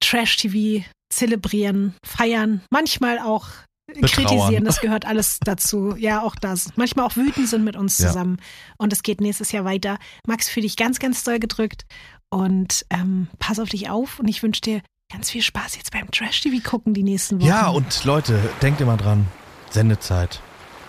Trash-TV 0.00 0.84
zelebrieren, 1.12 1.94
feiern, 2.04 2.62
manchmal 2.70 3.18
auch 3.18 3.46
Betrauern. 3.86 4.10
kritisieren. 4.10 4.64
Das 4.64 4.80
gehört 4.80 5.04
alles 5.04 5.38
dazu. 5.44 5.94
Ja, 5.96 6.22
auch 6.22 6.34
das. 6.34 6.70
Manchmal 6.76 7.06
auch 7.06 7.16
wütend 7.16 7.48
sind 7.48 7.64
mit 7.64 7.76
uns 7.76 7.98
Ja. 7.98 8.08
zusammen. 8.08 8.38
Und 8.78 8.92
es 8.92 9.02
geht 9.02 9.20
nächstes 9.20 9.52
Jahr 9.52 9.64
weiter. 9.64 9.98
Max, 10.26 10.48
für 10.48 10.60
dich 10.60 10.76
ganz, 10.76 10.98
ganz 10.98 11.22
doll 11.24 11.38
gedrückt. 11.38 11.84
Und 12.30 12.86
ähm, 12.90 13.28
pass 13.38 13.58
auf 13.58 13.68
dich 13.68 13.90
auf. 13.90 14.18
Und 14.18 14.28
ich 14.28 14.42
wünsche 14.42 14.62
dir 14.62 14.82
ganz 15.12 15.28
viel 15.30 15.42
Spaß 15.42 15.76
jetzt 15.76 15.90
beim 15.92 16.10
Trash-TV 16.10 16.66
gucken 16.66 16.94
die 16.94 17.02
nächsten 17.02 17.38
Wochen. 17.40 17.48
ja, 17.48 17.68
und 17.68 18.04
Leute, 18.04 18.38
denkt 18.62 18.80
immer 18.80 18.96
dran. 18.96 19.26
Sendezeit. 19.70 20.40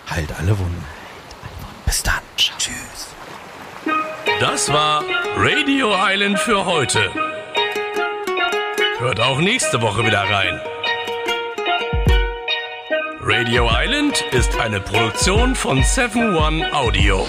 Heilt 0.10 0.32
alle 0.40 0.58
Wunden. 0.58 0.84
Bis 1.86 2.02
dann. 2.04 2.22
Tschüss. 2.38 2.72
Das 4.40 4.72
war 4.72 5.04
Radio 5.38 5.94
Island 5.96 6.40
für 6.40 6.66
heute. 6.66 7.12
Hört 8.98 9.20
auch 9.20 9.40
nächste 9.40 9.82
Woche 9.82 10.06
wieder 10.06 10.22
rein. 10.22 10.62
Radio 13.22 13.70
Island 13.72 14.24
ist 14.32 14.60
eine 14.60 14.80
Produktion 14.80 15.56
von 15.56 15.84
7 15.84 16.36
One 16.36 16.74
Audio. 16.74 17.28